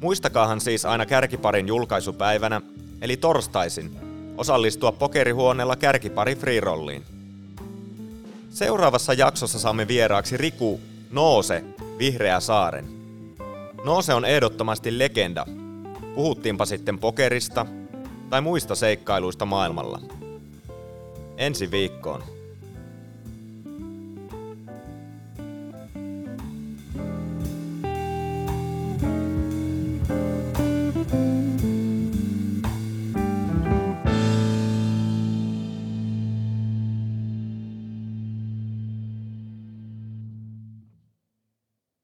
Muistakaahan 0.00 0.60
siis 0.60 0.84
aina 0.84 1.06
kärkiparin 1.06 1.68
julkaisupäivänä, 1.68 2.60
eli 3.00 3.16
torstaisin, 3.16 3.96
osallistua 4.36 4.92
pokerihuoneella 4.92 5.76
kärkipari 5.76 6.34
free-rolliin. 6.34 7.04
Seuraavassa 8.50 9.12
jaksossa 9.12 9.58
saamme 9.58 9.88
vieraaksi 9.88 10.36
Riku 10.36 10.80
Noose 11.10 11.64
Vihreä 11.98 12.40
saaren. 12.40 12.84
Noose 13.84 14.14
on 14.14 14.24
ehdottomasti 14.24 14.98
legenda. 14.98 15.46
Puhuttiinpa 16.14 16.66
sitten 16.66 16.98
pokerista 16.98 17.66
tai 18.30 18.40
muista 18.40 18.74
seikkailuista 18.74 19.46
maailmalla. 19.46 20.00
Ensi 21.36 21.70
viikkoon. 21.70 22.35